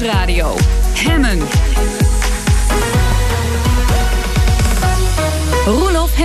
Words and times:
Nieuwsradio. 0.00 0.54
Hemmen. 0.94 2.07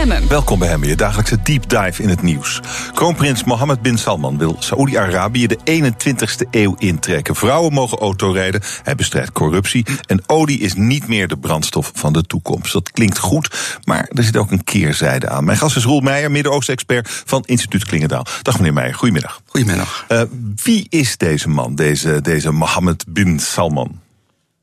Hemmen. 0.09 0.27
Welkom 0.27 0.59
bij 0.59 0.67
Hemmen, 0.67 0.87
je 0.87 0.95
dagelijkse 0.95 1.41
deep 1.43 1.69
dive 1.69 2.03
in 2.03 2.09
het 2.09 2.21
nieuws. 2.21 2.61
Kroonprins 2.93 3.43
Mohammed 3.43 3.81
bin 3.81 3.97
Salman 3.97 4.37
wil 4.37 4.55
Saoedi-Arabië 4.59 5.47
de 5.47 5.57
21ste 5.65 6.49
eeuw 6.51 6.75
intrekken. 6.77 7.35
Vrouwen 7.35 7.73
mogen 7.73 7.97
autorijden, 7.97 8.61
hij 8.83 8.95
bestrijdt 8.95 9.31
corruptie... 9.31 9.85
en 10.07 10.23
olie 10.25 10.59
is 10.59 10.73
niet 10.73 11.07
meer 11.07 11.27
de 11.27 11.37
brandstof 11.37 11.91
van 11.95 12.13
de 12.13 12.23
toekomst. 12.23 12.73
Dat 12.73 12.91
klinkt 12.91 13.17
goed, 13.17 13.77
maar 13.83 14.09
er 14.13 14.23
zit 14.23 14.37
ook 14.37 14.51
een 14.51 14.63
keerzijde 14.63 15.29
aan. 15.29 15.45
Mijn 15.45 15.57
gast 15.57 15.75
is 15.75 15.83
Roel 15.83 15.99
Meijer, 15.99 16.31
Midden-Oosten-expert 16.31 17.21
van 17.25 17.43
Instituut 17.45 17.85
Klingendaal. 17.85 18.25
Dag 18.41 18.57
meneer 18.57 18.73
Meijer, 18.73 18.95
goedemiddag. 18.95 19.41
Goedemiddag. 19.45 20.05
Uh, 20.09 20.21
wie 20.63 20.85
is 20.89 21.17
deze 21.17 21.49
man, 21.49 21.75
deze, 21.75 22.21
deze 22.21 22.51
Mohammed 22.51 23.05
bin 23.07 23.39
Salman? 23.39 23.99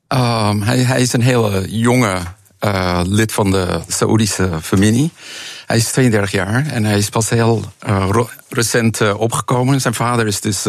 Um, 0.07 0.61
hij, 0.61 0.77
hij 0.77 1.01
is 1.01 1.13
een 1.13 1.21
hele 1.21 1.79
jonge 1.79 2.17
uh, 2.65 3.01
lid 3.03 3.31
van 3.31 3.51
de 3.51 3.81
Saoedische 3.87 4.49
familie. 4.61 5.11
Hij 5.65 5.77
is 5.77 5.91
32 5.91 6.31
jaar 6.31 6.67
en 6.67 6.85
hij 6.85 6.97
is 6.97 7.09
pas 7.09 7.29
heel 7.29 7.63
uh, 7.87 8.09
recent 8.49 9.01
uh, 9.01 9.19
opgekomen. 9.19 9.81
Zijn 9.81 9.93
vader 9.93 10.27
is 10.27 10.41
dus 10.41 10.67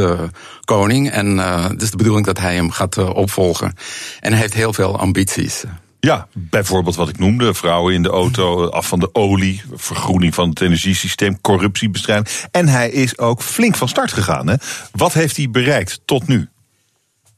koning 0.65 1.11
en 1.11 1.39
het 1.39 1.83
is 1.83 1.91
de 1.91 1.97
bedoeling 1.97 2.27
dat 2.27 2.39
hij 2.39 2.55
hem 2.55 2.71
gaat 2.71 2.99
opvolgen. 2.99 3.75
En 4.21 4.33
hij 4.33 4.41
heeft 4.41 4.55
heel 4.55 4.73
veel 4.73 4.99
ambities. 4.99 5.65
Ja, 6.07 6.27
bijvoorbeeld 6.33 6.97
wat 6.97 7.09
ik 7.09 7.19
noemde: 7.19 7.55
vrouwen 7.55 7.95
in 7.95 8.03
de 8.03 8.09
auto, 8.09 8.69
af 8.69 8.89
van 8.89 8.99
de 8.99 9.15
olie, 9.15 9.63
vergroening 9.75 10.35
van 10.35 10.49
het 10.49 10.61
energiesysteem, 10.61 11.41
corruptiebestrijding. 11.41 12.29
En 12.51 12.69
hij 12.69 12.91
is 12.91 13.19
ook 13.19 13.43
flink 13.43 13.77
van 13.77 13.89
start 13.89 14.13
gegaan. 14.13 14.49
Hè? 14.49 14.55
Wat 14.93 15.13
heeft 15.13 15.37
hij 15.37 15.51
bereikt 15.51 16.01
tot 16.05 16.27
nu? 16.27 16.49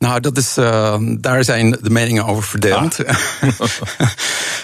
Nou, 0.05 0.21
dat 0.21 0.37
is, 0.37 0.59
uh, 0.59 0.97
daar 1.01 1.45
zijn 1.45 1.71
de 1.71 1.91
meningen 1.91 2.25
over 2.25 2.43
verdeeld. 2.43 2.97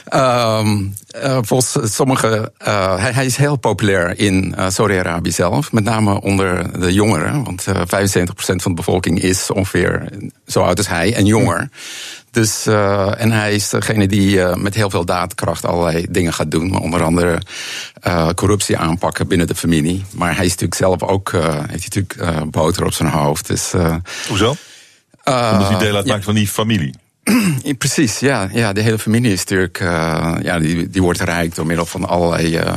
Ah. 0.08 0.58
um, 0.58 0.94
uh, 1.24 1.38
volgens 1.40 1.94
sommigen, 1.94 2.52
uh, 2.66 2.98
hij, 2.98 3.12
hij, 3.12 3.26
is 3.26 3.36
heel 3.36 3.56
populair 3.56 4.18
in 4.18 4.54
Saudi-Arabië 4.68 5.30
zelf, 5.30 5.72
met 5.72 5.84
name 5.84 6.20
onder 6.20 6.80
de 6.80 6.92
jongeren. 6.92 7.44
Want 7.44 7.64
75% 7.68 7.72
van 8.34 8.56
de 8.56 8.74
bevolking 8.74 9.22
is 9.22 9.50
ongeveer 9.50 10.08
zo 10.46 10.60
oud 10.60 10.78
als 10.78 10.88
hij 10.88 11.14
en 11.14 11.26
jonger. 11.26 11.68
Dus, 12.30 12.66
uh, 12.66 13.20
en 13.20 13.32
hij 13.32 13.54
is 13.54 13.68
degene 13.68 14.06
die 14.06 14.36
uh, 14.36 14.54
met 14.54 14.74
heel 14.74 14.90
veel 14.90 15.04
daadkracht 15.04 15.64
allerlei 15.64 16.06
dingen 16.10 16.32
gaat 16.32 16.50
doen. 16.50 16.80
Onder 16.80 17.02
andere 17.02 17.40
uh, 18.06 18.28
corruptie 18.34 18.76
aanpakken 18.76 19.28
binnen 19.28 19.46
de 19.46 19.54
familie. 19.54 20.04
Maar 20.14 20.36
hij 20.36 20.44
is 20.44 20.50
natuurlijk 20.50 20.80
zelf 20.80 21.02
ook, 21.02 21.32
heeft 21.70 21.94
natuurlijk 21.94 22.50
boter 22.50 22.84
op 22.84 22.92
zijn 22.92 23.08
hoofd. 23.08 23.46
Dus, 23.46 23.72
Hoezo? 24.28 24.54
Omdat 25.24 25.68
hij 25.68 25.78
deel 25.78 25.96
uitmaakt 25.96 26.18
ja. 26.18 26.24
van 26.24 26.34
die 26.34 26.48
familie. 26.48 26.94
Precies, 27.78 28.18
ja, 28.18 28.48
ja. 28.52 28.72
De 28.72 28.80
hele 28.80 28.98
familie 28.98 29.32
is 29.32 29.38
natuurlijk, 29.38 29.80
uh, 29.80 30.34
ja, 30.42 30.58
die, 30.58 30.90
die 30.90 31.02
wordt 31.02 31.20
rijk 31.20 31.54
door 31.54 31.66
middel 31.66 31.86
van 31.86 32.08
allerlei 32.08 32.58
uh, 32.58 32.76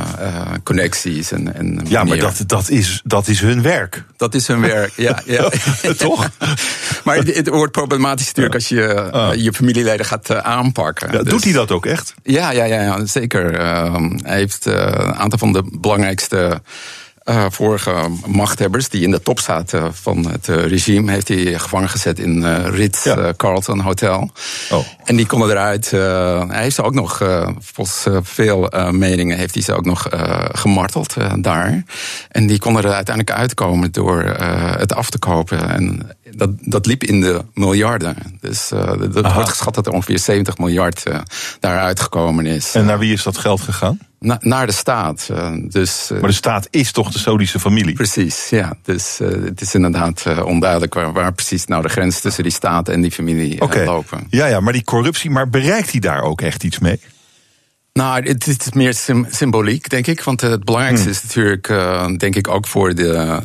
connecties 0.62 1.32
en, 1.32 1.54
en 1.54 1.80
Ja, 1.88 2.04
maar 2.04 2.18
dat, 2.18 2.44
dat, 2.46 2.70
is, 2.70 3.00
dat 3.04 3.28
is 3.28 3.40
hun 3.40 3.62
werk. 3.62 4.04
Dat 4.16 4.34
is 4.34 4.46
hun 4.46 4.60
werk, 4.60 4.92
ja. 4.96 5.22
ja. 5.24 5.50
Toch? 5.96 6.30
maar 7.04 7.16
het, 7.16 7.36
het, 7.36 7.48
wordt 7.48 7.72
problematisch 7.72 8.26
natuurlijk 8.26 8.54
als 8.54 8.68
je 8.68 9.10
uh, 9.14 9.30
je 9.44 9.52
familieleden 9.52 10.06
gaat 10.06 10.34
aanpakken. 10.34 11.12
Ja, 11.12 11.22
dus, 11.22 11.32
doet 11.32 11.44
hij 11.44 11.52
dat 11.52 11.70
ook 11.70 11.86
echt? 11.86 12.14
Ja, 12.22 12.50
ja, 12.50 12.64
ja, 12.64 12.80
ja 12.80 13.06
zeker. 13.06 13.54
Ehm, 13.54 14.18
hij 14.22 14.36
heeft 14.36 14.66
een 14.66 15.14
aantal 15.14 15.38
van 15.38 15.52
de 15.52 15.64
belangrijkste 15.80 16.60
uh, 17.24 17.46
vorige 17.48 17.94
machthebbers 18.26 18.88
die 18.88 19.02
in 19.02 19.10
de 19.10 19.22
top 19.22 19.40
zaten 19.40 19.94
van 19.94 20.26
het 20.26 20.48
uh, 20.48 20.66
regime, 20.66 21.12
heeft 21.12 21.28
hij 21.28 21.58
gevangen 21.58 21.88
gezet 21.88 22.18
in 22.18 22.36
uh, 22.36 22.66
Ritz 22.68 23.04
ja. 23.04 23.32
Carlton 23.36 23.80
Hotel. 23.80 24.30
Oh. 24.70 24.86
En 25.04 25.16
die 25.16 25.26
konden 25.26 25.50
eruit. 25.50 25.90
hij 25.90 26.62
heeft 26.62 26.74
ze 26.74 26.82
ook 26.82 26.94
nog, 26.94 27.22
volgens 27.58 28.06
veel 28.22 28.72
meningen, 28.90 29.36
heeft 29.36 29.54
hij 29.54 29.62
ze 29.62 29.74
ook 29.74 29.84
nog 29.84 30.06
gemarteld 30.52 31.14
daar. 31.38 31.82
En 32.28 32.46
die 32.46 32.58
konden 32.58 32.84
er 32.84 32.92
uiteindelijk 32.92 33.38
uitkomen 33.38 33.92
door 33.92 34.22
het 34.78 34.94
af 34.94 35.10
te 35.10 35.18
kopen. 35.18 35.68
En 35.68 36.10
dat, 36.30 36.50
dat 36.60 36.86
liep 36.86 37.04
in 37.04 37.20
de 37.20 37.44
miljarden. 37.54 38.16
Dus 38.40 38.68
dat 39.12 39.32
wordt 39.32 39.48
geschat 39.48 39.74
dat 39.74 39.86
er 39.86 39.92
ongeveer 39.92 40.18
70 40.18 40.58
miljard 40.58 41.02
daaruit 41.60 42.00
gekomen 42.00 42.46
is. 42.46 42.74
En 42.74 42.84
naar 42.84 42.98
wie 42.98 43.12
is 43.12 43.22
dat 43.22 43.38
geld 43.38 43.60
gegaan? 43.60 43.98
Na, 44.24 44.38
naar 44.40 44.66
de 44.66 44.72
staat. 44.72 45.30
dus, 45.60 46.08
maar 46.10 46.28
de 46.28 46.32
staat 46.32 46.68
is 46.70 46.92
toch 46.92 47.12
de 47.12 47.18
Saudische 47.18 47.60
familie? 47.60 47.94
Precies, 47.94 48.48
ja. 48.48 48.76
Dus 48.82 49.18
uh, 49.22 49.28
het 49.28 49.60
is 49.60 49.74
inderdaad 49.74 50.42
onduidelijk 50.44 50.94
waar, 50.94 51.12
waar, 51.12 51.32
precies 51.32 51.66
nou 51.66 51.82
de 51.82 51.88
grens 51.88 52.20
tussen 52.20 52.42
die 52.42 52.52
staat 52.52 52.88
en 52.88 53.00
die 53.00 53.10
familie 53.10 53.60
okay. 53.60 53.84
lopen. 53.84 54.26
Ja, 54.30 54.46
ja, 54.46 54.60
maar 54.60 54.72
die 54.72 54.84
corruptie, 54.84 55.30
maar 55.30 55.48
bereikt 55.48 55.90
hij 55.90 56.00
daar 56.00 56.22
ook 56.22 56.40
echt 56.40 56.64
iets 56.64 56.78
mee? 56.78 57.00
Nou, 57.92 58.22
het 58.22 58.46
is 58.46 58.72
meer 58.72 58.94
symboliek, 59.28 59.88
denk 59.88 60.06
ik. 60.06 60.22
Want 60.22 60.40
het 60.40 60.64
belangrijkste 60.64 61.08
hmm. 61.08 61.14
is 61.14 61.22
natuurlijk, 61.22 61.66
denk 62.18 62.36
ik, 62.36 62.48
ook 62.48 62.66
voor 62.66 62.94
de, 62.94 63.40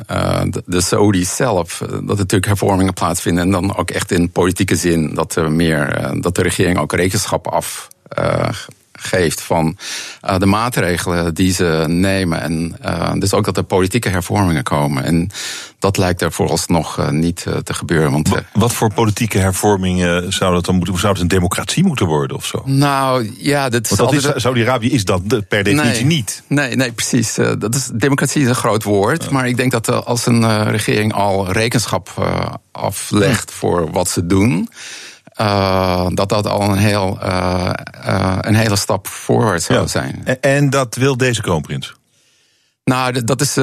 de, 0.49 0.63
de 0.65 0.81
Saudis 0.81 1.35
zelf, 1.35 1.77
dat 1.77 1.99
er 1.99 2.05
natuurlijk 2.05 2.45
hervormingen 2.45 2.93
plaatsvinden. 2.93 3.43
En 3.43 3.51
dan 3.51 3.75
ook 3.75 3.91
echt 3.91 4.11
in 4.11 4.31
politieke 4.31 4.75
zin 4.75 5.13
dat, 5.13 5.35
er 5.35 5.51
meer, 5.51 6.11
dat 6.21 6.35
de 6.35 6.41
regering 6.41 6.77
ook 6.77 6.93
rekenschap 6.93 7.47
af 7.47 7.87
geeft 8.99 9.41
van 9.41 9.77
uh, 10.25 10.37
de 10.37 10.45
maatregelen 10.45 11.33
die 11.33 11.53
ze 11.53 11.83
nemen. 11.87 12.41
En 12.41 12.75
uh, 12.85 13.11
dus 13.13 13.33
ook 13.33 13.45
dat 13.45 13.57
er 13.57 13.63
politieke 13.63 14.09
hervormingen 14.09 14.63
komen. 14.63 15.03
En 15.03 15.29
dat 15.79 15.97
lijkt 15.97 16.21
er 16.21 16.31
vooralsnog 16.31 16.99
uh, 16.99 17.09
niet 17.09 17.45
te 17.63 17.73
gebeuren. 17.73 18.11
Want, 18.11 18.29
Wat 18.53 18.73
voor 18.73 18.93
politieke 18.93 19.37
hervormingen 19.37 20.33
zou 20.33 20.53
dat 20.53 20.65
dan 20.65 20.75
moeten? 20.75 20.97
Zou 20.97 21.13
het 21.13 21.21
een 21.21 21.27
democratie 21.27 21.83
moeten 21.83 22.05
worden 22.05 22.37
of 22.37 22.45
zo? 22.45 22.61
Nou 22.65 23.31
ja, 23.37 23.69
dat, 23.69 23.91
dat 23.95 24.13
is, 24.13 24.27
Saudi-Arabië 24.35 24.91
is 24.91 25.05
dat 25.05 25.21
per 25.27 25.63
definitie 25.63 26.05
nee, 26.05 26.15
niet. 26.15 26.43
Nee, 26.47 26.75
nee, 26.75 26.91
precies. 26.91 27.33
dat 27.57 27.75
is, 27.75 27.89
democratie 27.93 28.41
is 28.41 28.47
een 28.47 28.55
groot 28.55 28.83
woord. 28.83 29.29
Maar 29.29 29.47
ik 29.47 29.57
denk 29.57 29.71
dat 29.71 30.05
als 30.05 30.25
een 30.25 30.63
regering 30.71 31.13
al 31.13 31.51
rekenschap 31.51 32.09
aflegt 32.71 33.51
voor 33.51 33.91
wat 33.91 34.09
ze 34.09 34.25
doen. 34.25 34.69
Uh, 35.41 36.07
dat 36.13 36.29
dat 36.29 36.47
al 36.47 36.61
een, 36.61 36.77
heel, 36.77 37.19
uh, 37.23 37.69
uh, 38.07 38.37
een 38.41 38.55
hele 38.55 38.75
stap 38.75 39.07
voorwaarts 39.07 39.65
zou 39.65 39.79
ja. 39.79 39.87
zijn. 39.87 40.21
En, 40.23 40.41
en, 40.41 40.69
dat 40.69 40.95
wil 40.95 41.17
deze 41.17 41.41
kroonprins? 41.41 41.97
Nou, 42.83 43.23
dat 43.23 43.41
is 43.41 43.57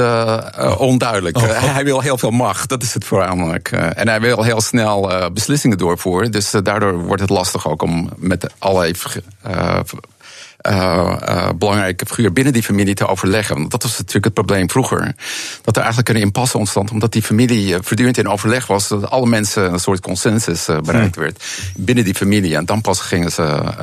onduidelijk. 0.79 1.37
Oh. 1.37 1.43
hij 1.75 1.85
wil 1.85 2.01
heel 2.01 2.19
veel 2.19 2.31
macht, 2.31 2.69
dat 2.69 2.83
is 2.83 2.95
het 2.95 3.05
voornamelijk. 3.05 3.71
en 3.71 4.09
hij 4.09 4.21
wil 4.21 4.43
heel 4.43 4.61
snel 4.61 5.31
beslissingen 5.33 5.79
doorvoeren. 5.79 6.33
Dus 6.33 6.51
daardoor 6.51 6.99
wordt 6.99 7.21
het 7.21 7.31
lastig 7.31 7.69
ook 7.69 7.83
om 7.83 8.11
met 8.17 8.51
allerlei 8.59 8.95
uh, 10.71 11.17
uh, 11.29 11.49
belangrijke 11.59 12.07
figuur 12.07 12.33
binnen 12.33 12.53
die 12.53 12.63
familie 12.63 12.95
te 12.95 13.07
overleggen. 13.07 13.57
Want 13.57 13.71
dat 13.71 13.83
was 13.83 13.99
natuurlijk 13.99 14.25
het 14.25 14.35
probleem 14.35 14.71
vroeger. 14.71 15.15
Dat 15.63 15.77
er 15.77 15.83
eigenlijk 15.83 16.09
een 16.09 16.17
impasse 16.17 16.59
ontstond, 16.59 16.91
omdat 16.91 17.13
die 17.13 17.23
familie 17.23 17.77
voortdurend 17.81 18.19
in 18.19 18.29
overleg 18.29 18.67
was. 18.67 18.89
Dat 18.89 19.11
alle 19.11 19.27
mensen 19.27 19.73
een 19.73 19.79
soort 19.79 20.01
consensus 20.01 20.69
uh, 20.69 20.81
bereikt 20.81 21.17
werd 21.17 21.45
binnen 21.77 22.05
die 22.05 22.15
familie. 22.15 22.57
En 22.57 22.65
dan 22.65 22.81
pas 22.81 23.01
gingen 23.01 23.33
ze 23.33 23.75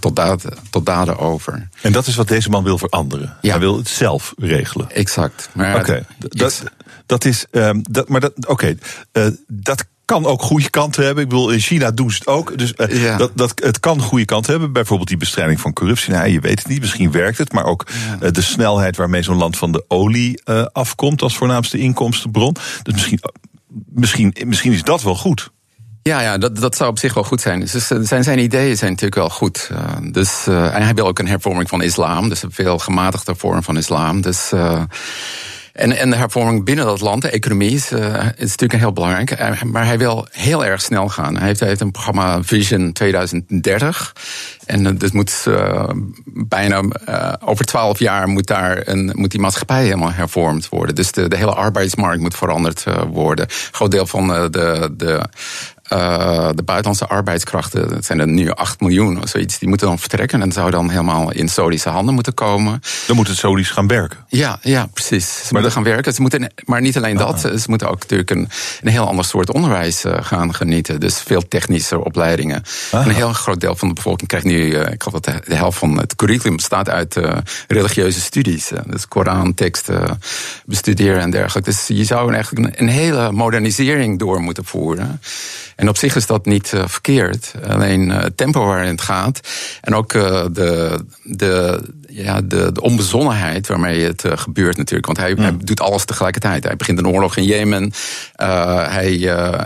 tot, 0.00 0.16
daden, 0.16 0.52
tot 0.70 0.86
daden 0.86 1.18
over. 1.18 1.68
En 1.80 1.92
dat 1.92 2.06
is 2.06 2.14
wat 2.14 2.28
deze 2.28 2.50
man 2.50 2.64
wil 2.64 2.78
veranderen. 2.78 3.36
Ja. 3.40 3.50
Hij 3.50 3.60
wil 3.60 3.76
het 3.76 3.88
zelf 3.88 4.34
regelen. 4.38 4.90
Exact. 4.90 5.48
Oké, 5.56 5.76
okay. 5.78 6.04
dat, 6.18 6.62
dat 7.06 7.24
is. 7.24 7.46
Um, 7.50 7.82
dat, 7.90 8.08
maar 8.08 8.20
dat, 8.20 8.32
oké, 8.36 8.76
okay. 9.12 9.32
dat 9.46 9.86
kan 10.08 10.26
ook 10.26 10.42
goede 10.42 10.70
kanten 10.70 11.04
hebben. 11.04 11.22
Ik 11.22 11.28
bedoel, 11.28 11.50
in 11.50 11.58
China 11.58 11.90
doen 11.90 12.10
ze 12.10 12.18
het 12.18 12.26
ook. 12.26 12.58
Dus 12.58 12.72
uh, 12.76 13.02
ja. 13.02 13.16
dat, 13.16 13.30
dat, 13.34 13.52
het 13.54 13.80
kan 13.80 14.00
goede 14.00 14.24
kanten 14.24 14.50
hebben. 14.50 14.72
Bijvoorbeeld 14.72 15.08
die 15.08 15.16
bestrijding 15.16 15.60
van 15.60 15.72
corruptie. 15.72 16.12
Nou, 16.12 16.28
je 16.28 16.40
weet 16.40 16.58
het 16.58 16.68
niet, 16.68 16.80
misschien 16.80 17.10
werkt 17.10 17.38
het. 17.38 17.52
Maar 17.52 17.64
ook 17.64 17.86
ja. 18.20 18.26
uh, 18.26 18.32
de 18.32 18.42
snelheid 18.42 18.96
waarmee 18.96 19.22
zo'n 19.22 19.36
land 19.36 19.56
van 19.56 19.72
de 19.72 19.84
olie 19.88 20.42
uh, 20.44 20.66
afkomt 20.72 21.22
als 21.22 21.36
voornaamste 21.36 21.78
inkomstenbron. 21.78 22.56
Dus 22.82 22.94
misschien, 22.94 23.20
misschien, 23.88 24.34
misschien 24.46 24.72
is 24.72 24.82
dat 24.82 25.02
wel 25.02 25.16
goed. 25.16 25.50
Ja, 26.02 26.20
ja 26.20 26.38
dat, 26.38 26.56
dat 26.56 26.76
zou 26.76 26.90
op 26.90 26.98
zich 26.98 27.14
wel 27.14 27.24
goed 27.24 27.40
zijn. 27.40 27.60
Dus 27.60 27.88
zijn, 27.88 28.24
zijn 28.24 28.38
ideeën 28.38 28.76
zijn 28.76 28.90
natuurlijk 28.90 29.20
wel 29.20 29.30
goed. 29.30 29.68
Uh, 29.72 29.78
dus, 30.12 30.46
uh, 30.48 30.74
en 30.74 30.82
hij 30.82 30.94
wil 30.94 31.06
ook 31.06 31.18
een 31.18 31.28
hervorming 31.28 31.68
van 31.68 31.82
islam. 31.82 32.28
Dus 32.28 32.42
een 32.42 32.52
veel 32.52 32.78
gematigde 32.78 33.34
vorm 33.34 33.62
van 33.62 33.76
islam. 33.76 34.20
Dus... 34.20 34.52
Uh, 34.54 34.82
en, 35.78 35.92
en 35.92 36.10
de 36.10 36.16
hervorming 36.16 36.64
binnen 36.64 36.84
dat 36.84 37.00
land, 37.00 37.22
de 37.22 37.30
economie, 37.30 37.70
is, 37.70 37.92
uh, 37.92 38.14
is 38.36 38.50
natuurlijk 38.50 38.80
heel 38.80 38.92
belangrijk. 38.92 39.64
Maar 39.64 39.84
hij 39.84 39.98
wil 39.98 40.26
heel 40.30 40.64
erg 40.64 40.80
snel 40.80 41.08
gaan. 41.08 41.36
Hij 41.36 41.46
heeft, 41.46 41.60
heeft 41.60 41.80
een 41.80 41.90
programma 41.90 42.42
Vision 42.42 42.92
2030. 42.92 44.14
En 44.66 44.96
dus 44.96 45.10
moet 45.10 45.44
uh, 45.48 45.88
bijna 46.24 46.82
uh, 47.08 47.32
over 47.40 47.64
twaalf 47.64 47.98
jaar 47.98 48.28
moet, 48.28 48.46
daar 48.46 48.88
een, 48.88 49.12
moet 49.14 49.30
die 49.30 49.40
maatschappij 49.40 49.82
helemaal 49.82 50.12
hervormd 50.12 50.68
worden. 50.68 50.94
Dus 50.94 51.12
de, 51.12 51.28
de 51.28 51.36
hele 51.36 51.54
arbeidsmarkt 51.54 52.20
moet 52.20 52.36
veranderd 52.36 52.84
worden. 53.08 53.44
Een 53.44 53.54
groot 53.70 53.90
deel 53.90 54.06
van 54.06 54.28
de, 54.28 54.90
de 54.96 55.28
de 55.88 56.62
buitenlandse 56.64 57.06
arbeidskrachten, 57.06 57.88
dat 57.88 58.04
zijn 58.04 58.20
er 58.20 58.28
nu 58.28 58.50
8 58.50 58.80
miljoen 58.80 59.22
of 59.22 59.28
zoiets, 59.28 59.58
die 59.58 59.68
moeten 59.68 59.86
dan 59.86 59.98
vertrekken 59.98 60.42
en 60.42 60.52
zou 60.52 60.70
dan 60.70 60.90
helemaal 60.90 61.32
in 61.32 61.48
Saudische 61.48 61.88
handen 61.88 62.14
moeten 62.14 62.34
komen. 62.34 62.82
Dan 63.06 63.16
moeten 63.16 63.34
het 63.34 63.42
Saudis 63.42 63.70
gaan 63.70 63.86
werken. 63.86 64.18
Ja, 64.28 64.58
ja 64.62 64.86
precies. 64.92 65.26
Ze 65.26 65.40
maar 65.42 65.52
moeten 65.52 65.72
gaan 65.72 65.82
werken. 65.82 66.14
Ze 66.14 66.20
moeten, 66.20 66.52
maar 66.64 66.80
niet 66.80 66.96
alleen 66.96 67.16
dat, 67.16 67.44
ah. 67.44 67.56
ze 67.56 67.64
moeten 67.68 67.88
ook 67.88 68.00
natuurlijk 68.00 68.30
een, 68.30 68.48
een 68.82 68.90
heel 68.90 69.06
ander 69.06 69.24
soort 69.24 69.52
onderwijs 69.52 70.04
gaan 70.20 70.54
genieten. 70.54 71.00
Dus 71.00 71.20
veel 71.20 71.48
technische 71.48 72.04
opleidingen. 72.04 72.62
Ah. 72.90 73.06
Een 73.06 73.14
heel 73.14 73.32
groot 73.32 73.60
deel 73.60 73.76
van 73.76 73.88
de 73.88 73.94
bevolking 73.94 74.28
krijgt 74.28 74.46
nu, 74.46 74.76
ik 74.76 75.02
geloof 75.02 75.20
dat 75.20 75.46
de 75.46 75.54
helft 75.54 75.78
van 75.78 75.98
het 75.98 76.16
curriculum 76.16 76.56
bestaat 76.56 76.88
uit 76.88 77.16
religieuze 77.68 78.20
studies. 78.20 78.70
dus 78.86 79.08
Koran, 79.08 79.54
teksten 79.54 80.20
bestuderen 80.64 81.20
en 81.20 81.30
dergelijke. 81.30 81.70
Dus 81.70 81.86
je 81.86 82.04
zou 82.04 82.32
eigenlijk 82.32 82.80
een 82.80 82.88
hele 82.88 83.32
modernisering 83.32 84.18
door 84.18 84.40
moeten 84.40 84.64
voeren. 84.64 85.20
En 85.78 85.88
op 85.88 85.96
zich 85.96 86.16
is 86.16 86.26
dat 86.26 86.46
niet 86.46 86.72
uh, 86.72 86.82
verkeerd. 86.86 87.54
Alleen 87.66 88.08
uh, 88.08 88.20
het 88.20 88.36
tempo 88.36 88.64
waarin 88.64 88.90
het 88.90 89.00
gaat. 89.00 89.40
En 89.80 89.94
ook 89.94 90.12
uh, 90.12 90.44
de, 90.52 91.04
de, 91.22 91.82
ja, 92.22 92.40
de, 92.40 92.72
de 92.72 92.80
onbezonnenheid 92.80 93.66
waarmee 93.66 94.04
het 94.04 94.24
gebeurt 94.26 94.76
natuurlijk. 94.76 95.06
Want 95.06 95.18
hij, 95.18 95.32
hij, 95.36 95.56
doet 95.64 95.80
alles 95.80 96.04
tegelijkertijd. 96.04 96.64
Hij 96.64 96.76
begint 96.76 96.98
een 96.98 97.08
oorlog 97.08 97.36
in 97.36 97.44
Jemen. 97.44 97.92
hij, 98.36 99.16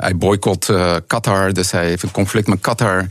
hij 0.01 0.17
boycott 0.17 0.73
Qatar. 1.07 1.53
Dus 1.53 1.71
hij 1.71 1.87
heeft 1.87 2.03
een 2.03 2.11
conflict 2.11 2.49
met 2.49 2.61
Qatar. 2.61 3.07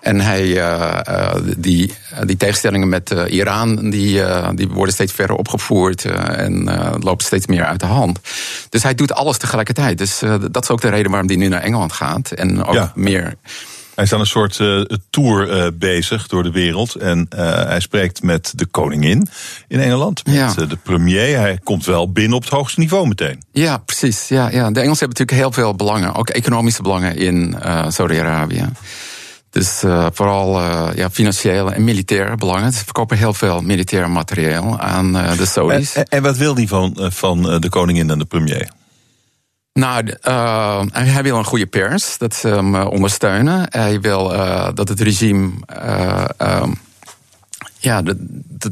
En 0.00 0.20
hij, 0.20 0.46
uh, 0.46 1.34
die, 1.56 1.94
die 2.24 2.36
tegenstellingen 2.36 2.88
met 2.88 3.12
uh, 3.12 3.32
Iran, 3.32 3.90
die, 3.90 4.22
die 4.54 4.68
worden 4.68 4.94
steeds 4.94 5.12
verder 5.12 5.36
opgevoerd 5.36 6.04
en 6.04 6.64
lopen 7.00 7.24
steeds 7.24 7.46
meer 7.46 7.64
uit 7.64 7.80
de 7.80 7.86
hand. 7.86 8.18
Dus 8.68 8.82
hij 8.82 8.94
doet 8.94 9.12
alles 9.12 9.38
tegelijkertijd. 9.38 9.98
Dus 9.98 10.22
dat 10.50 10.62
is 10.62 10.70
ook 10.70 10.80
de 10.80 10.88
reden 10.88 11.10
waarom 11.10 11.28
hij 11.28 11.36
nu 11.38 11.48
naar 11.48 11.62
Engeland 11.62 11.92
gaat. 11.92 12.30
En 12.30 12.64
ook 12.64 12.90
meer. 12.94 13.34
Hij 13.96 14.04
is 14.04 14.12
aan 14.12 14.20
een 14.20 14.26
soort 14.26 14.58
uh, 14.58 14.84
tour 15.10 15.72
bezig 15.76 16.26
door 16.26 16.42
de 16.42 16.50
wereld. 16.50 16.94
En 16.94 17.26
hij 17.36 17.80
spreekt 17.80 18.22
met 18.22 18.52
de 18.54 18.66
koningin 18.66 19.28
in 19.68 19.80
Engeland. 19.80 20.26
Met 20.26 20.34
ja. 20.34 20.52
de 20.54 20.78
premier. 20.82 21.38
Hij 21.38 21.58
komt 21.64 21.84
wel 21.84 22.12
binnen 22.12 22.36
op 22.36 22.42
het 22.42 22.52
hoogste 22.52 22.80
niveau 22.80 23.08
meteen. 23.08 23.42
Ja, 23.52 23.78
precies. 23.78 24.28
Ja, 24.28 24.50
ja. 24.50 24.70
De 24.70 24.80
Engelsen 24.80 25.06
hebben 25.06 25.08
natuurlijk 25.08 25.38
heel 25.38 25.52
veel 25.52 25.74
belangen. 25.74 26.14
Ook 26.14 26.28
economische 26.28 26.82
belangen 26.82 27.16
in 27.16 27.56
Saudi-Arabië. 27.88 28.64
Dus 29.50 29.82
vooral 30.12 30.60
ja, 30.94 31.10
financiële 31.10 31.72
en 31.72 31.84
militaire 31.84 32.36
belangen. 32.36 32.72
Ze 32.72 32.84
verkopen 32.84 33.16
heel 33.16 33.34
veel 33.34 33.60
militair 33.60 34.10
materieel 34.10 34.78
aan 34.80 35.12
de 35.12 35.46
Saudis. 35.46 35.94
En, 35.94 36.04
en, 36.04 36.22
wat 36.22 36.36
wil 36.36 36.54
die 36.54 36.68
van, 36.68 36.96
van 36.98 37.60
de 37.60 37.68
koningin 37.68 38.10
en 38.10 38.18
de 38.18 38.24
premier? 38.24 38.70
Nou, 39.76 40.12
hij 40.92 41.22
wil 41.22 41.36
een 41.36 41.44
goede 41.44 41.66
pers, 41.66 42.18
dat 42.18 42.34
ze 42.34 42.48
hem 42.48 42.74
ondersteunen. 42.74 43.66
Hij 43.70 44.00
wil 44.00 44.28
dat 44.74 44.88
het 44.88 45.00
regime 45.00 45.50
um, 46.38 46.78
ja, 47.78 48.02
dat, 48.02 48.16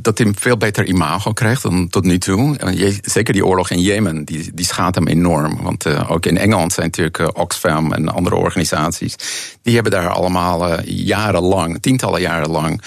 dat 0.00 0.18
hij 0.18 0.26
een 0.26 0.36
veel 0.38 0.56
beter 0.56 0.84
imago 0.84 1.32
krijgt 1.32 1.62
dan 1.62 1.88
tot 1.88 2.04
nu 2.04 2.18
toe. 2.18 2.56
Zeker 3.02 3.32
die 3.32 3.46
oorlog 3.46 3.70
in 3.70 3.80
Jemen, 3.80 4.24
die, 4.24 4.50
die 4.54 4.66
schaadt 4.66 4.94
hem 4.94 5.06
enorm. 5.06 5.62
Want 5.62 6.08
ook 6.08 6.26
in 6.26 6.38
Engeland 6.38 6.72
zijn 6.72 6.86
natuurlijk 6.86 7.38
Oxfam 7.38 7.92
en 7.92 8.08
andere 8.08 8.36
organisaties... 8.36 9.14
die 9.62 9.74
hebben 9.74 9.92
daar 9.92 10.08
allemaal 10.08 10.80
jarenlang, 10.84 11.82
tientallen 11.82 12.20
jaren 12.20 12.50
lang... 12.50 12.82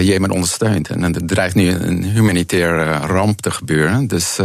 Jemen 0.00 0.30
ondersteund. 0.30 0.88
En 0.88 1.14
er 1.14 1.26
dreigt 1.26 1.54
nu 1.54 1.70
een 1.70 2.04
humanitaire 2.04 3.06
ramp 3.06 3.40
te 3.40 3.50
gebeuren. 3.50 4.06
Dus 4.06 4.38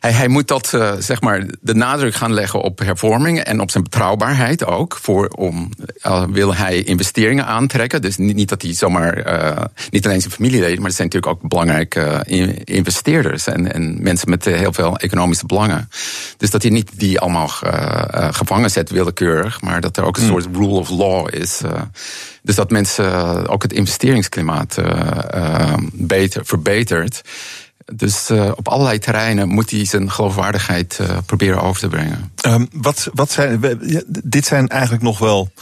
hij, 0.00 0.12
hij 0.12 0.28
moet 0.28 0.48
dat, 0.48 0.72
uh, 0.74 0.92
zeg 0.98 1.20
maar, 1.20 1.46
de 1.60 1.74
nadruk 1.74 2.14
gaan 2.14 2.32
leggen 2.32 2.60
op 2.60 2.78
hervormingen 2.78 3.46
en 3.46 3.60
op 3.60 3.70
zijn 3.70 3.84
betrouwbaarheid 3.84 4.64
ook. 4.64 4.98
Voor, 5.02 5.28
om, 5.28 5.70
uh, 6.06 6.24
wil 6.30 6.54
hij 6.54 6.82
investeringen 6.82 7.46
aantrekken. 7.46 8.02
Dus 8.02 8.16
niet, 8.16 8.36
niet 8.36 8.48
dat 8.48 8.62
hij 8.62 8.74
zomaar, 8.74 9.26
uh, 9.26 9.64
niet 9.90 10.06
alleen 10.06 10.20
zijn 10.20 10.32
familieleden, 10.32 10.76
maar 10.76 10.90
er 10.90 10.96
zijn 10.96 11.08
natuurlijk 11.08 11.42
ook 11.42 11.48
belangrijke 11.48 12.22
investeerders 12.64 13.46
en, 13.46 13.72
en 13.72 14.02
mensen 14.02 14.30
met 14.30 14.44
heel 14.44 14.72
veel 14.72 14.96
economische 14.96 15.46
belangen. 15.46 15.88
Dus 16.36 16.50
dat 16.50 16.62
hij 16.62 16.70
niet 16.70 16.90
die 16.94 17.20
allemaal 17.20 17.48
gevangen 18.30 18.70
zet 18.70 18.90
willekeurig, 18.90 19.60
maar 19.60 19.80
dat 19.80 19.96
er 19.96 20.04
ook 20.04 20.16
een 20.16 20.22
hmm. 20.22 20.40
soort 20.40 20.56
rule 20.56 20.78
of 20.78 20.90
law 20.90 21.34
is. 21.34 21.60
dus 22.42 22.54
dat 22.54 22.70
mensen 22.70 23.48
ook 23.48 23.62
het 23.62 23.72
investeringsklimaat 23.72 24.76
beter, 25.92 26.46
verbetert. 26.46 27.22
Dus 27.92 28.30
uh, 28.30 28.52
op 28.56 28.68
allerlei 28.68 28.98
terreinen 28.98 29.48
moet 29.48 29.70
hij 29.70 29.84
zijn 29.84 30.10
geloofwaardigheid 30.10 30.98
uh, 31.00 31.18
proberen 31.26 31.62
over 31.62 31.80
te 31.80 31.88
brengen. 31.88 32.32
Um, 32.46 32.68
wat, 32.72 33.10
wat 33.14 33.30
zijn, 33.30 33.60
dit 34.22 34.46
zijn 34.46 34.68
eigenlijk 34.68 35.02
nog 35.02 35.18
wel. 35.18 35.52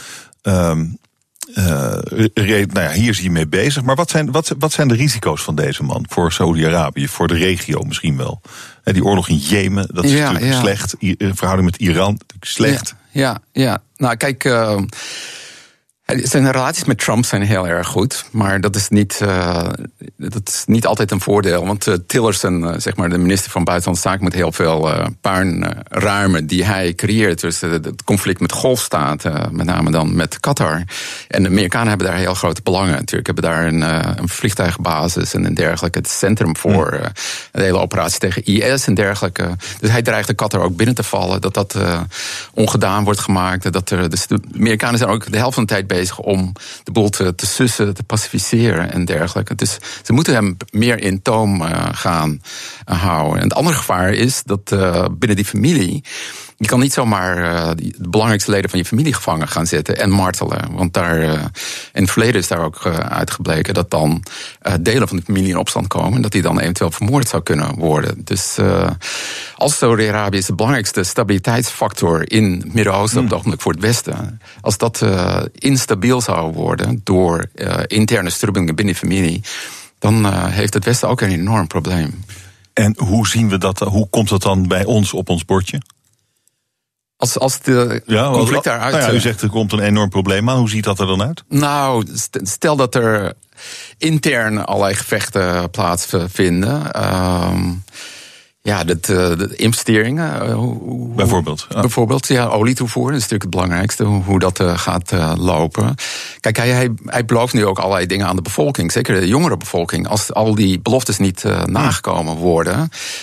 Um, 0.43 0.99
uh, 1.55 1.65
nou 2.35 2.69
ja, 2.73 2.91
hier 2.91 3.11
is 3.11 3.19
hij 3.19 3.29
mee 3.29 3.47
bezig. 3.47 3.83
Maar 3.83 3.97
wat 3.97 4.11
zijn, 4.11 4.33
wat, 4.33 4.55
wat 4.59 4.73
zijn 4.73 4.89
de 4.89 4.95
risico's 4.95 5.43
van 5.43 5.55
deze 5.55 5.83
man 5.83 6.05
voor 6.09 6.33
Saudi-Arabië, 6.33 7.09
voor 7.09 7.29
de 7.29 7.35
regio 7.35 7.83
misschien 7.83 8.17
wel? 8.17 8.41
die 8.83 9.05
oorlog 9.05 9.29
in 9.29 9.37
Jemen, 9.37 9.89
dat 9.93 10.05
is 10.05 10.13
ja, 10.13 10.33
natuurlijk 10.33 10.53
ja. 10.53 10.61
slecht. 10.61 10.95
verhouding 11.19 11.71
met 11.71 11.81
Iran, 11.81 12.21
slecht. 12.41 12.95
Ja, 13.11 13.41
ja, 13.53 13.63
ja. 13.65 13.83
nou 13.97 14.17
kijk. 14.17 14.45
Zijn 16.07 16.53
relaties 16.53 16.85
met 16.85 16.99
Trump 16.99 17.25
zijn 17.25 17.43
heel 17.43 17.69
erg 17.69 17.87
goed, 17.87 18.25
maar 18.31 18.61
dat 18.61 18.77
is 18.77 18.89
niet, 18.89 19.21
uh, 19.23 19.69
dat 20.17 20.49
is 20.49 20.63
niet 20.67 20.87
altijd 20.87 21.11
een 21.11 21.21
voordeel. 21.21 21.67
Want 21.67 21.87
uh, 21.87 21.95
Tillerson, 22.07 22.63
uh, 22.63 22.75
zeg 22.77 22.97
maar 22.97 23.09
de 23.09 23.19
minister 23.19 23.51
van 23.51 23.65
Buitenlandse 23.65 24.09
Zaken, 24.09 24.23
moet 24.23 24.33
heel 24.33 24.53
veel 24.53 24.91
puin 25.21 25.67
ruimen 25.89 26.47
die 26.47 26.65
hij 26.65 26.95
creëert. 26.95 27.41
Dus 27.41 27.61
het 27.61 28.05
conflict 28.05 28.41
met 28.41 28.53
golfstaten, 28.53 29.49
met 29.53 29.67
name 29.67 29.91
dan 29.91 30.17
met 30.17 30.41
Qatar. 30.41 30.83
En 31.29 31.43
de 31.43 31.49
Amerikanen 31.49 31.89
hebben 31.89 32.07
daar 32.07 32.17
heel 32.17 32.35
grote 32.35 32.63
belangen 32.63 32.95
natuurlijk. 32.95 33.27
Hebben 33.27 33.45
daar 33.45 33.67
een, 33.67 33.81
een 34.21 34.29
vliegtuigbasis 34.29 35.35
en 35.35 35.45
een 35.45 35.55
dergelijke. 35.55 35.99
Het 35.99 36.09
centrum 36.09 36.57
voor 36.57 36.91
hmm. 36.91 37.13
de 37.53 37.63
hele 37.63 37.79
operatie 37.79 38.19
tegen 38.19 38.45
IS 38.45 38.87
en 38.87 38.95
dergelijke. 38.95 39.57
Dus 39.81 39.91
hij 39.91 40.03
dreigt 40.03 40.29
de 40.29 40.35
Qatar 40.35 40.61
ook 40.61 40.77
binnen 40.77 40.95
te 40.95 41.03
vallen. 41.03 41.41
Dat 41.41 41.55
dat 41.55 41.77
ongedaan 42.55 43.05
wordt 43.05 43.21
gemaakt. 43.21 43.73
Dat 43.73 43.91
er, 43.91 44.11
dus 44.11 44.27
de 44.27 44.41
Amerikanen 44.55 44.99
zijn 44.99 45.11
ook 45.11 45.33
de 45.33 45.39
helft 45.39 45.55
van 45.55 45.63
de 45.65 45.69
tijd 45.69 45.87
bezig 45.87 45.96
om 46.21 46.53
de 46.85 46.91
boel 46.93 47.09
te, 47.09 47.35
te 47.35 47.47
sussen, 47.47 47.95
te 47.95 48.03
pacificeren 48.03 48.93
en 48.93 49.05
dergelijke. 49.05 49.55
Dus 49.55 49.79
ze 50.03 50.13
moeten 50.13 50.35
hem 50.35 50.57
meer 50.71 51.01
in 51.01 51.23
toom 51.23 51.63
uh, 51.63 51.89
gaan 51.93 52.41
uh, 52.91 53.03
houden. 53.03 53.37
En 53.37 53.49
het 53.49 53.55
andere 53.55 53.77
gevaar 53.77 54.13
is 54.13 54.43
dat 54.45 54.71
uh, 54.73 55.05
binnen 55.11 55.37
die 55.37 55.45
familie 55.45 56.05
je 56.59 56.67
kan 56.67 56.81
niet 56.81 56.93
zomaar 56.93 57.39
uh, 57.39 57.71
de 57.77 58.09
belangrijkste 58.09 58.51
leden 58.51 58.71
van 58.71 58.79
je 58.79 58.85
familie 58.85 59.15
gevangen 59.15 59.49
gaan 59.49 59.67
zetten 59.67 59.99
en 59.99 60.11
martelen. 60.11 60.73
Want 60.73 60.93
daar, 60.93 61.19
uh, 61.19 61.33
in 61.93 62.03
het 62.03 62.11
verleden 62.11 62.41
is 62.41 62.49
daar 62.49 62.65
ook 62.65 62.85
uh, 62.85 62.95
uitgebleken 62.97 63.75
dat 63.75 63.91
dan 63.91 64.23
delen 64.81 65.09
van 65.09 65.17
de 65.17 65.23
familie 65.23 65.49
in 65.49 65.59
opstand 65.59 65.87
komen. 65.87 66.15
En 66.15 66.23
dat 66.23 66.33
die 66.33 66.43
dan 66.43 66.61
eventueel 66.61 66.91
vermoord 66.91 67.29
zou 67.29 67.43
kunnen 67.43 67.75
worden. 67.75 68.25
Dus 68.25 68.59
als 69.57 69.77
Saudi-Arabië 69.77 70.39
is 70.39 70.47
de 70.47 70.55
belangrijkste 70.55 71.03
stabiliteitsfactor 71.03 72.33
in 72.33 72.53
het 72.53 72.75
Midden-Oosten 72.75 73.19
op 73.19 73.25
het 73.25 73.33
hmm. 73.33 73.33
ogenblik 73.33 73.61
voor 73.61 73.73
het 73.73 73.81
Westen. 73.81 74.41
Als 74.61 74.79
dat 74.79 75.05
instabiel 75.53 76.21
zou 76.21 76.53
worden 76.53 77.01
door 77.05 77.49
interne 77.87 78.31
strubbelingen 78.31 78.75
binnen 78.75 78.95
de 78.95 79.01
familie. 79.01 79.43
Dan 79.99 80.33
heeft 80.51 80.75
het 80.75 80.85
Westen 80.85 81.09
ook 81.09 81.21
een 81.21 81.31
enorm 81.31 81.67
probleem. 81.67 82.25
En 82.73 82.95
hoe 82.99 83.29
zien 83.29 83.49
we 83.49 83.59
dat? 83.59 83.79
Hoe 83.79 84.09
komt 84.09 84.29
dat 84.29 84.43
dan 84.43 84.69
bij 84.69 84.85
ons 84.85 85.13
op 85.13 85.29
ons 85.29 85.45
bordje? 85.45 85.81
Als, 87.17 87.39
als 87.39 87.61
de 87.61 88.03
ja, 88.07 88.31
conflict 88.31 88.65
daaruit... 88.65 88.95
Nou 88.95 89.07
ja, 89.07 89.13
u 89.13 89.21
zegt 89.21 89.43
er 89.43 89.49
komt 89.49 89.73
een 89.73 89.81
enorm 89.81 90.09
probleem 90.09 90.51
aan. 90.51 90.59
Hoe 90.59 90.69
ziet 90.69 90.85
dat 90.85 91.01
er 91.01 91.07
dan 91.07 91.23
uit? 91.23 91.45
Nou, 91.49 92.07
stel 92.33 92.77
dat 92.77 92.95
er 92.95 93.33
intern 93.99 94.65
allerlei 94.65 94.95
gevechten 94.95 95.71
plaatsvinden. 95.71 96.83
Uh, 96.97 97.61
ja, 98.67 98.85
de, 98.85 98.93
eh, 98.93 99.39
de 99.39 99.57
investeringen. 99.57 100.41
Eh, 100.41 100.59
bijvoorbeeld. 101.17 101.67
Ja. 101.69 101.81
Bijvoorbeeld, 101.81 102.27
ja, 102.27 102.47
olietoevoer 102.47 103.09
is 103.09 103.15
natuurlijk 103.15 103.43
het 103.43 103.51
belangrijkste, 103.51 104.05
hoe 104.05 104.39
dat 104.39 104.61
uh, 104.61 104.79
gaat 104.79 105.13
uh, 105.13 105.33
lopen. 105.37 105.95
Kijk, 106.41 106.57
hij, 106.57 106.69
hij, 106.69 106.91
hij 107.05 107.25
belooft 107.25 107.55
nu 107.55 107.67
ook 107.67 107.79
allerlei 107.79 108.07
dingen 108.07 108.27
aan 108.27 108.37
de 108.37 108.43
bevolking, 108.43 108.93
zeker 108.93 109.21
de 109.21 109.29
jongere 109.29 109.57
bevolking, 109.57 110.09
als 110.09 110.33
al 110.33 110.55
die 110.55 110.81
beloftes 110.81 111.19
niet 111.19 111.45
uh, 111.45 111.65
nagekomen 111.65 112.35
worden. 112.35 112.77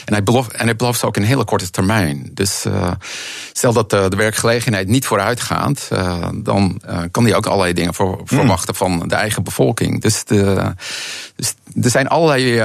En 0.06 0.14
hij, 0.14 0.24
belooft, 0.24 0.52
en 0.52 0.66
hij 0.66 0.76
belooft 0.76 1.00
ze 1.00 1.06
ook 1.06 1.18
in 1.18 1.24
hele 1.24 1.46
korte 1.46 1.70
termijn. 1.70 2.30
Dus 2.34 2.66
stel 3.54 3.74
dat 3.74 3.90
de 3.90 4.16
werkgelegenheid 4.16 4.88
niet 4.88 5.06
vooruit 5.06 5.40
gaat, 5.40 5.88
dan 6.36 6.82
kan 7.12 7.24
hij 7.24 7.36
ook 7.36 7.46
allerlei 7.46 7.74
dingen 7.74 7.94
voor, 7.94 8.16
hmm. 8.16 8.26
verwachten 8.26 8.76
van 8.76 9.08
de 9.08 9.16
eigen 9.16 9.44
bevolking. 9.44 10.02
Dus, 10.02 10.24
de, 10.24 10.74
dus 11.36 11.54
er 11.82 11.90
zijn 11.90 12.08
allerlei 12.08 12.64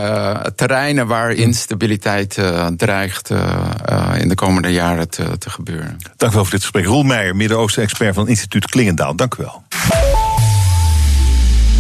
terreinen 0.55 1.07
waar 1.07 1.31
instabiliteit 1.31 2.39
dreigt 2.77 3.31
uh, 3.31 3.41
in 4.19 4.29
de 4.29 4.35
komende 4.35 4.73
jaren 4.73 5.11
te, 5.11 5.39
te 5.39 5.51
gebeuren. 5.51 5.97
Dank 6.17 6.33
u 6.33 6.35
wel 6.35 6.45
voor 6.45 6.53
dit 6.53 6.61
gesprek. 6.61 6.85
Roel 6.85 7.03
Meijer, 7.03 7.37
Midden-Oosten-expert 7.37 8.15
van 8.15 8.29
instituut 8.29 8.67
Klingendaal. 8.67 9.17
Dank 9.17 9.35
u 9.35 9.43
wel. 9.43 9.63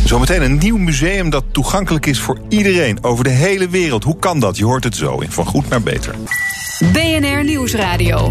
Zometeen 0.04 0.42
een 0.42 0.58
nieuw 0.58 0.76
museum 0.76 1.30
dat 1.30 1.44
toegankelijk 1.52 2.06
is 2.06 2.20
voor 2.20 2.38
iedereen 2.48 3.04
over 3.04 3.24
de 3.24 3.30
hele 3.30 3.68
wereld. 3.68 4.04
Hoe 4.04 4.18
kan 4.18 4.40
dat? 4.40 4.56
Je 4.56 4.64
hoort 4.64 4.84
het 4.84 4.96
zo 4.96 5.18
in 5.18 5.30
Van 5.32 5.46
Goed 5.46 5.68
naar 5.68 5.82
Beter. 5.82 6.14
BNR 6.92 7.44
Nieuwsradio. 7.44 8.28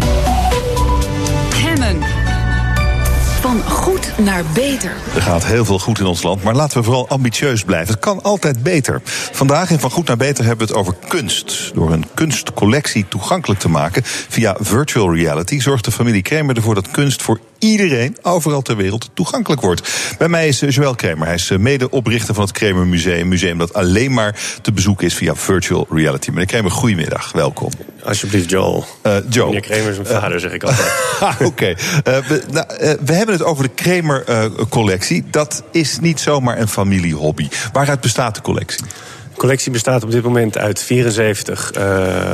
Van 3.40 3.62
goed 3.62 4.12
naar 4.18 4.44
beter. 4.54 4.92
Er 5.14 5.22
gaat 5.22 5.44
heel 5.44 5.64
veel 5.64 5.78
goed 5.78 5.98
in 5.98 6.06
ons 6.06 6.22
land, 6.22 6.42
maar 6.42 6.54
laten 6.54 6.78
we 6.78 6.84
vooral 6.84 7.08
ambitieus 7.08 7.64
blijven. 7.64 7.94
Het 7.94 8.02
kan 8.02 8.22
altijd 8.22 8.62
beter. 8.62 9.00
Vandaag 9.32 9.70
in 9.70 9.78
Van 9.78 9.90
Goed 9.90 10.06
naar 10.06 10.16
Beter 10.16 10.44
hebben 10.44 10.66
we 10.66 10.72
het 10.72 10.82
over 10.82 10.94
kunst. 11.08 11.70
Door 11.74 11.92
een 11.92 12.04
kunstcollectie 12.14 13.06
toegankelijk 13.08 13.60
te 13.60 13.68
maken 13.68 14.02
via 14.04 14.56
virtual 14.60 15.14
reality 15.14 15.60
zorgt 15.60 15.84
de 15.84 15.90
familie 15.90 16.22
Kramer 16.22 16.56
ervoor 16.56 16.74
dat 16.74 16.90
kunst 16.90 17.22
voor 17.22 17.40
iedereen 17.58 18.16
overal 18.22 18.62
ter 18.62 18.76
wereld 18.76 19.10
toegankelijk 19.14 19.60
wordt. 19.60 19.88
Bij 20.18 20.28
mij 20.28 20.48
is 20.48 20.60
Joël 20.60 20.94
Kramer. 20.94 21.26
Hij 21.26 21.34
is 21.34 21.50
medeoprichter 21.58 22.34
van 22.34 22.44
het 22.44 22.52
Kramer 22.52 22.86
Museum. 22.86 23.20
Een 23.20 23.28
museum 23.28 23.58
dat 23.58 23.74
alleen 23.74 24.12
maar 24.12 24.40
te 24.62 24.72
bezoeken 24.72 25.06
is 25.06 25.14
via 25.14 25.34
virtual 25.34 25.86
reality. 25.90 26.30
Meneer 26.30 26.46
Kramer, 26.46 26.70
goedemiddag. 26.70 27.32
Welkom. 27.32 27.70
Alsjeblieft, 28.04 28.50
Joel. 28.50 28.84
Uh, 29.02 29.16
Joe. 29.28 29.46
Meneer 29.46 29.60
Kramer 29.60 29.90
is 29.90 29.96
mijn 29.96 30.08
vader, 30.08 30.34
uh, 30.34 30.40
zeg 30.40 30.52
ik 30.52 30.62
altijd. 30.62 30.92
Oké. 31.32 31.44
Okay. 31.44 31.70
Uh, 31.70 32.28
we, 32.28 32.42
nou, 32.50 32.66
we, 33.04 33.12
hebben 33.12 33.34
het 33.34 33.44
over 33.44 33.64
de 33.64 33.70
Kramer-collectie. 33.74 35.24
dat 35.30 35.62
is 35.70 35.98
niet 36.00 36.20
zomaar 36.20 36.58
een 36.58 36.68
familiehobby. 36.68 37.48
Waaruit 37.72 38.00
bestaat 38.00 38.34
de 38.34 38.40
collectie? 38.40 38.84
De 39.32 39.44
collectie 39.44 39.72
bestaat 39.72 40.02
op 40.02 40.10
dit 40.10 40.22
moment 40.22 40.58
uit 40.58 40.82
74 40.82 41.72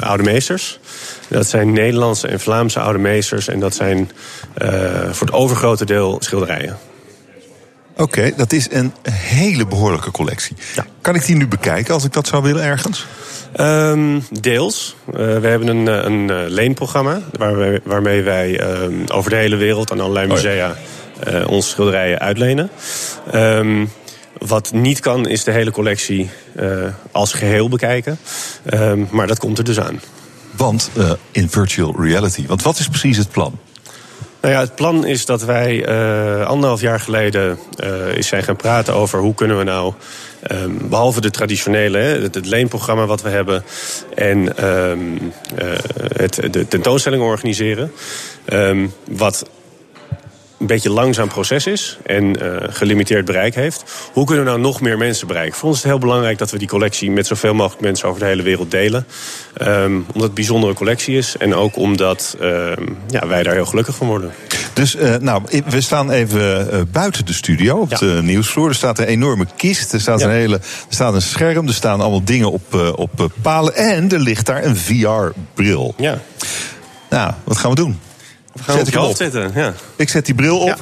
oude 0.01 0.23
meesters. 0.23 0.79
Dat 1.29 1.47
zijn 1.47 1.73
Nederlandse 1.73 2.29
en 2.29 2.41
Vlaamse 2.41 2.81
oude 2.81 2.99
meesters. 2.99 3.49
En 3.49 3.61
dat 3.61 3.75
zijn 3.75 4.11
voor 5.11 5.27
het 5.27 5.33
overgrote 5.33 5.85
deel 5.85 6.17
schilderijen. 6.21 6.79
Oké, 7.97 8.03
okay, 8.03 8.35
dat 8.37 8.53
is 8.53 8.69
een 8.71 8.93
hele 9.11 9.67
behoorlijke 9.67 10.11
collectie. 10.11 10.57
Ja. 10.75 10.87
Kan 11.01 11.15
ik 11.15 11.27
die 11.27 11.37
nu 11.37 11.49
bekijken 11.49 11.95
als 11.95 12.05
ik 12.05 12.13
dat 12.13 12.27
zou 12.27 12.43
willen 12.43 12.63
ergens? 12.63 13.07
Um, 13.61 14.23
deels. 14.41 14.97
Uh, 15.07 15.15
we 15.15 15.47
hebben 15.47 15.69
een, 15.69 15.87
een 15.87 16.31
uh, 16.31 16.49
leenprogramma 16.49 17.21
waar 17.39 17.81
waarmee 17.85 18.23
wij 18.23 18.61
um, 18.83 19.05
over 19.09 19.31
de 19.31 19.37
hele 19.37 19.57
wereld 19.57 19.93
aan 19.93 20.01
allerlei 20.01 20.27
musea 20.27 20.71
oh 20.71 20.77
ja. 21.25 21.41
uh, 21.41 21.49
onze 21.49 21.69
schilderijen 21.69 22.19
uitlenen. 22.19 22.71
Um, 23.35 23.91
wat 24.39 24.73
niet 24.73 25.01
kan, 25.01 25.29
is 25.29 25.45
de 25.45 25.51
hele 25.51 25.71
collectie 25.71 26.31
als 27.13 27.33
geheel 27.33 27.69
bekijken. 27.69 28.19
maar 29.11 29.27
dat 29.27 29.39
komt 29.39 29.59
er 29.59 29.65
dus 29.65 29.81
aan. 29.81 30.01
Want 30.57 30.91
in 31.31 31.51
virtual 31.51 31.95
reality, 31.99 32.47
want 32.47 32.63
wat 32.63 32.79
is 32.79 32.89
precies 32.89 33.17
het 33.17 33.31
plan? 33.31 33.59
Nou 34.45 34.57
ja, 34.57 34.61
het 34.61 34.75
plan 34.75 35.07
is 35.07 35.27
dat 35.27 35.43
wij 35.45 35.89
uh, 35.89 36.47
anderhalf 36.47 36.81
jaar 36.81 37.01
geleden 37.01 37.59
uh, 37.85 37.89
zijn 38.19 38.43
gaan 38.43 38.57
praten 38.57 38.95
over 38.95 39.19
hoe 39.19 39.35
kunnen 39.35 39.59
we 39.59 39.65
nou, 39.65 39.95
um, 40.51 40.89
behalve 40.89 41.21
de 41.21 41.31
traditionele, 41.31 41.99
het, 41.99 42.47
leenprogramma 42.47 43.07
wat 43.07 43.23
we 43.23 43.29
hebben 43.29 43.65
en 44.15 44.39
uh, 44.39 45.79
het, 46.17 46.53
de 46.53 46.69
tentoonstelling 46.69 47.23
organiseren. 47.23 47.93
Um, 48.53 48.93
wat 49.11 49.49
een 50.65 50.75
beetje 50.75 50.91
langzaam 50.91 51.29
proces 51.29 51.67
is 51.67 51.99
en 52.07 52.25
uh, 52.25 52.57
gelimiteerd 52.69 53.25
bereik 53.25 53.55
heeft. 53.55 53.85
Hoe 54.13 54.27
kunnen 54.27 54.45
we 54.45 54.51
nou 54.51 54.63
nog 54.63 54.81
meer 54.81 54.99
mensen 54.99 55.27
bereiken? 55.27 55.59
Voor 55.59 55.69
ons 55.69 55.77
is 55.77 55.83
het 55.83 55.93
heel 55.93 56.01
belangrijk 56.01 56.39
dat 56.39 56.51
we 56.51 56.59
die 56.59 56.69
collectie 56.69 57.11
met 57.11 57.27
zoveel 57.27 57.55
mogelijk 57.55 57.81
mensen 57.81 58.09
over 58.09 58.21
de 58.21 58.27
hele 58.27 58.43
wereld 58.43 58.71
delen. 58.71 59.07
Um, 59.63 59.97
omdat 59.97 60.13
het 60.15 60.23
een 60.23 60.35
bijzondere 60.35 60.75
collectie 60.75 61.17
is 61.17 61.37
en 61.37 61.55
ook 61.55 61.77
omdat 61.77 62.37
um, 62.41 62.97
ja, 63.09 63.27
wij 63.27 63.43
daar 63.43 63.55
heel 63.55 63.67
gelukkig 63.67 63.95
van 63.95 64.07
worden. 64.07 64.33
Dus 64.73 64.97
uh, 64.97 65.15
nou, 65.17 65.43
we 65.69 65.81
staan 65.81 66.11
even 66.11 66.69
uh, 66.73 66.81
buiten 66.93 67.27
de 67.27 67.33
studio 67.33 67.77
op 67.77 67.91
ja. 67.91 67.97
de 67.97 68.21
nieuwsvloer. 68.23 68.69
Er 68.69 68.75
staat 68.75 68.99
een 68.99 69.07
enorme 69.07 69.47
kist, 69.57 69.93
er 69.93 70.01
staat, 70.01 70.21
ja. 70.21 70.27
een, 70.27 70.33
hele, 70.33 70.57
er 70.57 70.63
staat 70.89 71.15
een 71.15 71.23
scherm, 71.23 71.67
er 71.67 71.75
staan 71.75 72.01
allemaal 72.01 72.25
dingen 72.25 72.53
op, 72.53 72.95
op 72.97 73.31
palen 73.43 73.75
en 73.75 74.11
er 74.11 74.21
ligt 74.21 74.47
daar 74.47 74.65
een 74.65 74.77
VR-bril. 74.77 75.95
Ja. 75.97 76.19
Nou, 77.11 77.33
wat 77.45 77.57
gaan 77.57 77.71
we 77.71 77.77
doen? 77.77 77.99
We 78.55 78.63
gaan 78.63 78.77
zet 78.77 78.87
op 78.87 78.93
je 78.93 78.99
hoofd 78.99 79.17
zitten, 79.17 79.53
ja. 79.55 79.75
Ik 79.97 80.09
zet 80.09 80.27
die 80.27 80.35
bril 80.35 80.59
op. 80.59 80.69
Ja. 80.69 80.77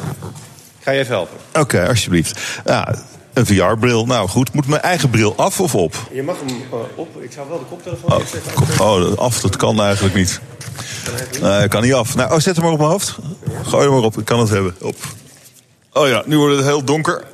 Ga 0.81 0.91
je 0.91 0.99
even 0.99 1.15
helpen? 1.15 1.37
Oké, 1.49 1.61
okay, 1.61 1.87
alsjeblieft. 1.87 2.41
Ja, 2.65 2.95
een 3.33 3.47
VR-bril. 3.47 4.07
Nou 4.07 4.29
goed, 4.29 4.53
moet 4.53 4.67
mijn 4.67 4.83
eigen 4.83 5.11
bril 5.11 5.37
af 5.37 5.61
of 5.61 5.75
op? 5.75 5.95
Je 6.13 6.23
mag 6.23 6.37
hem 6.39 6.49
uh, 6.49 6.79
op. 6.95 7.23
Ik 7.23 7.33
zou 7.33 7.49
wel 7.49 7.59
de 7.59 7.65
koptelefoon 7.65 8.13
oh, 8.13 8.27
zetten. 8.27 8.81
Oh, 8.81 9.19
af, 9.19 9.41
dat 9.41 9.57
kan 9.57 9.81
eigenlijk 9.81 10.15
niet. 10.15 10.41
Nee, 11.41 11.63
uh, 11.63 11.69
kan 11.69 11.83
niet 11.83 11.95
af. 11.95 12.15
Nou, 12.15 12.33
oh, 12.33 12.39
zet 12.39 12.57
hem 12.57 12.65
maar 12.65 12.73
op 12.73 12.79
mijn 12.79 12.91
hoofd. 12.91 13.19
Gooi 13.63 13.83
hem 13.83 13.93
maar 13.93 14.03
op, 14.03 14.19
ik 14.19 14.25
kan 14.25 14.39
het 14.41 14.49
hebben. 14.49 14.77
Op. 14.81 14.97
Oh 15.93 16.09
ja, 16.09 16.23
nu 16.27 16.39
wordt 16.39 16.57
het 16.57 16.65
heel 16.65 16.85
donker. 16.85 17.25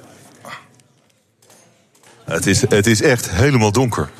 Het 2.24 2.46
is, 2.46 2.60
het 2.60 2.86
is 2.86 3.02
echt 3.02 3.30
helemaal 3.30 3.72
donker. 3.72 4.10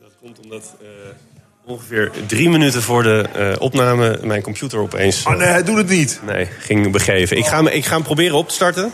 Dat 0.00 0.12
komt 0.20 0.40
omdat... 0.40 0.74
Uh 0.82 0.88
ongeveer 1.66 2.10
drie 2.26 2.48
minuten 2.48 2.82
voor 2.82 3.02
de 3.02 3.26
uh, 3.36 3.52
opname 3.58 4.18
mijn 4.22 4.42
computer 4.42 4.78
opeens. 4.78 5.26
Oh 5.26 5.36
nee, 5.36 5.46
hij 5.46 5.62
doet 5.62 5.76
het 5.76 5.88
niet. 5.88 6.20
Nee, 6.26 6.48
ging 6.58 6.90
begeven. 6.90 7.36
Ik 7.36 7.46
ga, 7.46 7.56
hem, 7.56 7.66
ik 7.66 7.84
ga 7.84 7.94
hem 7.94 8.02
proberen 8.02 8.36
op 8.36 8.48
te 8.48 8.54
starten. 8.54 8.92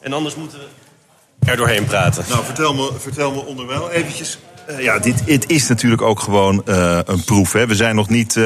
En 0.00 0.12
anders 0.12 0.34
moeten 0.34 0.58
we 0.58 1.50
er 1.50 1.56
doorheen 1.56 1.84
praten. 1.84 2.24
Nou, 2.28 2.44
vertel 2.44 2.74
me, 2.74 2.90
vertel 2.98 3.32
me 3.32 3.44
onderwijl 3.44 3.90
eventjes. 3.90 4.38
Uh, 4.70 4.82
ja, 4.82 4.98
dit, 4.98 5.26
dit 5.26 5.50
is 5.50 5.68
natuurlijk 5.68 6.02
ook 6.02 6.20
gewoon 6.20 6.62
uh, 6.66 6.98
een 7.04 7.24
proef. 7.24 7.52
Hè? 7.52 7.66
We 7.66 7.74
zijn 7.74 7.94
nog 7.94 8.08
niet. 8.08 8.38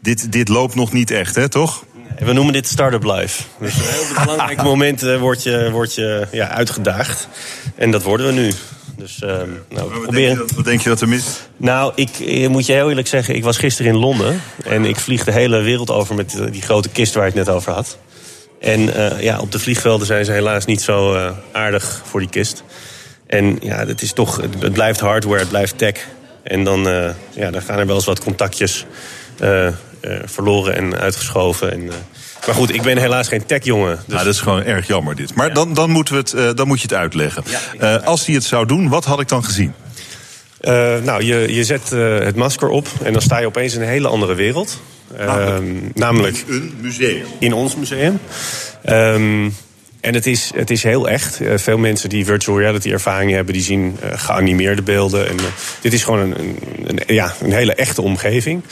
dit, 0.00 0.32
dit 0.32 0.48
loopt 0.48 0.74
nog 0.74 0.92
niet 0.92 1.10
echt, 1.10 1.34
hè, 1.34 1.48
toch? 1.48 1.84
We 2.18 2.32
noemen 2.32 2.52
dit 2.52 2.68
Startup 2.68 3.04
Life. 3.04 3.42
Dus 3.58 3.74
op 3.74 3.86
heel 3.86 4.24
belangrijk 4.24 4.62
moment 4.72 5.00
word 5.18 5.42
je, 5.42 5.70
word 5.70 5.94
je 5.94 6.26
ja, 6.30 6.48
uitgedaagd. 6.48 7.28
En 7.74 7.90
dat 7.90 8.02
worden 8.02 8.26
we 8.26 8.32
nu. 8.32 8.52
Dus, 8.96 9.20
uh, 9.24 9.30
nou, 9.68 9.90
wat, 10.04 10.10
denk 10.10 10.30
je 10.30 10.36
dat, 10.36 10.50
wat 10.50 10.64
denk 10.64 10.80
je 10.80 10.88
dat 10.88 11.00
er 11.00 11.08
mis? 11.08 11.40
Nou, 11.56 11.92
ik, 11.94 12.18
ik 12.18 12.48
moet 12.48 12.66
je 12.66 12.72
heel 12.72 12.88
eerlijk 12.88 13.06
zeggen, 13.06 13.34
ik 13.34 13.44
was 13.44 13.58
gisteren 13.58 13.92
in 13.92 13.98
Londen. 13.98 14.40
En 14.64 14.84
ik 14.84 14.96
vlieg 14.96 15.24
de 15.24 15.32
hele 15.32 15.60
wereld 15.60 15.90
over 15.90 16.14
met 16.14 16.38
die 16.50 16.62
grote 16.62 16.88
kist 16.88 17.14
waar 17.14 17.26
ik 17.26 17.34
het 17.34 17.46
net 17.46 17.54
over 17.54 17.72
had. 17.72 17.98
En 18.60 18.80
uh, 18.80 19.20
ja, 19.20 19.40
op 19.40 19.52
de 19.52 19.58
vliegvelden 19.58 20.06
zijn 20.06 20.24
ze 20.24 20.32
helaas 20.32 20.64
niet 20.64 20.82
zo 20.82 21.14
uh, 21.14 21.30
aardig 21.52 22.02
voor 22.04 22.20
die 22.20 22.28
kist. 22.28 22.62
En 23.26 23.58
ja, 23.60 23.86
het, 23.86 24.02
is 24.02 24.12
toch, 24.12 24.36
het 24.36 24.72
blijft 24.72 25.00
hardware, 25.00 25.38
het 25.38 25.48
blijft 25.48 25.78
tech. 25.78 26.06
En 26.42 26.64
dan, 26.64 26.82
ja, 27.34 27.50
dan 27.50 27.62
gaan 27.62 27.78
er 27.78 27.86
wel 27.86 27.94
eens 27.94 28.04
wat 28.04 28.20
contactjes 28.20 28.86
verloren 30.24 30.74
en 30.74 30.98
uitgeschoven. 30.98 31.72
En, 31.72 31.90
maar 32.46 32.54
goed, 32.54 32.74
ik 32.74 32.82
ben 32.82 32.98
helaas 32.98 33.28
geen 33.28 33.46
techjongen. 33.46 33.96
Dus... 33.96 34.06
Nou, 34.06 34.24
dat 34.24 34.34
is 34.34 34.40
gewoon 34.40 34.62
erg 34.62 34.86
jammer 34.86 35.16
dit. 35.16 35.34
Maar 35.34 35.48
ja. 35.48 35.54
dan, 35.54 35.74
dan, 35.74 35.90
moeten 35.90 36.14
we 36.14 36.20
het, 36.20 36.32
uh, 36.32 36.50
dan 36.54 36.66
moet 36.66 36.80
je 36.80 36.86
het 36.88 36.96
uitleggen. 36.96 37.44
Ja, 37.78 37.96
uh, 37.98 38.06
als 38.06 38.26
hij 38.26 38.34
het 38.34 38.44
zou 38.44 38.66
doen, 38.66 38.88
wat 38.88 39.04
had 39.04 39.20
ik 39.20 39.28
dan 39.28 39.44
gezien? 39.44 39.74
Uh, 40.60 40.96
nou, 41.02 41.24
je, 41.24 41.54
je 41.54 41.64
zet 41.64 41.90
het 41.90 42.36
masker 42.36 42.68
op 42.68 42.88
en 43.02 43.12
dan 43.12 43.22
sta 43.22 43.38
je 43.38 43.46
opeens 43.46 43.74
in 43.74 43.82
een 43.82 43.88
hele 43.88 44.08
andere 44.08 44.34
wereld. 44.34 44.80
Namelijk, 45.16 45.94
namelijk 45.94 46.44
in 46.46 46.54
een 46.54 46.74
museum. 46.80 47.24
In 47.38 47.52
ons 47.52 47.76
museum. 47.76 48.20
Um, 48.88 49.54
en 50.04 50.14
het 50.14 50.26
is, 50.26 50.50
het 50.54 50.70
is 50.70 50.82
heel 50.82 51.08
echt. 51.08 51.40
Uh, 51.40 51.52
veel 51.56 51.78
mensen 51.78 52.08
die 52.08 52.24
virtual 52.24 52.58
reality 52.58 52.90
ervaring 52.90 53.30
hebben, 53.30 53.54
die 53.54 53.62
zien 53.62 53.96
uh, 54.04 54.10
geanimeerde 54.14 54.82
beelden. 54.82 55.28
En, 55.28 55.34
uh, 55.34 55.44
dit 55.80 55.92
is 55.92 56.02
gewoon 56.02 56.20
een, 56.20 56.58
een, 56.84 57.00
ja, 57.06 57.34
een 57.40 57.52
hele 57.52 57.74
echte 57.74 58.02
omgeving. 58.02 58.62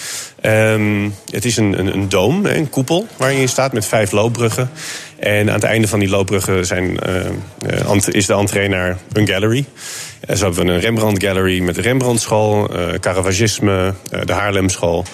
Um, 0.42 1.14
het 1.30 1.44
is 1.44 1.56
een, 1.56 1.78
een, 1.78 1.92
een 1.92 2.08
doom, 2.08 2.46
een 2.46 2.70
koepel, 2.70 3.06
waarin 3.16 3.38
je 3.38 3.46
staat 3.46 3.72
met 3.72 3.86
vijf 3.86 4.10
loopbruggen. 4.10 4.70
En 5.18 5.48
aan 5.48 5.54
het 5.54 5.64
einde 5.64 5.88
van 5.88 5.98
die 5.98 6.08
loopbruggen 6.08 6.66
zijn, 6.66 6.98
is 8.10 8.26
de 8.26 8.34
entree 8.34 8.68
naar 8.68 8.98
een 9.12 9.28
gallery. 9.28 9.64
zo 10.34 10.44
hebben 10.44 10.66
we 10.66 10.72
een 10.72 10.80
Rembrandt 10.80 11.24
Gallery 11.24 11.60
met 11.60 11.74
de 11.74 11.80
Rembrandtschool, 11.80 12.70
Caravagisme, 13.00 13.94
de 14.24 14.32
Haarlemschool. 14.32 15.04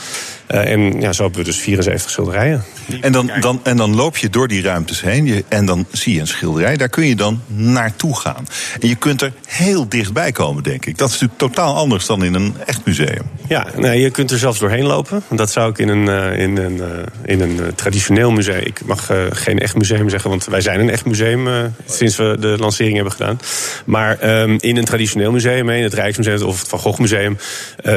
Uh, 0.50 0.70
en 0.70 1.00
ja, 1.00 1.12
zo 1.12 1.22
hebben 1.22 1.40
we 1.40 1.46
dus 1.46 1.58
74 1.58 2.10
schilderijen. 2.10 2.64
En 3.00 3.12
dan, 3.12 3.30
dan, 3.40 3.60
en 3.62 3.76
dan 3.76 3.94
loop 3.94 4.16
je 4.16 4.30
door 4.30 4.48
die 4.48 4.62
ruimtes 4.62 5.00
heen 5.00 5.26
je, 5.26 5.44
en 5.48 5.66
dan 5.66 5.86
zie 5.92 6.14
je 6.14 6.20
een 6.20 6.26
schilderij. 6.26 6.76
Daar 6.76 6.88
kun 6.88 7.06
je 7.06 7.16
dan 7.16 7.40
naartoe 7.46 8.16
gaan. 8.16 8.46
En 8.80 8.88
je 8.88 8.94
kunt 8.94 9.22
er 9.22 9.32
heel 9.46 9.88
dichtbij 9.88 10.32
komen, 10.32 10.62
denk 10.62 10.86
ik. 10.86 10.98
Dat 10.98 11.08
is 11.08 11.12
natuurlijk 11.12 11.40
totaal 11.40 11.74
anders 11.74 12.06
dan 12.06 12.24
in 12.24 12.34
een 12.34 12.54
echt 12.66 12.84
museum. 12.84 13.22
Ja, 13.48 13.66
nou, 13.76 13.94
je 13.94 14.10
kunt 14.10 14.30
er 14.30 14.38
zelfs 14.38 14.58
doorheen 14.58 14.84
lopen. 14.84 15.22
Dat 15.30 15.50
zou 15.50 15.70
ik 15.70 15.78
in 15.78 15.88
een, 15.88 16.06
uh, 16.06 16.38
in 16.38 16.56
een, 16.56 16.76
uh, 16.76 16.86
in 17.24 17.40
een 17.40 17.74
traditioneel 17.74 18.30
museum... 18.30 18.62
Ik 18.64 18.80
mag 18.84 19.10
geen 19.30 19.58
echt 19.58 19.76
museum 19.76 20.08
zeggen, 20.08 20.30
want 20.30 20.44
wij 20.44 20.60
zijn 20.60 20.80
een 20.80 20.90
echt 20.90 21.04
museum... 21.04 21.72
sinds 21.86 22.16
we 22.16 22.36
de 22.40 22.56
lancering 22.58 22.94
hebben 22.94 23.12
gedaan. 23.12 23.40
Maar 23.84 24.40
um, 24.40 24.56
in 24.60 24.76
een 24.76 24.84
traditioneel 24.84 25.32
museum, 25.32 25.68
in 25.68 25.82
het 25.82 25.94
Rijksmuseum 25.94 26.42
of 26.42 26.58
het 26.58 26.68
Van 26.68 26.78
Gogh 26.78 27.00
Museum... 27.00 27.38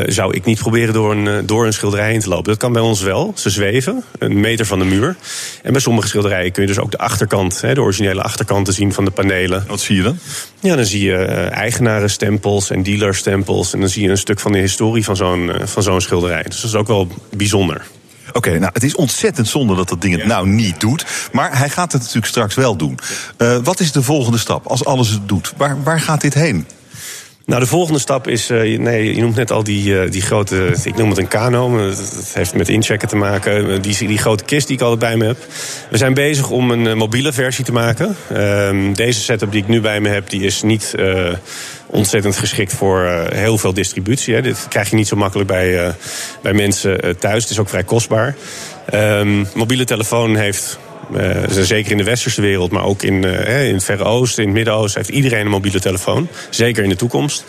zou 0.06 0.34
ik 0.34 0.46
niet 0.46 0.60
proberen 0.60 0.94
door 0.94 1.12
een, 1.12 1.46
door 1.46 1.66
een 1.66 1.74
schilderij 1.74 2.10
heen 2.10 2.20
te 2.20 2.30
lopen. 2.30 2.41
Dat 2.46 2.58
kan 2.58 2.74
bij 2.74 2.82
ons 2.82 3.02
wel. 3.02 3.34
Ze 3.36 3.50
zweven, 3.50 4.04
een 4.20 4.40
meter 4.40 4.66
van 4.66 4.80
de 4.80 4.86
muur. 4.86 5.16
En 5.64 5.72
bij 5.72 5.82
sommige 5.82 6.08
schilderijen 6.08 6.52
kun 6.52 6.62
je 6.62 6.68
dus 6.68 6.80
ook 6.80 6.92
de 6.92 6.98
achterkant, 6.98 7.60
de 7.60 7.82
originele 7.82 8.22
achterkant 8.22 8.66
te 8.66 8.72
zien 8.72 8.94
van 8.94 9.06
de 9.06 9.12
panelen. 9.12 9.64
Wat 9.68 9.80
zie 9.80 9.96
je 9.96 10.02
dan? 10.02 10.18
Ja, 10.60 10.76
dan 10.76 10.86
zie 10.86 11.04
je 11.04 11.18
eigenarenstempels 11.52 12.70
en 12.70 12.84
dealerstempels. 12.84 13.74
En 13.74 13.80
dan 13.80 13.90
zie 13.90 14.04
je 14.04 14.10
een 14.10 14.18
stuk 14.18 14.40
van 14.40 14.52
de 14.52 14.60
historie 14.60 15.04
van 15.04 15.16
zo'n 15.16 15.52
van 15.64 15.84
zo'n 15.84 16.02
schilderij. 16.02 16.44
Dus 16.44 16.62
dat 16.62 16.70
is 16.70 16.76
ook 16.76 16.88
wel 16.88 17.08
bijzonder. 17.36 17.86
Oké, 18.28 18.38
okay, 18.38 18.60
nou, 18.60 18.72
het 18.74 18.84
is 18.84 18.96
ontzettend 18.96 19.48
zonde 19.48 19.76
dat 19.76 19.90
dat 19.90 20.02
ding 20.02 20.16
het 20.16 20.26
nou 20.26 20.48
niet 20.48 20.80
doet. 20.80 21.06
Maar 21.32 21.58
hij 21.58 21.70
gaat 21.70 21.92
het 21.92 22.02
natuurlijk 22.02 22.28
straks 22.28 22.56
wel 22.56 22.76
doen. 22.76 23.00
Uh, 23.38 23.58
wat 23.64 23.80
is 23.80 23.92
de 23.92 24.02
volgende 24.02 24.38
stap 24.38 24.68
als 24.68 24.86
alles 24.86 25.10
het 25.10 25.28
doet? 25.28 25.54
Waar, 25.58 25.84
waar 25.84 26.00
gaat 26.00 26.22
dit 26.22 26.34
heen? 26.34 26.68
Nou, 27.52 27.64
de 27.64 27.70
volgende 27.70 28.00
stap 28.00 28.28
is, 28.28 28.50
uh, 28.50 28.80
nee, 28.80 29.16
je 29.16 29.22
noemt 29.22 29.36
net 29.36 29.52
al 29.52 29.64
die, 29.64 29.90
uh, 29.90 30.12
die 30.12 30.22
grote, 30.22 30.76
ik 30.84 30.96
noem 30.96 31.10
het 31.10 31.18
een 31.18 31.28
kano, 31.28 31.88
dat 31.88 32.32
heeft 32.34 32.56
met 32.56 32.70
inchecken 32.70 33.08
te 33.08 33.16
maken. 33.16 33.82
Die, 33.82 34.08
die 34.08 34.18
grote 34.18 34.44
kist 34.44 34.68
die 34.68 34.76
ik 34.76 34.82
altijd 34.82 35.00
bij 35.00 35.18
me 35.18 35.26
heb. 35.26 35.38
We 35.90 35.98
zijn 35.98 36.14
bezig 36.14 36.50
om 36.50 36.72
een 36.72 36.98
mobiele 36.98 37.34
versie 37.34 37.66
te 37.66 37.72
maken. 37.72 38.16
Uh, 38.32 38.94
deze 38.94 39.20
setup 39.20 39.52
die 39.52 39.62
ik 39.62 39.68
nu 39.68 39.82
bij 39.82 40.00
me 40.02 40.10
heb, 40.10 40.30
die 40.30 40.42
is 40.42 40.62
niet 40.62 40.96
ontzettend 41.86 42.38
geschikt 42.38 42.74
voor 42.74 43.28
heel 43.34 43.58
veel 43.58 43.74
distributie. 43.74 44.34
Hè. 44.34 44.42
Dit 44.42 44.66
krijg 44.70 44.90
je 44.90 44.96
niet 44.96 45.08
zo 45.08 45.16
makkelijk 45.16 45.50
bij, 45.50 45.96
bij 46.42 46.54
mensen 46.54 47.18
thuis. 47.20 47.42
Het 47.42 47.52
is 47.52 47.60
ook 47.60 47.70
vrij 47.70 47.84
kostbaar. 47.84 48.36
Um, 48.94 49.48
mobiele 49.54 49.86
telefoon 49.86 50.36
heeft 50.36 50.80
uh, 51.16 51.44
zeker 51.50 51.92
in 51.92 51.98
de 51.98 52.04
westerse 52.04 52.42
wereld, 52.42 52.72
maar 52.72 52.86
ook 52.86 53.04
in, 53.04 53.26
uh, 53.26 53.68
in 53.68 53.74
het 53.74 53.84
Verre 53.84 54.04
Oosten, 54.04 54.44
in 54.44 54.50
het 54.50 54.58
Midden-Oosten, 54.58 55.02
heeft 55.02 55.14
iedereen 55.14 55.46
een 55.46 55.52
mobiele 55.52 55.80
telefoon. 55.80 56.28
Zeker 56.50 56.84
in 56.84 56.90
de 56.90 56.96
toekomst. 56.96 57.46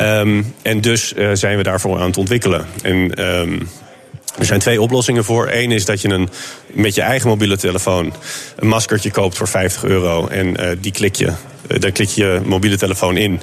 Um, 0.00 0.54
en 0.62 0.80
dus 0.80 1.12
uh, 1.16 1.30
zijn 1.32 1.56
we 1.56 1.62
daarvoor 1.62 1.98
aan 1.98 2.06
het 2.06 2.16
ontwikkelen. 2.16 2.66
En 2.82 3.26
um, 3.40 3.68
er 4.38 4.44
zijn 4.44 4.60
twee 4.60 4.82
oplossingen 4.82 5.24
voor. 5.24 5.48
Eén 5.50 5.70
is 5.70 5.84
dat 5.84 6.00
je 6.00 6.08
een, 6.08 6.28
met 6.66 6.94
je 6.94 7.02
eigen 7.02 7.28
mobiele 7.28 7.56
telefoon 7.56 8.14
een 8.56 8.68
maskertje 8.68 9.10
koopt 9.10 9.36
voor 9.36 9.48
50 9.48 9.84
euro. 9.84 10.26
En 10.26 10.60
uh, 10.60 10.70
die 10.80 10.92
klik 10.92 11.14
je, 11.14 11.26
uh, 11.26 11.80
daar 11.80 11.90
klik 11.90 12.08
je 12.08 12.40
mobiele 12.44 12.76
telefoon 12.76 13.16
in. 13.16 13.40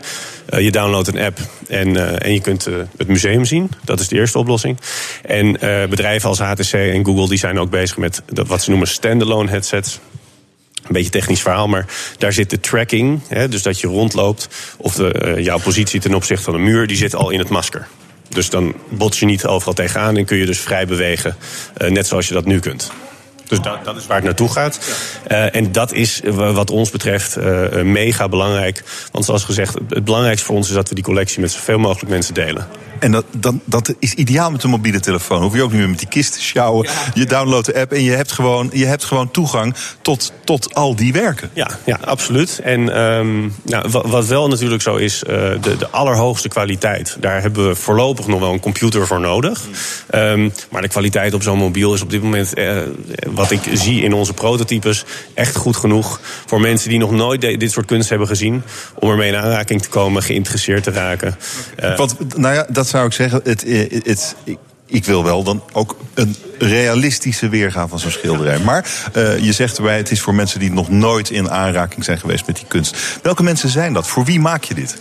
Uh, 0.53 0.60
je 0.60 0.72
downloadt 0.72 1.08
een 1.08 1.19
app 1.19 1.39
en, 1.67 2.22
en 2.22 2.34
je 2.34 2.41
kunt 2.41 2.65
het 2.98 3.08
museum 3.08 3.46
zien. 3.46 3.72
Dat 3.84 4.00
is 4.00 4.08
de 4.08 4.15
eerste 4.15 4.38
oplossing. 4.38 4.77
En 5.22 5.51
bedrijven 5.89 6.29
als 6.29 6.39
HTC 6.39 6.74
en 6.74 7.05
Google 7.05 7.27
die 7.27 7.38
zijn 7.38 7.60
ook 7.60 7.69
bezig 7.69 7.98
met 7.98 8.22
wat 8.27 8.62
ze 8.62 8.69
noemen 8.69 8.88
standalone 8.88 9.50
headsets. 9.50 10.00
Een 10.84 10.96
beetje 10.96 11.10
technisch 11.10 11.41
verhaal, 11.41 11.67
maar 11.67 11.86
daar 12.17 12.34
zit 12.34 12.50
de 12.50 12.60
tracking. 12.60 13.22
Hè, 13.27 13.48
dus 13.48 13.62
dat 13.62 13.79
je 13.79 13.88
rondloopt. 13.88 14.48
Of 14.77 14.93
de, 14.96 15.36
jouw 15.39 15.60
positie 15.60 16.00
ten 16.00 16.13
opzichte 16.13 16.43
van 16.43 16.53
een 16.53 16.63
muur, 16.63 16.88
die 16.88 16.98
zit 16.98 17.15
al 17.15 17.29
in 17.29 17.39
het 17.39 17.50
masker. 17.50 17.88
Dus 18.29 18.50
dan 18.50 18.74
bots 18.89 19.19
je 19.19 19.25
niet 19.25 19.45
overal 19.45 19.74
tegenaan 19.74 20.17
en 20.17 20.25
kun 20.25 20.38
je 20.38 20.45
dus 20.45 20.59
vrij 20.59 20.88
bewegen, 20.88 21.36
uh, 21.77 21.89
net 21.89 22.07
zoals 22.07 22.27
je 22.27 22.33
dat 22.33 22.45
nu 22.45 22.59
kunt. 22.59 22.91
Dus 23.48 23.62
dat, 23.62 23.86
dat 23.86 23.98
is 23.98 24.05
waar 24.05 24.15
het 24.15 24.25
naartoe 24.25 24.51
gaat. 24.51 24.79
Uh, 25.27 25.55
en 25.55 25.71
dat 25.71 25.93
is 25.93 26.21
wat 26.33 26.71
ons 26.71 26.89
betreft 26.89 27.38
mega 27.83 28.29
belangrijk. 28.29 28.83
Want 29.12 29.25
zoals 29.25 29.43
gezegd, 29.43 29.74
het 29.89 30.03
belangrijkste 30.03 30.45
voor 30.45 30.55
ons 30.55 30.67
is 30.67 30.74
dat 30.74 30.89
we 30.89 30.95
die 30.95 31.03
collectie 31.03 31.41
met 31.41 31.51
zoveel 31.51 31.77
mogelijk 31.77 32.09
mensen 32.09 32.33
delen. 32.33 32.67
En 32.99 33.11
dat, 33.11 33.25
dat, 33.37 33.53
dat 33.65 33.93
is 33.99 34.13
ideaal 34.13 34.51
met 34.51 34.63
een 34.63 34.69
mobiele 34.69 34.99
telefoon. 34.99 35.41
Hoef 35.41 35.55
je 35.55 35.63
ook 35.63 35.71
niet 35.71 35.79
meer 35.79 35.89
met 35.89 35.99
die 35.99 36.07
kist 36.07 36.33
te 36.33 36.41
sjouwen. 36.41 36.87
Ja. 36.87 36.91
Je 37.13 37.25
downloadt 37.25 37.65
de 37.65 37.79
app 37.79 37.91
en 37.91 38.03
je 38.03 38.11
hebt 38.11 38.31
gewoon, 38.31 38.69
je 38.73 38.85
hebt 38.85 39.03
gewoon 39.03 39.31
toegang 39.31 39.75
tot, 40.01 40.33
tot 40.43 40.75
al 40.75 40.95
die 40.95 41.13
werken. 41.13 41.49
Ja, 41.53 41.69
ja 41.85 41.99
absoluut. 42.05 42.59
En 42.63 43.01
um, 43.01 43.55
nou, 43.63 43.89
wat 43.89 44.25
wel 44.25 44.47
natuurlijk 44.47 44.81
zo 44.81 44.95
is, 44.95 45.23
uh, 45.23 45.35
de, 45.61 45.77
de 45.77 45.89
allerhoogste 45.89 46.47
kwaliteit. 46.47 47.17
Daar 47.19 47.41
hebben 47.41 47.67
we 47.67 47.75
voorlopig 47.75 48.27
nog 48.27 48.39
wel 48.39 48.53
een 48.53 48.59
computer 48.59 49.07
voor 49.07 49.19
nodig. 49.19 49.61
Um, 50.15 50.53
maar 50.69 50.81
de 50.81 50.87
kwaliteit 50.87 51.33
op 51.33 51.43
zo'n 51.43 51.57
mobiel 51.57 51.93
is 51.93 52.01
op 52.01 52.09
dit 52.09 52.21
moment, 52.21 52.57
uh, 52.57 52.77
wat 53.27 53.51
ik 53.51 53.61
zie 53.73 54.01
in 54.01 54.13
onze 54.13 54.33
prototypes, 54.33 55.05
echt 55.33 55.55
goed 55.55 55.77
genoeg. 55.77 56.19
Voor 56.45 56.61
mensen 56.61 56.89
die 56.89 56.99
nog 56.99 57.11
nooit 57.11 57.41
dit 57.41 57.71
soort 57.71 57.85
kunst 57.85 58.09
hebben 58.09 58.27
gezien. 58.27 58.63
Om 58.95 59.09
ermee 59.09 59.27
in 59.27 59.35
aanraking 59.35 59.81
te 59.81 59.89
komen, 59.89 60.23
geïnteresseerd 60.23 60.83
te 60.83 60.91
raken. 60.91 61.37
Uh, 61.83 61.97
Want, 61.97 62.37
nou 62.37 62.53
ja, 62.53 62.65
dat 62.69 62.87
zou 62.89 63.05
ik 63.05 63.13
zeggen. 63.13 63.41
Het, 63.43 63.62
het, 63.62 64.05
het, 64.05 64.36
ik 64.86 65.05
wil 65.05 65.24
wel 65.24 65.43
dan 65.43 65.63
ook 65.72 65.98
een 66.13 66.36
realistische 66.58 67.50
weergave 67.50 67.88
van 67.88 68.00
zo'n 68.00 68.12
schilderij. 68.12 68.60
Maar 68.60 69.10
uh, 69.15 69.38
je 69.38 69.53
zegt 69.53 69.77
erbij, 69.77 69.98
het 69.98 70.12
is 70.12 70.22
voor 70.22 70.36
mensen 70.36 70.60
die 70.60 70.72
nog 70.72 70.89
nooit 70.89 71.29
in 71.29 71.50
aanraking 71.50 72.03
zijn 72.03 72.19
geweest 72.19 72.48
met 72.48 72.55
die 72.55 72.65
kunst. 72.67 72.98
Welke 73.24 73.43
mensen 73.43 73.69
zijn 73.69 73.93
dat? 73.93 74.08
Voor 74.08 74.25
wie 74.25 74.39
maak 74.39 74.63
je 74.63 74.74
dit? 74.74 74.98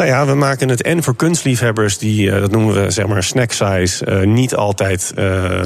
Nou 0.00 0.12
ja, 0.12 0.26
we 0.26 0.34
maken 0.34 0.68
het 0.68 0.82
en 0.82 1.02
voor 1.02 1.16
kunstliefhebbers 1.16 1.98
die, 1.98 2.26
uh, 2.26 2.40
dat 2.40 2.50
noemen 2.50 2.84
we 2.84 2.90
zeg 2.90 3.06
maar 3.06 3.22
snack 3.22 3.52
size, 3.52 4.06
uh, 4.06 4.26
niet 4.26 4.54
altijd 4.54 5.12
uh, 5.18 5.60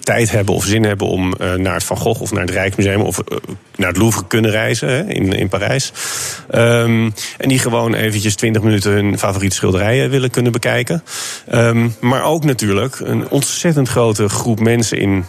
tijd 0.00 0.30
hebben 0.30 0.54
of 0.54 0.64
zin 0.64 0.84
hebben 0.84 1.06
om 1.06 1.34
naar 1.56 1.74
het 1.74 1.84
Van 1.84 1.96
Gogh 1.96 2.20
of 2.20 2.32
naar 2.32 2.40
het 2.40 2.50
Rijksmuseum 2.50 3.00
of 3.00 3.20
naar 3.76 3.88
het 3.88 3.96
Louvre 3.96 4.26
kunnen 4.26 4.50
reizen 4.50 5.08
in, 5.08 5.32
in 5.32 5.48
Parijs. 5.48 5.92
Um, 6.54 7.12
en 7.38 7.48
die 7.48 7.58
gewoon 7.58 7.94
eventjes 7.94 8.34
20 8.34 8.62
minuten 8.62 8.92
hun 8.92 9.18
favoriete 9.18 9.56
schilderijen 9.56 10.10
willen 10.10 10.30
kunnen 10.30 10.52
bekijken. 10.52 11.02
Um, 11.54 11.94
maar 12.00 12.24
ook 12.24 12.44
natuurlijk 12.44 13.00
een 13.00 13.28
ontzettend 13.28 13.88
grote 13.88 14.28
groep 14.28 14.60
mensen 14.60 14.98
in 14.98 15.24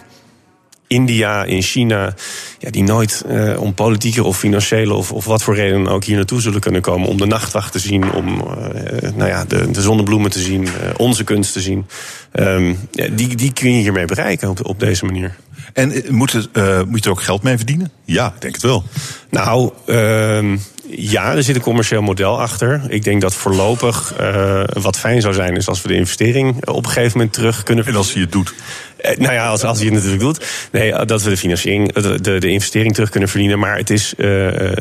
India, 0.88 1.44
in 1.44 1.62
China, 1.62 2.14
ja, 2.58 2.70
die 2.70 2.82
nooit 2.82 3.24
uh, 3.28 3.60
om 3.60 3.74
politieke 3.74 4.24
of 4.24 4.38
financiële 4.38 4.94
of, 4.94 5.12
of 5.12 5.24
wat 5.24 5.42
voor 5.42 5.54
reden 5.54 5.88
ook 5.88 6.04
hier 6.04 6.16
naartoe 6.16 6.40
zullen 6.40 6.60
kunnen 6.60 6.80
komen. 6.80 7.08
Om 7.08 7.16
de 7.16 7.26
nachtwacht 7.26 7.72
te 7.72 7.78
zien, 7.78 8.12
om 8.12 8.28
uh, 8.28 9.10
nou 9.14 9.30
ja, 9.30 9.44
de, 9.44 9.70
de 9.70 9.80
zonnebloemen 9.80 10.30
te 10.30 10.40
zien, 10.40 10.62
uh, 10.62 10.70
onze 10.96 11.24
kunst 11.24 11.52
te 11.52 11.60
zien. 11.60 11.86
Um, 12.32 12.78
ja, 12.90 13.08
die, 13.08 13.36
die 13.36 13.52
kun 13.52 13.72
je 13.72 13.80
hiermee 13.80 14.04
bereiken 14.04 14.48
op, 14.48 14.66
op 14.66 14.80
deze 14.80 15.04
manier. 15.04 15.36
En 15.72 15.92
moet, 16.08 16.32
het, 16.32 16.48
moet 16.88 16.98
je 16.98 17.04
er 17.04 17.10
ook 17.10 17.22
geld 17.22 17.42
mee 17.42 17.56
verdienen? 17.56 17.90
Ja, 18.04 18.26
ik 18.34 18.40
denk 18.40 18.54
het 18.54 18.62
wel. 18.62 18.84
Nou, 19.30 19.70
uh, 19.86 20.58
ja, 20.88 21.34
er 21.34 21.42
zit 21.42 21.54
een 21.54 21.62
commercieel 21.62 22.02
model 22.02 22.40
achter. 22.40 22.82
Ik 22.88 23.04
denk 23.04 23.20
dat 23.20 23.34
voorlopig 23.34 24.14
uh, 24.20 24.62
wat 24.72 24.98
fijn 24.98 25.20
zou 25.20 25.34
zijn, 25.34 25.56
is 25.56 25.68
als 25.68 25.82
we 25.82 25.88
de 25.88 25.94
investering 25.94 26.66
op 26.66 26.84
een 26.84 26.90
gegeven 26.90 27.18
moment 27.18 27.34
terug 27.34 27.62
kunnen. 27.62 27.86
En 27.86 27.96
als 27.96 28.12
je 28.12 28.20
het 28.20 28.32
doet. 28.32 28.54
Uh, 29.04 29.16
nou 29.16 29.32
ja, 29.32 29.48
als, 29.48 29.64
als 29.64 29.78
je 29.78 29.84
het 29.84 29.94
natuurlijk 29.94 30.22
doet. 30.22 30.46
Nee, 30.70 30.92
eh, 30.92 31.06
dat 31.06 31.22
we 31.22 31.30
de 31.30 31.36
financiering, 31.36 31.92
de, 31.92 32.20
de, 32.20 32.38
de 32.38 32.48
investering 32.48 32.94
terug 32.94 33.10
kunnen 33.10 33.28
verdienen. 33.28 33.58
Maar 33.58 33.76
het 33.76 33.90
is, 33.90 34.14
uh, 34.16 34.26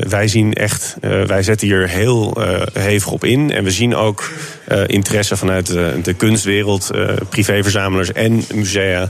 wij 0.07 0.27
zien 0.27 0.53
echt, 0.53 0.95
wij 1.01 1.43
zetten 1.43 1.67
hier 1.67 1.89
heel 1.89 2.37
hevig 2.73 3.11
op 3.11 3.23
in. 3.23 3.51
En 3.51 3.63
we 3.63 3.71
zien 3.71 3.95
ook 3.95 4.31
interesse 4.87 5.37
vanuit 5.37 5.67
de, 5.67 5.99
de 6.03 6.13
kunstwereld, 6.13 6.91
privéverzamelaars 7.29 8.11
en 8.11 8.43
musea. 8.53 9.09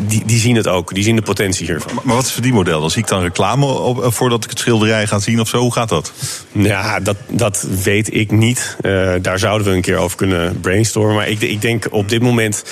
die, 0.00 0.22
die 0.26 0.38
zien 0.38 0.56
het 0.56 0.68
ook, 0.68 0.94
die 0.94 1.02
zien 1.02 1.16
de 1.16 1.22
potentie 1.22 1.66
hiervan. 1.66 1.94
Maar, 1.94 2.04
maar 2.06 2.14
wat 2.14 2.24
is 2.24 2.32
voor 2.32 2.42
die 2.42 2.52
model? 2.52 2.80
Dan 2.80 2.90
zie 2.90 3.02
ik 3.02 3.08
dan 3.08 3.22
reclame 3.22 3.66
op, 3.66 4.14
voordat 4.14 4.44
ik 4.44 4.50
het 4.50 4.58
schilderij 4.58 5.06
ga 5.06 5.18
zien 5.18 5.40
of 5.40 5.48
zo? 5.48 5.58
Hoe 5.58 5.72
gaat 5.72 5.88
dat? 5.88 6.12
Ja, 6.52 7.00
dat, 7.00 7.16
dat 7.28 7.66
weet 7.82 8.14
ik 8.14 8.30
niet. 8.30 8.76
Daar 9.22 9.38
zouden 9.38 9.66
we 9.66 9.74
een 9.74 9.82
keer 9.82 9.96
over 9.96 10.16
kunnen 10.16 10.60
brainstormen. 10.60 11.14
Maar 11.14 11.28
ik, 11.28 11.40
ik 11.40 11.60
denk 11.60 11.86
op 11.90 12.08
dit 12.08 12.22
moment 12.22 12.64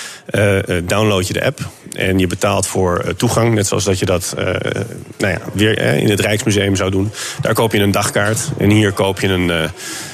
download 0.84 1.26
je 1.26 1.32
de 1.32 1.44
app. 1.44 1.55
En 1.92 2.18
je 2.18 2.26
betaalt 2.26 2.66
voor 2.66 3.14
toegang. 3.16 3.54
Net 3.54 3.66
zoals 3.66 3.84
dat 3.84 3.98
je 3.98 4.06
dat 4.06 4.34
nou 5.18 5.32
ja, 5.32 5.38
weer 5.52 5.78
in 5.78 6.10
het 6.10 6.20
Rijksmuseum 6.20 6.76
zou 6.76 6.90
doen. 6.90 7.10
Daar 7.40 7.54
koop 7.54 7.72
je 7.72 7.78
een 7.78 7.90
dagkaart. 7.90 8.38
En 8.58 8.70
hier 8.70 8.92
koop 8.92 9.20
je 9.20 9.28
een, 9.28 9.70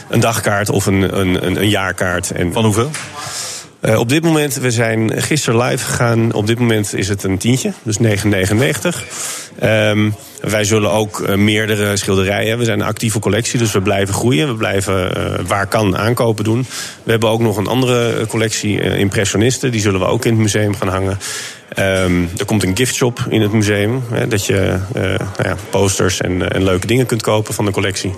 een 0.08 0.20
dagkaart 0.20 0.68
of 0.68 0.86
een, 0.86 1.18
een, 1.18 1.60
een 1.60 1.68
jaarkaart. 1.68 2.30
En 2.30 2.52
Van 2.52 2.64
hoeveel? 2.64 2.90
Uh, 3.82 3.98
op 3.98 4.08
dit 4.08 4.22
moment, 4.22 4.54
we 4.54 4.70
zijn 4.70 5.22
gisteren 5.22 5.62
live 5.62 5.84
gegaan. 5.84 6.32
Op 6.32 6.46
dit 6.46 6.58
moment 6.58 6.94
is 6.94 7.08
het 7.08 7.22
een 7.22 7.38
tientje, 7.38 7.72
dus 7.82 7.98
9,99. 7.98 8.02
Um, 9.62 10.14
wij 10.42 10.64
zullen 10.64 10.90
ook 10.90 11.18
uh, 11.18 11.34
meerdere 11.34 11.96
schilderijen. 11.96 12.58
We 12.58 12.64
zijn 12.64 12.80
een 12.80 12.86
actieve 12.86 13.18
collectie, 13.18 13.58
dus 13.58 13.72
we 13.72 13.80
blijven 13.80 14.14
groeien. 14.14 14.48
We 14.48 14.54
blijven 14.54 15.18
uh, 15.18 15.46
waar 15.46 15.66
kan 15.66 15.96
aankopen 15.96 16.44
doen. 16.44 16.66
We 17.02 17.10
hebben 17.10 17.28
ook 17.28 17.40
nog 17.40 17.56
een 17.56 17.66
andere 17.66 18.26
collectie, 18.26 18.80
impressionisten. 18.80 19.70
Die 19.70 19.80
zullen 19.80 20.00
we 20.00 20.06
ook 20.06 20.24
in 20.24 20.32
het 20.32 20.40
museum 20.40 20.74
gaan 20.74 20.88
hangen. 20.88 21.18
Um, 21.78 22.30
er 22.38 22.44
komt 22.44 22.62
een 22.62 22.76
giftshop 22.76 23.26
in 23.28 23.42
het 23.42 23.52
museum. 23.52 24.02
Hè, 24.10 24.28
dat 24.28 24.46
je 24.46 24.78
nou 24.92 25.48
ja, 25.48 25.56
posters 25.70 26.20
en, 26.20 26.52
en, 26.52 26.64
leuke 26.64 26.86
dingen 26.86 27.06
kunt 27.06 27.22
kopen 27.22 27.54
van 27.54 27.64
de 27.64 27.70
collectie. 27.70 28.14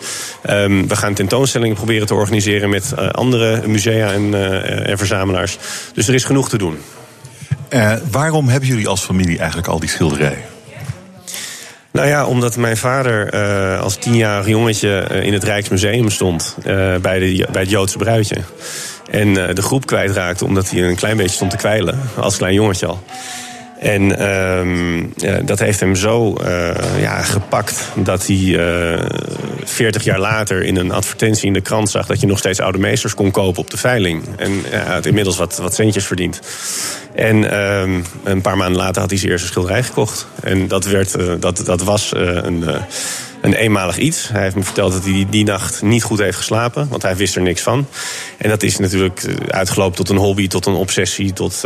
Um, 0.51 0.89
we 0.89 0.97
gaan 0.97 1.15
tentoonstellingen 1.15 1.77
proberen 1.77 2.07
te 2.07 2.15
organiseren 2.15 2.71
met 2.71 3.13
andere 3.13 3.67
musea 3.67 4.13
en, 4.13 4.35
en, 4.87 4.99
verzamelaars. 4.99 5.59
Dus 5.95 6.09
er 6.09 6.15
is 6.15 6.25
genoeg 6.25 6.49
te 6.49 6.59
doen. 6.59 6.79
waarom 8.11 8.49
hebben 8.49 8.69
jullie 8.69 8.89
als 8.89 9.01
familie 9.01 9.39
eigenlijk 9.39 9.69
al 9.69 9.81
die 9.81 9.89
schilderijen? 9.89 10.54
Nou 11.95 12.09
ja, 12.09 12.27
omdat 12.27 12.57
mijn 12.57 12.77
vader 12.77 13.35
uh, 13.35 13.81
als 13.81 13.97
tienjarig 13.97 14.49
jongetje 14.49 15.07
in 15.23 15.33
het 15.33 15.45
Rijksmuseum 15.45 16.11
stond. 16.11 16.57
Uh, 16.67 16.97
bij, 16.97 17.19
de, 17.19 17.49
bij 17.53 17.61
het 17.61 17.71
Joodse 17.71 17.99
bruidje. 17.99 18.37
En 19.11 19.35
de 19.35 19.63
groep 19.63 19.87
kwijtraakte 19.87 20.45
omdat 20.45 20.71
hij 20.71 20.83
een 20.83 20.97
klein 20.97 21.17
beetje 21.17 21.35
stond 21.35 21.51
te 21.51 21.57
kwijlen. 21.57 22.01
Als 22.17 22.37
klein 22.37 22.55
jongetje 22.55 22.87
al. 22.87 23.03
En 23.85 24.09
ja, 25.17 25.41
dat 25.45 25.59
heeft 25.59 25.81
hem 25.81 25.95
zo 25.95 26.37
uh, 26.41 27.01
ja, 27.01 27.23
gepakt 27.23 27.89
dat 27.95 28.27
hij 28.27 28.37
uh, 28.37 29.03
40 29.65 30.05
jaar 30.05 30.19
later 30.19 30.63
in 30.63 30.77
een 30.77 30.91
advertentie 30.91 31.47
in 31.47 31.53
de 31.53 31.61
krant 31.61 31.91
zag 31.91 32.07
dat 32.07 32.21
je 32.21 32.27
nog 32.27 32.39
steeds 32.39 32.61
oude 32.61 32.79
meesters 32.79 33.15
kon 33.15 33.31
kopen 33.31 33.63
op 33.63 33.71
de 33.71 33.77
veiling. 33.77 34.23
En 34.37 34.53
ja, 34.71 34.93
had 34.93 35.07
inmiddels 35.07 35.37
wat, 35.37 35.57
wat 35.57 35.75
centjes 35.75 36.07
verdiend. 36.07 36.41
En 37.15 37.59
um, 37.61 38.05
een 38.25 38.41
paar 38.41 38.57
maanden 38.57 38.81
later 38.81 39.01
had 39.01 39.11
hij 39.11 39.19
zijn 39.19 39.31
eerste 39.31 39.47
schilderij 39.47 39.83
gekocht. 39.83 40.27
En 40.43 40.69
dat, 40.69 40.85
werd, 40.85 41.19
uh, 41.19 41.33
dat, 41.39 41.63
dat 41.65 41.83
was 41.83 42.13
een, 42.15 42.65
een 43.45 43.55
eenmalig 43.55 43.99
iets. 43.99 44.29
Hij 44.29 44.43
heeft 44.43 44.57
me 44.57 44.63
verteld 44.63 44.93
dat 44.93 45.05
hij 45.05 45.27
die 45.31 45.45
nacht 45.45 45.83
niet 45.83 46.03
goed 46.03 46.19
heeft 46.19 46.37
geslapen, 46.37 46.89
want 46.89 47.03
hij 47.03 47.17
wist 47.17 47.37
er 47.37 47.43
niks 47.43 47.63
van. 47.63 47.87
En 48.37 48.49
dat 48.49 48.63
is 48.63 48.79
natuurlijk 48.79 49.27
uitgelopen 49.49 49.97
tot 49.97 50.09
een 50.09 50.17
hobby, 50.17 50.49
tot 50.49 50.67
een 50.67 50.75
obsessie, 50.75 51.33
tot 51.33 51.65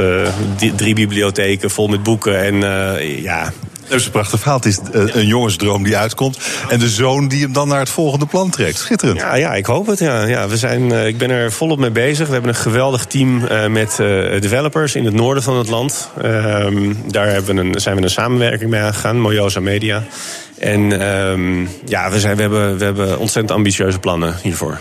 drie 0.77 0.95
bibliotheken 0.95 1.71
vol 1.71 1.89
met 1.89 2.03
boeken. 2.03 2.39
En 2.41 2.61
ja, 3.23 3.53
Dat 3.89 3.99
is 3.99 4.05
een 4.05 4.11
prachtig 4.11 4.41
verhaal. 4.41 4.57
Het 4.57 4.67
is 4.67 4.79
eh, 4.93 5.15
een 5.15 5.27
jongensdroom 5.27 5.83
die 5.83 5.97
uitkomt. 5.97 6.39
En 6.69 6.79
de 6.79 6.89
zoon 6.89 7.29
die 7.29 7.43
hem 7.43 7.53
dan 7.53 7.69
naar 7.69 7.79
het 7.79 7.89
volgende 7.89 8.27
plan 8.27 8.51
trekt. 8.51 8.79
Schitterend. 8.79 9.19
Ja, 9.19 9.35
ja 9.35 9.55
ik 9.55 9.67
hoop 9.67 9.87
het. 9.87 9.99
Ja. 9.99 10.25
Ja, 10.25 10.49
we 10.49 10.57
zijn, 10.57 10.83
uh, 10.83 11.07
ik 11.07 11.19
ben 11.19 11.31
er 11.31 11.53
volop 11.53 11.79
mee 11.79 11.91
bezig. 11.91 12.27
We 12.27 12.33
hebben 12.33 12.51
een 12.51 12.57
geweldig 12.57 13.05
team 13.05 13.45
uh, 13.45 13.67
met 13.67 13.97
developers 14.41 14.95
in 14.95 15.05
het 15.05 15.15
noorden 15.15 15.43
van 15.43 15.57
het 15.57 15.69
land. 15.69 16.09
Ehm, 16.23 16.95
daar 17.07 17.29
hebben 17.29 17.55
we 17.55 17.61
een, 17.61 17.81
zijn 17.81 17.97
we 17.97 18.03
een 18.03 18.11
samenwerking 18.11 18.71
mee 18.71 18.81
aangegaan. 18.81 19.21
Mojosa 19.21 19.61
Media. 19.61 20.05
En 20.59 21.07
um, 21.07 21.69
ja, 21.85 22.11
we, 22.11 22.21
zijn, 22.21 22.37
we, 22.37 22.43
hebben, 22.43 22.79
we 22.79 22.85
hebben 22.85 23.19
ontzettend 23.19 23.57
ambitieuze 23.57 23.99
plannen 23.99 24.37
hiervoor. 24.43 24.79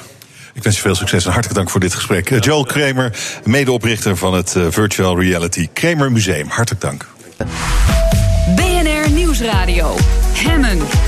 Ik 0.54 0.64
wens 0.64 0.76
je 0.76 0.82
veel 0.82 0.96
succes 0.96 1.26
en 1.26 1.32
hartelijk 1.32 1.58
dank 1.58 1.70
voor 1.70 1.80
dit 1.80 1.94
gesprek. 1.94 2.30
Ja. 2.30 2.38
Joel 2.38 2.64
Kramer, 2.64 3.12
medeoprichter 3.44 4.18
van 4.18 4.34
het 4.34 4.56
Virtual 4.70 5.20
Reality 5.20 5.68
Kramer 5.74 6.12
Museum. 6.12 6.48
Hartelijk 6.48 6.82
dank. 6.82 7.06
Nieuwsradio. 9.40 9.96
Hemmen. 10.34 11.07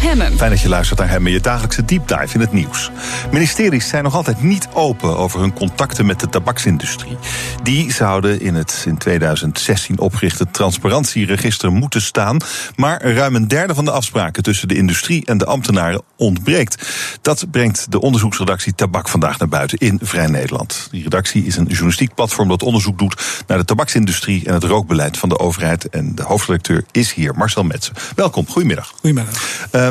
Hemmen. 0.00 0.36
Fijn 0.36 0.50
dat 0.50 0.60
je 0.60 0.68
luistert 0.68 0.98
naar 0.98 1.08
Hemmen, 1.08 1.32
je 1.32 1.40
dagelijkse 1.40 1.84
deep 1.84 2.08
dive 2.08 2.34
in 2.34 2.40
het 2.40 2.52
nieuws. 2.52 2.90
Ministeries 3.30 3.88
zijn 3.88 4.04
nog 4.04 4.14
altijd 4.14 4.42
niet 4.42 4.68
open 4.74 5.16
over 5.16 5.40
hun 5.40 5.52
contacten 5.52 6.06
met 6.06 6.20
de 6.20 6.28
tabaksindustrie. 6.28 7.16
Die 7.62 7.92
zouden 7.92 8.40
in 8.40 8.54
het 8.54 8.84
in 8.86 8.98
2016 8.98 9.98
opgerichte 9.98 10.50
transparantieregister 10.50 11.72
moeten 11.72 12.00
staan. 12.02 12.36
Maar 12.76 13.02
ruim 13.02 13.34
een 13.34 13.48
derde 13.48 13.74
van 13.74 13.84
de 13.84 13.90
afspraken 13.90 14.42
tussen 14.42 14.68
de 14.68 14.74
industrie 14.74 15.26
en 15.26 15.38
de 15.38 15.44
ambtenaren 15.44 16.02
ontbreekt. 16.16 16.88
Dat 17.22 17.46
brengt 17.50 17.92
de 17.92 18.00
onderzoeksredactie 18.00 18.74
Tabak 18.74 19.08
vandaag 19.08 19.38
naar 19.38 19.48
buiten 19.48 19.78
in 19.78 19.98
Vrij 20.02 20.26
Nederland. 20.26 20.88
Die 20.90 21.02
redactie 21.02 21.44
is 21.44 21.56
een 21.56 21.66
journalistiek 21.66 22.14
platform 22.14 22.48
dat 22.48 22.62
onderzoek 22.62 22.98
doet 22.98 23.42
naar 23.46 23.58
de 23.58 23.64
tabaksindustrie 23.64 24.46
en 24.46 24.54
het 24.54 24.64
rookbeleid 24.64 25.18
van 25.18 25.28
de 25.28 25.38
overheid. 25.38 25.88
En 25.88 26.14
de 26.14 26.22
hoofdredacteur 26.22 26.84
is 26.90 27.12
hier, 27.12 27.34
Marcel 27.34 27.64
Metsen. 27.64 27.94
Welkom, 28.14 28.46
goedemiddag. 28.48 28.92
Goedemiddag. 29.00 29.68
Uh, 29.72 29.89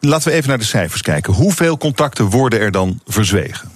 laten 0.00 0.28
we 0.28 0.34
even 0.34 0.48
naar 0.48 0.58
de 0.58 0.64
cijfers 0.64 1.02
kijken. 1.02 1.32
Hoeveel 1.32 1.78
contacten 1.78 2.24
worden 2.24 2.60
er 2.60 2.70
dan 2.70 3.00
verzwegen? 3.06 3.70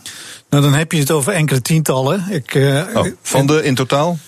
Nou, 0.50 0.64
dan 0.64 0.74
heb 0.74 0.92
je 0.92 0.98
het 0.98 1.10
over 1.10 1.32
enkele 1.32 1.62
tientallen. 1.62 2.26
Ik, 2.30 2.54
uh, 2.54 2.82
oh, 2.94 3.06
van 3.22 3.46
de 3.46 3.64
in 3.64 3.74
totaal? 3.74 4.18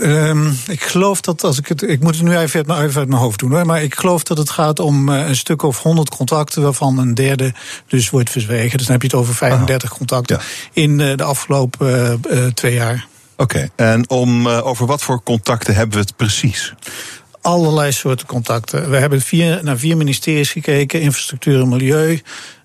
Um, 0.00 0.58
ik 0.66 0.82
geloof 0.82 1.20
dat 1.20 1.44
als 1.44 1.58
ik 1.58 1.66
het. 1.66 1.82
Ik 1.82 2.00
moet 2.00 2.14
het 2.14 2.24
nu 2.24 2.36
even 2.36 2.58
uit, 2.58 2.66
mijn, 2.66 2.84
even 2.84 3.00
uit 3.00 3.08
mijn 3.08 3.20
hoofd 3.20 3.38
doen 3.38 3.50
hoor. 3.50 3.66
Maar 3.66 3.82
ik 3.82 3.94
geloof 3.94 4.22
dat 4.22 4.38
het 4.38 4.50
gaat 4.50 4.78
om 4.78 5.08
uh, 5.08 5.28
een 5.28 5.36
stuk 5.36 5.62
of 5.62 5.82
100 5.82 6.16
contacten. 6.16 6.62
waarvan 6.62 6.98
een 6.98 7.14
derde 7.14 7.54
dus 7.86 8.10
wordt 8.10 8.30
verzwegen. 8.30 8.78
Dus 8.78 8.86
dan 8.86 8.92
heb 8.92 9.02
je 9.02 9.08
het 9.08 9.16
over 9.16 9.34
35 9.34 9.90
contacten. 9.96 10.36
Ja. 10.36 10.82
in 10.82 10.98
uh, 10.98 11.16
de 11.16 11.22
afgelopen 11.22 12.20
twee 12.54 12.74
jaar. 12.74 13.06
Oké, 13.36 13.56
okay. 13.56 13.70
en 13.76 14.10
om, 14.10 14.48
over 14.48 14.86
wat 14.86 15.02
voor 15.02 15.22
contacten 15.22 15.74
hebben 15.74 15.94
we 15.94 16.00
het 16.00 16.16
precies? 16.16 16.74
Allerlei 17.40 17.92
soorten 17.92 18.26
contacten. 18.26 18.90
We 18.90 18.96
hebben 18.96 19.20
vier, 19.20 19.60
naar 19.62 19.78
vier 19.78 19.96
ministeries 19.96 20.50
gekeken: 20.50 21.00
infrastructuur 21.00 21.60
en 21.60 21.68
milieu. 21.68 22.20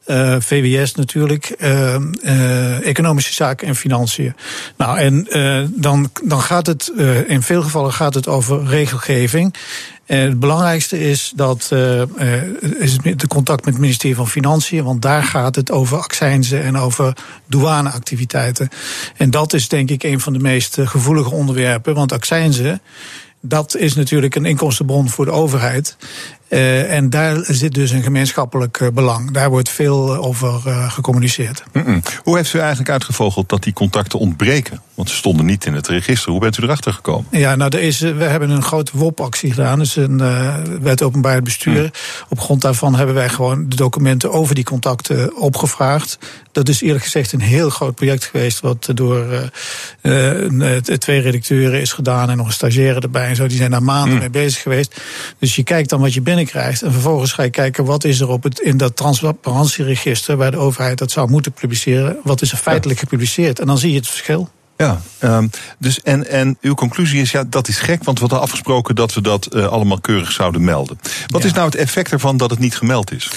Uh, 0.07 0.35
VWS 0.39 0.95
natuurlijk, 0.95 1.55
uh, 1.59 1.95
uh, 2.23 2.87
economische 2.87 3.33
zaken 3.33 3.67
en 3.67 3.75
financiën. 3.75 4.35
Nou, 4.77 4.97
en 4.97 5.27
dan, 5.75 6.09
dan 6.23 6.41
gaat 6.41 6.67
het, 6.67 6.91
in 7.27 7.41
veel 7.41 7.61
gevallen 7.61 7.93
gaat 7.93 8.13
het 8.13 8.27
over 8.27 8.65
regelgeving. 8.65 9.55
En 10.05 10.19
het 10.19 10.39
belangrijkste 10.39 10.99
is 10.99 11.33
dat 11.35 11.71
is 12.79 12.97
de 12.97 13.27
contact 13.27 13.65
met 13.65 13.73
het 13.73 13.83
ministerie 13.83 14.15
van 14.15 14.27
Financiën, 14.27 14.83
want 14.83 15.01
daar 15.01 15.23
gaat 15.23 15.55
het 15.55 15.71
over 15.71 15.97
accijnzen 15.97 16.63
en 16.63 16.77
over 16.77 17.13
douaneactiviteiten. 17.47 18.69
En 19.17 19.29
dat 19.29 19.53
is 19.53 19.67
denk 19.67 19.89
ik 19.89 20.03
een 20.03 20.19
van 20.19 20.33
de 20.33 20.39
meest 20.39 20.77
gevoelige 20.83 21.31
onderwerpen, 21.31 21.93
want 21.93 22.11
accijnzen 22.11 22.81
dat 23.47 23.75
is 23.75 23.95
natuurlijk 23.95 24.35
een 24.35 24.45
inkomstenbron 24.45 25.09
voor 25.09 25.25
de 25.25 25.31
overheid. 25.31 25.97
Uh, 26.55 26.93
en 26.93 27.09
daar 27.09 27.37
zit 27.41 27.73
dus 27.73 27.91
een 27.91 28.03
gemeenschappelijk 28.03 28.79
uh, 28.79 28.87
belang. 28.93 29.31
Daar 29.31 29.49
wordt 29.49 29.69
veel 29.69 30.15
over 30.15 30.61
uh, 30.67 30.91
gecommuniceerd. 30.91 31.63
Mm 31.73 31.83
-mm. 31.85 32.01
Hoe 32.23 32.35
heeft 32.35 32.53
u 32.53 32.59
eigenlijk 32.59 32.89
uitgevogeld 32.89 33.49
dat 33.49 33.63
die 33.63 33.73
contacten 33.73 34.19
ontbreken? 34.19 34.81
Want 34.93 35.09
ze 35.09 35.15
stonden 35.15 35.45
niet 35.45 35.65
in 35.65 35.73
het 35.73 35.87
register. 35.87 36.31
Hoe 36.31 36.39
bent 36.39 36.57
u 36.57 36.63
erachter 36.63 36.93
gekomen? 36.93 37.25
Ja, 37.31 37.55
nou, 37.55 37.77
er 37.77 37.81
is, 37.81 37.99
we 37.99 38.23
hebben 38.23 38.49
een 38.49 38.63
grote 38.63 38.91
WOP-actie 38.97 39.49
gedaan. 39.53 39.79
Dus 39.79 39.95
een 39.95 40.21
wet 40.81 41.03
openbaar 41.03 41.41
bestuur. 41.41 41.81
Mm. 41.81 41.91
Op 42.29 42.39
grond 42.39 42.61
daarvan 42.61 42.95
hebben 42.95 43.15
wij 43.15 43.29
gewoon 43.29 43.69
de 43.69 43.75
documenten 43.75 44.31
over 44.31 44.55
die 44.55 44.63
contacten 44.63 45.37
opgevraagd. 45.37 46.17
Dat 46.51 46.69
is 46.69 46.81
eerlijk 46.81 47.03
gezegd 47.03 47.31
een 47.31 47.41
heel 47.41 47.69
groot 47.69 47.95
project 47.95 48.23
geweest. 48.23 48.59
Wat 48.59 48.89
door 48.93 49.51
twee 50.97 51.19
redacteuren 51.19 51.81
is 51.81 51.93
gedaan. 51.93 52.29
En 52.29 52.37
nog 52.37 52.47
een 52.47 52.53
stagiaire 52.53 52.99
erbij. 52.99 53.27
En 53.27 53.35
zo. 53.35 53.47
Die 53.47 53.57
zijn 53.57 53.71
daar 53.71 53.83
maanden 53.83 54.17
mee 54.17 54.29
bezig 54.29 54.61
geweest. 54.61 55.01
Dus 55.39 55.55
je 55.55 55.63
kijkt 55.63 55.89
dan 55.89 55.99
wat 55.99 56.13
je 56.13 56.21
krijgt. 56.45 56.81
En 56.81 56.91
vervolgens 56.91 57.31
ga 57.31 57.43
je 57.43 57.49
kijken 57.49 57.85
wat 57.85 58.03
is 58.03 58.19
er 58.19 58.29
op 58.29 58.43
het, 58.43 58.59
in 58.59 58.77
dat 58.77 58.95
transparantieregister 58.95 60.37
waar 60.37 60.51
de 60.51 60.57
overheid 60.57 60.97
dat 60.97 61.11
zou 61.11 61.29
moeten 61.29 61.51
publiceren. 61.51 62.17
Wat 62.23 62.41
is 62.41 62.51
er 62.51 62.57
feitelijk 62.57 62.99
gepubliceerd? 62.99 63.59
En 63.59 63.67
dan 63.67 63.77
zie 63.77 63.91
je 63.91 63.97
het 63.97 64.07
verschil. 64.07 64.49
Ja, 64.77 65.01
um, 65.23 65.49
dus 65.79 66.01
en, 66.01 66.27
en 66.29 66.57
uw 66.61 66.73
conclusie 66.73 67.21
is, 67.21 67.31
ja, 67.31 67.43
dat 67.47 67.67
is 67.67 67.77
gek, 67.77 68.03
want 68.03 68.19
we 68.19 68.23
hadden 68.23 68.41
afgesproken 68.41 68.95
dat 68.95 69.13
we 69.13 69.21
dat 69.21 69.47
uh, 69.55 69.67
allemaal 69.67 69.99
keurig 69.99 70.31
zouden 70.31 70.63
melden. 70.63 70.99
Wat 71.27 71.41
ja. 71.41 71.47
is 71.47 71.53
nou 71.53 71.65
het 71.65 71.75
effect 71.75 72.11
ervan 72.11 72.37
dat 72.37 72.49
het 72.49 72.59
niet 72.59 72.77
gemeld 72.77 73.11
is? 73.11 73.31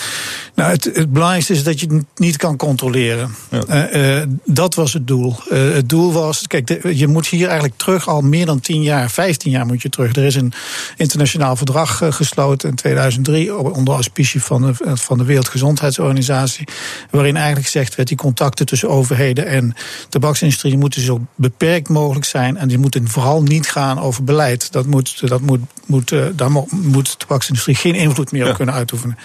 Nou, 0.59 0.71
het, 0.71 0.85
het 0.85 1.13
belangrijkste 1.13 1.53
is 1.53 1.63
dat 1.63 1.81
je 1.81 1.87
het 1.87 2.05
niet 2.17 2.37
kan 2.37 2.57
controleren. 2.57 3.35
Ja. 3.51 3.91
Uh, 3.93 4.17
uh, 4.19 4.23
dat 4.45 4.75
was 4.75 4.93
het 4.93 5.07
doel. 5.07 5.37
het 5.49 5.89
doel 5.89 6.13
was, 6.13 6.47
kijk, 6.47 6.67
de, 6.67 6.97
je 6.97 7.07
moet 7.07 7.27
hier 7.27 7.47
eigenlijk 7.47 7.79
terug 7.79 8.09
al 8.09 8.21
meer 8.21 8.47
dan 8.47 8.61
10 8.61 8.83
jaar, 8.83 9.11
15 9.11 9.51
jaar 9.51 9.67
moet 9.67 9.83
je 9.83 9.89
terug. 9.89 10.17
Er 10.17 10.25
is 10.25 10.35
een 10.35 10.53
internationaal 10.97 11.57
verdrag 11.57 12.03
gesloten 12.11 12.69
in 12.69 12.75
2003 12.75 13.57
onder 13.57 13.95
auspicie 13.95 14.43
van 14.43 14.63
de, 14.63 14.97
van 14.97 15.19
de 15.19 15.25
Wereldgezondheidsorganisatie, 15.25 16.69
waarin 17.11 17.37
eigenlijk 17.37 17.67
gezegd 17.67 17.95
werd 17.95 18.09
die 18.09 18.17
contacten 18.17 18.67
tussen 18.67 18.89
overheden 18.89 19.47
en 19.47 19.75
tabaksindustrie 20.09 20.79
moeten 20.79 21.03
zo 21.03 21.27
beperkt 21.35 21.89
mogelijk 21.89 22.27
zijn. 22.27 22.57
En 22.57 22.69
die 22.69 22.79
moeten 22.79 23.09
vooral 23.09 23.43
niet 23.43 23.69
gaan 23.69 23.99
over 24.01 24.25
beleid. 24.25 24.73
Dat 24.73 24.87
moet, 24.87 25.29
dat 25.29 25.41
moet, 25.41 25.61
moet, 25.87 26.15
daar 26.35 26.51
moet 26.71 27.11
de 27.11 27.17
tabaksindustrie 27.17 27.77
geen 27.77 27.95
invloed 27.95 28.33
meer 28.33 28.49
op 28.49 28.57
kunnen 28.57 28.75
uitoefenen. 28.75 29.19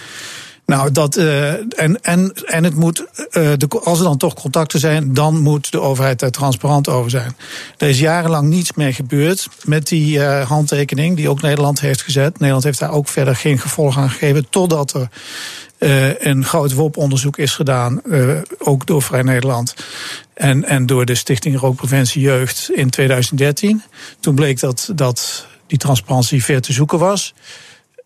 Nou, 0.66 0.92
dat, 0.92 1.16
uh, 1.16 1.52
en, 1.52 2.02
en, 2.02 2.32
en 2.44 2.64
het 2.64 2.74
moet, 2.74 2.98
uh, 2.98 3.52
de, 3.56 3.68
als 3.84 3.98
er 3.98 4.04
dan 4.04 4.16
toch 4.16 4.34
contacten 4.34 4.80
zijn, 4.80 5.14
dan 5.14 5.40
moet 5.40 5.72
de 5.72 5.80
overheid 5.80 6.18
daar 6.18 6.30
transparant 6.30 6.88
over 6.88 7.10
zijn. 7.10 7.36
Er 7.76 7.88
is 7.88 7.98
jarenlang 7.98 8.48
niets 8.48 8.72
meer 8.72 8.94
gebeurd 8.94 9.48
met 9.64 9.88
die 9.88 10.18
uh, 10.18 10.48
handtekening 10.48 11.16
die 11.16 11.28
ook 11.28 11.42
Nederland 11.42 11.80
heeft 11.80 12.02
gezet. 12.02 12.32
Nederland 12.32 12.64
heeft 12.64 12.78
daar 12.78 12.92
ook 12.92 13.08
verder 13.08 13.36
geen 13.36 13.58
gevolg 13.58 13.98
aan 13.98 14.10
gegeven, 14.10 14.48
totdat 14.50 14.94
er 14.94 15.08
een 16.18 16.44
groot 16.44 16.72
WOP-onderzoek 16.72 17.38
is 17.38 17.52
gedaan, 17.52 18.02
ook 18.58 18.86
door 18.86 19.02
Vrij 19.02 19.22
Nederland. 19.22 19.74
En, 20.34 20.64
en 20.64 20.86
door 20.86 21.04
de 21.04 21.14
Stichting 21.14 21.58
Rookpreventie 21.58 22.22
Jeugd 22.22 22.70
in 22.74 22.90
2013. 22.90 23.82
Toen 24.20 24.34
bleek 24.34 24.60
dat, 24.60 24.90
dat 24.94 25.46
die 25.66 25.78
transparantie 25.78 26.44
ver 26.44 26.60
te 26.60 26.72
zoeken 26.72 26.98
was. 26.98 27.34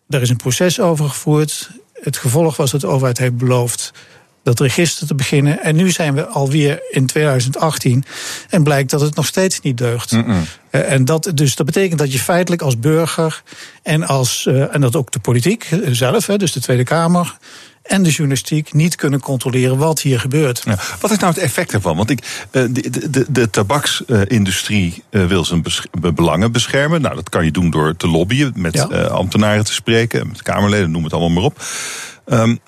Er 0.09 0.21
is 0.21 0.29
een 0.29 0.35
proces 0.35 0.79
over 0.79 1.09
gevoerd. 1.09 1.69
Het 2.01 2.17
gevolg 2.17 2.57
was 2.57 2.71
dat 2.71 2.81
de 2.81 2.87
overheid 2.87 3.17
heeft 3.17 3.37
beloofd 3.37 3.91
dat 4.43 4.59
register 4.59 5.07
te 5.07 5.15
beginnen. 5.15 5.63
En 5.63 5.75
nu 5.75 5.91
zijn 5.91 6.15
we 6.15 6.27
alweer 6.27 6.81
in 6.89 7.05
2018 7.05 8.03
en 8.49 8.63
blijkt 8.63 8.89
dat 8.89 9.01
het 9.01 9.15
nog 9.15 9.25
steeds 9.25 9.61
niet 9.61 9.77
deugt. 9.77 10.11
Mm 10.11 10.25
-mm. 10.25 10.45
En 10.69 11.05
dat, 11.05 11.31
dus 11.33 11.55
dat 11.55 11.65
betekent 11.65 11.99
dat 11.99 12.11
je 12.11 12.19
feitelijk 12.19 12.61
als 12.61 12.79
burger 12.79 13.43
en, 13.83 14.03
als, 14.03 14.45
uh, 14.49 14.75
en 14.75 14.81
dat 14.81 14.95
ook 14.95 15.11
de 15.11 15.19
politiek 15.19 15.69
zelf, 15.91 16.27
hè, 16.27 16.37
dus 16.37 16.51
de 16.51 16.59
Tweede 16.59 16.83
Kamer, 16.83 17.37
en 17.89 18.03
de 18.03 18.09
journalistiek 18.09 18.73
niet 18.73 18.95
kunnen 18.95 19.19
controleren 19.19 19.77
wat 19.77 20.01
hier 20.01 20.19
gebeurt. 20.19 20.61
Ja, 20.65 20.79
wat 20.99 21.11
is 21.11 21.17
nou 21.17 21.33
het 21.33 21.43
effect 21.43 21.73
ervan? 21.73 21.95
Want 21.95 22.09
ik, 22.09 22.47
de, 22.51 22.71
de, 22.71 23.09
de, 23.09 23.25
de 23.29 23.49
tabaksindustrie 23.49 25.03
wil 25.09 25.45
zijn 25.45 25.63
belangen 26.15 26.51
beschermen. 26.51 27.01
Nou, 27.01 27.15
dat 27.15 27.29
kan 27.29 27.45
je 27.45 27.51
doen 27.51 27.69
door 27.69 27.95
te 27.95 28.07
lobbyen, 28.07 28.53
met 28.55 28.73
ja. 28.73 28.83
ambtenaren 29.03 29.65
te 29.65 29.73
spreken, 29.73 30.27
met 30.27 30.41
Kamerleden, 30.41 30.91
noem 30.91 31.03
het 31.03 31.13
allemaal 31.13 31.29
maar 31.29 31.43
op. 31.43 31.63
Um, 32.25 32.59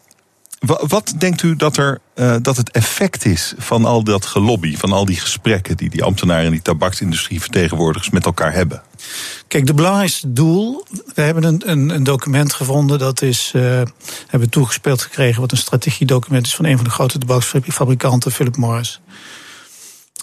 wat 0.67 1.13
denkt 1.17 1.41
u 1.41 1.55
dat, 1.55 1.77
er, 1.77 1.99
uh, 2.15 2.35
dat 2.41 2.57
het 2.57 2.71
effect 2.71 3.25
is 3.25 3.53
van 3.57 3.85
al 3.85 4.03
dat 4.03 4.25
gelobby, 4.25 4.77
van 4.77 4.91
al 4.91 5.05
die 5.05 5.19
gesprekken 5.19 5.77
die 5.77 5.89
die 5.89 6.03
ambtenaren 6.03 6.45
en 6.45 6.51
die 6.51 6.61
tabaksindustrie 6.61 7.41
vertegenwoordigers 7.41 8.09
met 8.09 8.25
elkaar 8.25 8.53
hebben? 8.53 8.81
Kijk, 9.47 9.65
de 9.65 9.73
belangrijkste 9.73 10.33
doel. 10.33 10.85
We 11.15 11.21
hebben 11.21 11.43
een, 11.43 11.61
een, 11.65 11.89
een 11.89 12.03
document 12.03 12.53
gevonden 12.53 12.99
dat 12.99 13.21
is. 13.21 13.51
Uh, 13.55 13.81
hebben 14.27 14.49
toegespeeld 14.49 15.01
gekregen, 15.01 15.41
wat 15.41 15.51
een 15.51 15.57
strategiedocument 15.57 16.45
is 16.45 16.55
van 16.55 16.65
een 16.65 16.75
van 16.75 16.85
de 16.85 16.91
grote 16.91 17.17
tabaksfabrikanten, 17.17 18.31
Philip 18.31 18.57
Morris. 18.57 19.01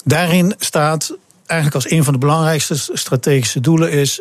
Daarin 0.04 0.54
staat 0.58 1.16
eigenlijk 1.46 1.84
als 1.84 1.90
een 1.90 2.04
van 2.04 2.12
de 2.12 2.18
belangrijkste 2.18 2.76
strategische 2.92 3.60
doelen 3.60 3.92
is 3.92 4.20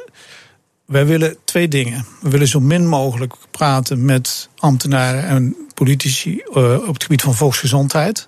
wij 0.88 1.06
willen 1.06 1.38
twee 1.44 1.68
dingen. 1.68 2.06
We 2.22 2.30
willen 2.30 2.48
zo 2.48 2.60
min 2.60 2.88
mogelijk 2.88 3.34
praten 3.52 4.06
met 4.06 4.50
ambtenaren 4.58 5.24
en 5.24 5.56
politici 5.74 6.42
uh, 6.54 6.88
op 6.88 6.94
het 6.94 7.04
gebied 7.04 7.22
van 7.22 7.36
volksgezondheid. 7.36 8.28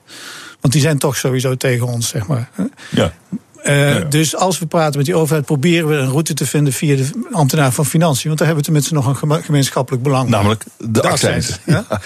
Want 0.60 0.74
die 0.74 0.82
zijn 0.82 0.98
toch 0.98 1.17
sowieso 1.17 1.56
tegen 1.56 1.88
ons, 1.88 2.08
zeg 2.08 2.28
maar. 2.28 2.50
Ja. 2.91 3.13
Dus 4.10 4.36
als 4.36 4.60
we 4.60 4.65
praten 4.65 4.98
met 4.98 5.06
die 5.06 5.15
overheid, 5.15 5.45
proberen 5.45 5.88
we 5.88 5.95
een 5.95 6.10
route 6.10 6.34
te 6.34 6.45
vinden 6.45 6.74
via 6.74 6.95
de 6.95 7.28
ambtenaar 7.32 7.72
van 7.72 7.86
Financiën. 7.86 8.28
Want 8.28 8.38
daar 8.38 8.48
hebben 8.48 8.65
we 8.65 8.72
tenminste 8.72 8.93
nog 8.93 9.22
een 9.22 9.43
gemeenschappelijk 9.43 10.04
belang. 10.04 10.30
Namelijk 10.30 10.63
de, 10.78 10.91
de 10.91 11.58
Ja? 11.65 11.86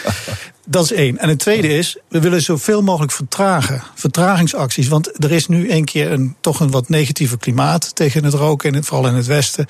Dat 0.66 0.84
is 0.84 0.92
één. 0.92 1.18
En 1.18 1.30
het 1.30 1.40
tweede 1.40 1.68
is, 1.68 1.98
we 2.10 2.20
willen 2.20 2.42
zoveel 2.42 2.82
mogelijk 2.82 3.12
vertragen. 3.12 3.82
Vertragingsacties. 3.96 4.88
Want 4.88 5.24
er 5.24 5.32
is 5.32 5.48
nu 5.48 5.72
een 5.72 5.86
keer 5.86 6.12
een, 6.12 6.36
toch 6.42 6.60
een 6.60 6.72
wat 6.72 6.90
negatieve 6.90 7.38
klimaat 7.38 7.96
tegen 7.96 8.24
het 8.24 8.34
roken, 8.34 8.84
vooral 8.84 9.08
in 9.08 9.16
het 9.16 9.26
Westen. 9.26 9.68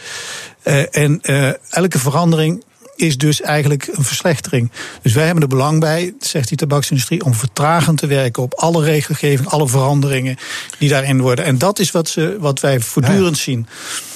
Uh, 0.63 0.95
en 0.95 1.19
uh, 1.21 1.51
elke 1.69 1.99
verandering 1.99 2.63
is 2.95 3.17
dus 3.17 3.41
eigenlijk 3.41 3.87
een 3.91 4.03
verslechtering. 4.03 4.71
Dus 5.01 5.13
wij 5.13 5.25
hebben 5.25 5.43
er 5.43 5.49
belang 5.49 5.79
bij, 5.79 6.13
zegt 6.19 6.47
die 6.47 6.57
tabaksindustrie, 6.57 7.23
om 7.23 7.33
vertragend 7.33 7.97
te 7.97 8.07
werken 8.07 8.43
op 8.43 8.53
alle 8.53 8.83
regelgeving, 8.83 9.47
alle 9.49 9.67
veranderingen 9.67 10.37
die 10.79 10.89
daarin 10.89 11.21
worden. 11.21 11.45
En 11.45 11.57
dat 11.57 11.79
is 11.79 11.91
wat, 11.91 12.09
ze, 12.09 12.37
wat 12.39 12.59
wij 12.59 12.79
voortdurend 12.79 13.37
zien. 13.37 13.67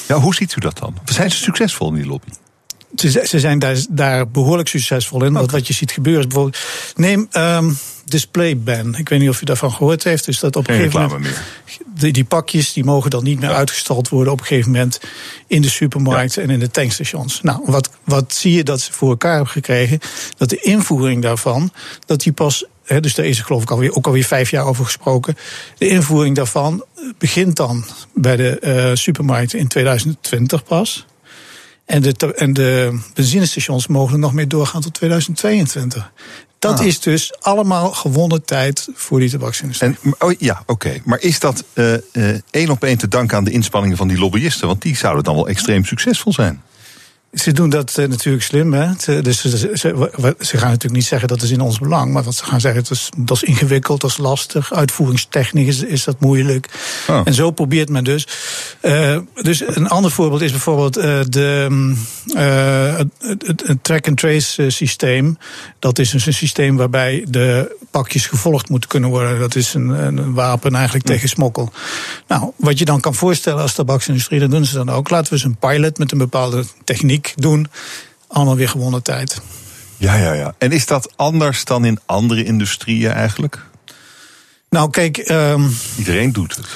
Ja, 0.08 0.16
hoe 0.16 0.36
ziet 0.36 0.56
u 0.58 0.60
dat 0.60 0.78
dan? 0.78 0.96
Zijn 1.06 1.32
ze 1.32 1.38
succesvol 1.38 1.88
in 1.88 1.96
die 1.96 2.06
lobby? 2.06 2.30
Ze, 2.96 3.40
zijn 3.40 3.60
daar, 3.60 3.78
daar, 3.90 4.30
behoorlijk 4.30 4.70
succesvol 4.70 5.24
in. 5.24 5.38
Okay. 5.38 5.46
Wat 5.46 5.68
je 5.68 5.74
ziet 5.74 5.92
gebeuren 5.92 6.22
is 6.22 6.28
bijvoorbeeld. 6.28 6.64
Neem 6.96 7.28
um, 7.32 7.78
display 8.06 8.58
ban. 8.58 8.98
Ik 8.98 9.10
weet 9.10 9.20
niet 9.20 9.30
of 9.30 9.42
u 9.42 9.46
daarvan 9.46 9.72
gehoord 9.72 10.04
heeft. 10.04 10.26
Dus 10.26 10.40
dat 10.40 10.56
op 10.56 10.68
een 10.68 10.76
gegeven 10.76 11.02
moment. 11.02 11.22
Meer. 11.22 11.42
Die, 11.98 12.14
die, 12.14 12.24
pakjes 12.24 12.74
die 12.74 12.84
mogen 12.84 13.10
dan 13.10 13.24
niet 13.24 13.40
meer 13.40 13.54
uitgestald 13.54 14.10
worden 14.10 14.34
op 14.34 14.40
een 14.40 14.46
gegeven 14.46 14.72
moment 14.72 15.00
in 15.48 15.62
de 15.62 15.70
supermarkt 15.70 16.34
ja. 16.34 16.42
en 16.42 16.50
in 16.50 16.60
de 16.60 16.72
tankstations. 16.72 17.42
Nou, 17.42 17.62
wat, 17.66 17.90
wat 18.04 18.34
zie 18.34 18.54
je 18.54 18.64
dat 18.64 18.82
ze 18.82 18.94
voor 18.94 19.10
elkaar 19.10 19.36
hebben 19.36 19.52
gekregen? 19.52 20.00
Dat 20.38 20.50
de 20.50 20.58
invoering 20.58 21.22
daarvan, 21.22 21.72
dat 22.06 22.22
die 22.22 22.34
pas 22.34 22.66
He, 22.88 23.00
dus 23.00 23.16
daar 23.16 23.26
is 23.26 23.40
er 23.40 23.46
geloof 23.46 23.62
ik 23.62 23.72
alweer, 23.72 23.96
ook 23.96 24.06
alweer 24.06 24.24
vijf 24.24 24.52
jaar 24.52 24.66
over 24.66 24.86
gesproken. 24.86 25.38
De 25.78 25.88
invoering 25.88 26.36
daarvan 26.36 26.84
begint 27.18 27.56
dan 27.56 27.86
bij 28.14 28.36
de 28.36 28.62
uh, 28.62 28.96
supermarkt 28.96 29.54
in 29.54 29.68
2020 29.68 30.64
pas. 30.64 31.06
En 31.86 32.02
de, 32.02 32.34
en 32.36 32.54
de 32.54 33.00
benzinestations 33.14 33.88
mogen 33.88 34.20
nog 34.20 34.34
meer 34.34 34.48
doorgaan 34.48 34.82
tot 34.82 34.94
2022. 34.94 36.12
Dat 36.60 36.80
ah. 36.80 36.86
is 36.86 37.00
dus 37.00 37.34
allemaal 37.40 37.92
gewonnen 37.92 38.46
tijd 38.46 38.88
voor 38.94 39.20
die 39.20 39.30
tabaksindustrie. 39.30 39.98
En, 40.02 40.14
oh, 40.20 40.32
ja, 40.38 40.62
oké. 40.62 40.72
Okay. 40.72 41.02
Maar 41.06 41.22
is 41.22 41.40
dat 41.40 41.64
uh, 41.74 41.94
uh, 41.94 42.36
één 42.52 42.70
op 42.70 42.84
één 42.84 42.98
te 42.98 43.08
danken 43.08 43.38
aan 43.38 43.44
de 43.44 43.52
inspanningen 43.52 43.98
van 43.98 44.08
die 44.08 44.18
lobbyisten? 44.18 44.68
Want 44.68 44.82
die 44.82 44.96
zouden 44.96 45.24
dan 45.24 45.36
wel 45.36 45.48
extreem 45.48 45.86
succesvol 45.86 46.34
zijn. 46.34 46.62
Ze 47.40 47.52
doen 47.52 47.70
dat 47.70 47.98
uh, 48.00 48.08
natuurlijk 48.08 48.44
slim. 48.44 48.74
Hè? 48.74 49.22
Dus 49.22 49.42
ze, 49.42 49.58
ze, 49.58 49.78
ze, 50.40 50.58
gaan 50.58 50.70
natuurlijk 50.70 50.94
niet 50.94 51.06
zeggen 51.06 51.28
dat 51.28 51.42
is 51.42 51.52
in 51.52 51.62
ons 51.62 51.80
belang. 51.80 52.14
Maar 52.14 52.24
wat 52.24 52.36
ze 52.36 52.44
gaan 52.44 52.62
zeggen, 52.62 52.84
dat 52.84 52.92
is, 52.92 53.10
dat 53.18 53.38
is 53.38 53.44
ingewikkeld, 53.44 54.02
dat 54.02 54.10
is 54.10 54.18
lastig. 54.18 54.74
Uitvoeringstechnisch 54.74 55.68
is, 55.68 55.84
is 55.84 56.04
dat 56.04 56.20
moeilijk. 56.20 56.70
Oh. 57.08 57.22
En 57.24 57.34
zo 57.34 57.52
probeert 57.52 57.90
men 57.90 58.04
dus. 58.04 58.28
Uh, 58.82 59.18
dus 59.42 59.64
een 59.68 59.88
ander 59.88 60.12
voorbeeld 60.12 60.42
is 60.42 60.52
bijvoorbeeld 60.52 60.98
uh, 60.98 61.20
de, 61.30 61.96
het, 63.20 63.64
het 63.66 63.84
track-and-trace 63.84 64.70
systeem. 64.70 65.38
Dat 65.80 66.00
is 66.00 66.10
dus 66.10 66.26
een 66.26 66.34
systeem 66.34 66.78
waarbij 66.78 67.26
de 67.30 67.76
pakjes 67.92 68.26
gevolgd 68.26 68.70
moeten 68.70 68.90
kunnen 68.90 69.10
worden. 69.10 69.40
Dat 69.40 69.56
is 69.56 69.74
een, 69.74 69.90
een 69.90 70.34
wapen 70.34 70.76
eigenlijk 70.76 71.08
ja. 71.08 71.14
tegen 71.14 71.30
smokkel. 71.30 71.72
Nou, 72.28 72.52
wat 72.56 72.80
je 72.80 72.86
dan 72.86 73.00
kan 73.00 73.16
voorstellen 73.16 73.62
als 73.62 73.74
tabaksindustrie, 73.74 74.40
dat 74.40 74.52
doen 74.52 74.66
ze 74.66 74.74
dan 74.74 74.90
ook. 74.90 75.10
Laten 75.10 75.28
we 75.28 75.36
eens 75.36 75.44
een 75.44 75.58
pilot 75.58 75.98
met 75.98 76.12
een 76.12 76.18
bepaalde 76.18 76.64
techniek 76.84 77.27
doen. 77.36 77.68
Allemaal 78.28 78.56
weer 78.56 78.70
gewonnen 78.70 79.04
tijd. 79.04 79.42
Ja, 79.98 80.16
ja, 80.16 80.34
ja. 80.34 80.54
En 80.58 80.72
is 80.72 80.86
dat 80.86 81.14
anders 81.16 81.66
dan 81.66 81.86
in 81.86 82.00
andere 82.06 82.44
industrieën 82.44 83.12
eigenlijk? 83.12 83.66
Nou, 84.70 84.90
kijk. 84.90 85.30
Um, 85.30 85.78
Iedereen 85.98 86.34
doet 86.34 86.56
het. 86.56 86.68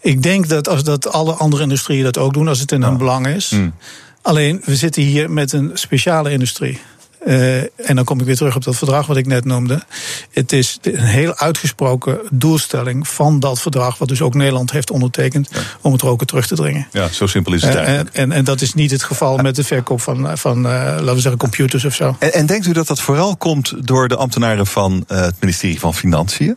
Ik 0.00 0.22
denk 0.22 0.48
dat 0.48 0.68
als 0.68 0.84
dat 0.84 1.12
alle 1.12 1.32
andere 1.32 1.62
industrieën 1.62 2.04
dat 2.04 2.18
ook 2.18 2.32
doen, 2.32 2.48
als 2.48 2.60
het 2.60 2.72
in 2.72 2.82
hun 2.82 2.96
belang 2.96 3.26
is. 3.26 3.50
Mm. 3.50 3.74
Alleen, 4.22 4.62
we 4.64 4.76
zitten 4.76 5.02
hier 5.02 5.30
met 5.30 5.52
een 5.52 5.70
speciale 5.74 6.30
industrie. 6.30 6.80
Uh, 7.26 7.56
en 7.56 7.94
dan 7.94 8.04
kom 8.04 8.20
ik 8.20 8.26
weer 8.26 8.36
terug 8.36 8.56
op 8.56 8.64
dat 8.64 8.76
verdrag 8.76 9.06
wat 9.06 9.16
ik 9.16 9.26
net 9.26 9.44
noemde. 9.44 9.82
Het 10.30 10.52
is 10.52 10.78
een 10.82 10.98
heel 10.98 11.36
uitgesproken 11.36 12.20
doelstelling 12.30 13.08
van 13.08 13.40
dat 13.40 13.60
verdrag, 13.60 13.98
wat 13.98 14.08
dus 14.08 14.22
ook 14.22 14.34
Nederland 14.34 14.70
heeft 14.70 14.90
ondertekend, 14.90 15.48
ja. 15.52 15.60
om 15.80 15.92
het 15.92 16.02
roken 16.02 16.26
terug 16.26 16.46
te 16.46 16.54
dringen. 16.54 16.86
Ja, 16.92 17.08
zo 17.08 17.26
simpel 17.26 17.52
is 17.52 17.62
het. 17.62 17.74
Uh, 17.74 17.98
en, 17.98 18.08
en, 18.12 18.32
en, 18.32 18.44
dat 18.44 18.60
is 18.60 18.74
niet 18.74 18.90
het 18.90 19.02
geval 19.02 19.36
met 19.36 19.56
de 19.56 19.64
verkoop 19.64 20.00
van, 20.00 20.38
van 20.38 20.58
uh, 20.58 20.72
laten 20.72 21.14
we 21.14 21.20
zeggen, 21.20 21.36
computers 21.36 21.84
of 21.84 21.94
zo. 21.94 22.16
En, 22.18 22.32
en, 22.32 22.46
denkt 22.46 22.66
u 22.66 22.72
dat 22.72 22.86
dat 22.86 23.00
vooral 23.00 23.36
komt 23.36 23.86
door 23.86 24.08
de 24.08 24.16
ambtenaren 24.16 24.66
van 24.66 25.04
het 25.06 25.34
ministerie 25.40 25.80
van 25.80 25.94
Financiën? 25.94 26.56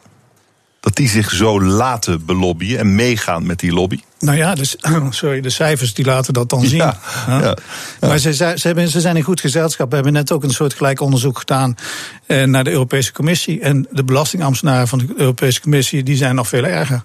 Dat 0.87 0.95
die 0.95 1.09
zich 1.09 1.31
zo 1.31 1.61
laten 1.61 2.25
belobbyen 2.25 2.79
en 2.79 2.95
meegaan 2.95 3.45
met 3.45 3.59
die 3.59 3.73
lobby? 3.73 3.99
Nou 4.19 4.37
ja, 4.37 4.55
dus, 4.55 4.75
sorry, 5.09 5.41
de 5.41 5.49
cijfers 5.49 5.93
die 5.93 6.05
laten 6.05 6.33
dat 6.33 6.49
dan 6.49 6.65
zien. 6.65 6.77
Ja, 6.77 6.99
ja. 7.27 7.39
Ja, 7.41 8.07
maar 8.07 8.17
ze, 8.17 8.33
ze, 8.33 8.59
hebben, 8.61 8.87
ze 8.87 9.01
zijn 9.01 9.15
in 9.15 9.23
goed 9.23 9.41
gezelschap. 9.41 9.89
We 9.89 9.95
hebben 9.95 10.13
net 10.13 10.31
ook 10.31 10.43
een 10.43 10.49
soort 10.49 10.73
gelijk 10.73 11.01
onderzoek 11.01 11.39
gedaan 11.39 11.75
eh, 12.25 12.43
naar 12.43 12.63
de 12.63 12.71
Europese 12.71 13.11
Commissie. 13.11 13.61
En 13.61 13.87
de 13.91 14.03
belastingambtenaren 14.03 14.87
van 14.87 14.99
de 14.99 15.13
Europese 15.17 15.61
Commissie 15.61 16.03
die 16.03 16.15
zijn 16.15 16.35
nog 16.35 16.47
veel 16.47 16.63
erger. 16.63 17.03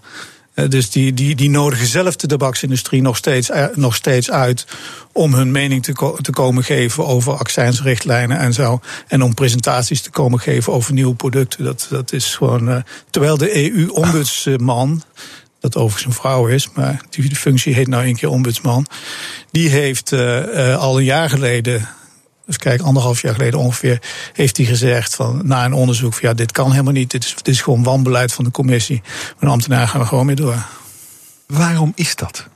Uh, 0.54 0.68
dus 0.68 0.90
die, 0.90 1.14
die, 1.14 1.34
die 1.34 1.50
nodigen 1.50 1.86
zelf 1.86 2.16
de 2.16 2.26
tabaksindustrie 2.26 3.02
nog 3.02 3.16
steeds, 3.16 3.50
uh, 3.50 3.66
nog 3.74 3.94
steeds 3.94 4.30
uit 4.30 4.66
om 5.12 5.34
hun 5.34 5.50
mening 5.50 5.82
te, 5.82 6.18
te 6.20 6.30
komen 6.30 6.64
geven 6.64 7.06
over 7.06 7.32
accijnsrichtlijnen 7.32 8.38
en 8.38 8.52
zo. 8.52 8.80
En 9.08 9.22
om 9.22 9.34
presentaties 9.34 10.00
te 10.00 10.10
komen 10.10 10.40
geven 10.40 10.72
over 10.72 10.92
nieuwe 10.92 11.14
producten. 11.14 11.64
Dat, 11.64 11.86
dat 11.90 12.12
is 12.12 12.34
gewoon. 12.34 12.68
Uh, 12.68 12.76
terwijl 13.10 13.36
de 13.36 13.72
EU-ombudsman. 13.74 15.02
Dat 15.60 15.76
overigens 15.76 16.04
een 16.04 16.20
vrouw 16.20 16.46
is, 16.46 16.68
maar 16.74 17.02
die 17.10 17.36
functie 17.36 17.74
heet 17.74 17.88
nou 17.88 18.06
een 18.06 18.16
keer 18.16 18.28
ombudsman. 18.28 18.86
Die 19.50 19.68
heeft 19.68 20.12
al 20.78 20.98
een 20.98 21.04
jaar 21.04 21.30
geleden 21.30 21.88
dus 22.46 22.56
kijk, 22.56 22.80
anderhalf 22.80 23.22
jaar 23.22 23.34
geleden 23.34 23.60
ongeveer, 23.60 24.02
heeft 24.32 24.56
hij 24.56 24.66
gezegd 24.66 25.14
van 25.14 25.40
na 25.44 25.64
een 25.64 25.72
onderzoek 25.72 26.12
van 26.12 26.28
ja, 26.28 26.34
dit 26.34 26.52
kan 26.52 26.70
helemaal 26.70 26.92
niet. 26.92 27.10
Dit 27.10 27.24
is, 27.24 27.34
dit 27.34 27.48
is 27.48 27.60
gewoon 27.60 27.82
wanbeleid 27.82 28.32
van 28.32 28.44
de 28.44 28.50
commissie. 28.50 29.02
De 29.40 29.46
ambtenaren 29.46 29.88
gaan 29.88 30.00
er 30.00 30.06
gewoon 30.06 30.26
mee 30.26 30.36
door. 30.36 30.66
Waarom 31.46 31.92
is 31.94 32.16
dat? 32.16 32.46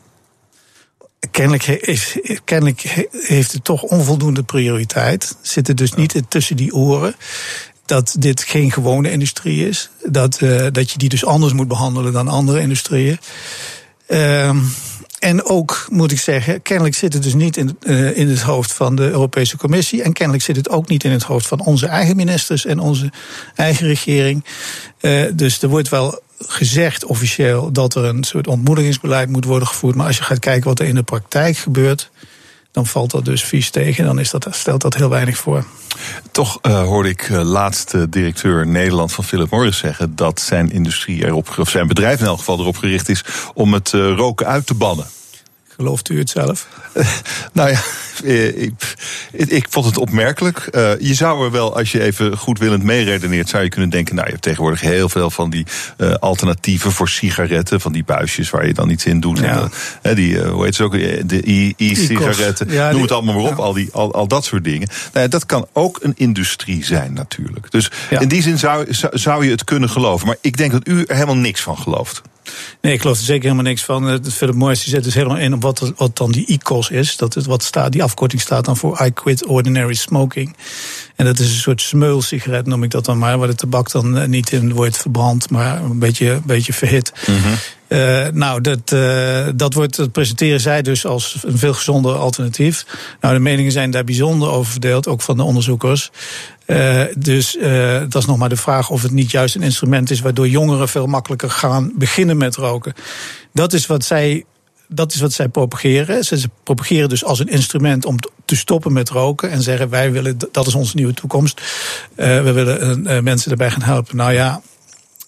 Kennelijk, 1.30 2.00
kennelijk 2.44 3.08
heeft 3.10 3.52
het 3.52 3.64
toch 3.64 3.82
onvoldoende 3.82 4.42
prioriteit. 4.42 5.36
Zit 5.40 5.68
er 5.68 5.74
dus 5.74 5.92
niet 5.92 6.22
tussen 6.28 6.56
die 6.56 6.74
oren 6.74 7.14
dat 7.86 8.16
dit 8.18 8.42
geen 8.42 8.72
gewone 8.72 9.10
industrie 9.10 9.68
is. 9.68 9.90
Dat, 10.04 10.40
uh, 10.40 10.66
dat 10.72 10.90
je 10.90 10.98
die 10.98 11.08
dus 11.08 11.24
anders 11.24 11.52
moet 11.52 11.68
behandelen 11.68 12.12
dan 12.12 12.28
andere 12.28 12.60
industrieën. 12.60 13.18
Uh, 14.08 14.56
en 15.26 15.44
ook, 15.44 15.86
moet 15.90 16.12
ik 16.12 16.20
zeggen, 16.20 16.62
kennelijk 16.62 16.94
zit 16.94 17.12
het 17.12 17.22
dus 17.22 17.34
niet 17.34 17.56
in, 17.56 17.78
uh, 17.82 18.16
in 18.16 18.28
het 18.28 18.40
hoofd 18.40 18.72
van 18.72 18.96
de 18.96 19.02
Europese 19.02 19.56
Commissie. 19.56 20.02
En 20.02 20.12
kennelijk 20.12 20.44
zit 20.44 20.56
het 20.56 20.68
ook 20.68 20.88
niet 20.88 21.04
in 21.04 21.10
het 21.10 21.22
hoofd 21.22 21.46
van 21.46 21.60
onze 21.60 21.86
eigen 21.86 22.16
ministers 22.16 22.64
en 22.64 22.78
onze 22.78 23.12
eigen 23.54 23.86
regering. 23.86 24.44
Uh, 25.00 25.24
dus 25.34 25.62
er 25.62 25.68
wordt 25.68 25.88
wel 25.88 26.20
gezegd 26.38 27.04
officieel 27.04 27.72
dat 27.72 27.94
er 27.94 28.04
een 28.04 28.24
soort 28.24 28.46
ontmoedigingsbeleid 28.46 29.28
moet 29.28 29.44
worden 29.44 29.68
gevoerd. 29.68 29.94
Maar 29.94 30.06
als 30.06 30.16
je 30.16 30.22
gaat 30.22 30.38
kijken 30.38 30.68
wat 30.68 30.80
er 30.80 30.86
in 30.86 30.94
de 30.94 31.02
praktijk 31.02 31.56
gebeurt, 31.56 32.10
dan 32.76 32.86
valt 32.86 33.10
dat 33.10 33.24
dus 33.24 33.44
vies 33.44 33.70
tegen. 33.70 34.04
Dan 34.04 34.18
is 34.18 34.30
dat, 34.30 34.46
stelt 34.50 34.80
dat 34.80 34.94
heel 34.94 35.08
weinig 35.08 35.36
voor. 35.36 35.64
Toch 36.30 36.58
uh, 36.62 36.82
hoorde 36.82 37.08
ik 37.08 37.28
uh, 37.28 37.42
laatst 37.42 37.94
uh, 37.94 38.02
directeur 38.08 38.66
Nederland 38.66 39.12
van 39.12 39.24
Philip 39.24 39.50
Morris 39.50 39.78
zeggen 39.78 40.16
dat 40.16 40.40
zijn 40.40 40.70
industrie 40.70 41.24
erop, 41.24 41.54
of 41.58 41.68
zijn 41.70 41.86
bedrijf 41.86 42.20
in 42.20 42.26
elk 42.26 42.38
geval 42.38 42.58
erop 42.58 42.76
gericht 42.76 43.08
is 43.08 43.24
om 43.54 43.72
het 43.72 43.90
roken 43.90 44.46
uit 44.46 44.66
te 44.66 44.74
bannen. 44.74 45.06
Gelooft 45.76 46.08
u 46.08 46.18
het 46.18 46.30
zelf? 46.30 46.66
nou 47.52 47.70
ja, 47.70 47.80
eh, 48.24 48.62
ik, 48.62 48.72
ik, 49.32 49.66
vond 49.70 49.86
het 49.86 49.98
opmerkelijk. 49.98 50.68
Uh, 50.72 50.90
je 50.98 51.14
zou 51.14 51.44
er 51.44 51.50
wel, 51.50 51.76
als 51.76 51.92
je 51.92 52.02
even 52.02 52.36
goedwillend 52.36 52.82
meeredeneert, 52.82 53.48
zou 53.48 53.62
je 53.62 53.68
kunnen 53.68 53.90
denken: 53.90 54.14
nou, 54.14 54.26
je 54.26 54.32
hebt 54.32 54.44
tegenwoordig 54.44 54.80
heel 54.80 55.08
veel 55.08 55.30
van 55.30 55.50
die 55.50 55.66
uh, 55.98 56.14
alternatieven 56.14 56.92
voor 56.92 57.08
sigaretten, 57.08 57.80
van 57.80 57.92
die 57.92 58.04
buisjes 58.04 58.50
waar 58.50 58.66
je 58.66 58.74
dan 58.74 58.90
iets 58.90 59.04
in 59.04 59.20
doet. 59.20 59.38
Ja. 59.38 59.68
En, 60.02 60.14
die, 60.14 60.42
hoe 60.42 60.64
heet 60.64 60.74
ze 60.74 60.84
ook, 60.84 60.92
de 61.28 61.74
e-sigaretten. 61.76 62.70
Ja, 62.70 62.90
Noem 62.90 63.02
het 63.02 63.12
allemaal 63.12 63.34
maar 63.34 63.52
op, 63.52 63.58
al, 63.58 63.72
die, 63.72 63.88
al, 63.92 64.14
al 64.14 64.28
dat 64.28 64.44
soort 64.44 64.64
dingen. 64.64 64.88
Nou 65.12 65.24
ja, 65.24 65.28
dat 65.28 65.46
kan 65.46 65.66
ook 65.72 65.98
een 66.02 66.14
industrie 66.16 66.84
zijn, 66.84 67.12
natuurlijk. 67.12 67.70
Dus 67.70 67.90
in 68.10 68.28
die 68.28 68.42
zin 68.42 68.58
zou, 68.58 68.94
zou, 68.94 69.18
zou 69.18 69.44
je 69.44 69.50
het 69.50 69.64
kunnen 69.64 69.90
geloven. 69.90 70.26
Maar 70.26 70.36
ik 70.40 70.56
denk 70.56 70.72
dat 70.72 70.88
u 70.88 71.04
er 71.04 71.14
helemaal 71.14 71.36
niks 71.36 71.60
van 71.60 71.78
gelooft. 71.78 72.22
Nee, 72.80 72.92
ik 72.92 73.00
geloof 73.00 73.18
er 73.18 73.24
zeker 73.24 73.42
helemaal 73.42 73.64
niks 73.64 73.84
van. 73.84 74.02
Het 74.04 74.32
Philip 74.32 74.54
Morris 74.54 74.86
zet 74.86 75.04
dus 75.04 75.14
helemaal 75.14 75.38
in 75.38 75.54
op 75.54 75.62
wat, 75.62 75.92
wat 75.96 76.16
dan 76.16 76.32
die 76.32 76.46
ICOS 76.46 76.90
is. 76.90 77.16
Dat 77.16 77.36
is 77.36 77.46
wat 77.46 77.62
staat, 77.62 77.92
die 77.92 78.02
afkorting 78.02 78.40
staat 78.40 78.64
dan 78.64 78.76
voor 78.76 79.06
I 79.06 79.10
Quit 79.10 79.46
Ordinary 79.46 79.94
Smoking. 79.94 80.56
En 81.16 81.24
dat 81.24 81.38
is 81.38 81.50
een 81.50 81.60
soort 81.60 81.80
smeulsigaret, 81.80 82.66
noem 82.66 82.82
ik 82.82 82.90
dat 82.90 83.04
dan 83.04 83.18
maar. 83.18 83.38
Waar 83.38 83.48
de 83.48 83.54
tabak 83.54 83.90
dan 83.90 84.18
eh, 84.18 84.28
niet 84.28 84.52
in 84.52 84.72
wordt 84.72 84.96
verbrand, 84.96 85.50
maar 85.50 85.82
een 85.82 85.98
beetje, 85.98 86.30
een 86.30 86.42
beetje 86.46 86.72
verhit. 86.72 87.12
Mm 87.26 87.54
Uh, 87.88 88.26
nou, 88.32 88.60
dat, 88.60 88.92
uh, 88.92 89.46
dat, 89.54 89.74
wordt, 89.74 89.96
dat 89.96 90.12
presenteren 90.12 90.60
zij 90.60 90.82
dus 90.82 91.06
als 91.06 91.36
een 91.42 91.58
veel 91.58 91.74
gezonder 91.74 92.14
alternatief. 92.14 92.86
Nou, 93.20 93.34
de 93.34 93.40
meningen 93.40 93.72
zijn 93.72 93.90
daar 93.90 94.04
bijzonder 94.04 94.50
over 94.50 94.72
verdeeld, 94.72 95.08
ook 95.08 95.22
van 95.22 95.36
de 95.36 95.42
onderzoekers. 95.42 96.10
Uh, 96.66 97.02
dus 97.18 97.56
dat 98.08 98.14
is 98.14 98.26
nog 98.26 98.36
maar 98.36 98.48
de 98.48 98.56
vraag 98.56 98.90
of 98.90 99.02
het 99.02 99.10
niet 99.10 99.30
juist 99.30 99.54
een 99.54 99.62
instrument 99.62 100.10
is 100.10 100.20
waardoor 100.20 100.48
jongeren 100.48 100.88
veel 100.88 101.06
makkelijker 101.06 101.50
gaan 101.50 101.92
beginnen 101.94 102.36
met 102.36 102.56
roken. 102.56 102.92
Dat 103.52 103.72
is 103.72 103.86
wat 103.86 104.04
zij 104.04 104.44
dat 104.88 105.14
is 105.14 105.20
wat 105.20 105.32
zij 105.32 105.48
propageren. 105.48 106.24
Ze 106.24 106.48
propageren 106.62 107.08
dus 107.08 107.24
als 107.24 107.38
een 107.38 107.48
instrument 107.48 108.04
om 108.04 108.16
te 108.44 108.56
stoppen 108.56 108.92
met 108.92 109.08
roken 109.08 109.50
en 109.50 109.62
zeggen 109.62 109.88
wij 109.88 110.12
willen, 110.12 110.38
dat 110.52 110.66
is 110.66 110.74
onze 110.74 110.96
nieuwe 110.96 111.14
toekomst. 111.14 111.60
Uh, 112.16 112.42
we 112.42 112.52
willen 112.52 113.00
uh, 113.00 113.20
mensen 113.20 113.48
daarbij 113.48 113.70
gaan 113.70 113.82
helpen. 113.82 114.16
Nou 114.16 114.32
ja, 114.32 114.60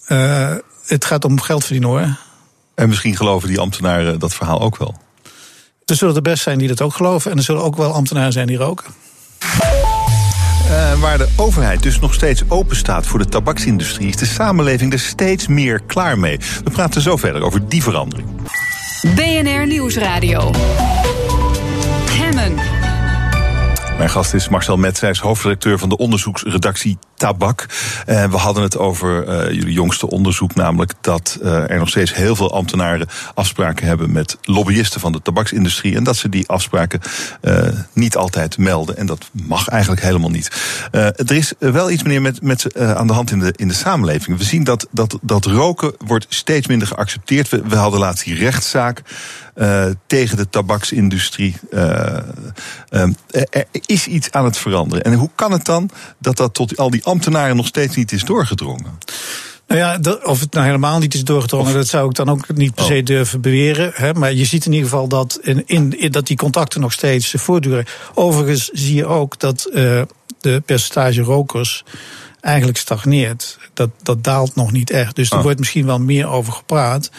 uh, 0.07 0.55
het 0.85 1.05
gaat 1.05 1.25
om 1.25 1.39
geld 1.39 1.63
verdienen 1.63 1.89
hoor. 1.89 2.28
En 2.79 2.87
misschien 2.87 3.15
geloven 3.15 3.47
die 3.47 3.59
ambtenaren 3.59 4.19
dat 4.19 4.33
verhaal 4.33 4.61
ook 4.61 4.77
wel. 4.77 4.95
Er 5.85 5.95
zullen 5.95 6.15
er 6.15 6.21
best 6.21 6.43
zijn 6.43 6.57
die 6.57 6.67
dat 6.67 6.81
ook 6.81 6.93
geloven 6.93 7.31
en 7.31 7.37
er 7.37 7.43
zullen 7.43 7.63
ook 7.63 7.75
wel 7.75 7.93
ambtenaren 7.93 8.31
zijn 8.31 8.47
die 8.47 8.57
roken. 8.57 8.85
Uh, 10.69 10.99
waar 10.99 11.17
de 11.17 11.27
overheid 11.35 11.83
dus 11.83 11.99
nog 11.99 12.13
steeds 12.13 12.43
open 12.47 12.75
staat 12.75 13.05
voor 13.05 13.19
de 13.19 13.25
tabaksindustrie, 13.25 14.07
is 14.07 14.15
de 14.15 14.25
samenleving 14.25 14.93
er 14.93 14.99
steeds 14.99 15.47
meer 15.47 15.81
klaar 15.85 16.19
mee. 16.19 16.39
We 16.63 16.71
praten 16.71 17.01
zo 17.01 17.17
verder 17.17 17.41
over 17.41 17.67
die 17.67 17.83
verandering. 17.83 18.27
BNR 19.15 19.67
Nieuwsradio. 19.67 20.51
Mijn 23.99 24.11
gast 24.11 24.33
is 24.33 24.49
Marcel 24.49 24.77
Metzijs, 24.77 25.19
hoofdredacteur 25.19 25.79
van 25.79 25.89
de 25.89 25.97
onderzoeksredactie 25.97 26.97
Tabak. 27.15 27.65
Uh, 28.07 28.23
we 28.23 28.37
hadden 28.37 28.63
het 28.63 28.77
over 28.77 29.27
uh, 29.27 29.53
jullie 29.53 29.73
jongste 29.73 30.09
onderzoek, 30.09 30.55
namelijk 30.55 30.93
dat 31.01 31.39
uh, 31.41 31.69
er 31.69 31.77
nog 31.77 31.89
steeds 31.89 32.15
heel 32.15 32.35
veel 32.35 32.53
ambtenaren 32.53 33.07
afspraken 33.33 33.87
hebben 33.87 34.11
met 34.11 34.37
lobbyisten 34.41 34.99
van 34.99 35.11
de 35.11 35.21
tabaksindustrie. 35.21 35.95
En 35.95 36.03
dat 36.03 36.15
ze 36.15 36.29
die 36.29 36.47
afspraken 36.47 37.01
niet 37.93 38.15
altijd 38.15 38.57
melden. 38.57 38.97
En 38.97 39.05
dat 39.05 39.29
mag 39.31 39.67
eigenlijk 39.67 40.01
helemaal 40.01 40.29
niet. 40.29 40.51
er 40.91 41.31
is 41.31 41.53
wel 41.59 41.91
iets, 41.91 42.03
meneer, 42.03 42.21
met, 42.21 42.41
met 42.41 42.77
aan 42.77 43.07
de 43.07 43.13
hand 43.13 43.31
in 43.31 43.39
de, 43.39 43.53
in 43.55 43.67
de 43.67 43.73
samenleving. 43.73 44.37
We 44.37 44.43
zien 44.43 44.63
dat, 44.63 44.87
dat, 44.91 45.17
dat 45.21 45.45
roken 45.45 45.93
wordt 45.97 46.25
steeds 46.29 46.67
minder 46.67 46.87
geaccepteerd. 46.87 47.49
We, 47.49 47.61
we 47.67 47.75
hadden 47.75 47.99
laatst 47.99 48.23
die 48.23 48.35
rechtszaak. 48.35 49.01
Uh, 49.59 49.85
tegen 50.07 50.37
de 50.37 50.49
tabaksindustrie. 50.49 51.55
Uh, 51.71 52.17
uh, 52.91 53.03
er 53.31 53.65
is 53.85 54.07
iets 54.07 54.31
aan 54.31 54.45
het 54.45 54.57
veranderen. 54.57 55.03
En 55.03 55.13
hoe 55.13 55.29
kan 55.35 55.51
het 55.51 55.65
dan 55.65 55.89
dat 56.17 56.37
dat 56.37 56.53
tot 56.53 56.77
al 56.77 56.89
die 56.89 57.05
ambtenaren 57.05 57.55
nog 57.55 57.67
steeds 57.67 57.95
niet 57.95 58.11
is 58.11 58.23
doorgedrongen? 58.23 58.97
Nou 59.67 59.79
ja, 59.79 59.99
of 60.23 60.39
het 60.39 60.53
nou 60.53 60.65
helemaal 60.65 60.99
niet 60.99 61.13
is 61.13 61.23
doorgedrongen, 61.23 61.73
dat 61.73 61.87
zou 61.87 62.09
ik 62.09 62.15
dan 62.15 62.29
ook 62.29 62.53
niet 62.53 62.75
per 62.75 62.83
se 62.83 62.97
oh. 62.97 63.05
durven 63.05 63.41
beweren. 63.41 63.91
Hè. 63.95 64.13
Maar 64.13 64.33
je 64.33 64.45
ziet 64.45 64.65
in 64.65 64.71
ieder 64.71 64.89
geval 64.89 65.07
dat, 65.07 65.39
in, 65.41 65.63
in, 65.67 66.11
dat 66.11 66.27
die 66.27 66.37
contacten 66.37 66.81
nog 66.81 66.93
steeds 66.93 67.33
voortduren. 67.37 67.85
Overigens 68.13 68.69
zie 68.73 68.95
je 68.95 69.05
ook 69.05 69.39
dat 69.39 69.69
de 70.39 70.61
percentage 70.65 71.21
rokers 71.21 71.83
eigenlijk 72.41 72.77
stagneert. 72.77 73.57
Dat, 73.73 73.89
dat 74.03 74.23
daalt 74.23 74.55
nog 74.55 74.71
niet 74.71 74.89
echt. 74.89 75.15
Dus 75.15 75.29
er 75.29 75.37
oh. 75.37 75.43
wordt 75.43 75.59
misschien 75.59 75.85
wel 75.85 75.99
meer 75.99 76.27
over 76.27 76.53
gepraat. 76.53 77.09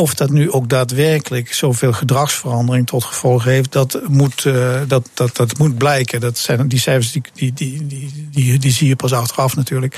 Of 0.00 0.14
dat 0.14 0.30
nu 0.30 0.50
ook 0.50 0.68
daadwerkelijk 0.68 1.52
zoveel 1.52 1.92
gedragsverandering 1.92 2.86
tot 2.86 3.04
gevolg 3.04 3.44
heeft, 3.44 3.72
dat 3.72 4.00
moet, 4.08 4.44
uh, 4.44 4.80
dat, 4.88 5.08
dat, 5.14 5.36
dat 5.36 5.58
moet 5.58 5.78
blijken. 5.78 6.20
Dat 6.20 6.38
zijn, 6.38 6.68
die 6.68 6.78
cijfers 6.78 7.12
die, 7.12 7.22
die, 7.34 7.52
die, 7.52 8.10
die, 8.30 8.58
die, 8.58 8.72
zie 8.72 8.88
je 8.88 8.96
pas 8.96 9.12
achteraf 9.12 9.56
natuurlijk. 9.56 9.94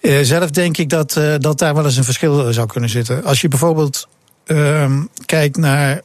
Uh, 0.00 0.18
zelf 0.22 0.50
denk 0.50 0.76
ik 0.76 0.88
dat, 0.88 1.16
uh, 1.16 1.34
dat 1.38 1.58
daar 1.58 1.74
wel 1.74 1.84
eens 1.84 1.96
een 1.96 2.04
verschil 2.04 2.52
zou 2.52 2.66
kunnen 2.66 2.90
zitten. 2.90 3.24
Als 3.24 3.40
je 3.40 3.48
bijvoorbeeld 3.48 4.08
ehm, 4.44 5.02
kijkt 5.26 5.56
naar 5.56 6.02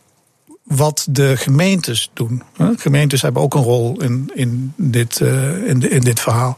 wat 0.70 1.08
de 1.10 1.38
gemeentes 1.38 2.10
doen. 2.14 2.44
Gemeentes 2.78 3.22
hebben 3.22 3.42
ook 3.42 3.54
een 3.54 3.64
rol 3.64 4.02
in, 4.02 4.32
in, 4.34 4.74
dit, 4.78 5.20
uh, 5.20 5.68
in, 5.68 5.92
in, 5.92 6.00
dit 6.00 6.20
verhaal. 6.20 6.58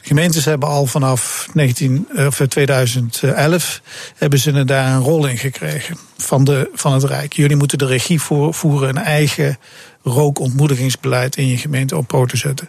De 0.00 0.06
gemeentes 0.06 0.44
hebben 0.44 0.68
al 0.68 0.86
vanaf 0.86 1.48
19, 1.52 2.08
of 2.16 2.40
2011 2.48 3.80
hebben 4.16 4.38
ze 4.38 4.64
daar 4.64 4.92
een 4.92 5.02
rol 5.02 5.26
in 5.26 5.38
gekregen 5.38 5.96
van, 6.16 6.44
de, 6.44 6.70
van 6.72 6.92
het 6.92 7.04
Rijk. 7.04 7.32
Jullie 7.32 7.56
moeten 7.56 7.78
de 7.78 7.86
regie 7.86 8.20
voeren 8.20 8.88
een 8.88 8.98
eigen 8.98 9.58
rookontmoedigingsbeleid 10.02 11.36
in 11.36 11.46
je 11.46 11.56
gemeente 11.56 11.96
op 11.96 12.06
poten 12.06 12.38
zetten. 12.38 12.68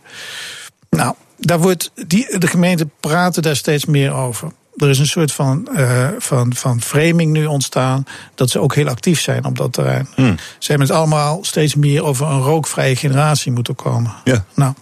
Nou, 0.89 1.15
daar 1.37 1.59
wordt 1.59 1.91
die, 2.07 2.37
de 2.37 2.47
gemeenten 2.47 2.91
praten 2.99 3.41
daar 3.41 3.55
steeds 3.55 3.85
meer 3.85 4.13
over 4.13 4.51
er 4.75 4.89
is 4.89 4.99
een 4.99 5.07
soort 5.07 5.31
van, 5.31 5.67
uh, 5.75 6.07
van, 6.17 6.55
van 6.55 6.81
framing 6.81 7.31
nu 7.31 7.45
ontstaan. 7.45 8.03
dat 8.35 8.49
ze 8.49 8.59
ook 8.59 8.75
heel 8.75 8.87
actief 8.87 9.21
zijn 9.21 9.45
op 9.45 9.57
dat 9.57 9.73
terrein. 9.73 10.07
Hmm. 10.15 10.35
Ze 10.57 10.69
hebben 10.71 10.87
het 10.87 10.97
allemaal 10.97 11.39
steeds 11.43 11.75
meer 11.75 12.03
over 12.03 12.27
een 12.27 12.41
rookvrije 12.41 12.95
generatie 12.95 13.51
moeten 13.51 13.75
komen. 13.75 14.13
Ja. 14.23 14.45
Nou, 14.53 14.73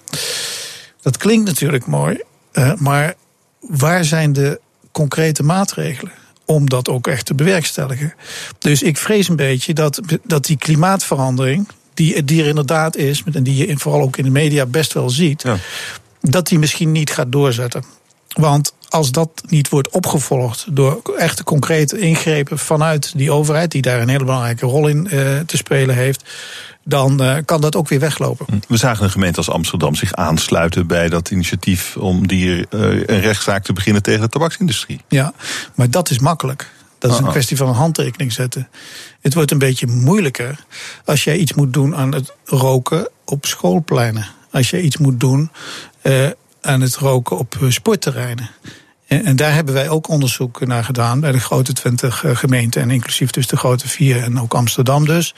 dat 1.01 1.17
klinkt 1.17 1.45
natuurlijk 1.45 1.85
mooi. 1.85 2.21
Uh, 2.53 2.73
maar 2.73 3.13
waar 3.59 4.03
zijn 4.03 4.33
de 4.33 4.59
concrete 4.91 5.43
maatregelen? 5.43 6.11
om 6.49 6.69
dat 6.69 6.89
ook 6.89 7.07
echt 7.07 7.25
te 7.25 7.33
bewerkstelligen. 7.33 8.13
Dus 8.59 8.83
ik 8.83 8.97
vrees 8.97 9.29
een 9.29 9.35
beetje 9.35 9.73
dat, 9.73 9.99
dat 10.23 10.45
die 10.45 10.57
klimaatverandering, 10.57 11.67
die, 11.93 12.23
die 12.23 12.41
er 12.41 12.47
inderdaad 12.47 12.95
is, 12.95 13.23
en 13.33 13.43
die 13.43 13.67
je 13.67 13.77
vooral 13.77 14.01
ook 14.01 14.17
in 14.17 14.23
de 14.23 14.29
media 14.29 14.65
best 14.65 14.93
wel 14.93 15.09
ziet, 15.09 15.41
ja. 15.41 15.57
dat 16.21 16.47
die 16.47 16.59
misschien 16.59 16.91
niet 16.91 17.11
gaat 17.11 17.31
doorzetten. 17.31 17.83
Want 18.27 18.73
als 18.89 19.11
dat 19.11 19.29
niet 19.47 19.69
wordt 19.69 19.89
opgevolgd 19.89 20.65
door 20.69 21.01
echte 21.17 21.43
concrete 21.43 21.99
ingrepen 21.99 22.57
vanuit 22.59 23.17
die 23.17 23.31
overheid, 23.31 23.71
die 23.71 23.81
daar 23.81 24.01
een 24.01 24.09
hele 24.09 24.23
belangrijke 24.23 24.65
rol 24.65 24.87
in 24.87 25.07
uh, 25.11 25.39
te 25.39 25.57
spelen 25.57 25.95
heeft, 25.95 26.23
dan 26.83 27.23
uh, 27.23 27.35
kan 27.45 27.61
dat 27.61 27.75
ook 27.75 27.87
weer 27.87 27.99
weglopen. 27.99 28.45
We 28.67 28.77
zagen 28.77 29.03
een 29.03 29.11
gemeente 29.11 29.37
als 29.37 29.49
Amsterdam 29.49 29.95
zich 29.95 30.13
aansluiten 30.13 30.87
bij 30.87 31.09
dat 31.09 31.31
initiatief 31.31 31.97
om 31.97 32.27
die, 32.27 32.45
uh, 32.47 32.65
een 32.69 33.19
rechtszaak 33.19 33.63
te 33.63 33.73
beginnen 33.73 34.01
tegen 34.01 34.21
de 34.21 34.29
tabaksindustrie. 34.29 35.01
Ja, 35.07 35.33
maar 35.75 35.89
dat 35.89 36.09
is 36.09 36.19
makkelijk. 36.19 36.71
Dat 36.97 37.11
is 37.11 37.17
een 37.17 37.29
kwestie 37.29 37.57
van 37.57 37.67
een 37.67 37.73
handtekening 37.73 38.31
zetten. 38.31 38.67
Het 39.21 39.33
wordt 39.33 39.51
een 39.51 39.57
beetje 39.57 39.87
moeilijker 39.87 40.65
als 41.05 41.23
jij 41.23 41.37
iets 41.37 41.53
moet 41.53 41.73
doen 41.73 41.95
aan 41.95 42.13
het 42.13 42.33
roken 42.45 43.09
op 43.25 43.45
schoolpleinen. 43.45 44.27
Als 44.51 44.69
je 44.69 44.81
iets 44.81 44.97
moet 44.97 45.19
doen 45.19 45.51
aan 46.61 46.81
het 46.81 46.95
roken 46.95 47.37
op 47.37 47.57
eh, 47.61 47.69
sportterreinen. 47.69 48.49
En 49.09 49.35
daar 49.35 49.53
hebben 49.53 49.73
wij 49.73 49.89
ook 49.89 50.07
onderzoek 50.07 50.65
naar 50.65 50.83
gedaan 50.83 51.19
bij 51.19 51.31
de 51.31 51.39
grote 51.39 51.73
20 51.73 52.23
eh, 52.23 52.35
gemeenten. 52.35 52.81
En 52.81 52.91
inclusief 52.91 53.31
dus 53.31 53.47
de 53.47 53.57
grote 53.57 53.87
vier 53.87 54.23
en 54.23 54.39
ook 54.39 54.53
Amsterdam 54.53 55.05
dus. 55.05 55.35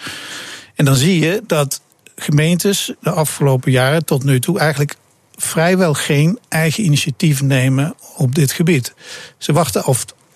En 0.76 0.86
dan 0.86 0.96
zie 0.96 1.20
je 1.20 1.44
dat 1.48 1.82
gemeentes 2.16 2.94
de 3.00 3.12
afgelopen 3.12 3.72
jaren 3.72 4.06
tot 4.06 4.24
nu 4.24 4.40
toe 4.40 4.60
eigenlijk 4.60 4.96
vrijwel 5.36 5.94
geen 5.94 6.40
eigen 6.48 6.84
initiatief 6.84 7.42
nemen 7.42 7.96
op 8.18 8.36
dit 8.36 8.52
gebied. 8.52 8.94
Ze 9.38 9.54
wachten 9.54 9.84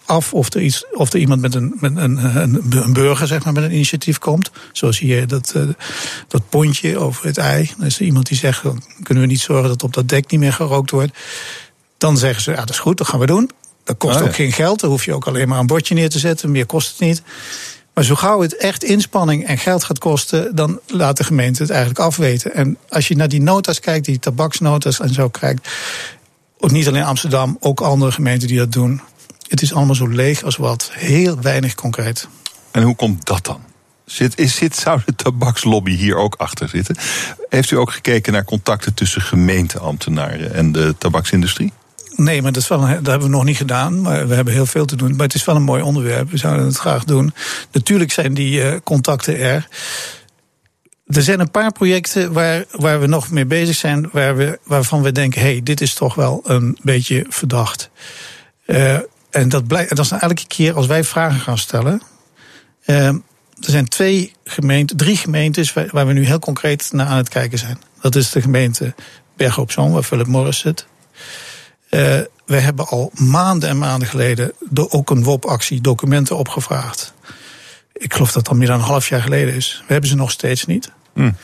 af 0.05 0.33
of 0.33 0.53
er, 0.53 0.61
iets, 0.61 0.85
of 0.91 1.13
er 1.13 1.19
iemand 1.19 1.41
met 1.41 1.55
een, 1.55 1.75
met 1.79 1.97
een, 1.97 2.37
een, 2.83 2.93
burger 2.93 3.27
zeg 3.27 3.43
maar, 3.43 3.53
met 3.53 3.63
een 3.63 3.73
initiatief 3.73 4.17
komt. 4.17 4.51
Zoals 4.71 4.99
hier 4.99 5.27
dat, 5.27 5.53
uh, 5.55 5.63
dat 6.27 6.49
pontje 6.49 6.97
over 6.97 7.25
het 7.25 7.37
ei. 7.37 7.71
Dan 7.77 7.85
is 7.85 7.99
er 7.99 8.05
iemand 8.05 8.27
die 8.27 8.37
zegt, 8.37 8.61
kunnen 9.03 9.23
we 9.23 9.29
niet 9.29 9.39
zorgen 9.39 9.69
dat 9.69 9.83
op 9.83 9.93
dat 9.93 10.09
dek 10.09 10.31
niet 10.31 10.39
meer 10.39 10.53
gerookt 10.53 10.91
wordt. 10.91 11.17
Dan 11.97 12.17
zeggen 12.17 12.41
ze, 12.41 12.51
ja 12.51 12.57
dat 12.57 12.69
is 12.69 12.79
goed, 12.79 12.97
dat 12.97 13.07
gaan 13.07 13.19
we 13.19 13.25
doen. 13.25 13.51
Dat 13.83 13.97
kost 13.97 14.19
oh, 14.19 14.23
ook 14.23 14.35
geen 14.35 14.51
geld, 14.51 14.79
dan 14.79 14.89
hoef 14.89 15.05
je 15.05 15.13
ook 15.13 15.27
alleen 15.27 15.47
maar 15.47 15.59
een 15.59 15.67
bordje 15.67 15.93
neer 15.93 16.09
te 16.09 16.19
zetten. 16.19 16.51
Meer 16.51 16.65
kost 16.65 16.89
het 16.89 16.99
niet. 16.99 17.21
Maar 17.93 18.03
zo 18.03 18.15
gauw 18.15 18.41
het 18.41 18.57
echt 18.57 18.83
inspanning 18.83 19.45
en 19.45 19.57
geld 19.57 19.83
gaat 19.83 19.99
kosten, 19.99 20.55
dan 20.55 20.79
laat 20.87 21.17
de 21.17 21.23
gemeente 21.23 21.61
het 21.61 21.71
eigenlijk 21.71 21.99
afweten. 21.99 22.53
En 22.53 22.77
als 22.89 23.07
je 23.07 23.15
naar 23.15 23.29
die 23.29 23.41
notas 23.41 23.79
kijkt, 23.79 24.05
die 24.05 24.19
tabaksnotas 24.19 24.99
en 24.99 25.13
zo 25.13 25.29
kijkt, 25.29 25.69
ook 26.57 26.71
niet 26.71 26.87
alleen 26.87 27.03
Amsterdam, 27.03 27.57
ook 27.59 27.81
andere 27.81 28.11
gemeenten 28.11 28.47
die 28.47 28.57
dat 28.57 28.71
doen. 28.71 29.01
Het 29.47 29.61
is 29.61 29.73
allemaal 29.73 29.95
zo 29.95 30.07
leeg 30.07 30.43
als 30.43 30.57
wat. 30.57 30.89
Heel 30.93 31.39
weinig 31.41 31.75
concreet. 31.75 32.27
En 32.71 32.83
hoe 32.83 32.95
komt 32.95 33.25
dat 33.25 33.45
dan? 33.45 33.63
Zit, 34.05 34.37
is, 34.37 34.55
zit, 34.55 34.75
zou 34.75 35.01
de 35.05 35.15
tabakslobby 35.15 35.95
hier 35.95 36.15
ook 36.15 36.35
achter 36.35 36.69
zitten? 36.69 36.97
Heeft 37.49 37.71
u 37.71 37.77
ook 37.77 37.91
gekeken 37.91 38.33
naar 38.33 38.45
contacten 38.45 38.93
tussen 38.93 39.21
gemeenteambtenaren 39.21 40.53
en 40.53 40.71
de 40.71 40.95
tabaksindustrie? 40.97 41.73
Nee, 42.15 42.41
maar 42.41 42.51
dat, 42.51 42.61
is 42.61 42.67
dat 42.67 42.81
hebben 42.87 43.21
we 43.21 43.27
nog 43.27 43.43
niet 43.43 43.57
gedaan. 43.57 44.01
Maar 44.01 44.27
we 44.27 44.35
hebben 44.35 44.53
heel 44.53 44.65
veel 44.65 44.85
te 44.85 44.95
doen. 44.95 45.15
Maar 45.15 45.25
het 45.25 45.35
is 45.35 45.45
wel 45.45 45.55
een 45.55 45.63
mooi 45.63 45.81
onderwerp. 45.81 46.31
We 46.31 46.37
zouden 46.37 46.65
het 46.65 46.77
graag 46.77 47.03
doen. 47.03 47.33
Natuurlijk 47.71 48.11
zijn 48.11 48.33
die 48.33 48.63
uh, 48.63 48.75
contacten 48.83 49.39
er. 49.39 49.67
Er 51.05 51.21
zijn 51.21 51.39
een 51.39 51.51
paar 51.51 51.71
projecten 51.71 52.33
waar, 52.33 52.65
waar 52.71 52.99
we 52.99 53.07
nog 53.07 53.29
mee 53.29 53.45
bezig 53.45 53.75
zijn. 53.75 54.09
Waar 54.11 54.35
we, 54.35 54.59
waarvan 54.63 55.01
we 55.01 55.11
denken: 55.11 55.41
hé, 55.41 55.51
hey, 55.51 55.61
dit 55.63 55.81
is 55.81 55.93
toch 55.93 56.15
wel 56.15 56.41
een 56.43 56.77
beetje 56.81 57.25
verdacht. 57.29 57.89
Uh, 58.65 58.97
en 59.29 59.49
dat, 59.49 59.67
blijkt, 59.67 59.89
dat 59.89 60.05
is 60.05 60.09
nou 60.09 60.21
elke 60.21 60.47
keer 60.47 60.73
als 60.73 60.85
wij 60.85 61.03
vragen 61.03 61.39
gaan 61.39 61.57
stellen. 61.57 62.01
Uh, 62.85 63.07
er 63.07 63.71
zijn 63.71 63.87
twee 63.87 64.33
gemeenten, 64.43 64.97
drie 64.97 65.17
gemeentes 65.17 65.73
waar, 65.73 65.87
waar, 65.91 66.07
we 66.07 66.13
nu 66.13 66.25
heel 66.25 66.39
concreet 66.39 66.89
naar 66.91 67.07
aan 67.07 67.17
het 67.17 67.29
kijken 67.29 67.57
zijn. 67.57 67.77
Dat 68.01 68.15
is 68.15 68.29
de 68.29 68.41
gemeente 68.41 68.93
Bergen 69.37 69.61
op 69.61 69.71
Zoom, 69.71 69.91
waar 69.91 70.03
Philip 70.03 70.27
Morris 70.27 70.59
zit. 70.59 70.85
Uh, 71.95 72.19
we 72.45 72.59
hebben 72.59 72.87
al 72.87 73.11
maanden 73.13 73.69
en 73.69 73.77
maanden 73.77 74.07
geleden 74.07 74.51
ook 74.89 75.09
een 75.09 75.23
WOP-actie 75.23 75.81
documenten 75.81 76.37
opgevraagd. 76.37 77.13
Ik 77.93 78.13
geloof 78.13 78.31
dat 78.31 78.43
dat 78.43 78.53
al 78.53 78.57
meer 78.59 78.67
dan 78.67 78.79
een 78.79 78.85
half 78.85 79.09
jaar 79.09 79.21
geleden 79.21 79.53
is. 79.53 79.83
We 79.87 79.91
hebben 79.91 80.09
ze 80.09 80.15
nog 80.15 80.31
steeds 80.31 80.65
niet. 80.65 80.91
Hmm. 81.13 81.35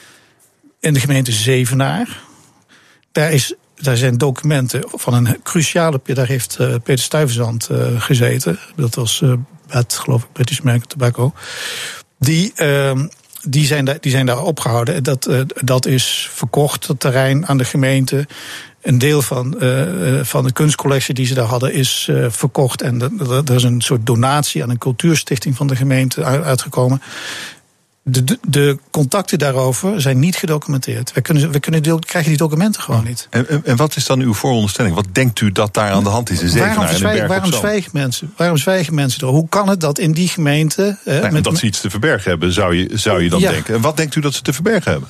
In 0.79 0.93
de 0.93 0.99
gemeente 0.99 1.31
Zevenaar. 1.31 2.21
Daar, 3.11 3.31
is, 3.31 3.53
daar 3.75 3.97
zijn 3.97 4.17
documenten 4.17 4.83
van 4.87 5.13
een 5.13 5.41
cruciale. 5.43 6.01
Daar 6.03 6.27
heeft 6.27 6.57
uh, 6.61 6.75
Peter 6.83 7.03
Stuyvesant 7.03 7.69
uh, 7.71 8.01
gezeten. 8.01 8.59
Dat 8.75 8.95
was 8.95 9.23
BAT, 9.67 9.93
geloof 9.93 10.23
ik, 10.23 10.31
British 10.31 10.59
American 10.59 10.87
Tobacco. 10.87 11.33
Die. 12.19 12.53
Uh, 12.55 13.03
die 13.43 13.65
zijn, 13.65 13.85
daar, 13.85 13.97
die 13.99 14.11
zijn 14.11 14.25
daar 14.25 14.43
opgehouden. 14.43 15.03
Dat, 15.03 15.27
uh, 15.27 15.41
dat 15.63 15.85
is 15.85 16.29
verkocht, 16.33 16.87
het 16.87 16.99
terrein 16.99 17.47
aan 17.47 17.57
de 17.57 17.65
gemeente. 17.65 18.27
Een 18.81 18.97
deel 18.97 19.21
van, 19.21 19.55
uh, 19.59 20.19
van 20.23 20.43
de 20.43 20.51
kunstcollectie 20.51 21.13
die 21.13 21.25
ze 21.25 21.33
daar 21.33 21.45
hadden 21.45 21.73
is 21.73 22.07
uh, 22.09 22.25
verkocht. 22.29 22.81
En 22.81 23.19
er 23.45 23.55
is 23.55 23.63
een 23.63 23.81
soort 23.81 24.05
donatie 24.05 24.63
aan 24.63 24.69
een 24.69 24.77
cultuurstichting 24.77 25.55
van 25.55 25.67
de 25.67 25.75
gemeente 25.75 26.23
uitgekomen. 26.23 27.01
De, 28.03 28.23
de, 28.23 28.39
de, 28.47 28.77
contacten 28.91 29.39
daarover 29.39 30.01
zijn 30.01 30.19
niet 30.19 30.35
gedocumenteerd. 30.35 31.13
We, 31.13 31.21
kunnen, 31.21 31.51
we 31.51 31.59
kunnen 31.59 31.83
deel, 31.83 31.99
krijgen 31.99 32.29
die 32.29 32.39
documenten 32.39 32.81
gewoon 32.81 33.03
niet. 33.03 33.27
En, 33.29 33.49
en, 33.49 33.65
en, 33.65 33.75
wat 33.75 33.95
is 33.95 34.05
dan 34.05 34.19
uw 34.19 34.33
vooronderstelling? 34.33 34.95
Wat 34.95 35.07
denkt 35.11 35.41
u 35.41 35.51
dat 35.51 35.73
daar 35.73 35.91
aan 35.91 36.03
de 36.03 36.09
hand 36.09 36.29
is 36.29 36.41
in 36.41 36.49
Zevenaar 36.49 36.75
waarom 36.75 37.05
en 37.05 37.21
in 37.21 37.27
waarom 37.27 37.53
zwijgen 37.53 37.89
mensen? 37.93 38.33
Waarom 38.37 38.57
zwijgen 38.57 38.93
mensen 38.93 39.21
er? 39.21 39.33
Hoe 39.33 39.49
kan 39.49 39.69
het 39.69 39.79
dat 39.79 39.99
in 39.99 40.11
die 40.11 40.27
gemeente... 40.27 40.97
Eh, 41.05 41.29
met, 41.29 41.43
dat 41.43 41.57
ze 41.57 41.65
iets 41.65 41.81
te 41.81 41.89
verbergen 41.89 42.29
hebben, 42.29 42.53
zou 42.53 42.75
je, 42.75 42.89
zou 42.93 43.23
je 43.23 43.29
dan 43.29 43.39
ja. 43.39 43.51
denken. 43.51 43.75
En 43.75 43.81
wat 43.81 43.97
denkt 43.97 44.15
u 44.15 44.21
dat 44.21 44.33
ze 44.33 44.41
te 44.41 44.53
verbergen 44.53 44.91
hebben? 44.91 45.09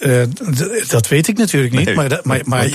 Uh, 0.00 0.22
dat 0.88 1.08
weet 1.08 1.28
ik 1.28 1.38
natuurlijk 1.38 1.74
niet. 1.74 1.84
Nee, 1.84 1.94
maar, 1.94 2.08
dat, 2.08 2.24
maar, 2.24 2.40
maar, 2.44 2.70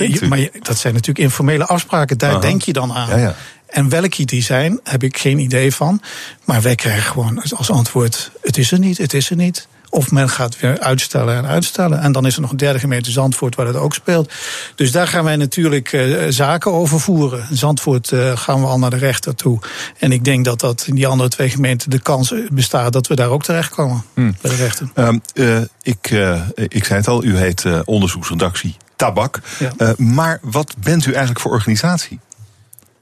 dat 0.62 0.78
zijn 0.78 0.92
natuurlijk 0.94 1.18
informele 1.18 1.66
afspraken. 1.66 2.18
Daar 2.18 2.30
Aha. 2.30 2.40
denk 2.40 2.62
je 2.62 2.72
dan 2.72 2.92
aan. 2.92 3.08
Ja, 3.08 3.16
ja. 3.16 3.34
En 3.66 3.88
welke 3.88 4.24
die 4.24 4.42
zijn, 4.42 4.80
heb 4.82 5.02
ik 5.02 5.18
geen 5.18 5.38
idee 5.38 5.74
van. 5.74 6.00
Maar 6.44 6.62
wij 6.62 6.74
krijgen 6.74 7.02
gewoon 7.02 7.42
als 7.56 7.70
antwoord: 7.70 8.30
het 8.40 8.58
is 8.58 8.72
er 8.72 8.78
niet, 8.78 8.98
het 8.98 9.14
is 9.14 9.30
er 9.30 9.36
niet. 9.36 9.68
Of 9.90 10.10
men 10.10 10.28
gaat 10.28 10.60
weer 10.60 10.78
uitstellen 10.78 11.36
en 11.36 11.46
uitstellen. 11.46 12.00
En 12.00 12.12
dan 12.12 12.26
is 12.26 12.34
er 12.34 12.40
nog 12.40 12.50
een 12.50 12.56
derde 12.56 12.78
gemeente 12.78 13.10
Zandvoort 13.10 13.54
waar 13.54 13.66
dat 13.66 13.76
ook 13.76 13.94
speelt. 13.94 14.32
Dus 14.74 14.92
daar 14.92 15.06
gaan 15.06 15.24
wij 15.24 15.36
natuurlijk 15.36 15.92
uh, 15.92 16.26
zaken 16.28 16.72
over 16.72 17.00
voeren. 17.00 17.46
Zandvoort 17.50 18.10
uh, 18.10 18.36
gaan 18.36 18.60
we 18.60 18.66
al 18.66 18.78
naar 18.78 18.90
de 18.90 18.96
rechter 18.96 19.34
toe. 19.34 19.58
En 19.98 20.12
ik 20.12 20.24
denk 20.24 20.44
dat 20.44 20.60
dat 20.60 20.84
in 20.86 20.94
die 20.94 21.06
andere 21.06 21.28
twee 21.28 21.50
gemeenten 21.50 21.90
de 21.90 21.98
kans 21.98 22.34
bestaat 22.50 22.92
dat 22.92 23.06
we 23.06 23.14
daar 23.14 23.30
ook 23.30 23.44
terechtkomen 23.44 24.04
hmm. 24.14 24.36
bij 24.40 24.50
de 24.50 24.56
rechter. 24.56 24.90
Um, 24.94 25.22
uh, 25.34 25.58
ik, 25.82 26.10
ik 26.54 26.84
zei 26.84 26.98
het 26.98 27.08
al, 27.08 27.24
u 27.24 27.36
heet 27.36 27.64
onderzoeksredactie 27.84 28.76
Tabak. 28.96 29.40
Ja. 29.58 29.94
maar 29.96 30.38
wat 30.42 30.74
bent 30.78 31.06
u 31.06 31.10
eigenlijk 31.10 31.40
voor 31.40 31.50
organisatie? 31.50 32.20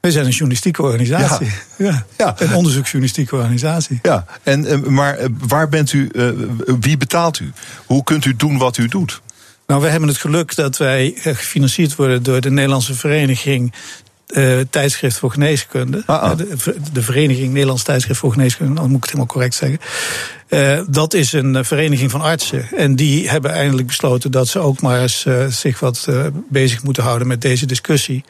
We 0.05 0.11
zijn 0.11 0.25
een 0.25 0.31
journalistieke 0.31 0.81
organisatie. 0.81 1.51
Ja. 1.77 1.85
ja. 1.85 2.05
ja. 2.17 2.35
Een 2.37 2.53
onderzoeksjournalistieke 2.53 3.35
organisatie. 3.35 3.99
Ja, 4.01 4.25
en, 4.43 4.93
maar 4.93 5.17
waar 5.47 5.69
bent 5.69 5.93
u, 5.93 6.11
wie 6.79 6.97
betaalt 6.97 7.39
u? 7.39 7.51
Hoe 7.85 8.03
kunt 8.03 8.25
u 8.25 8.35
doen 8.35 8.57
wat 8.57 8.77
u 8.77 8.87
doet? 8.87 9.21
Nou, 9.67 9.81
we 9.81 9.87
hebben 9.87 10.09
het 10.09 10.17
geluk 10.17 10.55
dat 10.55 10.77
wij 10.77 11.13
gefinancierd 11.23 11.95
worden 11.95 12.23
door 12.23 12.41
de 12.41 12.51
Nederlandse 12.51 12.93
Vereniging 12.93 13.73
uh, 14.27 14.59
tijdschrift 14.69 15.17
voor 15.17 15.31
geneeskunde. 15.31 16.03
Ah, 16.05 16.21
ah. 16.21 16.37
De, 16.37 16.75
de, 16.93 17.01
Vereniging 17.01 17.51
Nederlands 17.51 17.83
Tijdschrift 17.83 18.19
voor 18.19 18.31
Geneeskunde, 18.31 18.73
dan 18.73 18.83
moet 18.83 18.95
ik 18.95 19.03
het 19.03 19.11
helemaal 19.11 19.33
correct 19.33 19.55
zeggen. 19.55 19.79
Uh, 20.49 20.79
dat 20.89 21.13
is 21.13 21.33
een 21.33 21.65
vereniging 21.65 22.11
van 22.11 22.21
artsen. 22.21 22.67
En 22.75 22.95
die 22.95 23.29
hebben 23.29 23.51
eindelijk 23.51 23.87
besloten 23.87 24.31
dat 24.31 24.47
ze 24.47 24.59
ook 24.59 24.81
maar 24.81 25.01
eens 25.01 25.25
uh, 25.25 25.45
zich 25.47 25.79
wat 25.79 26.09
bezig 26.49 26.83
moeten 26.83 27.03
houden 27.03 27.27
met 27.27 27.41
deze 27.41 27.65
discussie. 27.65 28.23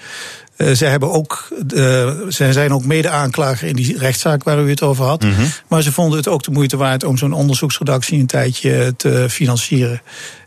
Uh, 0.57 0.73
zij, 0.73 0.89
hebben 0.89 1.11
ook, 1.11 1.47
uh, 1.75 2.11
zij 2.27 2.51
zijn 2.51 2.73
ook 2.73 2.85
mede-aanklager 2.85 3.67
in 3.67 3.75
die 3.75 3.97
rechtszaak 3.97 4.43
waar 4.43 4.59
u 4.59 4.69
het 4.69 4.81
over 4.81 5.05
had. 5.05 5.23
Mm 5.23 5.33
-hmm. 5.33 5.47
Maar 5.67 5.81
ze 5.81 5.91
vonden 5.91 6.17
het 6.17 6.27
ook 6.27 6.43
de 6.43 6.51
moeite 6.51 6.77
waard 6.77 7.03
om 7.03 7.17
zo'n 7.17 7.33
onderzoeksredactie 7.33 8.19
een 8.19 8.25
tijdje 8.25 8.93
te 8.97 9.25
financieren. 9.29 10.01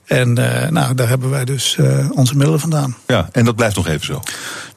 En 0.05 0.39
uh, 0.39 0.69
nou, 0.69 0.95
daar 0.95 1.09
hebben 1.09 1.31
wij 1.31 1.45
dus 1.45 1.77
onze 2.11 2.37
middelen 2.37 2.61
vandaan. 2.61 2.97
Ja, 3.07 3.29
en 3.33 3.45
dat 3.45 3.57
blijft 3.57 3.77
nog 3.77 3.87
even 3.87 4.07
zo? 4.07 4.23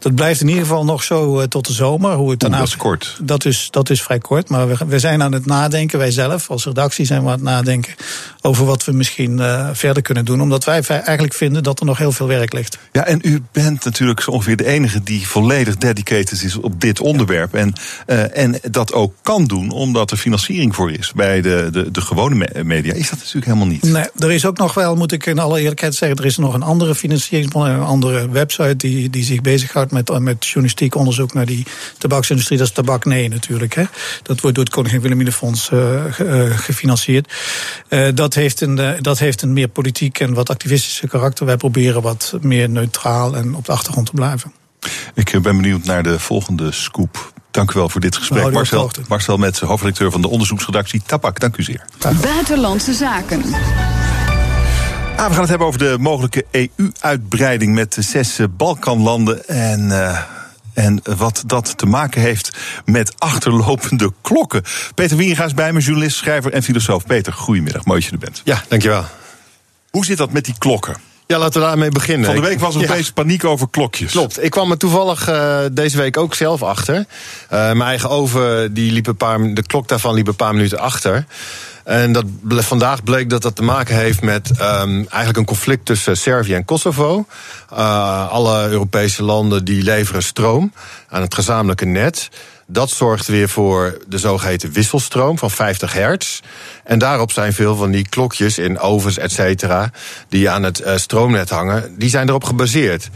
Dat 0.02 0.16
blijft 0.16 0.42
in 0.42 0.48
ieder 0.48 0.64
geval 0.64 0.86
nog 0.86 1.04
zo 1.04 1.40
uh, 1.40 1.46
tot 1.46 1.68
de 1.68 1.74
zomer. 1.74 2.14
Hoe 2.14 2.30
het 2.30 2.40
daarna, 2.40 2.58
dat 2.58 2.68
is 2.68 2.78
kort. 2.78 3.18
Dat 3.22 3.46
is, 3.46 3.68
dat 3.72 3.90
is 3.90 4.02
vrij 4.02 4.20
kort. 4.20 4.50
Maar 4.50 4.68
we, 4.68 4.78
we 4.88 5.00
zijn 5.00 5.24
aan 5.24 5.32
het 5.32 5.46
nadenken, 5.46 6.00
wij 6.00 6.12
zelf 6.12 6.50
als 6.50 6.66
redactie 6.66 7.06
zijn 7.06 7.22
we 7.22 7.28
aan 7.28 7.34
het 7.34 7.42
nadenken 7.42 7.94
over 8.42 8.66
wat 8.66 8.86
we 8.86 8.92
misschien 8.92 9.42
verder 9.74 10.04
kunnen 10.04 10.26
doen. 10.26 10.42
Omdat 10.42 10.64
wij 10.64 10.82
eigenlijk 10.88 11.34
vinden 11.34 11.64
dat 11.64 11.80
er 11.80 11.86
nog 11.86 11.98
heel 11.98 12.12
veel 12.12 12.28
werk 12.28 12.54
ligt. 12.54 12.78
Ja, 12.92 13.06
en 13.06 13.20
u 13.24 13.42
bent 13.52 13.86
natuurlijk 13.86 14.22
zo 14.22 14.32
ongeveer 14.32 14.56
de 14.56 14.66
enige 14.66 15.04
die 15.04 15.28
volledig 15.28 15.78
dedicated 15.78 16.44
is 16.44 16.56
op 16.56 16.82
dit 16.82 17.00
onderwerp. 17.00 17.54
En, 17.54 17.74
en 18.34 18.60
dat 18.72 18.94
ook 18.94 19.14
kan 19.22 19.46
doen, 19.46 19.72
omdat 19.72 20.12
er 20.12 20.18
financiering 20.18 20.76
voor 20.76 20.92
is 20.92 21.12
bij 21.16 21.42
de, 21.42 21.70
de, 21.72 21.92
de 21.92 22.02
gewone 22.02 22.64
media. 22.64 22.94
Is 22.94 23.10
dat 23.10 23.20
natuurlijk 23.20 23.46
helemaal 23.46 23.68
niet? 23.68 23.84
Nee, 23.84 24.06
er 24.18 24.32
is 24.32 24.46
ook 24.46 24.58
nog 24.58 24.74
wel, 24.74 24.96
moet 24.96 25.12
ik 25.12 25.26
in 25.26 25.40
alle 25.40 25.60
eerlijkheid 25.60 25.96
zeggen, 25.96 26.18
er 26.18 26.26
is 26.26 26.38
nog 26.38 26.54
een 26.54 26.64
andere 26.64 26.96
financieringsbron, 26.96 27.66
een 27.66 27.82
andere 27.82 28.30
website 28.30 28.76
die, 28.76 29.10
die 29.10 29.24
zich 29.24 29.42
bezighoudt 29.42 29.91
met, 29.92 30.20
met 30.20 30.46
journalistiek 30.46 30.96
onderzoek 30.96 31.34
naar 31.34 31.46
die 31.46 31.66
tabaksindustrie. 31.98 32.58
Dat 32.58 32.68
is 32.68 32.74
Tabak 32.74 33.06
Nee 33.06 33.30
natuurlijk. 33.30 33.74
Hè. 33.76 33.84
Dat 34.24 34.40
wordt 34.40 34.56
door 34.56 34.66
het 34.66 34.74
Koningin 34.74 35.00
Wilhelminafonds 35.00 35.70
uh, 35.70 36.04
gefinancierd. 36.50 37.34
Uh, 37.90 38.08
dat, 38.14 38.34
heeft 38.34 38.62
een, 38.62 38.98
dat 39.02 39.20
heeft 39.20 39.42
een 39.42 39.54
meer 39.54 39.68
politiek 39.68 40.20
en 40.20 40.34
wat 40.34 40.50
activistische 40.50 41.08
karakter. 41.08 41.46
Wij 41.46 41.58
proberen 41.58 42.02
wat 42.02 42.34
meer 42.42 42.70
neutraal 42.70 43.36
en 43.36 43.56
op 43.56 43.66
de 43.66 43.72
achtergrond 43.72 44.06
te 44.06 44.14
blijven. 44.14 44.54
Ik 45.14 45.42
ben 45.42 45.58
benieuwd 45.58 45.84
naar 45.84 46.04
de 46.04 46.20
volgende 46.20 46.72
scoop. 46.72 47.34
Dank 47.52 47.72
u 47.72 47.74
wel 47.74 47.90
voor 47.90 48.02
dit 48.02 48.16
gesprek. 48.16 48.42
Nou, 48.42 48.54
Marcel, 48.54 48.92
Marcel 49.08 49.38
Metsen, 49.38 49.68
hoofdredacteur 49.68 50.12
van 50.12 50.22
de 50.22 50.28
onderzoeksredactie 50.28 51.02
Tabak. 51.06 51.40
Dank 51.40 51.58
u 51.58 51.64
zeer. 51.64 51.86
Buitenlandse 52.22 52.94
zaken. 52.94 53.42
Ah, 55.16 55.28
we 55.28 55.34
gaan 55.34 55.42
het 55.42 55.50
hebben 55.50 55.68
over 55.68 55.80
de 55.80 55.96
mogelijke 56.00 56.46
EU-uitbreiding 56.52 57.74
met 57.74 57.94
de 57.94 58.02
zes 58.02 58.40
Balkanlanden. 58.58 59.48
En. 59.48 59.82
Uh, 59.90 60.20
en 60.74 61.02
wat 61.18 61.44
dat 61.46 61.78
te 61.78 61.86
maken 61.86 62.22
heeft 62.22 62.58
met 62.86 63.14
achterlopende 63.18 64.14
klokken. 64.22 64.64
Peter 64.96 65.18
Wieringa 65.18 65.46
is 65.46 65.54
bij 65.54 65.74
me, 65.74 65.80
journalist, 65.80 66.18
schrijver 66.18 66.54
en 66.54 66.64
filosoof. 66.64 67.06
Peter, 67.06 67.34
goedemiddag, 67.34 67.86
mooi 67.86 68.00
dat 68.00 68.10
je 68.10 68.16
er 68.16 68.22
bent. 68.22 68.42
Ja, 68.44 68.64
dankjewel. 68.68 69.06
Hoe 69.90 70.06
zit 70.06 70.18
dat 70.18 70.32
met 70.32 70.46
die 70.46 70.56
klokken? 70.58 70.96
Ja, 71.32 71.38
laten 71.38 71.62
we 71.62 71.68
daarmee 71.68 71.90
beginnen. 71.90 72.26
Van 72.26 72.36
de 72.36 72.42
week 72.42 72.60
was 72.60 72.76
er 72.76 72.84
opeens 72.84 73.08
ja. 73.08 73.14
paniek 73.14 73.46
over 73.46 73.70
klokjes. 73.70 74.12
Klopt. 74.12 74.44
Ik 74.44 74.52
kwam 74.52 74.72
er 74.72 74.78
toevallig 74.78 75.30
uh, 75.30 75.60
deze 75.72 75.98
week 75.98 76.18
ook 76.18 76.36
zelf 76.36 76.64
achter. 76.64 76.96
Uh, 76.96 77.06
mijn 77.50 77.82
eigen 77.82 78.10
oven, 78.10 78.74
die 78.74 78.92
liep 78.92 79.08
een 79.08 79.16
paar, 79.16 79.54
de 79.54 79.64
klok 79.64 79.88
daarvan 79.88 80.14
liep 80.14 80.28
een 80.28 80.36
paar 80.36 80.54
minuten 80.54 80.80
achter. 80.80 81.26
En 81.84 82.12
dat, 82.12 82.26
vandaag 82.44 83.04
bleek 83.04 83.30
dat 83.30 83.42
dat 83.42 83.56
te 83.56 83.64
maken 83.64 83.96
heeft 83.96 84.22
met 84.22 84.50
um, 84.50 84.96
eigenlijk 84.96 85.38
een 85.38 85.46
conflict 85.46 85.86
tussen 85.86 86.18
Servië 86.18 86.54
en 86.54 86.66
Kosovo. 86.66 87.26
Uh, 87.74 88.30
alle 88.30 88.70
Europese 88.70 89.24
landen 89.24 89.66
die 89.66 89.84
leveren 89.84 90.24
stroom 90.24 90.74
aan 91.10 91.22
het 91.22 91.34
gezamenlijke 91.34 91.86
net. 91.86 92.30
Dat 92.68 92.90
zorgt 92.90 93.28
weer 93.28 93.50
voor 93.50 93.98
de 94.08 94.18
zogeheten 94.18 94.72
wisselstroom 94.72 95.38
van 95.38 95.52
50 95.52 95.94
hertz. 95.94 96.40
En 96.84 97.00
daarop 97.00 97.32
zijn 97.32 97.54
veel 97.54 97.76
van 97.76 97.92
die 97.92 98.10
klokjes 98.10 98.58
in 98.58 98.80
ovens, 98.80 99.18
et 99.18 99.32
cetera, 99.32 99.92
die 100.30 100.50
aan 100.50 100.64
het 100.64 100.82
uh, 100.82 100.98
stroomnet 100.98 101.50
hangen, 101.50 101.96
die 101.98 102.10
zijn 102.10 102.30
erop 102.30 102.44
gebaseerd. 102.44 103.10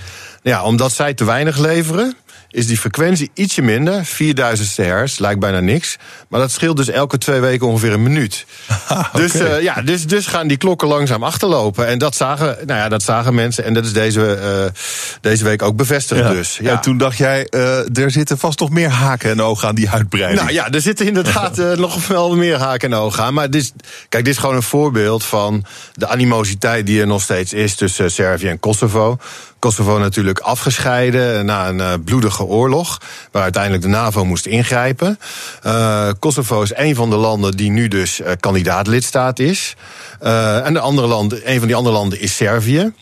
Ja, 0.43 0.63
omdat 0.63 0.91
zij 0.91 1.13
te 1.13 1.25
weinig 1.25 1.57
leveren, 1.57 2.15
is 2.55 2.67
die 2.67 2.77
frequentie 2.77 3.29
ietsje 3.33 3.61
minder. 3.61 4.05
4000 4.05 4.77
hertz, 4.77 5.17
lijkt 5.17 5.39
bijna 5.39 5.59
niks. 5.59 5.97
Maar 6.27 6.39
dat 6.39 6.51
scheelt 6.51 6.77
dus 6.77 6.89
elke 6.89 7.17
twee 7.17 7.39
weken 7.39 7.67
ongeveer 7.67 7.93
een 7.93 8.03
minuut. 8.03 8.45
okay. 8.89 9.09
dus, 9.13 9.35
uh, 9.35 9.61
ja, 9.61 9.81
dus, 9.81 10.07
dus 10.07 10.27
gaan 10.27 10.47
die 10.47 10.57
klokken 10.57 10.87
langzaam 10.87 11.23
achterlopen. 11.23 11.87
En 11.87 11.97
dat 11.97 12.15
zagen, 12.15 12.57
nou 12.65 12.79
ja, 12.79 12.89
dat 12.89 13.03
zagen 13.03 13.35
mensen. 13.35 13.63
En 13.63 13.73
dat 13.73 13.85
is 13.85 13.93
deze, 13.93 14.39
uh, 14.65 14.81
deze 15.21 15.43
week 15.43 15.61
ook 15.61 15.75
bevestigd 15.75 16.21
ja. 16.21 16.29
dus. 16.29 16.57
Ja. 16.61 16.71
En 16.71 16.81
toen 16.81 16.97
dacht 16.97 17.17
jij, 17.17 17.47
uh, 17.49 17.97
er 17.97 18.11
zitten 18.11 18.37
vast 18.37 18.59
nog 18.59 18.69
meer 18.69 18.89
haken 18.89 19.29
en 19.29 19.41
ogen 19.41 19.67
aan 19.67 19.75
die 19.75 19.89
uitbreiding. 19.89 20.41
Nou 20.41 20.53
ja, 20.53 20.69
er 20.69 20.81
zitten 20.81 21.05
inderdaad 21.05 21.57
nog 21.77 22.07
wel 22.07 22.35
meer 22.35 22.57
haken 22.57 22.91
en 22.91 22.97
ogen 22.97 23.23
aan. 23.23 23.33
Maar 23.33 23.49
dit 23.49 23.61
is, 23.61 23.71
kijk, 24.09 24.25
dit 24.25 24.33
is 24.33 24.39
gewoon 24.39 24.55
een 24.55 24.63
voorbeeld 24.63 25.23
van 25.23 25.65
de 25.93 26.07
animositeit 26.07 26.85
die 26.85 27.01
er 27.01 27.07
nog 27.07 27.21
steeds 27.21 27.53
is 27.53 27.75
tussen 27.75 28.11
Servië 28.11 28.47
en 28.47 28.59
Kosovo. 28.59 29.17
Kosovo 29.65 29.97
natuurlijk 29.97 30.39
afgescheiden 30.39 31.45
na 31.45 31.67
een 31.67 31.77
uh, 31.77 31.93
bloedige 32.03 32.43
oorlog, 32.43 33.01
waar 33.31 33.43
uiteindelijk 33.43 33.83
de 33.83 33.89
NAVO 33.89 34.25
moest 34.25 34.45
ingrijpen. 34.45 35.19
Uh, 35.65 36.09
Kosovo 36.19 36.61
is 36.61 36.75
een 36.75 36.95
van 36.95 37.09
de 37.09 37.15
landen 37.15 37.51
die 37.51 37.71
nu 37.71 37.87
dus 37.87 38.19
uh, 38.19 38.27
kandidaat-lidstaat 38.39 39.39
is. 39.39 39.75
en 40.19 40.73
de 40.73 40.79
andere 40.79 41.07
landen, 41.07 41.51
een 41.51 41.57
van 41.57 41.67
die 41.67 41.75
andere 41.75 41.95
landen 41.95 42.19
is 42.19 42.35
Servië. 42.35 42.93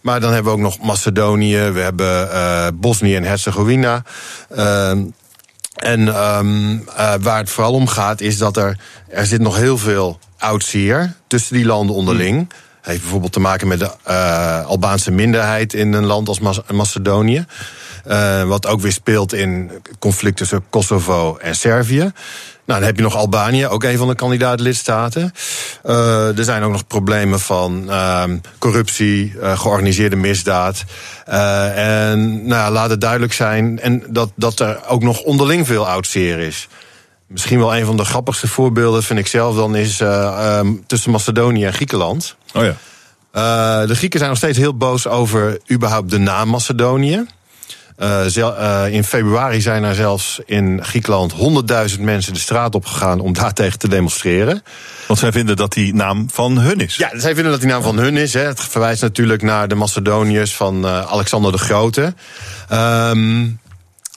Maar 0.00 0.20
dan 0.20 0.32
hebben 0.32 0.52
we 0.52 0.58
ook 0.58 0.64
nog 0.64 0.80
Macedonië, 0.80 1.58
we 1.70 1.80
hebben 1.80 2.80
Bosnië 2.80 3.16
en 3.16 3.24
Herzegovina. 3.24 4.02
en 5.74 6.26
um, 6.36 6.84
waar 7.20 7.38
het 7.38 7.50
vooral 7.50 7.72
om 7.72 7.86
gaat, 7.86 8.20
is 8.20 8.38
dat 8.38 8.56
er, 8.56 8.78
er 9.08 9.26
zit 9.26 9.40
nog 9.40 9.56
heel 9.56 9.78
veel 9.78 10.18
oud 10.38 10.64
zeer 10.64 11.14
tussen 11.26 11.54
die 11.54 11.66
landen 11.66 11.96
onderling. 11.96 12.36
Mm 12.36 12.48
heeft 12.82 13.00
bijvoorbeeld 13.00 13.32
te 13.32 13.40
maken 13.40 13.68
met 13.68 13.78
de 13.78 13.90
uh, 14.08 14.66
Albaanse 14.66 15.10
minderheid 15.10 15.74
in 15.74 15.92
een 15.92 16.06
land 16.06 16.28
als 16.28 16.40
Macedonië. 16.72 17.46
wat 18.46 18.66
ook 18.66 18.80
weer 18.80 18.92
speelt 18.92 19.32
in 19.32 19.70
conflict 19.98 20.36
tussen 20.36 20.64
Kosovo 20.70 21.36
en 21.36 21.56
Servië. 21.56 22.12
Nou, 22.64 22.78
dan 22.78 22.88
heb 22.88 22.96
je 22.96 23.02
nog 23.02 23.16
Albanië, 23.16 23.66
ook 23.66 23.84
een 23.84 23.96
van 23.96 24.08
de 24.08 24.14
kandidaat-lidstaten. 24.14 25.32
Uh, 25.84 26.38
er 26.38 26.44
zijn 26.44 26.62
ook 26.62 26.72
nog 26.72 26.86
problemen 26.86 27.40
van 27.40 27.84
uh, 27.88 28.24
corruptie, 28.58 29.32
uh, 29.36 29.58
georganiseerde 29.58 30.16
misdaad. 30.16 30.84
Uh, 31.28 32.10
en 32.10 32.46
nou, 32.46 32.72
laat 32.72 32.90
het 32.90 33.00
duidelijk 33.00 33.32
zijn 33.32 33.80
en 33.80 34.02
dat, 34.08 34.30
dat 34.34 34.60
er 34.60 34.86
ook 34.86 35.02
nog 35.02 35.20
onderling 35.20 35.66
veel 35.66 35.88
oud 35.88 36.06
zeer 36.06 36.38
is. 36.38 36.68
Misschien 37.32 37.58
wel 37.58 37.76
een 37.76 37.84
van 37.84 37.96
de 37.96 38.04
grappigste 38.04 38.48
voorbeelden, 38.48 39.02
vind 39.02 39.18
ik 39.18 39.26
zelf, 39.26 39.56
dan 39.56 39.76
is 39.76 40.00
um, 40.00 40.84
tussen 40.86 41.10
Macedonië 41.10 41.64
en 41.64 41.72
Griekenland. 41.72 42.36
Oh 42.54 42.62
ja. 42.62 43.86
de 43.86 43.94
Grieken 43.94 44.18
zijn 44.18 44.30
nog 44.30 44.38
steeds 44.38 44.58
heel 44.58 44.76
boos 44.76 45.06
over 45.06 45.60
überhaupt 45.70 46.10
de 46.10 46.18
naam 46.18 46.48
Macedonië. 46.48 47.24
Uh, 48.02 48.86
in 48.90 49.04
februari 49.04 49.60
zijn 49.60 49.84
er 49.84 49.94
zelfs 49.94 50.40
in 50.46 50.84
Griekenland 50.84 51.32
100.000 51.96 52.00
mensen 52.00 52.32
de 52.32 52.38
straat 52.38 52.74
op 52.74 52.86
gegaan 52.86 53.20
om 53.20 53.32
daartegen 53.32 53.78
te 53.78 53.88
demonstreren. 53.88 54.62
Want 55.06 55.18
zij 55.18 55.32
vinden 55.32 55.56
dat 55.56 55.72
die 55.72 55.94
naam 55.94 56.30
van 56.30 56.58
hun 56.58 56.80
is. 56.80 56.96
Ja, 56.96 57.10
zij 57.14 57.34
vinden 57.34 57.52
dat 57.52 57.60
die 57.60 57.70
naam 57.70 57.82
van 57.82 57.98
hun 57.98 58.16
is. 58.16 58.32
Hè. 58.32 58.40
Het 58.40 58.60
verwijst 58.60 59.02
natuurlijk 59.02 59.42
naar 59.42 59.68
de 59.68 59.74
Macedoniërs 59.74 60.54
van 60.54 60.84
uh, 60.84 61.12
Alexander 61.12 61.52
de 61.52 61.58
Grote. 61.58 62.14
Um, 62.72 63.60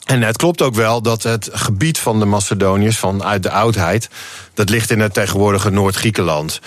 en 0.05 0.21
het 0.21 0.37
klopt 0.37 0.61
ook 0.61 0.75
wel 0.75 1.01
dat 1.01 1.23
het 1.23 1.49
gebied 1.51 1.99
van 1.99 2.19
de 2.19 2.25
Macedoniërs 2.25 2.97
vanuit 2.97 3.43
de 3.43 3.51
oudheid, 3.51 4.09
dat 4.53 4.69
ligt 4.69 4.91
in 4.91 4.99
het 4.99 5.13
tegenwoordige 5.13 5.69
Noord-Griekenland. 5.69 6.59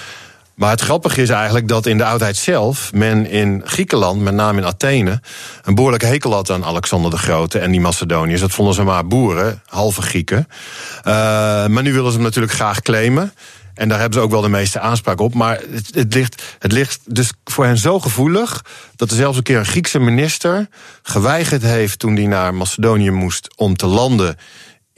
Maar 0.59 0.71
het 0.71 0.81
grappige 0.81 1.23
is 1.23 1.31
eigenlijk 1.31 1.69
dat 1.69 1.87
in 1.87 1.99
de 1.99 2.05
oudheid 2.05 2.37
zelf 2.37 2.93
men 2.93 3.27
in 3.27 3.63
Griekenland, 3.65 4.21
met 4.21 4.35
name 4.35 4.61
in 4.61 4.67
Athene, 4.67 5.21
een 5.63 5.75
behoorlijk 5.75 6.03
hekel 6.03 6.33
had 6.33 6.51
aan 6.51 6.65
Alexander 6.65 7.11
de 7.11 7.19
Grote 7.19 7.59
en 7.59 7.71
die 7.71 7.81
Macedoniërs. 7.81 8.41
Dat 8.41 8.53
vonden 8.53 8.75
ze 8.75 8.83
maar 8.83 9.07
boeren, 9.07 9.63
halve 9.67 10.03
Grieken. 10.03 10.49
Uh, 10.49 11.13
maar 11.67 11.83
nu 11.83 11.93
willen 11.93 12.11
ze 12.11 12.17
hem 12.17 12.27
natuurlijk 12.27 12.53
graag 12.53 12.83
claimen. 12.83 13.33
En 13.79 13.89
daar 13.89 13.99
hebben 13.99 14.19
ze 14.19 14.25
ook 14.25 14.31
wel 14.31 14.41
de 14.41 14.49
meeste 14.49 14.81
aanspraak 14.81 15.21
op. 15.21 15.35
Maar 15.35 15.61
het, 15.71 15.95
het, 15.95 16.15
ligt, 16.15 16.43
het 16.59 16.73
ligt 16.73 17.01
dus 17.05 17.33
voor 17.45 17.65
hen 17.65 17.79
zo 17.79 18.01
gevoelig. 18.01 18.65
dat 18.97 19.11
er 19.11 19.17
zelfs 19.17 19.37
een 19.37 19.43
keer 19.43 19.59
een 19.59 19.67
Griekse 19.67 19.99
minister 19.99 20.69
geweigerd 21.03 21.63
heeft. 21.63 21.99
toen 21.99 22.17
hij 22.17 22.27
naar 22.27 22.55
Macedonië 22.55 23.11
moest 23.11 23.49
om 23.57 23.77
te 23.77 23.87
landen 23.87 24.37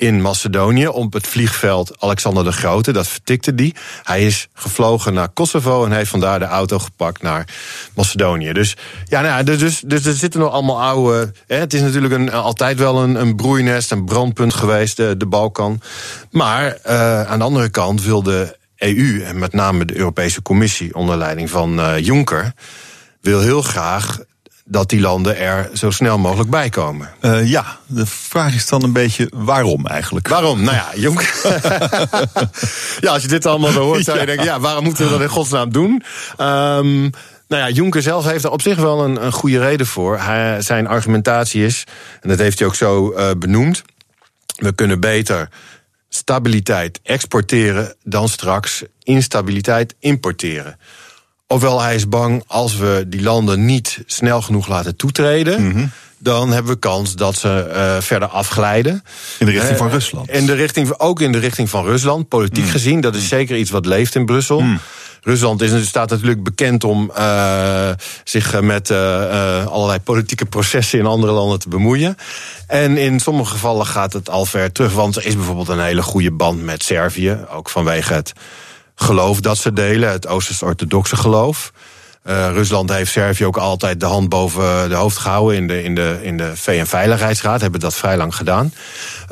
in 0.00 0.20
Macedonië 0.20 0.88
op 0.88 1.12
het 1.12 1.26
vliegveld 1.26 2.00
Alexander 2.00 2.44
de 2.44 2.52
Grote. 2.52 2.92
Dat 2.92 3.08
vertikte 3.08 3.54
die. 3.54 3.74
Hij 4.02 4.26
is 4.26 4.48
gevlogen 4.54 5.14
naar 5.14 5.28
Kosovo 5.28 5.84
en 5.84 5.92
heeft 5.92 6.10
vandaar 6.10 6.38
de 6.38 6.44
auto 6.44 6.78
gepakt 6.78 7.22
naar 7.22 7.48
Macedonië. 7.94 8.52
Dus 8.52 8.76
ja, 9.04 9.20
nou, 9.20 9.44
dus, 9.44 9.80
dus, 9.80 10.06
er 10.06 10.14
zitten 10.14 10.40
nog 10.40 10.52
allemaal 10.52 10.82
oude. 10.82 11.32
Hè, 11.46 11.56
het 11.56 11.74
is 11.74 11.80
natuurlijk 11.80 12.14
een, 12.14 12.32
altijd 12.32 12.78
wel 12.78 13.02
een, 13.02 13.14
een 13.14 13.36
broeinest, 13.36 13.90
een 13.90 14.04
brandpunt 14.04 14.54
geweest, 14.54 14.96
de, 14.96 15.16
de 15.16 15.26
Balkan. 15.26 15.80
Maar 16.30 16.78
uh, 16.86 17.22
aan 17.22 17.38
de 17.38 17.44
andere 17.44 17.68
kant 17.68 18.02
wil 18.02 18.22
de 18.22 18.58
EU 18.80 19.22
en 19.22 19.38
met 19.38 19.52
name 19.52 19.84
de 19.84 19.96
Europese 19.96 20.42
Commissie 20.42 20.94
onder 20.94 21.16
leiding 21.16 21.50
van 21.50 21.78
uh, 21.78 21.98
Juncker 21.98 22.52
wil 23.20 23.40
heel 23.40 23.62
graag 23.62 24.18
dat 24.64 24.88
die 24.88 25.00
landen 25.00 25.38
er 25.38 25.70
zo 25.74 25.90
snel 25.90 26.18
mogelijk 26.18 26.50
bij 26.50 26.68
komen. 26.68 27.10
Uh, 27.20 27.48
ja, 27.48 27.78
de 27.86 28.06
vraag 28.06 28.54
is 28.54 28.68
dan 28.68 28.82
een 28.82 28.92
beetje 28.92 29.30
waarom 29.34 29.86
eigenlijk? 29.86 30.28
Waarom? 30.28 30.62
Nou 30.62 30.76
ja, 30.76 30.88
Jong. 31.04 31.20
ja, 33.00 33.12
als 33.12 33.22
je 33.22 33.28
dit 33.28 33.46
allemaal 33.46 33.70
zo 33.70 33.82
hoort, 33.82 34.04
zou 34.04 34.20
je 34.20 34.26
denken: 34.26 34.44
ja, 34.44 34.60
waarom 34.60 34.84
moeten 34.84 35.04
we 35.04 35.10
dat 35.10 35.20
in 35.20 35.28
godsnaam 35.28 35.72
doen? 35.72 35.90
Um, 36.38 37.10
nou 37.48 37.62
ja, 37.62 37.68
Juncker 37.68 38.02
zelf 38.02 38.24
heeft 38.24 38.44
er 38.44 38.50
op 38.50 38.62
zich 38.62 38.76
wel 38.76 39.04
een, 39.04 39.24
een 39.24 39.32
goede 39.32 39.58
reden 39.58 39.86
voor. 39.86 40.18
Hij, 40.18 40.62
zijn 40.62 40.86
argumentatie 40.86 41.64
is, 41.64 41.84
en 42.20 42.28
dat 42.28 42.38
heeft 42.38 42.58
hij 42.58 42.68
ook 42.68 42.74
zo 42.74 43.12
uh, 43.16 43.30
benoemd: 43.38 43.82
we 44.56 44.72
kunnen 44.72 45.00
beter 45.00 45.48
stabiliteit 46.12 47.00
exporteren 47.02 47.94
dan 48.04 48.28
straks 48.28 48.82
instabiliteit 49.02 49.94
importeren. 49.98 50.78
Ofwel 51.46 51.80
hij 51.80 51.94
is 51.94 52.08
bang 52.08 52.42
als 52.46 52.76
we 52.76 53.04
die 53.06 53.22
landen 53.22 53.64
niet 53.64 54.02
snel 54.06 54.42
genoeg 54.42 54.68
laten 54.68 54.96
toetreden. 54.96 55.62
Mm 55.62 55.72
-hmm. 55.72 55.90
Dan 56.18 56.52
hebben 56.52 56.72
we 56.72 56.78
kans 56.78 57.14
dat 57.14 57.36
ze 57.36 57.70
uh, 57.72 58.00
verder 58.00 58.28
afglijden. 58.28 59.04
In 59.38 59.46
de 59.46 59.52
richting 59.52 59.72
uh, 59.72 59.78
van 59.78 59.90
Rusland. 59.90 60.30
In 60.30 60.46
de 60.46 60.54
richting, 60.54 60.98
ook 60.98 61.20
in 61.20 61.32
de 61.32 61.38
richting 61.38 61.70
van 61.70 61.84
Rusland, 61.84 62.28
politiek 62.28 62.64
mm. 62.64 62.70
gezien. 62.70 63.00
Dat 63.00 63.14
is 63.14 63.28
zeker 63.28 63.56
iets 63.56 63.70
wat 63.70 63.86
leeft 63.86 64.14
in 64.14 64.26
Brussel. 64.26 64.60
Mm. 64.60 64.80
Rusland 65.22 65.62
is, 65.62 65.86
staat 65.86 66.10
natuurlijk 66.10 66.42
bekend 66.42 66.84
om 66.84 67.12
uh, 67.18 67.90
zich 68.24 68.60
met 68.60 68.90
uh, 68.90 69.66
allerlei 69.66 70.00
politieke 70.00 70.46
processen 70.46 70.98
in 70.98 71.06
andere 71.06 71.32
landen 71.32 71.58
te 71.58 71.68
bemoeien. 71.68 72.16
En 72.66 72.96
in 72.96 73.20
sommige 73.20 73.50
gevallen 73.50 73.86
gaat 73.86 74.12
het 74.12 74.30
al 74.30 74.46
ver 74.46 74.72
terug. 74.72 74.92
Want 74.92 75.16
er 75.16 75.26
is 75.26 75.34
bijvoorbeeld 75.34 75.68
een 75.68 75.80
hele 75.80 76.02
goede 76.02 76.30
band 76.32 76.62
met 76.62 76.82
Servië. 76.82 77.38
Ook 77.50 77.68
vanwege 77.68 78.14
het 78.14 78.32
geloof 78.94 79.40
dat 79.40 79.58
ze 79.58 79.72
delen, 79.72 80.10
het 80.10 80.26
Oosters-orthodoxe 80.26 81.16
geloof. 81.16 81.72
Rusland 82.52 82.90
heeft 82.90 83.12
Servië 83.12 83.46
ook 83.46 83.56
altijd 83.56 84.00
de 84.00 84.06
hand 84.06 84.28
boven 84.28 84.88
de 84.88 84.94
hoofd 84.94 85.16
gehouden 85.16 85.56
in 85.56 85.66
de, 85.66 85.82
in 85.82 85.94
de, 85.94 86.18
in 86.22 86.36
de 86.36 86.52
VN-veiligheidsraad. 86.54 87.60
Hebben 87.60 87.80
dat 87.80 87.94
vrij 87.94 88.16
lang 88.16 88.34
gedaan. 88.34 88.74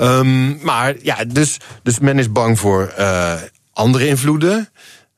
Um, 0.00 0.58
maar 0.62 0.94
ja, 1.02 1.16
dus, 1.26 1.56
dus 1.82 1.98
men 1.98 2.18
is 2.18 2.32
bang 2.32 2.58
voor 2.58 2.94
andere 3.72 4.06
invloeden. 4.06 4.68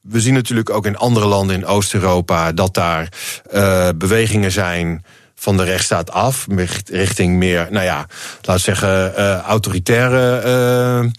We 0.00 0.20
zien 0.20 0.34
natuurlijk 0.34 0.70
ook 0.70 0.86
in 0.86 0.96
andere 0.96 1.26
landen 1.26 1.56
in 1.56 1.66
Oost-Europa 1.66 2.52
dat 2.52 2.74
daar 2.74 3.08
uh, 3.52 3.88
bewegingen 3.96 4.50
zijn 4.50 5.04
van 5.34 5.56
de 5.56 5.64
rechtsstaat 5.64 6.10
af, 6.10 6.46
richting 6.84 7.36
meer, 7.36 7.66
nou 7.70 7.84
ja, 7.84 8.06
laten 8.42 8.54
we 8.54 8.58
zeggen, 8.58 9.12
uh, 9.18 9.38
autoritaire 9.38 11.12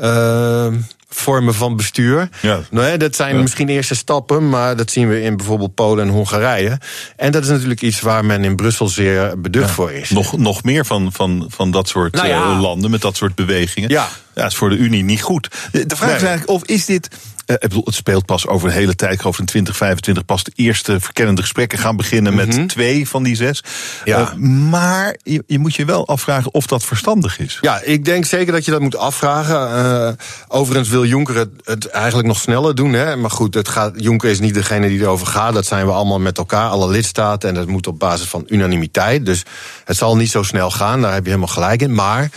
uh, 0.00 0.66
vormen 1.08 1.54
van 1.54 1.76
bestuur. 1.76 2.28
Ja. 2.42 2.60
Nou, 2.70 2.96
dat 2.96 3.16
zijn 3.16 3.34
ja. 3.34 3.40
misschien 3.40 3.68
eerste 3.68 3.94
stappen, 3.94 4.48
maar 4.48 4.76
dat 4.76 4.90
zien 4.90 5.08
we 5.08 5.22
in 5.22 5.36
bijvoorbeeld 5.36 5.74
Polen 5.74 6.06
en 6.06 6.12
Hongarije. 6.12 6.78
En 7.16 7.32
dat 7.32 7.42
is 7.42 7.48
natuurlijk 7.48 7.82
iets 7.82 8.00
waar 8.00 8.24
men 8.24 8.44
in 8.44 8.56
Brussel 8.56 8.88
zeer 8.88 9.40
beducht 9.40 9.68
ja. 9.68 9.74
voor 9.74 9.92
is. 9.92 10.10
Nog, 10.10 10.36
nog 10.36 10.62
meer 10.62 10.86
van, 10.86 11.12
van, 11.12 11.46
van 11.48 11.70
dat 11.70 11.88
soort 11.88 12.14
nou 12.14 12.28
ja. 12.28 12.60
landen 12.60 12.90
met 12.90 13.00
dat 13.00 13.16
soort 13.16 13.34
bewegingen. 13.34 13.88
Ja. 13.88 14.08
ja, 14.34 14.46
is 14.46 14.56
voor 14.56 14.70
de 14.70 14.76
Unie 14.76 15.02
niet 15.02 15.22
goed. 15.22 15.48
De 15.72 15.96
vraag 15.96 16.08
nee. 16.08 16.16
is 16.16 16.22
eigenlijk, 16.22 16.50
of 16.50 16.64
is 16.64 16.84
dit 16.84 17.08
ik 17.46 17.60
bedoel, 17.60 17.84
het 17.84 17.94
speelt 17.94 18.26
pas 18.26 18.46
over 18.46 18.68
een 18.68 18.74
hele 18.74 18.94
tijd, 18.94 19.24
over 19.24 19.40
een 19.40 19.46
2025 19.46 20.24
pas 20.24 20.44
de 20.44 20.52
eerste 20.54 21.00
verkennende 21.00 21.40
gesprekken 21.40 21.78
gaan 21.78 21.96
beginnen 21.96 22.34
met 22.34 22.46
mm 22.46 22.52
-hmm. 22.52 22.66
twee 22.66 23.08
van 23.08 23.22
die 23.22 23.36
zes. 23.36 23.64
Ja. 24.04 24.20
Uh, 24.20 24.34
maar 24.70 25.16
je, 25.22 25.44
je, 25.46 25.58
moet 25.58 25.74
je 25.74 25.84
wel 25.84 26.06
afvragen 26.06 26.54
of 26.54 26.66
dat 26.66 26.84
verstandig 26.84 27.38
is. 27.38 27.58
Ja, 27.60 27.80
ik 27.82 28.04
denk 28.04 28.24
zeker 28.24 28.52
dat 28.52 28.64
je 28.64 28.70
dat 28.70 28.80
moet 28.80 28.96
afvragen. 28.96 29.84
Uh, 29.84 30.08
overigens 30.48 30.88
wil 30.88 31.04
Juncker 31.04 31.36
het, 31.36 31.50
het, 31.64 31.86
eigenlijk 31.86 32.28
nog 32.28 32.38
sneller 32.38 32.74
doen. 32.74 32.92
Hè? 32.92 33.16
Maar 33.16 33.30
goed, 33.30 33.54
het 33.54 33.68
gaat, 33.68 33.92
Juncker 33.96 34.30
is 34.30 34.40
niet 34.40 34.54
degene 34.54 34.88
die 34.88 35.00
erover 35.00 35.26
gaat. 35.26 35.54
Dat 35.54 35.66
zijn 35.66 35.86
we 35.86 35.92
allemaal 35.92 36.20
met 36.20 36.38
elkaar, 36.38 36.68
alle 36.68 36.88
lidstaten. 36.88 37.48
En 37.48 37.54
dat 37.54 37.66
moet 37.66 37.86
op 37.86 37.98
basis 37.98 38.28
van 38.28 38.44
unanimiteit. 38.46 39.26
Dus 39.26 39.42
het 39.84 39.96
zal 39.96 40.16
niet 40.16 40.30
zo 40.30 40.42
snel 40.42 40.70
gaan, 40.70 41.00
daar 41.00 41.12
heb 41.12 41.22
je 41.22 41.28
helemaal 41.28 41.54
gelijk 41.54 41.82
in. 41.82 41.94
Maar 41.94 42.30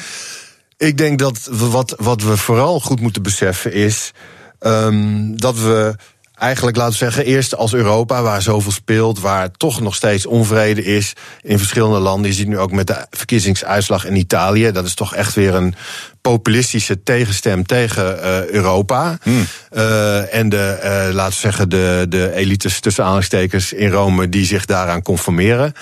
ik 0.77 0.97
denk 0.97 1.19
dat 1.19 1.47
wat, 1.51 1.93
wat 1.97 2.21
we 2.21 2.37
vooral 2.37 2.79
goed 2.79 3.01
moeten 3.01 3.21
beseffen 3.21 3.73
is 3.73 4.11
um, 4.59 5.37
dat 5.37 5.59
we 5.59 5.95
eigenlijk, 6.39 6.77
laten 6.77 6.91
we 6.91 6.97
zeggen, 6.97 7.25
eerst 7.25 7.55
als 7.55 7.73
Europa, 7.73 8.21
waar 8.21 8.41
zoveel 8.41 8.71
speelt, 8.71 9.19
waar 9.19 9.51
toch 9.51 9.81
nog 9.81 9.95
steeds 9.95 10.25
onvrede 10.25 10.83
is 10.83 11.13
in 11.41 11.57
verschillende 11.57 11.99
landen. 11.99 12.29
Je 12.29 12.35
ziet 12.35 12.47
nu 12.47 12.57
ook 12.57 12.71
met 12.71 12.87
de 12.87 13.05
verkiezingsuitslag 13.09 14.05
in 14.05 14.15
Italië. 14.15 14.71
Dat 14.71 14.85
is 14.85 14.93
toch 14.93 15.15
echt 15.15 15.35
weer 15.35 15.55
een 15.55 15.75
populistische 16.21 17.03
tegenstem 17.03 17.65
tegen 17.65 18.17
uh, 18.17 18.45
Europa. 18.45 19.17
Hmm. 19.21 19.45
Uh, 19.71 20.33
en 20.33 20.49
de, 20.49 20.79
uh, 20.83 21.13
laten 21.13 21.33
we 21.33 21.39
zeggen, 21.39 21.69
de, 21.69 22.05
de 22.09 22.33
elites 22.33 22.79
tussen 22.79 23.03
aanhalingstekens 23.03 23.73
in 23.73 23.91
Rome 23.91 24.29
die 24.29 24.45
zich 24.45 24.65
daaraan 24.65 25.01
conformeren. 25.01 25.73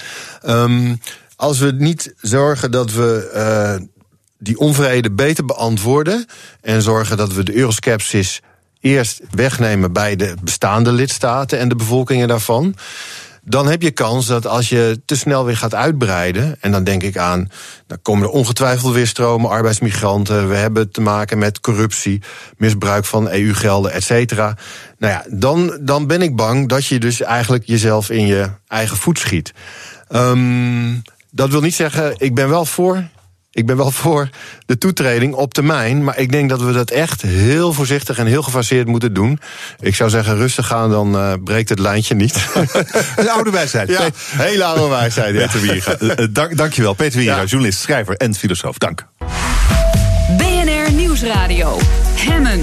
Um, 0.46 1.02
als 1.36 1.60
we 1.60 1.72
niet 1.72 2.14
zorgen 2.22 2.72
dat 2.72 2.92
we 2.92 3.88
die 4.40 4.60
onvrede 4.60 5.12
beter 5.12 5.46
beantwoorden 5.46 6.26
en 6.62 6.82
zorgen 6.82 7.18
dat 7.18 7.34
we 7.34 7.44
de 7.44 7.56
euroskepsis 7.56 8.42
eerst 8.80 9.22
wegnemen 9.32 9.94
bij 9.94 10.16
de 10.16 10.34
bestaande 10.44 10.92
lidstaten 10.92 11.60
en 11.60 11.70
de 11.70 11.76
bevolkingen 11.76 12.28
daarvan. 12.28 12.76
Dan 13.50 13.68
heb 13.68 13.82
je 13.82 13.92
kans 13.92 14.26
dat 14.26 14.48
als 14.48 14.70
je 14.70 15.02
te 15.06 15.16
snel 15.16 15.46
weer 15.46 15.58
gaat 15.58 15.76
uitbreiden. 15.76 16.56
En 16.60 16.72
dan 16.72 16.84
denk 16.84 17.04
ik 17.04 17.18
aan. 17.18 17.50
Dan 17.88 18.02
komen 18.02 18.28
er 18.28 18.34
ongetwijfeld 18.34 18.94
weer 18.94 19.08
stromen 19.08 19.50
arbeidsmigranten. 19.50 20.50
We 20.50 20.56
hebben 20.56 20.92
te 20.92 21.02
maken 21.02 21.38
met 21.38 21.60
corruptie, 21.60 22.22
misbruik 22.58 23.06
van 23.06 23.30
EU-gelden, 23.30 23.92
et 23.92 24.04
cetera. 24.04 24.58
Nou 24.98 25.14
ja, 25.14 25.26
dan, 25.30 25.78
dan 25.82 26.08
ben 26.08 26.22
ik 26.22 26.36
bang 26.36 26.70
dat 26.70 26.86
je 26.86 27.00
dus 27.00 27.22
eigenlijk 27.22 27.64
jezelf 27.66 28.10
in 28.10 28.26
je 28.26 28.50
eigen 28.68 28.98
voet 28.98 29.20
schiet. 29.20 29.54
Um, 30.10 31.02
dat 31.32 31.50
wil 31.50 31.62
niet 31.62 31.76
zeggen, 31.76 32.14
ik 32.18 32.36
ben 32.36 32.50
wel 32.50 32.66
voor 32.66 33.04
ik 33.58 33.66
ben 33.66 33.78
wel 33.78 33.92
voor 33.92 34.30
de 34.66 34.78
toetreding 34.78 35.34
op 35.34 35.54
termijn. 35.54 36.04
Maar 36.04 36.18
ik 36.18 36.32
denk 36.32 36.50
dat 36.50 36.62
we 36.62 36.72
dat 36.72 36.92
echt 36.92 37.22
heel 37.22 37.74
voorzichtig 37.74 38.18
en 38.18 38.26
heel 38.26 38.44
gefaseerd 38.44 38.88
moeten 38.88 39.14
doen. 39.14 39.40
Ik 39.80 39.96
zou 39.96 40.10
zeggen, 40.10 40.36
rustig 40.36 40.68
gaan, 40.68 40.90
dan 40.90 41.16
uh, 41.16 41.34
breekt 41.44 41.70
het 41.70 41.80
lijntje 41.80 42.16
niet. 42.16 42.36
Een 43.16 43.30
oude 43.30 43.52
wijsheid. 43.52 43.90
Ja, 43.98 44.10
hele 44.38 44.64
oude 44.64 44.88
wijsheid. 44.88 45.36
Ja. 45.36 45.46
Peter 45.46 45.62
Wieringa. 45.62 46.28
dank, 46.42 46.58
dankjewel, 46.58 46.94
Peter 46.94 47.18
Wieringa, 47.18 47.42
ja. 47.42 47.48
journalist, 47.48 47.80
schrijver 47.80 48.16
en 48.16 48.36
filosoof. 48.36 48.78
Dank. 48.78 49.06
BNR 50.38 50.92
Nieuwsradio. 50.92 51.78
Hemmen. 52.16 52.62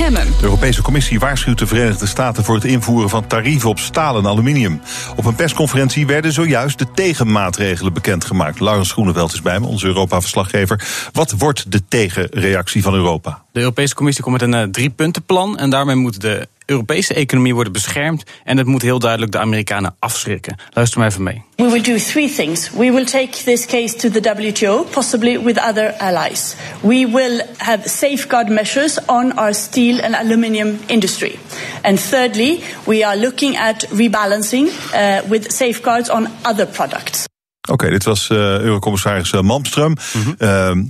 De 0.00 0.32
Europese 0.42 0.82
Commissie 0.82 1.18
waarschuwt 1.18 1.58
de 1.58 1.66
Verenigde 1.66 2.06
Staten 2.06 2.44
voor 2.44 2.54
het 2.54 2.64
invoeren 2.64 3.08
van 3.08 3.26
tarieven 3.26 3.68
op 3.68 3.78
staal 3.78 4.18
en 4.18 4.26
aluminium. 4.26 4.80
Op 5.16 5.24
een 5.24 5.34
persconferentie 5.34 6.06
werden 6.06 6.32
zojuist 6.32 6.78
de 6.78 6.90
tegenmaatregelen 6.94 7.92
bekendgemaakt. 7.92 8.60
Laurens 8.60 8.92
Groeneveld 8.92 9.32
is 9.32 9.42
bij 9.42 9.60
me, 9.60 9.66
onze 9.66 9.86
Europa-verslaggever. 9.86 11.08
Wat 11.12 11.34
wordt 11.38 11.72
de 11.72 11.84
tegenreactie 11.88 12.82
van 12.82 12.94
Europa? 12.94 13.42
De 13.60 13.66
Europese 13.66 13.94
Commissie 13.94 14.24
komt 14.24 14.40
met 14.40 14.52
een 14.52 14.66
uh, 14.66 14.72
driepuntenplan 14.72 15.58
en 15.58 15.70
daarmee 15.70 15.96
moet 15.96 16.20
de 16.20 16.48
Europese 16.66 17.14
economie 17.14 17.54
worden 17.54 17.72
beschermd 17.72 18.22
en 18.44 18.56
het 18.56 18.66
moet 18.66 18.82
heel 18.82 18.98
duidelijk 18.98 19.32
de 19.32 19.38
Amerikanen 19.38 19.96
afschrikken. 19.98 20.56
Luister 20.70 20.98
maar 20.98 21.08
even 21.08 21.22
mee. 21.22 21.42
We 21.56 21.68
will 21.68 21.82
do 21.82 21.96
three 21.96 22.30
things. 22.34 22.70
We 22.70 22.92
will 22.92 23.04
take 23.04 23.44
this 23.44 23.66
case 23.66 23.96
to 23.96 24.10
the 24.10 24.34
WTO, 24.34 24.86
possibly 24.90 25.42
with 25.42 25.58
other 25.68 25.92
allies. 25.92 26.54
We 26.80 27.08
will 27.12 27.40
have 27.56 27.88
safeguard 27.88 28.48
measures 28.48 29.06
on 29.06 29.36
our 29.36 29.54
steel 29.54 30.00
and 30.00 30.14
aluminium 30.14 30.78
industry. 30.86 31.38
And 31.82 32.08
thirdly, 32.08 32.60
we 32.86 33.06
are 33.06 33.16
looking 33.16 33.56
at 33.56 33.86
rebalancing 33.90 34.66
uh, 34.66 35.28
with 35.28 35.52
safeguards 35.52 36.10
on 36.10 36.28
other 36.44 36.66
products. 36.66 37.28
Oké, 37.60 37.72
okay, 37.72 37.90
dit 37.90 38.04
was 38.04 38.28
uh, 38.28 38.38
Eurocommissaris 38.38 39.32
Malmström. 39.32 39.96
Mm 40.12 40.22
-hmm. 40.22 40.34
uh, 40.38 40.84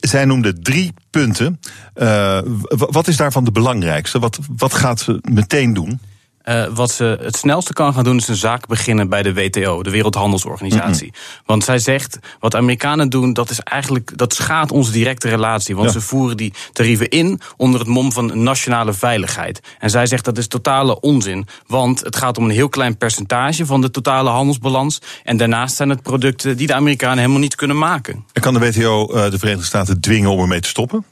zij 0.00 0.24
noemde 0.24 0.58
drie 0.58 0.94
punten. 1.10 1.60
Uh, 1.94 2.38
wat 2.68 3.08
is 3.08 3.16
daarvan 3.16 3.44
de 3.44 3.52
belangrijkste? 3.52 4.18
Wat, 4.18 4.38
wat 4.56 4.74
gaat 4.74 5.00
ze 5.00 5.18
meteen 5.22 5.72
doen? 5.72 6.00
Uh, 6.44 6.66
wat 6.74 6.90
ze 6.90 7.18
het 7.20 7.36
snelste 7.36 7.72
kan 7.72 7.94
gaan 7.94 8.04
doen, 8.04 8.16
is 8.16 8.28
een 8.28 8.36
zaak 8.36 8.66
beginnen 8.66 9.08
bij 9.08 9.22
de 9.22 9.34
WTO, 9.34 9.82
de 9.82 9.90
Wereldhandelsorganisatie. 9.90 11.06
Mm 11.06 11.12
-hmm. 11.12 11.42
Want 11.46 11.64
zij 11.64 11.78
zegt, 11.78 12.18
wat 12.40 12.54
Amerikanen 12.54 13.08
doen, 13.08 13.32
dat 13.32 13.50
is 13.50 13.60
eigenlijk, 13.60 14.18
dat 14.18 14.34
schaadt 14.34 14.72
onze 14.72 14.92
directe 14.92 15.28
relatie. 15.28 15.76
Want 15.76 15.86
ja. 15.86 15.92
ze 15.92 16.00
voeren 16.00 16.36
die 16.36 16.52
tarieven 16.72 17.08
in 17.08 17.40
onder 17.56 17.80
het 17.80 17.88
mom 17.88 18.12
van 18.12 18.42
nationale 18.42 18.92
veiligheid. 18.92 19.60
En 19.78 19.90
zij 19.90 20.06
zegt 20.06 20.24
dat 20.24 20.38
is 20.38 20.46
totale 20.46 21.00
onzin. 21.00 21.46
Want 21.66 22.00
het 22.00 22.16
gaat 22.16 22.38
om 22.38 22.44
een 22.44 22.50
heel 22.50 22.68
klein 22.68 22.96
percentage 22.96 23.66
van 23.66 23.80
de 23.80 23.90
totale 23.90 24.30
handelsbalans. 24.30 25.00
En 25.24 25.36
daarnaast 25.36 25.76
zijn 25.76 25.88
het 25.88 26.02
producten 26.02 26.56
die 26.56 26.66
de 26.66 26.74
Amerikanen 26.74 27.18
helemaal 27.18 27.38
niet 27.38 27.54
kunnen 27.54 27.78
maken. 27.78 28.24
En 28.32 28.42
kan 28.42 28.54
de 28.54 28.60
WTO 28.60 29.14
uh, 29.14 29.30
de 29.30 29.38
Verenigde 29.38 29.66
Staten 29.66 30.00
dwingen 30.00 30.30
om 30.30 30.40
ermee 30.40 30.60
te 30.60 30.68
stoppen? 30.68 31.04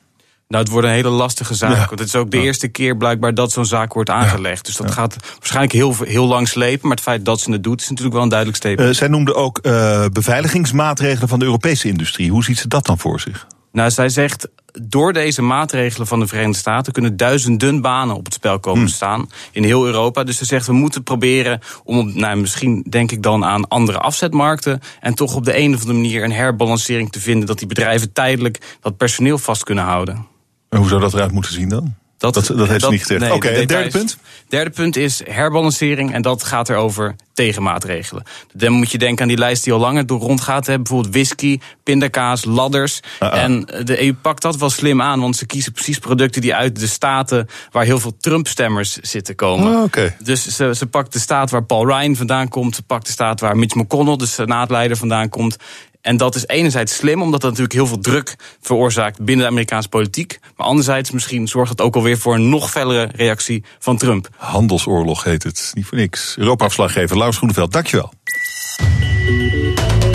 Nou, 0.53 0.65
het 0.65 0.73
wordt 0.73 0.87
een 0.87 0.93
hele 0.93 1.09
lastige 1.09 1.55
zaak. 1.55 1.77
Ja. 1.77 1.87
Want 1.87 1.99
het 1.99 2.09
is 2.09 2.17
ook 2.17 2.31
de 2.31 2.37
ja. 2.37 2.43
eerste 2.43 2.69
keer 2.69 2.97
blijkbaar 2.97 3.35
dat 3.35 3.53
zo'n 3.53 3.65
zaak 3.65 3.93
wordt 3.93 4.11
aangelegd. 4.11 4.57
Ja. 4.57 4.63
Dus 4.63 4.77
dat 4.77 4.91
gaat 4.91 5.17
waarschijnlijk 5.39 5.73
heel, 5.73 5.95
heel 6.05 6.27
lang 6.27 6.49
slepen. 6.49 6.89
Maar 6.89 6.97
het 6.97 7.05
feit 7.05 7.25
dat 7.25 7.41
ze 7.41 7.53
het 7.53 7.63
doet, 7.63 7.81
is 7.81 7.89
natuurlijk 7.89 8.15
wel 8.15 8.23
een 8.23 8.29
duidelijk 8.29 8.59
statement. 8.59 8.89
Uh, 8.89 8.95
zij 8.95 9.09
noemde 9.09 9.35
ook 9.35 9.59
uh, 9.63 10.05
beveiligingsmaatregelen 10.13 11.29
van 11.29 11.39
de 11.39 11.45
Europese 11.45 11.89
industrie. 11.89 12.31
Hoe 12.31 12.45
ziet 12.45 12.59
ze 12.59 12.69
dat 12.69 12.87
dan 12.87 12.99
voor 12.99 13.21
zich? 13.21 13.47
Nou, 13.73 13.91
zij 13.91 14.09
zegt. 14.09 14.49
Door 14.83 15.13
deze 15.13 15.43
maatregelen 15.43 16.07
van 16.07 16.21
de 16.21 16.27
Verenigde 16.27 16.59
Staten 16.59 16.93
kunnen 16.93 17.17
duizenden 17.17 17.81
banen 17.81 18.17
op 18.17 18.25
het 18.25 18.35
spel 18.35 18.61
komen 18.61 18.81
hmm. 18.81 18.89
staan 18.89 19.31
in 19.51 19.65
heel 19.65 19.87
Europa. 19.87 20.25
Dus 20.25 20.37
ze 20.37 20.45
zegt 20.45 20.67
we 20.67 20.73
moeten 20.73 21.03
proberen 21.03 21.61
om, 21.85 22.13
nou, 22.15 22.37
misschien 22.37 22.87
denk 22.89 23.13
ik 23.13 23.23
dan 23.23 23.45
aan 23.45 23.69
andere 23.69 23.99
afzetmarkten. 23.99 24.81
En 25.01 25.15
toch 25.15 25.35
op 25.35 25.45
de 25.45 25.59
een 25.59 25.75
of 25.75 25.81
andere 25.81 25.99
manier 25.99 26.25
een 26.25 26.33
herbalancering 26.33 27.13
te 27.13 27.21
vinden 27.21 27.47
dat 27.47 27.59
die 27.59 27.67
bedrijven 27.67 28.13
tijdelijk 28.13 28.79
dat 28.81 28.97
personeel 28.97 29.39
vast 29.39 29.65
kunnen 29.65 29.85
houden. 29.85 30.31
En 30.73 30.79
hoe 30.79 30.89
zou 30.89 31.01
dat 31.01 31.15
eruit 31.15 31.33
moeten 31.33 31.53
zien 31.53 31.69
dan? 31.69 31.95
Dat, 32.19 32.35
dat, 32.35 32.47
dat 32.47 32.57
heeft 32.57 32.71
dat, 32.71 32.83
ze 32.83 32.91
niet 32.91 33.01
gezegd. 33.01 33.21
Nee, 33.21 33.35
Oké, 33.35 33.47
okay, 33.47 33.67
derde 33.67 33.91
punt? 33.91 34.17
Derde 34.49 34.71
punt 34.71 34.97
is 34.97 35.23
herbalancering 35.25 36.13
en 36.13 36.23
dat 36.23 36.45
gaat 36.45 36.69
erover 36.69 37.15
tegenmaatregelen. 37.33 38.23
Dan 38.53 38.73
moet 38.73 38.91
je 38.91 38.99
denken 38.99 39.23
aan 39.23 39.29
die 39.29 39.39
lijst 39.39 39.65
die 39.65 39.73
al 39.73 39.79
langer 39.79 40.07
door 40.07 40.21
rondgaat. 40.21 40.67
Hè. 40.67 40.77
Bijvoorbeeld 40.77 41.15
whisky, 41.15 41.61
pindakaas, 41.83 42.45
ladders. 42.45 43.01
Uh 43.23 43.29
-uh. 43.29 43.43
En 43.43 43.61
de 43.85 44.03
EU 44.05 44.15
pakt 44.15 44.43
dat 44.43 44.57
wel 44.57 44.71
slim 44.71 45.03
aan, 45.03 45.21
want 45.21 45.37
ze 45.37 45.47
kiezen 45.47 45.73
precies 45.73 45.99
producten 45.99 46.41
die 46.41 46.55
uit 46.55 46.81
de 46.81 46.87
staten 46.87 47.49
waar 47.71 47.85
heel 47.85 48.01
veel 48.01 48.17
Trump-stemmers 48.21 48.97
zitten 48.97 49.35
komen. 49.35 49.77
Oh, 49.77 49.83
okay. 49.83 50.17
Dus 50.23 50.47
ze, 50.57 50.75
ze 50.75 50.87
pakt 50.87 51.13
de 51.13 51.19
staat 51.19 51.51
waar 51.51 51.65
Paul 51.65 51.87
Ryan 51.87 52.17
vandaan 52.17 52.49
komt, 52.49 52.75
ze 52.75 52.83
pakt 52.83 53.07
de 53.07 53.13
staat 53.13 53.41
waar 53.41 53.57
Mitch 53.57 53.75
McConnell, 53.75 54.17
de 54.17 54.27
senaatleider, 54.27 54.97
vandaan 54.97 55.29
komt. 55.29 55.57
En 56.03 56.17
dat 56.17 56.35
is 56.35 56.47
enerzijds 56.47 56.95
slim, 56.95 57.23
omdat 57.23 57.41
dat 57.41 57.51
natuurlijk 57.51 57.77
heel 57.79 57.87
veel 57.87 58.01
druk 58.01 58.37
veroorzaakt 58.61 59.25
binnen 59.25 59.45
de 59.45 59.51
Amerikaanse 59.51 59.89
politiek. 59.89 60.39
Maar 60.57 60.67
anderzijds 60.67 61.11
misschien 61.11 61.49
zorgt 61.49 61.71
het 61.71 61.81
ook 61.81 61.97
alweer 61.97 62.19
voor 62.19 62.35
een 62.35 62.49
nog 62.49 62.71
fellere 62.71 63.09
reactie 63.15 63.65
van 63.79 63.97
Trump. 63.97 64.29
Handelsoorlog 64.37 65.25
heet 65.25 65.43
het, 65.43 65.71
niet 65.75 65.87
voor 65.87 65.99
niks. 65.99 66.35
Europa-afslaggever 66.39 67.15
Laurens 67.17 67.37
Groeneveld, 67.37 67.73
dankjewel. 67.73 68.13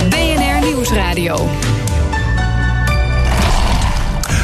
BNR 0.09 0.65
Nieuwsradio. 0.65 1.49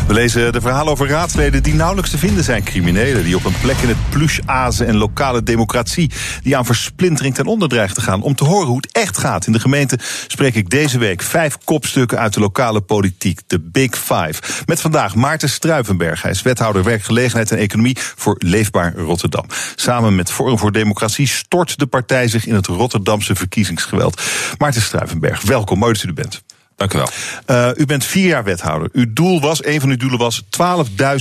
We 0.08 0.14
lezen 0.14 0.52
de 0.52 0.62
verhalen 0.62 0.92
over 0.92 1.08
raadsleden 1.08 1.64
die 1.64 1.74
nauwelijks 1.74 2.10
te 2.10 2.18
vinden 2.18 2.44
zijn. 2.44 2.64
Criminelen 2.64 3.24
die 3.24 3.36
op 3.36 3.46
een 3.46 3.60
plek 3.62 3.78
in 3.78 3.88
het 3.88 4.10
plush 4.10 4.40
azen 4.46 4.88
en 4.88 4.96
lokale 4.96 5.44
democratie... 5.44 6.12
die 6.42 6.58
aan 6.58 6.66
versplintering 6.66 7.36
ten 7.36 7.46
onder 7.46 7.70
dreigt 7.70 7.96
te 7.96 8.02
gaan. 8.02 8.22
Om 8.22 8.36
te 8.36 8.44
horen 8.44 8.68
hoe 8.68 8.78
het 8.78 8.92
echt 8.92 9.18
gaat 9.18 9.46
in 9.46 9.52
de 9.52 9.60
gemeente... 9.60 10.00
spreek 10.28 10.56
ik 10.56 10.70
deze 10.70 10.98
week 10.98 11.22
vijf 11.22 11.58
kopstukken 11.64 12.20
uit 12.20 12.34
de 12.34 12.40
lokale 12.40 12.82
politiek. 12.82 13.40
De 13.48 13.60
Big 13.60 13.98
Five. 13.98 14.34
Met 14.66 14.82
vandaag 14.82 15.16
Maarten 15.16 15.50
Struivenberg. 15.50 16.22
Hij 16.22 16.32
is 16.32 16.42
wethouder 16.42 16.84
werkgelegenheid 16.84 17.52
en 17.52 17.58
economie 17.58 17.98
voor 18.16 18.36
Leefbaar 18.40 18.96
Rotterdam. 18.96 19.46
Samen 19.76 20.16
met 20.16 20.32
Forum 20.32 20.58
voor 20.58 20.72
Democratie 20.72 21.28
stort 21.28 21.80
de 21.80 21.88
partij 21.88 22.28
zich 22.28 22.46
in 22.46 22.56
het 22.56 22.68
Rotterdamse 22.68 23.36
verkiezingsgeweld. 23.36 24.22
Maarten 24.58 24.82
Struivenberg, 24.82 25.42
welkom. 25.42 25.80
Mooi 25.80 25.94
dat 25.94 26.04
u 26.04 26.08
er 26.08 26.14
bent. 26.14 26.44
Dank 26.76 26.94
u 26.94 26.98
wel. 26.98 27.10
Uh, 27.48 27.78
u 27.78 27.86
bent 27.86 28.06
vier 28.06 28.28
jaar 28.28 28.44
wethouder. 28.44 28.90
Uw 28.92 29.06
doel 29.14 29.42
was, 29.42 29.66
een 29.66 29.80
van 29.80 29.90
uw 29.90 29.98
doelen 29.98 30.20
was 30.20 30.44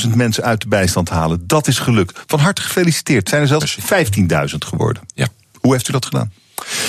12.000 0.04 0.08
mensen 0.14 0.44
uit 0.44 0.60
de 0.60 0.68
bijstand 0.68 1.08
halen. 1.08 1.46
Dat 1.46 1.66
is 1.66 1.78
gelukt. 1.78 2.22
Van 2.26 2.38
harte 2.38 2.62
gefeliciteerd. 2.62 3.28
Zijn 3.28 3.42
er 3.42 3.48
zelfs 3.48 3.78
15.000 3.80 4.58
geworden. 4.58 5.02
Ja. 5.14 5.28
Hoe 5.60 5.72
heeft 5.72 5.88
u 5.88 5.92
dat 5.92 6.04
gedaan? 6.04 6.32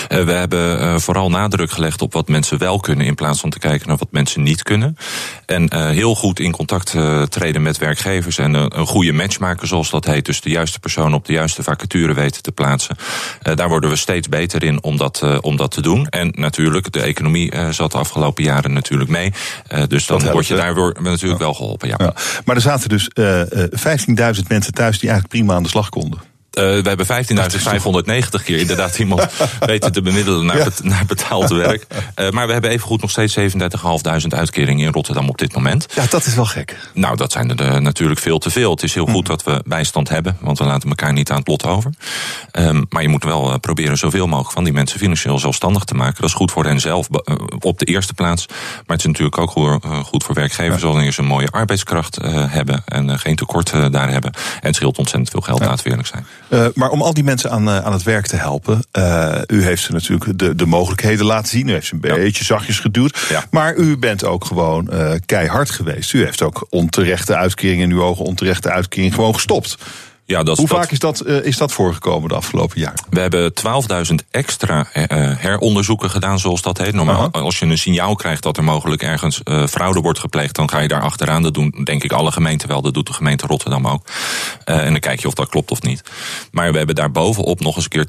Uh, 0.09 0.23
we 0.23 0.31
hebben 0.31 0.79
uh, 0.79 0.97
vooral 0.97 1.29
nadruk 1.29 1.71
gelegd 1.71 2.01
op 2.01 2.13
wat 2.13 2.27
mensen 2.27 2.57
wel 2.57 2.79
kunnen, 2.79 3.05
in 3.05 3.15
plaats 3.15 3.39
van 3.39 3.49
te 3.49 3.59
kijken 3.59 3.87
naar 3.87 3.97
wat 3.97 4.11
mensen 4.11 4.43
niet 4.43 4.63
kunnen. 4.63 4.97
En 5.45 5.69
uh, 5.73 5.89
heel 5.89 6.15
goed 6.15 6.39
in 6.39 6.51
contact 6.51 6.95
treden 7.29 7.61
met 7.61 7.77
werkgevers 7.77 8.37
en 8.37 8.53
een 8.53 8.87
goede 8.87 9.11
match 9.11 9.39
maken, 9.39 9.67
zoals 9.67 9.89
dat 9.89 10.05
heet. 10.05 10.25
Dus 10.25 10.41
de 10.41 10.49
juiste 10.49 10.79
persoon 10.79 11.13
op 11.13 11.25
de 11.25 11.33
juiste 11.33 11.63
vacature 11.63 12.13
weten 12.13 12.41
te 12.41 12.51
plaatsen. 12.51 12.95
daar 13.41 13.69
worden 13.69 13.89
we 13.89 13.95
steeds 13.95 14.29
beter 14.29 14.63
in 14.63 14.83
om 14.83 14.97
dat, 14.97 15.41
om 15.41 15.57
dat 15.57 15.71
te 15.71 15.81
doen. 15.81 16.07
En 16.07 16.33
natuurlijk, 16.35 16.91
de 16.91 17.01
economie 17.01 17.53
zat 17.69 17.91
de 17.91 17.97
afgelopen 17.97 18.43
jaren 18.43 18.73
natuurlijk 18.73 19.09
mee. 19.09 19.33
dus 19.87 20.05
dan 20.05 20.31
word 20.31 20.47
je 20.47 20.55
daar 20.55 20.75
natuurlijk 21.01 21.39
wel 21.39 21.53
geholpen. 21.53 21.87
Ja. 21.87 21.95
ja. 21.97 22.13
Maar 22.45 22.55
er 22.55 22.61
zaten 22.61 22.89
dus 22.89 23.09
15.000 23.19 24.47
mensen 24.47 24.73
thuis 24.73 24.99
die 24.99 25.09
eigenlijk 25.09 25.27
prima 25.27 25.53
aan 25.53 25.63
de 25.63 25.69
slag 25.69 25.89
konden. 25.89 26.32
Uh, 26.59 26.63
we 26.63 26.87
hebben 26.87 27.05
15.590 27.05 28.43
keer 28.43 28.59
inderdaad 28.59 28.99
iemand 28.99 29.27
weten 29.59 29.91
te 29.91 30.01
bemiddelen 30.01 30.45
naar, 30.45 30.57
ja. 30.57 30.63
bet, 30.63 30.83
naar 30.83 31.05
betaald 31.05 31.49
werk. 31.65 31.85
Uh, 32.19 32.29
maar 32.29 32.47
we 32.47 32.53
hebben 32.53 32.71
evengoed 32.71 33.01
nog 33.01 33.09
steeds 33.09 33.37
37.500 33.39 34.27
uitkeringen 34.29 34.85
in 34.85 34.91
Rotterdam 34.91 35.29
op 35.29 35.37
dit 35.37 35.53
moment. 35.53 35.87
Ja, 35.95 36.05
dat 36.09 36.25
is 36.25 36.35
wel 36.35 36.45
gek. 36.45 36.77
Nou, 36.93 37.15
dat 37.15 37.31
zijn 37.31 37.57
er 37.57 37.73
uh, 37.73 37.79
natuurlijk 37.79 38.19
veel 38.19 38.37
te 38.37 38.49
veel. 38.49 38.71
Het 38.71 38.83
is 38.83 38.93
heel 38.93 39.05
goed 39.05 39.25
dat 39.25 39.43
we 39.43 39.61
bijstand 39.65 40.09
hebben, 40.09 40.37
want 40.39 40.57
we 40.57 40.65
laten 40.65 40.89
elkaar 40.89 41.13
niet 41.13 41.31
aan 41.31 41.37
het 41.37 41.47
lot 41.47 41.65
over. 41.65 41.91
Um, 42.51 42.85
maar 42.89 43.01
je 43.01 43.07
moet 43.07 43.23
wel 43.23 43.59
proberen 43.59 43.97
zoveel 43.97 44.27
mogelijk 44.27 44.53
van 44.53 44.63
die 44.63 44.73
mensen 44.73 44.99
financieel 44.99 45.39
zelfstandig 45.39 45.83
te 45.83 45.95
maken. 45.95 46.21
Dat 46.21 46.29
is 46.29 46.35
goed 46.35 46.51
voor 46.51 46.65
hen 46.65 46.79
zelf 46.79 47.07
op 47.59 47.79
de 47.79 47.85
eerste 47.85 48.13
plaats. 48.13 48.47
Maar 48.47 48.57
het 48.87 48.99
is 48.99 49.05
natuurlijk 49.05 49.37
ook 49.37 49.51
goed, 49.51 49.85
goed 50.05 50.23
voor 50.23 50.35
werkgevers, 50.35 50.81
ja. 50.81 50.87
wanneer 50.87 51.11
ze 51.11 51.21
een 51.21 51.27
mooie 51.27 51.51
arbeidskracht 51.51 52.17
hebben 52.47 52.83
en 52.85 53.19
geen 53.19 53.35
tekort 53.35 53.71
daar 53.91 54.09
hebben. 54.09 54.31
En 54.33 54.67
het 54.67 54.75
scheelt 54.75 54.97
ontzettend 54.97 55.31
veel 55.31 55.41
geld, 55.41 55.59
ja. 55.59 55.65
laten 55.65 55.83
we 55.83 55.89
eerlijk 55.89 56.07
zijn. 56.07 56.25
Uh, 56.49 56.65
maar 56.73 56.89
om 56.89 57.01
al 57.01 57.13
die 57.13 57.23
mensen 57.23 57.51
aan, 57.51 57.67
uh, 57.67 57.77
aan 57.77 57.93
het 57.93 58.03
werk 58.03 58.27
te 58.27 58.35
helpen, 58.35 58.83
uh, 58.97 59.37
u 59.47 59.63
heeft 59.63 59.83
ze 59.83 59.91
natuurlijk 59.91 60.39
de, 60.39 60.55
de 60.55 60.65
mogelijkheden 60.65 61.25
laten 61.25 61.47
zien. 61.47 61.67
U 61.67 61.71
heeft 61.71 61.87
ze 61.87 61.93
een 61.93 62.09
ja. 62.09 62.15
beetje 62.15 62.43
zachtjes 62.43 62.79
geduwd. 62.79 63.25
Ja. 63.29 63.43
Maar 63.51 63.75
u 63.75 63.97
bent 63.97 64.23
ook 64.23 64.45
gewoon 64.45 64.89
keihard 65.25 65.69
geweest. 65.69 66.13
U 66.13 66.23
heeft 66.23 66.41
ook 66.41 66.67
onterechte 66.69 67.35
uitkeringen 67.35 67.89
in 67.89 67.95
uw 67.95 68.03
ogen, 68.03 68.25
onterechte 68.25 68.69
uitkeringen 68.69 69.13
gewoon 69.13 69.33
gestopt. 69.33 69.77
Ja, 70.25 70.43
dat, 70.43 70.57
Hoe 70.57 70.67
dat- 70.67 70.77
vaak 70.77 70.91
is 70.91 70.99
dat, 70.99 71.19
eh, 71.19 71.45
is 71.45 71.57
dat 71.57 71.71
voorgekomen 71.71 72.29
de 72.29 72.35
afgelopen 72.35 72.79
jaar? 72.79 72.93
We 73.09 73.19
hebben 73.19 73.53
12.000 73.53 74.23
extra 74.31 74.87
eh, 74.93 75.03
eh, 75.03 75.37
heronderzoeken 75.39 76.09
gedaan, 76.09 76.39
zoals 76.39 76.61
dat 76.61 76.77
heet. 76.77 76.93
Normaal, 76.93 77.31
als 77.31 77.59
je 77.59 77.65
een 77.65 77.77
signaal 77.77 78.15
krijgt 78.15 78.43
dat 78.43 78.57
er 78.57 78.63
mogelijk 78.63 79.01
ergens 79.01 79.41
fraude 79.69 79.99
wordt 80.01 80.19
gepleegd, 80.19 80.55
dan 80.55 80.69
ga 80.69 80.79
je 80.79 80.87
daar 80.87 81.01
achteraan. 81.01 81.41
Dat 81.43 81.53
doen 81.53 81.81
denk 81.83 82.03
ik 82.03 82.11
alle 82.11 82.31
gemeenten 82.31 82.67
wel. 82.67 82.81
Dat 82.81 82.93
doet 82.93 83.07
de 83.07 83.13
gemeente 83.13 83.47
Rotterdam 83.47 83.87
ook. 83.87 84.07
En 84.65 84.91
dan 84.91 84.99
kijk 84.99 85.19
je 85.19 85.27
of 85.27 85.33
dat 85.33 85.49
klopt 85.49 85.71
of 85.71 85.81
niet. 85.81 86.03
Maar 86.51 86.71
we 86.71 86.77
hebben 86.77 86.95
daar 86.95 87.11
bovenop 87.11 87.59
nog 87.59 87.75
eens 87.75 87.83
een 87.83 87.89
keer 87.89 88.05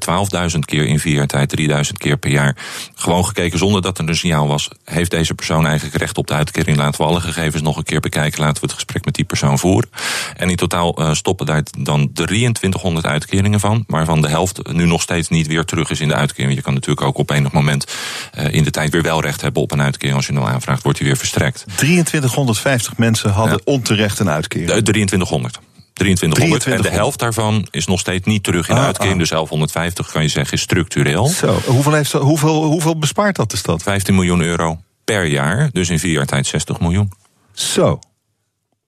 12.000 0.53 0.59
keer 0.65 0.85
in 0.85 0.99
vier 0.99 1.15
jaar 1.15 1.27
tijd, 1.27 1.49
3000 1.49 1.97
keer 1.97 2.17
per 2.17 2.31
jaar. 2.31 2.55
Gewoon 2.95 3.25
gekeken 3.25 3.57
zonder 3.57 3.81
dat 3.81 3.97
er 3.97 4.09
een 4.09 4.15
signaal 4.15 4.47
was. 4.47 4.69
Heeft 4.83 5.11
deze 5.11 5.33
persoon 5.33 5.65
eigenlijk 5.65 5.97
recht 5.97 6.17
op 6.17 6.27
de 6.27 6.33
uitkering? 6.33 6.77
Laten 6.77 7.01
we 7.01 7.07
alle 7.07 7.21
gegevens 7.21 7.61
nog 7.61 7.77
een 7.77 7.83
keer 7.83 7.99
bekijken. 7.99 8.39
Laten 8.41 8.61
we 8.61 8.65
het 8.67 8.75
gesprek 8.75 9.05
met 9.05 9.15
die 9.15 9.25
persoon 9.25 9.59
voeren. 9.59 9.89
En 10.37 10.49
in 10.49 10.55
totaal 10.55 11.15
stoppen 11.15 11.45
daar 11.45 11.63
dan 11.79 12.04
2300 12.13 13.05
uitkeringen 13.05 13.59
van. 13.59 13.83
Waarvan 13.87 14.21
de 14.21 14.27
helft 14.29 14.73
nu 14.73 14.85
nog 14.85 15.01
steeds 15.01 15.29
niet 15.29 15.47
weer 15.47 15.65
terug 15.65 15.89
is 15.89 15.99
in 15.99 16.07
de 16.07 16.13
uitkering. 16.15 16.55
Je 16.55 16.61
kan 16.61 16.73
natuurlijk 16.73 17.07
ook 17.07 17.17
op 17.17 17.29
enig 17.29 17.51
moment 17.51 17.85
eh, 18.33 18.53
in 18.53 18.63
de 18.63 18.71
tijd 18.71 18.91
weer 18.91 19.01
wel 19.01 19.21
recht 19.21 19.41
hebben 19.41 19.61
op 19.61 19.71
een 19.71 19.81
uitkering. 19.81 20.15
Als 20.17 20.25
je 20.27 20.33
nou 20.33 20.47
aanvraagt, 20.47 20.83
wordt 20.83 20.97
die 20.97 21.07
weer 21.07 21.17
verstrekt. 21.17 21.65
2350 21.75 22.97
mensen 22.97 23.29
hadden 23.31 23.61
onterecht 23.63 24.19
een 24.19 24.29
uitkering. 24.29 24.67
De 24.71 24.81
2300. 24.81 25.59
2300. 25.93 26.65
En 26.65 26.71
de 26.71 26.89
2300. 26.89 26.93
helft 26.93 27.19
daarvan 27.19 27.67
is 27.71 27.85
nog 27.87 27.99
steeds 27.99 28.25
niet 28.25 28.43
terug 28.43 28.69
in 28.69 28.75
de 28.75 28.79
Ah, 28.81 28.85
uitkering. 28.87 29.13
ah. 29.13 29.19
Dus 29.19 29.29
1150 29.29 30.11
kan 30.11 30.21
je 30.21 30.27
zeggen 30.27 30.53
is 30.53 30.61
structureel. 30.61 31.27
Zo, 31.27 31.59
hoeveel, 31.65 31.93
heeft, 31.93 32.11
hoeveel, 32.11 32.63
hoeveel 32.63 32.97
bespaart 32.97 33.35
dat 33.35 33.51
de 33.51 33.57
stad? 33.57 33.83
15 33.83 34.15
miljoen 34.15 34.41
euro 34.41 34.79
per 35.05 35.25
jaar. 35.25 35.69
Dus 35.71 35.89
in 35.89 35.99
vier 35.99 36.11
jaar 36.11 36.25
tijd 36.25 36.47
60 36.47 36.79
miljoen. 36.79 37.11
Zo. 37.53 37.99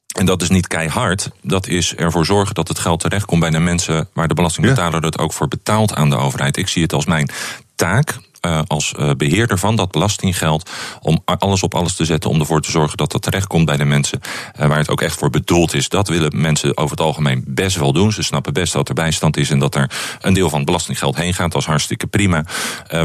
En 0.07 0.25
dat 0.25 0.41
is 0.41 0.49
niet 0.49 0.67
keihard. 0.67 1.29
Dat 1.41 1.67
is 1.67 1.95
ervoor 1.95 2.25
zorgen 2.25 2.55
dat 2.55 2.67
het 2.67 2.79
geld 2.79 2.99
terechtkomt 2.99 3.41
bij 3.41 3.49
de 3.49 3.59
mensen 3.59 4.09
waar 4.13 4.27
de 4.27 4.33
belastingbetaler 4.33 5.03
het 5.03 5.17
ook 5.17 5.33
voor 5.33 5.47
betaalt 5.47 5.93
aan 5.95 6.09
de 6.09 6.17
overheid. 6.17 6.57
Ik 6.57 6.67
zie 6.67 6.81
het 6.81 6.93
als 6.93 7.05
mijn 7.05 7.29
taak. 7.75 8.17
Eh, 8.47 8.59
als 8.67 8.93
eh, 8.93 9.11
beheerder 9.17 9.57
van 9.57 9.75
dat 9.75 9.91
belastinggeld. 9.91 10.69
om 11.01 11.21
alles 11.25 11.63
op 11.63 11.75
alles 11.75 11.95
te 11.95 12.05
zetten. 12.05 12.29
om 12.29 12.39
ervoor 12.39 12.61
te 12.61 12.71
zorgen 12.71 12.97
dat 12.97 13.11
dat 13.11 13.21
terechtkomt 13.21 13.65
bij 13.65 13.77
de 13.77 13.85
mensen. 13.85 14.19
eh, 14.55 14.67
waar 14.67 14.77
het 14.77 14.89
ook 14.89 15.01
echt 15.01 15.19
voor 15.19 15.29
bedoeld 15.29 15.73
is. 15.73 15.89
Dat 15.89 16.07
willen 16.07 16.41
mensen 16.41 16.77
over 16.77 16.91
het 16.91 17.05
algemeen 17.05 17.43
best 17.47 17.77
wel 17.77 17.93
doen. 17.93 18.11
Ze 18.11 18.23
snappen 18.23 18.53
best 18.53 18.73
dat 18.73 18.89
er 18.89 18.95
bijstand 18.95 19.37
is. 19.37 19.49
en 19.49 19.59
dat 19.59 19.75
er 19.75 19.91
een 20.21 20.33
deel 20.33 20.49
van 20.49 20.57
het 20.57 20.65
belastinggeld 20.65 21.15
heen 21.15 21.33
gaat. 21.33 21.51
Dat 21.51 21.61
is 21.61 21.67
hartstikke 21.67 22.07
prima. 22.07 22.45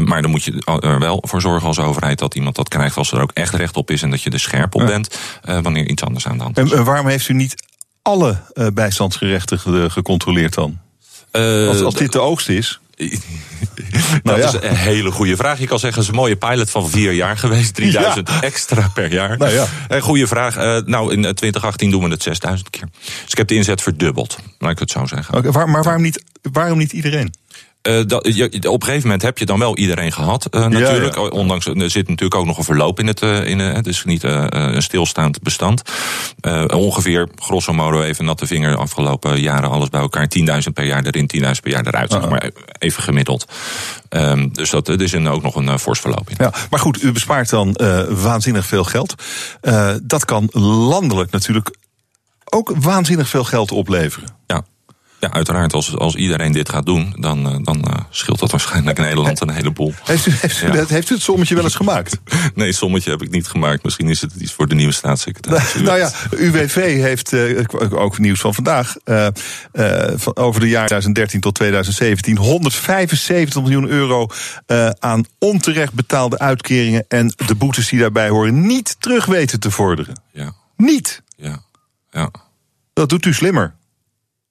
Maar 0.03 0.21
dan 0.21 0.31
moet 0.31 0.43
je 0.43 0.79
er 0.79 0.99
wel 0.99 1.23
voor 1.27 1.41
zorgen 1.41 1.67
als 1.67 1.79
overheid. 1.79 2.19
dat 2.19 2.35
iemand 2.35 2.55
dat 2.55 2.69
krijgt 2.69 2.97
als 2.97 3.11
er 3.11 3.21
ook 3.21 3.31
echt 3.33 3.53
recht 3.53 3.77
op 3.77 3.91
is. 3.91 4.01
en 4.01 4.09
dat 4.09 4.21
je 4.21 4.29
er 4.29 4.39
scherp 4.39 4.75
op 4.75 4.85
bent. 4.85 5.17
wanneer 5.61 5.87
iets 5.89 6.03
anders 6.03 6.27
aan 6.27 6.37
de 6.37 6.43
hand 6.43 6.57
is. 6.57 6.71
En, 6.71 6.83
waarom 6.83 7.07
heeft 7.07 7.27
u 7.29 7.33
niet 7.33 7.55
alle 8.01 8.37
bijstandsgerechtigden 8.73 9.91
gecontroleerd 9.91 10.53
dan? 10.53 10.79
Als, 11.31 11.81
als 11.81 11.95
dit 11.95 12.11
de 12.11 12.19
oogst 12.19 12.49
is. 12.49 12.79
Dat 12.95 13.09
Nou 14.23 14.39
ja. 14.39 14.47
is 14.47 14.53
een 14.53 14.75
hele 14.75 15.11
goede 15.11 15.35
vraag. 15.35 15.59
Je 15.59 15.67
kan 15.67 15.79
zeggen, 15.79 15.99
het 15.99 16.09
is 16.09 16.15
een 16.15 16.21
mooie 16.21 16.35
pilot 16.35 16.69
van 16.69 16.89
vier 16.89 17.11
jaar 17.11 17.37
geweest. 17.37 17.73
3000 17.75 18.29
extra 18.41 18.87
per 18.93 19.13
jaar. 19.13 19.37
Nou 19.37 19.51
ja. 19.53 19.65
Een 19.87 20.01
goede 20.01 20.27
vraag. 20.27 20.55
Eh, 20.57 20.77
nou, 20.85 21.11
in 21.13 21.25
eh, 21.25 21.31
2018 21.31 21.91
doen 21.91 22.03
we 22.03 22.09
het 22.09 22.23
6000 22.23 22.69
keer. 22.69 22.87
Dus 23.03 23.31
ik 23.31 23.37
heb 23.37 23.47
de 23.47 23.55
inzet 23.55 23.81
verdubbeld. 23.81 24.37
Laat 24.59 24.71
ik 24.71 24.79
het 24.79 24.91
zo 24.91 25.05
zeggen. 25.05 25.51
Waar- 25.51 25.69
maar 25.69 25.83
waarom 25.83 26.01
niet, 26.01 26.23
waarom 26.51 26.77
niet 26.77 26.91
iedereen? 26.93 27.33
Eh, 27.83 28.01
dat, 28.07 28.35
je, 28.35 28.45
op 28.69 28.81
een 28.81 28.87
gegeven 28.87 29.01
moment 29.01 29.21
heb 29.21 29.37
je 29.37 29.45
dan 29.45 29.59
wel 29.59 29.77
iedereen 29.77 30.11
gehad, 30.11 30.45
eh, 30.45 30.67
natuurlijk. 30.67 31.15
ja. 31.15 31.21
Ondanks, 31.21 31.65
er 31.65 31.89
zit 31.89 32.07
natuurlijk 32.07 32.35
ook 32.35 32.45
nog 32.45 32.57
een 32.57 32.63
verloop 32.63 32.99
in 32.99 33.07
het. 33.07 33.21
in, 33.21 33.61
eh, 33.61 33.73
het 33.73 33.87
is 33.87 34.03
niet 34.03 34.23
een 34.23 34.81
stilstaand 34.81 35.41
bestand. 35.41 35.81
Ongeveer, 36.67 37.27
grosso 37.35 37.73
modo, 37.73 38.01
even 38.01 38.25
natte 38.25 38.47
vinger, 38.47 38.75
afgelopen 38.75 39.41
jaren 39.41 39.69
alles 39.69 39.89
bij 39.89 40.01
elkaar. 40.01 40.27
10.000 40.27 40.73
per 40.73 40.85
jaar 40.85 41.05
erin, 41.05 41.27
10.000 41.27 41.61
per 41.61 41.71
jaar 41.71 41.87
eruit. 41.87 42.11
Zeg 42.11 42.29
maar 42.29 42.51
even 42.79 43.03
gemiddeld. 43.03 43.45
Ehm, 44.09 44.47
dus 44.51 44.69
dat, 44.69 44.89
is 44.89 45.11
een, 45.11 45.27
ook 45.27 45.41
nog 45.41 45.55
een 45.55 45.79
fors 45.79 45.99
verloop 45.99 46.29
in. 46.29 46.35
Ja, 46.39 46.53
maar 46.69 46.79
goed, 46.79 47.03
u 47.03 47.11
bespaart 47.11 47.49
dan 47.49 47.77
waanzinnig 48.09 48.65
veel 48.65 48.83
geld. 48.83 49.15
Dat 50.03 50.25
kan 50.25 50.49
landelijk 50.51 51.31
natuurlijk 51.31 51.75
ook 52.49 52.73
waanzinnig 52.79 53.29
veel 53.29 53.43
geld 53.43 53.71
opleveren. 53.71 54.29
Ja. 54.47 54.63
Ja, 55.23 55.31
uiteraard, 55.31 55.73
als, 55.73 55.97
als 55.97 56.15
iedereen 56.15 56.51
dit 56.51 56.69
gaat 56.69 56.85
doen, 56.85 57.15
dan, 57.19 57.49
eh, 57.49 57.55
dan 57.61 57.81
eh, 57.83 57.93
scheelt 58.09 58.39
dat 58.39 58.51
waarschijnlijk 58.51 58.97
Nederland 58.97 59.41
een 59.41 59.49
heleboel. 59.49 59.93
Heeft 60.03 60.25
u, 60.25 60.31
heeft, 60.31 60.61
u, 60.61 60.65
Ja. 60.65 60.71
dat- 60.71 60.89
heeft 60.89 61.09
u 61.09 61.13
het 61.13 61.23
sommetje 61.23 61.55
wel 61.55 61.63
eens 61.63 61.75
gemaakt? 61.75 62.17
Nee, 62.55 62.71
sommetje 62.71 63.09
heb 63.09 63.21
ik 63.21 63.29
niet 63.31 63.47
gemaakt. 63.47 63.83
Misschien 63.83 64.09
is 64.09 64.21
het 64.21 64.33
iets 64.35 64.53
voor 64.53 64.67
de 64.67 64.75
nieuwe 64.75 64.91
staatssecretaris. 64.93 65.73
nou 65.81 65.97
ja, 65.97 66.11
UWV 66.31 66.75
heeft 67.01 67.33
eh, 67.33 67.63
ook 67.89 68.17
nieuws 68.19 68.39
van 68.39 68.53
vandaag. 68.53 68.95
van, 70.15 70.35
over 70.35 70.61
de 70.61 70.67
jaren 70.69 70.87
2013 70.87 71.39
tot 71.41 71.55
2017. 71.55 72.37
175 72.37 73.61
miljoen 73.61 73.87
euro 73.87 74.27
aan 74.99 75.25
onterecht 75.39 75.93
betaalde 75.93 76.39
uitkeringen. 76.39 77.05
En 77.07 77.33
de 77.45 77.55
boetes 77.55 77.89
die 77.89 77.99
daarbij 77.99 78.29
horen 78.29 78.65
niet 78.65 78.95
terug 78.99 79.25
weten 79.25 79.59
te 79.59 79.71
vorderen. 79.71 80.21
Ja, 80.31 80.53
Niet. 80.77 81.21
ja, 81.35 81.61
ja. 82.11 82.29
Dat 82.93 83.09
doet 83.09 83.25
u 83.25 83.33
slimmer. 83.33 83.73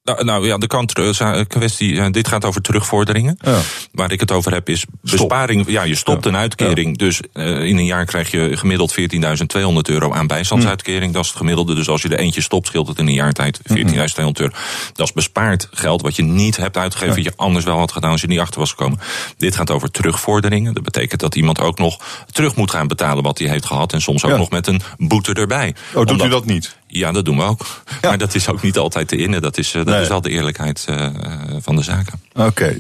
Nou, 0.05 0.25
nou 0.25 0.47
ja, 0.47 0.59
de 0.59 0.67
kant, 0.67 0.99
eh, 0.99 1.41
kwestie, 1.47 2.01
eh, 2.01 2.11
dit 2.11 2.29
gaat 2.29 2.45
over 2.45 2.61
terugvorderingen. 2.63 3.39
Ja. 3.41 3.59
Waar 3.93 4.13
ik 4.13 4.21
het 4.21 4.31
over 4.31 4.53
heb 4.53 4.69
is 4.69 4.85
besparing. 5.03 5.65
Ja, 5.69 5.83
je 5.83 5.95
stopt 5.95 6.25
Ja. 6.25 6.31
een 6.31 6.37
uitkering. 6.37 6.99
Dus 6.99 7.21
eh, 7.33 7.47
in 7.65 7.77
een 7.79 7.85
jaar 7.85 8.05
krijg 8.05 8.31
je 8.31 8.57
gemiddeld 8.57 8.93
14.200 8.93 9.89
euro 9.89 10.13
aan 10.13 10.27
bijstandsuitkering. 10.27 11.13
Dat 11.13 11.23
is 11.23 11.29
het 11.29 11.37
gemiddelde. 11.37 11.75
Dus 11.75 11.89
als 11.89 12.03
je 12.03 12.09
er 12.09 12.19
eentje 12.19 12.41
stopt, 12.41 12.67
scheelt 12.67 12.89
het 12.89 12.99
in 12.99 13.07
een 13.07 13.13
jaar 13.15 13.33
tijd 13.33 13.61
14.200 13.65 14.41
euro. 14.41 14.55
Dat 14.93 15.07
is 15.07 15.13
bespaard 15.13 15.69
geld 15.73 16.03
wat 16.03 16.17
je 16.17 16.23
niet 16.23 16.57
hebt 16.57 16.77
uitgegeven. 16.77 17.15
Wat 17.15 17.25
je 17.25 17.33
anders 17.37 17.65
wel 17.65 17.79
had 17.79 17.93
gedaan 17.93 18.11
als 18.11 18.21
je 18.21 18.27
niet 18.27 18.39
achter 18.41 18.61
was 18.61 18.71
gekomen. 18.71 18.99
Dit 19.37 19.57
gaat 19.57 19.71
over 19.71 19.91
terugvorderingen. 19.91 20.75
Dat 20.75 20.83
betekent 20.83 21.21
dat 21.21 21.35
iemand 21.35 21.61
ook 21.61 21.79
nog 21.79 21.99
terug 22.33 22.57
moet 22.57 22.71
gaan 22.71 22.87
betalen 22.89 23.23
wat 23.23 23.39
hij 23.39 23.49
heeft 23.49 23.65
gehad. 23.67 23.93
En 23.93 24.01
soms 24.03 24.25
ook 24.25 24.37
nog 24.39 24.51
met 24.51 24.67
een 24.67 24.81
boete 24.99 25.33
erbij. 25.33 25.75
Oh, 25.89 25.95
doet 25.95 26.11
Omdat- 26.11 26.27
u 26.27 26.31
dat 26.31 26.45
niet? 26.45 26.77
Ja, 26.95 27.13
dat 27.13 27.25
doen 27.25 27.37
we 27.37 27.43
ook. 27.43 27.67
Maar 28.03 28.19
dat 28.19 28.35
is 28.35 28.49
ook 28.49 28.63
niet 28.63 28.79
altijd 28.79 29.09
te 29.09 29.17
innen. 29.17 29.43
Dat 29.43 29.59
is, 29.59 29.69
eh, 29.69 29.75
dat 29.75 29.87
Nee. 29.87 30.03
is 30.03 30.09
wel 30.09 30.21
de 30.21 30.31
eerlijkheid 30.31 30.85
eh, 30.89 31.05
eh, 31.05 31.13
van 31.61 31.77
de 31.77 31.83
zaken. 31.83 32.21
Oké, 32.35 32.79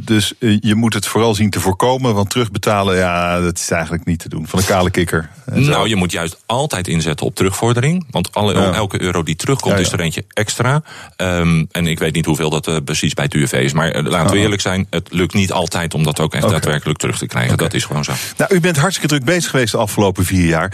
dus 0.00 0.32
je 0.60 0.74
moet 0.74 0.94
het 0.94 1.06
vooral 1.06 1.34
zien 1.34 1.50
te 1.50 1.60
voorkomen. 1.60 2.14
Want 2.14 2.30
terugbetalen, 2.30 2.96
ja, 2.96 3.40
dat 3.40 3.58
is 3.58 3.70
eigenlijk 3.70 4.04
niet 4.04 4.18
te 4.18 4.28
doen. 4.28 4.46
Van 4.46 4.58
een 4.58 4.64
kale 4.64 4.90
kikker. 4.90 5.30
Nou, 5.52 5.88
je 5.88 5.96
moet 5.96 6.12
juist 6.12 6.36
altijd 6.46 6.88
inzetten 6.88 7.26
op 7.26 7.34
terugvordering. 7.34 8.06
Want 8.10 8.34
alle, 8.34 8.54
Ja. 8.54 8.72
elke 8.74 9.02
euro 9.02 9.22
die 9.22 9.36
terugkomt, 9.36 9.74
Ja, 9.74 9.80
is 9.80 9.92
er 9.92 10.00
eentje 10.00 10.24
extra. 10.28 10.82
Ehm, 11.16 11.64
en 11.70 11.86
ik 11.86 11.98
weet 11.98 12.14
niet 12.14 12.26
hoeveel 12.26 12.50
dat 12.50 12.66
eh, 12.68 12.76
precies 12.84 13.14
bij 13.14 13.24
het 13.24 13.34
UWV 13.34 13.52
is. 13.52 13.72
Maar 13.72 14.02
laten 14.02 14.34
we 14.34 14.40
eerlijk 14.42 14.60
zijn, 14.60 14.86
het 14.90 15.08
lukt 15.12 15.34
niet 15.34 15.52
altijd 15.52 15.94
om 15.94 16.02
dat 16.02 16.20
ook 16.20 16.34
echt 16.34 16.48
daadwerkelijk 16.48 16.98
terug 16.98 17.18
te 17.18 17.26
krijgen. 17.26 17.56
Dat 17.56 17.74
is 17.74 17.84
gewoon 17.84 18.04
zo. 18.04 18.12
Nou, 18.36 18.54
u 18.54 18.60
bent 18.60 18.76
hartstikke 18.76 19.08
druk 19.08 19.24
bezig 19.24 19.50
geweest 19.50 19.72
de 19.72 19.78
afgelopen 19.78 20.24
vier 20.24 20.46
jaar. 20.46 20.72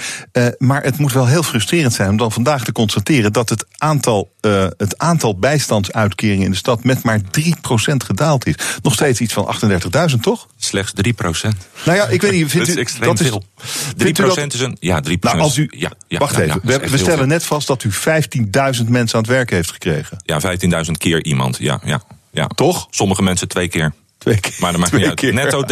Maar 0.58 0.82
het 0.82 0.98
moet 0.98 1.12
wel 1.12 1.26
heel 1.26 1.42
frustrerend 1.42 1.92
zijn 1.92 2.10
om 2.10 2.16
dan 2.16 2.32
vandaag 2.44 2.64
te 2.64 2.72
constateren 2.72 3.32
dat 3.32 3.48
het 3.48 3.64
aantal, 3.78 4.30
eh, 4.40 4.66
het 4.76 4.98
aantal 4.98 5.38
bijstandsuitkeringen 5.38 6.44
in 6.44 6.50
de 6.50 6.56
stad 6.56 6.84
met 6.84 7.02
maar 7.02 7.20
3% 7.30 8.04
gedaald 8.04 8.46
is. 8.46 8.54
Nog 8.82 8.94
steeds 8.94 9.20
iets 9.20 9.32
van 9.32 9.46
38.000, 9.46 10.22
toch? 10.22 10.46
Slechts 10.56 10.92
3 10.94 11.12
procent. 11.12 11.56
Nou 11.84 11.96
ja, 11.98 12.06
ik 12.06 12.22
weet 12.22 12.32
niet. 12.32 12.50
Vindt 12.50 12.66
Dat 12.66 12.76
is 12.76 12.82
extreem 12.82 13.08
dat 13.08 13.20
is, 13.20 13.28
veel. 13.28 13.44
3 13.96 14.12
dat- 14.12 14.24
procent 14.24 14.54
is 14.54 14.60
een... 14.60 14.76
Ja, 14.80 15.00
3% 15.00 15.20
Nou, 15.20 15.38
als 15.38 15.56
u. 15.56 15.70
Ja, 15.76 15.90
ja, 16.08 16.18
wacht 16.18 16.36
ja, 16.36 16.42
even. 16.42 16.60
is 16.64 16.76
we 16.76 16.88
we 16.90 16.98
stellen 16.98 17.28
net 17.28 17.44
vast 17.44 17.66
dat 17.66 17.84
u 17.84 17.90
15.000 17.92 18.88
mensen 18.88 19.16
aan 19.18 19.22
het 19.22 19.26
werk 19.26 19.50
heeft 19.50 19.70
gekregen. 19.70 20.16
Ja, 20.24 20.40
15.000 20.84 20.90
keer 20.98 21.24
iemand. 21.24 21.56
Ja, 21.58 21.80
ja, 21.84 22.02
ja. 22.30 22.46
Toch? 22.46 22.86
Sommige 22.90 23.22
mensen 23.22 23.48
twee 23.48 23.68
keer. 23.68 23.92
Twee 24.18 24.40
keer. 24.40 24.54
Maar 24.58 24.72
dat 24.72 24.80
maakt 24.80 24.92
niet 24.92 25.06
uit. 25.06 25.32
Netto 25.32 25.62
13.109. 25.62 25.70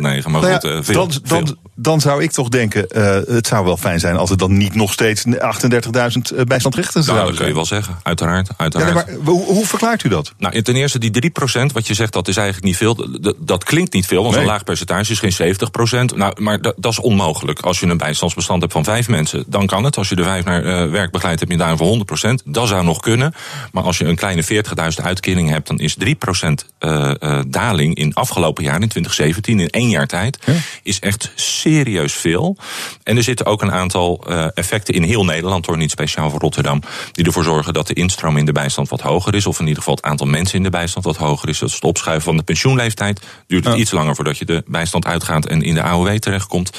Nou 0.00 0.52
goed, 0.52 0.62
ja, 0.62 0.70
eh, 0.70 0.78
veel, 0.82 0.94
dan, 0.94 1.12
veel. 1.12 1.44
dan, 1.44 1.56
dan 1.74 2.00
zou 2.00 2.22
ik 2.22 2.30
toch 2.30 2.48
denken, 2.48 2.88
eh, 2.88 3.34
het 3.34 3.46
zou 3.46 3.64
wel 3.64 3.76
fijn 3.76 4.00
zijn 4.00 4.16
als 4.16 4.30
het 4.30 4.38
dan 4.38 4.56
niet 4.56 4.74
nog 4.74 4.92
steeds 4.92 5.24
38.000 5.26 6.30
eh, 6.30 6.44
bijstandrechten 6.44 7.00
Nou, 7.00 7.04
zouden 7.04 7.26
dat 7.26 7.36
kun 7.36 7.46
je 7.46 7.54
wel 7.54 7.64
zeggen. 7.64 7.98
Uiteraard. 8.02 8.46
Ja, 8.46 8.54
uiteraard. 8.56 9.06
nee, 9.06 9.16
maar 9.16 9.24
hoe, 9.24 9.44
hoe 9.44 9.66
verklaart 9.66 10.04
u 10.04 10.08
dat? 10.08 10.32
Nou, 10.38 10.62
ten 10.62 10.76
eerste 10.76 10.98
die 10.98 11.10
3%, 11.10 11.72
wat 11.72 11.86
je 11.86 11.94
zegt, 11.94 12.12
dat 12.12 12.28
is 12.28 12.36
eigenlijk 12.36 12.66
niet 12.66 12.76
veel. 12.76 13.06
Dat, 13.38 13.64
klinkt 13.64 13.92
niet 13.92 14.06
veel, 14.06 14.22
want 14.22 14.34
Nee. 14.34 14.44
een 14.44 14.50
laag 14.50 14.64
percentage 14.64 15.12
is 15.12 15.18
geen 15.18 15.32
70%. 15.32 16.16
Nou, 16.16 16.42
maar 16.42 16.60
dat, 16.60 16.74
dat 16.76 16.92
is 16.92 17.00
onmogelijk. 17.00 17.60
Als 17.60 17.80
je 17.80 17.86
een 17.86 17.96
bijstandsbestand 17.96 18.60
hebt 18.60 18.72
van 18.72 18.84
vijf 18.84 19.08
mensen, 19.08 19.44
dan 19.46 19.66
kan 19.66 19.84
het. 19.84 19.96
Als 19.96 20.08
je 20.08 20.16
er 20.16 20.24
vijf 20.24 20.44
naar 20.44 20.64
eh, 20.64 20.90
werk 20.90 21.10
begeleidt, 21.10 21.40
heb 21.40 21.50
je 21.50 21.56
daar 21.56 21.76
voor 21.76 22.04
100%. 22.28 22.34
Dat 22.44 22.68
zou 22.68 22.84
nog 22.84 23.00
kunnen. 23.00 23.34
Maar 23.72 23.82
als 23.82 23.98
je 23.98 24.04
een 24.04 24.16
kleine 24.16 24.44
40.000 24.44 25.04
uitkeringen 25.04 25.52
hebt, 25.52 25.66
dan 25.66 25.78
is 25.78 25.96
3% 25.96 26.64
eh, 26.78 27.10
eh, 27.20 27.40
daling 27.68 27.94
in 27.94 28.14
afgelopen 28.14 28.64
jaar, 28.64 28.80
in 28.80 28.88
2017, 28.88 29.60
in 29.60 29.68
één 29.68 29.88
jaar 29.88 30.06
tijd, 30.06 30.38
is 30.82 30.98
echt 30.98 31.32
serieus 31.34 32.12
veel. 32.12 32.56
En 33.02 33.16
er 33.16 33.22
zitten 33.22 33.46
ook 33.46 33.62
een 33.62 33.72
aantal 33.72 34.24
effecten 34.54 34.94
in 34.94 35.02
heel 35.02 35.24
Nederland, 35.24 35.66
hoor, 35.66 35.76
niet 35.76 35.90
speciaal 35.90 36.30
voor 36.30 36.40
Rotterdam, 36.40 36.82
die 37.12 37.24
ervoor 37.24 37.44
zorgen 37.44 37.72
dat 37.72 37.86
de 37.86 37.94
instroom 37.94 38.36
in 38.36 38.44
de 38.44 38.52
bijstand 38.52 38.88
wat 38.88 39.00
hoger 39.00 39.34
is. 39.34 39.46
Of 39.46 39.60
in 39.60 39.66
ieder 39.66 39.78
geval 39.78 39.94
het 39.94 40.04
aantal 40.04 40.26
mensen 40.26 40.56
in 40.56 40.62
de 40.62 40.70
bijstand 40.70 41.04
wat 41.04 41.16
hoger 41.16 41.48
is. 41.48 41.58
Dat 41.58 41.68
is 41.68 41.74
het 41.74 41.84
opschuiven 41.84 42.24
van 42.24 42.36
de 42.36 42.42
pensioenleeftijd. 42.42 43.20
Duurt 43.46 43.64
het 43.64 43.76
iets 43.76 43.90
langer 43.90 44.14
voordat 44.14 44.38
je 44.38 44.44
de 44.44 44.62
bijstand 44.66 45.06
uitgaat 45.06 45.46
en 45.46 45.62
in 45.62 45.74
de 45.74 45.82
AOW 45.82 46.16
terechtkomt. 46.18 46.70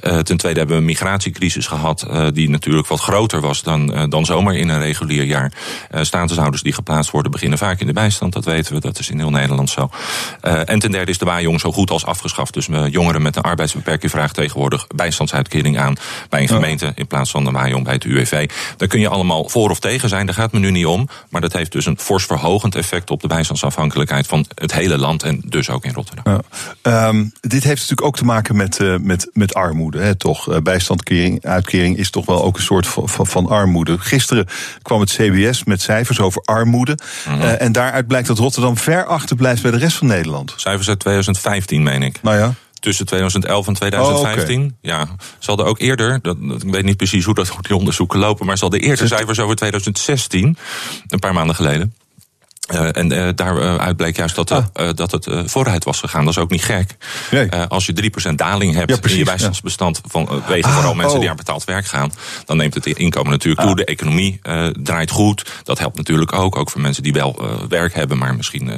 ten 0.00 0.36
tweede 0.36 0.58
hebben 0.58 0.76
we 0.76 0.82
een 0.82 0.84
migratiecrisis 0.84 1.66
gehad, 1.66 2.06
die 2.32 2.50
natuurlijk 2.50 2.86
wat 2.86 3.00
groter 3.00 3.40
was 3.40 3.62
dan, 3.62 4.06
dan 4.08 4.24
zomaar 4.24 4.54
in 4.54 4.68
een 4.68 4.80
regulier 4.80 5.24
jaar. 5.24 5.52
statushouders 6.00 6.62
die 6.62 6.72
geplaatst 6.72 7.10
worden 7.10 7.30
beginnen 7.30 7.58
vaak 7.58 7.80
in 7.80 7.86
de 7.86 7.92
bijstand, 7.92 8.32
dat 8.32 8.44
weten 8.44 8.74
we. 8.74 8.80
Dat 8.80 8.98
is 8.98 9.10
in 9.10 9.18
heel 9.18 9.30
Nederland 9.30 9.70
zo. 9.70 9.90
En 10.40 10.78
ten 10.78 10.90
derde 10.90 11.10
is 11.10 11.18
de 11.18 11.24
waaijong 11.24 11.60
zo 11.60 11.72
goed 11.72 11.90
als 11.90 12.04
afgeschaft. 12.04 12.54
Dus 12.54 12.68
jongeren 12.90 13.22
met 13.22 13.36
een 13.36 13.42
arbeidsbeperking 13.42 14.10
vragen 14.10 14.34
tegenwoordig 14.34 14.86
bijstandsuitkering 14.94 15.78
aan 15.78 15.94
bij 16.28 16.40
een 16.40 16.48
gemeente 16.48 16.92
in 16.94 17.06
plaats 17.06 17.30
van 17.30 17.44
de 17.44 17.50
waaijong 17.50 17.84
bij 17.84 17.92
het 17.92 18.04
UWV. 18.04 18.50
Daar 18.76 18.88
kun 18.88 19.00
je 19.00 19.08
allemaal 19.08 19.48
voor 19.48 19.70
of 19.70 19.78
tegen 19.78 20.08
zijn, 20.08 20.26
daar 20.26 20.34
gaat 20.34 20.52
het 20.52 20.52
me 20.52 20.58
nu 20.58 20.70
niet 20.70 20.86
om. 20.86 21.08
Maar 21.28 21.40
dat 21.40 21.52
heeft 21.52 21.72
dus 21.72 21.86
een 21.86 21.98
fors 21.98 22.24
verhogend 22.24 22.74
effect 22.74 23.10
op 23.10 23.20
de 23.20 23.28
bijstandsafhankelijkheid 23.28 24.26
van 24.26 24.46
het 24.54 24.72
hele 24.72 24.98
land 24.98 25.22
en 25.22 25.42
dus 25.44 25.70
ook 25.70 25.84
in 25.84 25.92
Rotterdam. 25.92 26.42
Ja. 26.82 27.08
Um, 27.08 27.32
dit 27.40 27.64
heeft 27.64 27.80
natuurlijk 27.80 28.06
ook 28.06 28.16
te 28.16 28.24
maken 28.24 28.56
met, 28.56 28.78
uh, 28.78 28.96
met, 28.98 29.30
met 29.32 29.54
armoede. 29.54 30.00
Hè, 30.00 30.14
toch? 30.14 30.48
Uh, 30.48 30.56
bijstandkering, 30.56 31.44
uitkering 31.44 31.96
is 31.98 32.10
toch 32.10 32.26
wel 32.26 32.44
ook 32.44 32.56
een 32.56 32.62
soort 32.62 32.86
van, 32.86 33.08
van, 33.08 33.26
van 33.26 33.48
armoede. 33.48 33.98
Gisteren 33.98 34.46
kwam 34.82 35.00
het 35.00 35.10
CBS 35.10 35.64
met 35.64 35.82
cijfers 35.82 36.20
over 36.20 36.42
armoede. 36.44 36.98
Mm 37.26 37.32
-hmm. 37.32 37.42
uh, 37.42 37.60
en 37.60 37.72
daaruit 37.72 38.06
blijkt 38.06 38.26
dat 38.26 38.38
Rotterdam 38.38 38.76
ver 38.76 39.04
achter 39.04 39.36
blijft 39.36 39.62
bij 39.62 39.70
de 39.70 39.76
rest 39.76 39.96
van 39.96 40.06
Nederland. 40.14 40.54
Cijfers 40.56 40.88
uit 40.88 40.98
2015, 40.98 41.82
meen 41.82 42.02
ik. 42.02 42.22
Nou 42.22 42.38
ja 42.38 42.54
tussen 42.82 43.06
2011 43.06 43.66
en 43.66 43.74
2015. 43.74 44.58
Oh, 44.58 44.64
okay. 44.64 44.76
Ja, 44.80 45.06
ze 45.38 45.46
hadden 45.46 45.66
ook 45.66 45.78
eerder, 45.78 46.18
dat, 46.22 46.36
ik 46.36 46.70
weet 46.70 46.84
niet 46.84 46.96
precies 46.96 47.24
hoe 47.24 47.34
dat 47.34 47.56
die 47.60 47.76
onderzoeken 47.76 48.18
lopen, 48.18 48.46
maar 48.46 48.56
ze 48.56 48.62
hadden 48.62 48.80
eerder 48.80 49.08
cijfers 49.08 49.38
over 49.38 49.56
2016, 49.56 50.56
een 51.08 51.18
paar 51.18 51.34
maanden 51.34 51.54
geleden. 51.54 51.94
Uh, 52.72 52.96
en 52.96 53.12
uh, 53.12 53.28
daaruit 53.34 53.96
bleek 53.96 54.16
juist 54.16 54.34
dat, 54.34 54.50
ah. 54.50 54.64
uh, 54.80 54.88
dat 54.94 55.10
het 55.10 55.28
vooruit 55.44 55.84
was 55.84 56.00
gegaan. 56.00 56.24
Dat 56.24 56.36
is 56.36 56.42
ook 56.42 56.50
niet 56.50 56.64
gek. 56.64 56.96
Nee. 57.30 57.50
als 57.50 57.86
je 57.86 58.10
3% 58.30 58.34
daling 58.34 58.74
hebt 58.74 58.90
ja, 58.90 58.96
precies, 58.96 59.12
in 59.12 59.24
je 59.24 59.30
bijstandsbestand 59.30 60.00
vanwege 60.04 60.68
ah, 60.68 60.74
vooral 60.74 60.94
mensen 60.94 61.14
oh. 61.14 61.20
die 61.20 61.30
aan 61.30 61.36
betaald 61.36 61.64
werk 61.64 61.86
gaan, 61.86 62.12
dan 62.44 62.56
neemt 62.56 62.74
het 62.74 62.86
inkomen 62.86 63.30
natuurlijk 63.30 63.60
ah. 63.60 63.66
toe. 63.66 63.76
De 63.76 63.84
economie 63.84 64.40
draait 64.82 65.10
goed. 65.10 65.50
Dat 65.62 65.78
helpt 65.78 65.96
natuurlijk 65.96 66.32
ook. 66.32 66.56
Ook 66.56 66.70
voor 66.70 66.80
mensen 66.80 67.02
die 67.02 67.12
wel 67.12 67.42
werk 67.68 67.94
hebben, 67.94 68.18
maar 68.18 68.34
misschien 68.34 68.70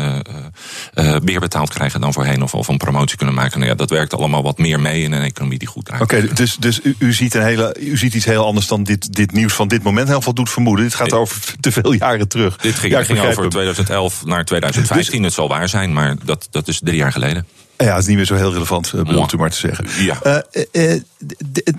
meer 1.23 1.41
betaald 1.41 1.71
krijgen 1.71 2.01
dan 2.01 2.13
voorheen 2.13 2.43
of, 2.43 2.55
of 2.55 2.69
een 2.69 2.77
promotie 2.77 3.17
kunnen 3.17 3.35
maken. 3.35 3.59
Nou 3.59 3.71
ja, 3.71 3.77
dat 3.77 3.91
werkt 3.91 4.15
allemaal 4.15 4.43
wat 4.43 4.59
meer 4.59 4.81
mee 4.81 5.03
in 5.03 5.13
een 5.13 5.23
economie 5.23 5.59
die 5.59 5.69
goed 5.69 5.85
draait. 5.85 6.03
Oké, 6.03 6.17
okay, 6.17 6.29
dus, 6.35 6.57
dus 6.57 6.81
u, 6.83 6.95
u, 6.99 7.13
ziet 7.13 7.35
een 7.35 7.43
hele, 7.43 7.77
u 7.81 7.97
ziet 7.97 8.15
iets 8.15 8.25
heel 8.25 8.45
anders 8.45 8.67
dan 8.67 8.83
dit, 8.83 9.15
dit 9.15 9.33
nieuws 9.33 9.53
van 9.53 9.69
dit 9.69 9.83
moment. 9.83 10.09
Heel 10.09 10.23
veel 10.23 10.35
doet 10.35 10.51
vermoeden. 10.51 10.85
Dit 10.85 10.95
gaat 10.95 11.13
over 11.13 11.41
te 11.61 11.73
veel 11.73 11.93
jaren 11.93 12.29
terug. 12.29 12.57
Dit 12.57 12.75
ging, 12.75 12.93
ja, 12.93 13.05
ging 13.05 13.21
over 13.21 13.51
2011 13.85 14.25
naar 14.25 14.45
2015. 14.45 15.17
Dus, 15.17 15.25
het 15.25 15.35
zal 15.35 15.49
waar 15.49 15.69
zijn, 15.69 15.93
maar 15.93 16.17
dat, 16.25 16.49
dat 16.51 16.69
is 16.69 16.81
drie 16.83 16.97
jaar 16.97 17.13
geleden. 17.13 17.47
Ja, 17.77 17.97
is 17.97 18.07
niet 18.07 18.17
meer 18.17 18.25
zo 18.25 18.35
heel 18.35 18.53
relevant, 18.53 18.93
bedoelt 18.93 19.33
u 19.33 19.37
maar 19.37 19.51
te 19.51 19.57
zeggen. 19.57 19.87
Ja. 19.99 20.45
Uh, 20.73 20.93
uh, 20.93 21.01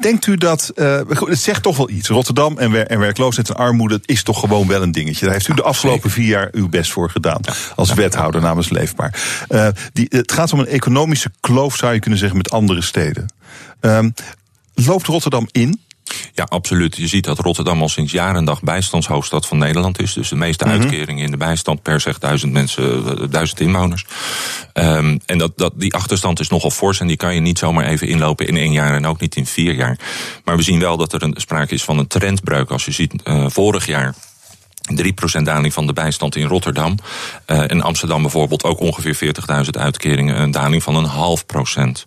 denkt 0.01 0.25
u 0.25 0.37
dat, 0.37 0.71
uh, 0.75 0.99
het 1.07 1.39
zegt 1.39 1.63
toch 1.63 1.77
wel 1.77 1.89
iets. 1.89 2.07
Rotterdam 2.07 2.57
en, 2.57 2.89
en 2.89 2.99
werkloosheid 2.99 3.49
en 3.49 3.55
armoede 3.55 3.99
is 4.05 4.23
toch 4.23 4.39
gewoon 4.39 4.67
wel 4.67 4.81
een 4.81 4.91
dingetje. 4.91 5.25
Daar 5.25 5.33
heeft 5.33 5.47
u 5.47 5.53
de 5.53 5.63
afgelopen 5.63 6.09
vier 6.09 6.27
jaar 6.27 6.49
uw 6.51 6.69
best 6.69 6.91
voor 6.91 7.09
gedaan. 7.09 7.41
Als 7.75 7.93
wethouder 7.93 8.41
namens 8.41 8.69
Leefbaar. 8.69 9.19
die, 9.93 10.05
het 10.09 10.31
gaat 10.31 10.53
om 10.53 10.59
een 10.59 10.67
economische 10.67 11.31
kloof, 11.39 11.75
zou 11.75 11.93
je 11.93 11.99
kunnen 11.99 12.19
zeggen, 12.19 12.37
met 12.37 12.51
andere 12.51 12.81
steden. 12.81 13.33
Ehm, 13.79 14.09
loopt 14.73 15.07
Rotterdam 15.07 15.47
in? 15.51 15.79
Ja, 16.33 16.43
absoluut. 16.43 16.95
Je 16.95 17.07
ziet 17.07 17.23
dat 17.23 17.39
Rotterdam 17.39 17.81
al 17.81 17.89
sinds 17.89 18.11
jaren 18.11 18.35
en 18.35 18.45
dag 18.45 18.61
bijstandshoofdstad 18.61 19.47
van 19.47 19.57
Nederland 19.57 20.01
is. 20.01 20.13
Dus 20.13 20.29
de 20.29 20.35
meeste 20.35 20.65
mm 20.65 20.71
-hmm. 20.71 20.81
uitkeringen 20.81 21.25
in 21.25 21.31
de 21.31 21.37
bijstand 21.37 21.81
per 21.81 21.99
zeg 21.99 22.19
duizend 22.19 22.51
mensen, 22.51 23.31
duizend 23.31 23.59
inwoners. 23.59 24.05
Um, 24.73 25.19
en 25.25 25.37
dat, 25.37 25.51
dat, 25.55 25.73
die 25.75 25.93
achterstand 25.93 26.39
is 26.39 26.49
nogal 26.49 26.71
fors 26.71 26.99
en 26.99 27.07
die 27.07 27.17
kan 27.17 27.33
je 27.33 27.39
niet 27.39 27.59
zomaar 27.59 27.85
even 27.85 28.07
inlopen 28.07 28.47
in 28.47 28.57
één 28.57 28.71
jaar 28.71 28.95
en 28.95 29.05
ook 29.05 29.19
niet 29.19 29.35
in 29.35 29.45
vier 29.45 29.73
jaar. 29.73 29.99
Maar 30.43 30.57
we 30.57 30.63
zien 30.63 30.79
wel 30.79 30.97
dat 30.97 31.13
er 31.13 31.23
een 31.23 31.35
sprake 31.37 31.73
is 31.73 31.83
van 31.83 31.97
een 31.97 32.07
trendbreuk. 32.07 32.69
Als 32.69 32.85
je 32.85 32.91
ziet, 32.91 33.13
uh, 33.23 33.45
vorig 33.49 33.85
jaar 33.85 34.15
3% 35.39 35.41
daling 35.43 35.73
van 35.73 35.87
de 35.87 35.93
bijstand 35.93 36.35
in 36.35 36.47
Rotterdam. 36.47 36.95
Uh, 37.47 37.63
in 37.67 37.81
Amsterdam 37.81 38.21
bijvoorbeeld 38.21 38.63
ook 38.63 38.79
ongeveer 38.79 39.35
40.000 39.65 39.69
uitkeringen. 39.69 40.41
Een 40.41 40.51
daling 40.51 40.83
van 40.83 40.95
een 40.95 41.05
half 41.05 41.45
procent. 41.45 42.05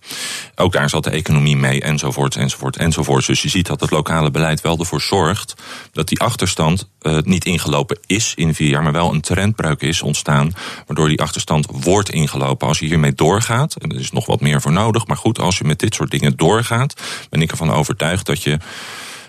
Ook 0.54 0.72
daar 0.72 0.88
zat 0.88 1.04
de 1.04 1.10
economie 1.10 1.56
mee, 1.56 1.82
enzovoort, 1.82 2.36
enzovoort, 2.36 2.76
enzovoort. 2.76 3.26
Dus 3.26 3.42
je 3.42 3.48
ziet 3.48 3.66
dat 3.66 3.80
het 3.80 3.90
lokale 3.90 4.30
beleid 4.30 4.60
wel 4.60 4.78
ervoor 4.78 5.00
zorgt 5.00 5.54
dat 5.92 6.08
die 6.08 6.20
achterstand 6.20 6.88
uh, 7.02 7.18
niet 7.22 7.44
ingelopen 7.44 7.98
is 8.06 8.32
in 8.36 8.54
vier 8.54 8.68
jaar, 8.68 8.82
maar 8.82 8.92
wel 8.92 9.12
een 9.12 9.20
trendbreuk 9.20 9.82
is 9.82 10.02
ontstaan. 10.02 10.52
Waardoor 10.86 11.08
die 11.08 11.20
achterstand 11.20 11.66
wordt 11.70 12.10
ingelopen. 12.10 12.68
Als 12.68 12.78
je 12.78 12.86
hiermee 12.86 13.14
doorgaat, 13.14 13.74
en 13.74 13.90
er 13.90 14.00
is 14.00 14.12
nog 14.12 14.26
wat 14.26 14.40
meer 14.40 14.60
voor 14.60 14.72
nodig. 14.72 15.06
Maar 15.06 15.16
goed, 15.16 15.38
als 15.38 15.58
je 15.58 15.64
met 15.64 15.78
dit 15.78 15.94
soort 15.94 16.10
dingen 16.10 16.36
doorgaat, 16.36 17.00
ben 17.30 17.42
ik 17.42 17.50
ervan 17.50 17.72
overtuigd 17.72 18.26
dat 18.26 18.42
je 18.42 18.58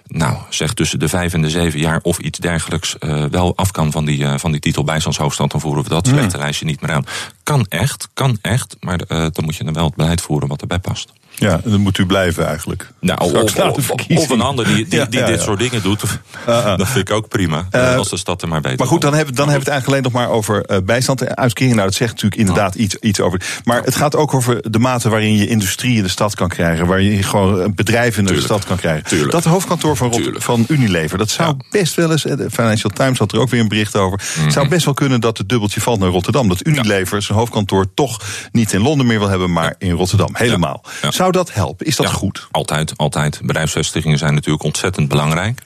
nou, 0.09 0.37
zeg 0.49 0.73
tussen 0.73 0.99
de 0.99 1.07
vijf 1.07 1.33
en 1.33 1.41
de 1.41 1.49
zeven 1.49 1.79
jaar 1.79 1.99
of 2.01 2.19
iets 2.19 2.39
dergelijks 2.39 2.95
uh, 2.99 3.25
wel 3.25 3.55
af 3.55 3.71
kan 3.71 3.91
van 3.91 4.05
die, 4.05 4.19
uh, 4.19 4.33
van 4.37 4.51
die 4.51 4.61
titel 4.61 4.83
bijstandshoofdstand, 4.83 5.51
dan 5.51 5.61
voeren 5.61 5.83
we 5.83 5.89
dat 5.89 6.07
slechte 6.07 6.35
mm. 6.35 6.41
lijstje 6.41 6.65
niet 6.65 6.81
meer 6.81 6.91
aan. 6.91 7.05
Kan 7.43 7.65
echt, 7.69 8.09
kan 8.13 8.37
echt, 8.41 8.75
maar 8.79 9.01
uh, 9.07 9.17
dan 9.31 9.43
moet 9.43 9.55
je 9.55 9.63
dan 9.63 9.73
wel 9.73 9.85
het 9.85 9.95
beleid 9.95 10.21
voeren 10.21 10.47
wat 10.47 10.61
erbij 10.61 10.79
past. 10.79 11.13
Ja, 11.39 11.61
dan 11.63 11.79
moet 11.79 11.97
u 11.97 12.05
blijven 12.05 12.47
eigenlijk. 12.47 12.91
Nou, 12.99 13.19
of, 13.19 13.57
of, 13.57 13.91
of, 14.09 14.29
een 14.29 14.41
ander 14.41 14.65
die, 14.65 14.75
die, 14.75 14.85
die 14.85 14.99
ja, 14.99 15.07
ja, 15.09 15.25
dit 15.25 15.41
soort 15.41 15.59
dingen 15.59 15.81
doet. 15.81 16.03
Uh, 16.03 16.55
uh. 16.55 16.77
Dat 16.77 16.87
vind 16.87 17.09
ik 17.09 17.15
ook 17.15 17.27
prima. 17.27 17.67
Uh, 17.71 17.95
als 17.95 18.09
de 18.09 18.17
stad 18.17 18.41
er 18.41 18.47
maar 18.47 18.61
beter 18.61 18.77
Maar 18.77 18.87
goed, 18.87 19.01
dan 19.01 19.13
hebben, 19.13 19.35
dan 19.35 19.49
hebben 19.49 19.65
we 19.65 19.71
het 19.71 19.81
eigenlijk 19.81 20.05
alleen 20.05 20.13
nog 20.13 20.29
maar 20.29 20.37
over 20.37 20.71
uh, 20.71 20.77
bijstand 20.85 21.21
en 21.21 21.37
uitkering. 21.37 21.75
Nou, 21.75 21.87
dat 21.87 21.95
zegt 21.95 22.11
natuurlijk 22.11 22.41
inderdaad 22.41 22.75
iets, 22.75 22.95
iets 22.95 23.19
over. 23.19 23.41
Maar 23.63 23.83
het 23.83 23.95
gaat 23.95 24.15
ook 24.15 24.33
over 24.33 24.71
de 24.71 24.79
mate 24.79 25.09
waarin 25.09 25.35
je 25.35 25.47
industrie 25.47 25.97
in 25.97 26.03
de 26.03 26.09
stad 26.09 26.35
kan 26.35 26.47
krijgen. 26.47 26.87
Waarin 26.87 27.11
je 27.11 27.23
gewoon 27.23 27.75
bedrijven 27.75 28.19
in 28.19 28.25
de 28.25 28.31
Tuurlijk. 28.31 28.53
stad 28.53 28.65
kan 28.65 28.77
krijgen. 28.77 29.03
Tuurlijk. 29.03 29.31
Dat 29.31 29.43
hoofdkantoor 29.43 29.97
van, 29.97 30.33
van 30.33 30.65
Unilever, 30.67 31.17
dat 31.17 31.29
zou 31.29 31.55
best 31.71 31.95
wel 31.95 32.11
eens. 32.11 32.23
De 32.23 32.47
Financial 32.51 32.91
Times 32.93 33.19
had 33.19 33.31
er 33.31 33.39
ook 33.39 33.49
weer 33.49 33.61
een 33.61 33.67
bericht 33.67 33.95
over. 33.95 34.19
Mm 34.35 34.41
-hmm. 34.41 34.51
zou 34.51 34.67
best 34.67 34.85
wel 34.85 34.93
kunnen 34.93 35.21
dat 35.21 35.37
het 35.37 35.49
dubbeltje 35.49 35.81
valt 35.81 35.99
naar 35.99 36.09
Rotterdam. 36.09 36.47
Dat 36.47 36.67
Unilever 36.67 37.21
zijn 37.21 37.37
hoofdkantoor 37.37 37.93
toch 37.93 38.21
niet 38.51 38.73
in 38.73 38.81
Londen 38.81 39.05
meer 39.05 39.19
wil 39.19 39.29
hebben, 39.29 39.51
maar 39.51 39.75
in 39.77 39.91
Rotterdam. 39.91 40.29
Helemaal. 40.33 40.83
Zou 41.09 41.28
dat 41.31 41.53
helpen? 41.53 41.85
Is 41.85 41.95
dat 41.95 42.05
ja, 42.05 42.11
goed? 42.11 42.47
Altijd, 42.51 42.93
altijd. 42.97 43.39
Bedrijfsvestigingen 43.43 44.17
zijn 44.17 44.33
natuurlijk 44.33 44.63
ontzettend 44.63 45.07
belangrijk. 45.07 45.61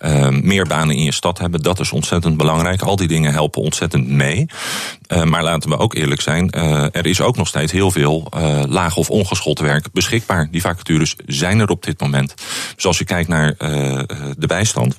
Uh, 0.00 0.28
meer 0.28 0.66
banen 0.66 0.96
in 0.96 1.02
je 1.02 1.12
stad 1.12 1.38
hebben, 1.38 1.62
dat 1.62 1.80
is 1.80 1.92
ontzettend 1.92 2.36
belangrijk. 2.36 2.82
Al 2.82 2.96
die 2.96 3.08
dingen 3.08 3.32
helpen 3.32 3.62
ontzettend 3.62 4.08
mee. 4.08 4.46
Uh, 5.08 5.22
maar 5.22 5.42
laten 5.42 5.70
we 5.70 5.78
ook 5.78 5.94
eerlijk 5.94 6.20
zijn, 6.20 6.50
uh, 6.56 6.82
er 6.82 7.06
is 7.06 7.20
ook 7.20 7.36
nog 7.36 7.48
steeds 7.48 7.72
heel 7.72 7.90
veel 7.90 8.28
laag 8.68 8.96
of 8.96 9.10
ongeschoold 9.10 9.58
werk 9.58 9.92
beschikbaar. 9.92 10.48
Die 10.50 10.60
vacatures 10.60 11.16
zijn 11.26 11.60
er 11.60 11.68
op 11.68 11.82
dit 11.82 12.00
moment. 12.00 12.34
Dus 12.74 12.86
als 12.86 12.98
je 12.98 13.04
kijkt 13.04 13.28
naar 13.28 13.54
de 14.36 14.46
bijstand. 14.46 14.96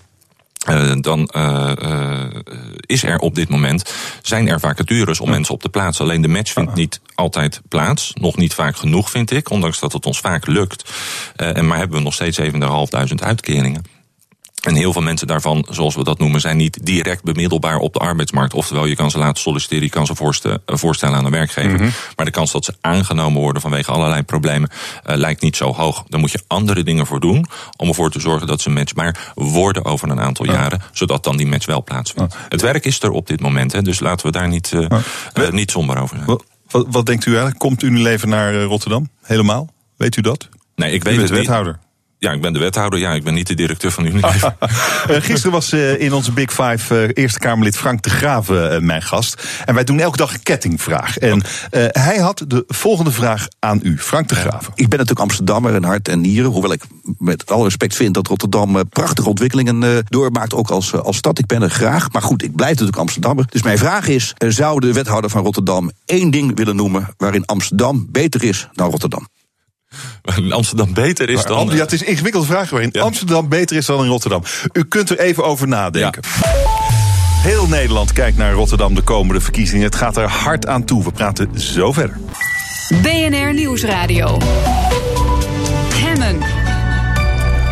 Uh, 0.70 0.94
dan 1.02 1.30
uh, 1.36 1.72
uh, 1.84 2.24
is 2.80 3.04
er 3.04 3.18
op 3.18 3.36
dit 3.36 3.50
moment, 3.50 3.94
zijn 4.22 4.48
er 4.48 4.60
vacatures 4.60 5.20
om 5.20 5.28
ja. 5.28 5.34
mensen 5.34 5.54
op 5.54 5.62
te 5.62 5.70
plaatsen. 5.70 6.06
Alleen 6.06 6.22
de 6.22 6.28
match 6.28 6.52
vindt 6.52 6.74
niet 6.74 7.02
altijd 7.16 7.62
plaats. 7.70 8.12
Nog 8.14 8.38
niet 8.38 8.54
vaak 8.54 8.76
genoeg, 8.76 9.10
vind 9.10 9.32
ik. 9.32 9.50
Ondanks 9.50 9.80
dat 9.80 9.94
het 9.94 10.06
ons 10.06 10.20
vaak 10.20 10.48
lukt. 10.48 10.92
en 11.36 11.68
maar 11.68 11.78
hebben 11.78 11.98
we 11.98 12.04
nog 12.04 12.14
steeds 12.14 12.40
7.500 12.40 12.46
uitkeringen. 13.16 13.84
En 14.66 14.76
heel 14.76 14.94
veel 14.94 15.02
mensen 15.02 15.28
daarvan, 15.28 15.66
zoals 15.70 15.96
we 15.96 16.04
dat 16.04 16.20
noemen, 16.20 16.42
zijn 16.42 16.58
niet 16.58 16.86
direct 16.86 17.24
bemiddelbaar 17.24 17.78
op 17.78 17.94
de 17.94 18.00
arbeidsmarkt. 18.00 18.54
Oftewel, 18.54 18.86
je 18.86 18.96
kan 18.96 19.12
ze 19.12 19.18
laten 19.18 19.42
solliciteren, 19.42 19.84
je 19.84 19.90
kan 19.90 20.06
ze 20.06 20.16
voorstellen, 20.16 20.62
voorstellen 20.66 21.18
aan 21.18 21.26
een 21.26 21.32
werkgever. 21.32 21.72
Mm 21.72 21.78
-hmm. 21.78 21.92
Maar 22.16 22.26
de 22.26 22.32
kans 22.32 22.52
dat 22.52 22.66
ze 22.66 22.76
aangenomen 22.82 23.42
worden 23.42 23.62
vanwege 23.62 23.92
allerlei 23.92 24.24
problemen 24.24 24.70
uh, 24.70 25.16
lijkt 25.16 25.42
niet 25.42 25.56
zo 25.56 25.74
hoog. 25.74 26.04
Daar 26.08 26.20
moet 26.20 26.32
je 26.32 26.44
andere 26.48 26.84
dingen 26.84 27.06
voor 27.06 27.20
doen 27.20 27.46
om 27.78 27.88
ervoor 27.88 28.12
te 28.12 28.20
zorgen 28.20 28.48
dat 28.48 28.62
ze 28.62 28.70
matchbaar 28.70 29.32
worden 29.36 29.86
over 29.86 30.10
een 30.10 30.20
aantal 30.20 30.46
jaren. 30.46 30.82
Zodat 30.92 31.24
dan 31.24 31.38
die 31.38 31.48
match 31.48 31.66
wel 31.66 31.84
plaatsvindt. 31.84 32.36
Het 32.50 32.62
werk 32.62 32.86
is 32.86 33.02
er 33.02 33.12
op 33.12 33.28
dit 33.28 33.40
moment, 33.40 33.72
hè, 33.72 33.82
dus 33.82 34.00
laten 34.00 34.26
we 34.26 34.32
daar 34.32 34.48
niet, 34.48 34.72
uh, 34.72 34.88
uh, 35.40 35.50
niet 35.50 35.72
somber 35.72 36.02
over 36.02 36.16
zijn. 36.16 36.40
Wat, 36.70 36.86
wat, 36.90 37.06
denkt 37.06 37.26
u 37.26 37.30
eigenlijk? 37.30 37.60
Komt 37.60 37.84
Unilever 37.84 38.28
naar 38.28 38.62
Rotterdam? 38.62 39.10
Helemaal? 39.22 39.70
Weet 39.98 40.18
u 40.18 40.22
dat? 40.22 40.50
Nee, 40.76 40.92
ik 40.92 41.04
weet 41.04 41.22
het 41.22 41.30
wethouder. 41.30 41.72
Niet. 41.74 41.82
Ja, 42.18 42.32
ik 42.32 42.42
ben 42.42 42.54
de 42.54 42.60
wethouder. 42.60 43.00
Ja, 43.00 43.14
ik 43.14 43.24
ben 43.24 43.34
niet 43.34 43.48
de 43.48 43.54
directeur 43.54 43.92
van 43.92 44.06
Unilever. 44.06 44.56
Gisteren 45.28 45.52
was 45.52 45.74
uh, 45.74 46.02
in 46.02 46.14
onze 46.14 46.32
Big 46.32 46.54
Five 46.54 46.96
uh, 46.96 47.10
Eerste 47.14 47.40
Kamerlid 47.40 47.78
Frank 47.78 48.02
de 48.02 48.10
Graven 48.10 48.86
mijn 48.86 49.02
gast. 49.02 49.44
En 49.66 49.74
wij 49.74 49.84
doen 49.84 50.00
elke 50.00 50.18
dag 50.18 50.34
een 50.34 50.44
kettingvraag. 50.44 51.18
En 51.18 51.44
okay. 51.68 51.90
hij 51.92 52.18
had 52.18 52.44
de 52.48 52.64
volgende 52.68 53.12
vraag 53.12 53.48
aan 53.60 53.80
u, 53.84 53.98
Frank 54.00 54.28
de 54.28 54.36
Graven. 54.36 54.72
Ik 54.76 54.90
ben 54.90 55.00
natuurlijk 55.00 55.20
Amsterdammer 55.20 55.76
in 55.76 55.84
hart 55.84 56.08
en 56.08 56.22
nieren. 56.22 56.52
Hoewel 56.52 56.72
ik 56.72 56.84
met 57.18 57.52
alle 57.52 57.64
respect 57.64 57.96
vind 57.96 58.14
dat 58.14 58.28
Rotterdam 58.28 58.90
prachtige 58.90 59.30
ontwikkelingen 59.30 60.06
doormaakt. 60.10 60.54
Ook 60.54 60.70
als, 60.70 60.94
als 60.94 61.18
stad. 61.18 61.40
Ik 61.40 61.46
ben 61.46 61.62
er 61.62 61.70
graag. 61.70 62.12
Maar 62.12 62.22
goed, 62.22 62.44
ik 62.44 62.56
blijf 62.56 62.72
natuurlijk 62.72 62.98
Amsterdammer. 62.98 63.46
Dus 63.50 63.64
mijn 63.64 63.78
vraag 63.78 64.08
is, 64.08 64.34
zou 64.38 64.80
de 64.80 64.94
wethouder 64.94 65.30
van 65.30 65.44
Rotterdam 65.44 65.92
één 66.06 66.32
ding 66.32 66.58
willen 66.58 66.76
noemen... 66.76 67.08
waarin 67.18 67.46
Amsterdam 67.46 68.08
beter 68.10 68.44
is 68.44 68.68
dan 68.74 68.90
Rotterdam? 68.90 69.28
Amsterdam 70.50 70.94
beter 70.94 71.30
is 71.30 71.44
dan... 71.44 71.70
Ja, 71.72 71.76
het 71.76 71.92
is 71.92 72.02
een 72.02 72.08
ingewikkelde 72.08 72.48
vraag 72.48 72.70
waarin 72.70 72.92
Amsterdam 72.92 73.50
beter 73.50 73.78
is 73.78 73.86
dan 73.86 74.04
in 74.04 74.10
Rotterdam. 74.10 74.44
U 74.74 74.84
kunt 74.84 75.10
er 75.10 75.20
even 75.20 75.44
over 75.44 75.68
nadenken. 75.68 76.24
Heel 77.42 77.68
Nederland 77.68 78.14
kijkt 78.14 78.38
naar 78.38 78.54
Rotterdam 78.54 78.96
de 78.96 79.02
komende 79.02 79.42
verkiezingen. 79.42 79.86
Het 79.86 79.96
gaat 79.96 80.18
er 80.18 80.30
hard 80.30 80.68
aan 80.68 80.86
toe. 80.86 81.04
We 81.04 81.12
praten 81.12 81.50
zo 81.60 81.92
verder. 81.92 82.18
BNR 83.02 83.54
Nieuwsradio. 83.54 84.38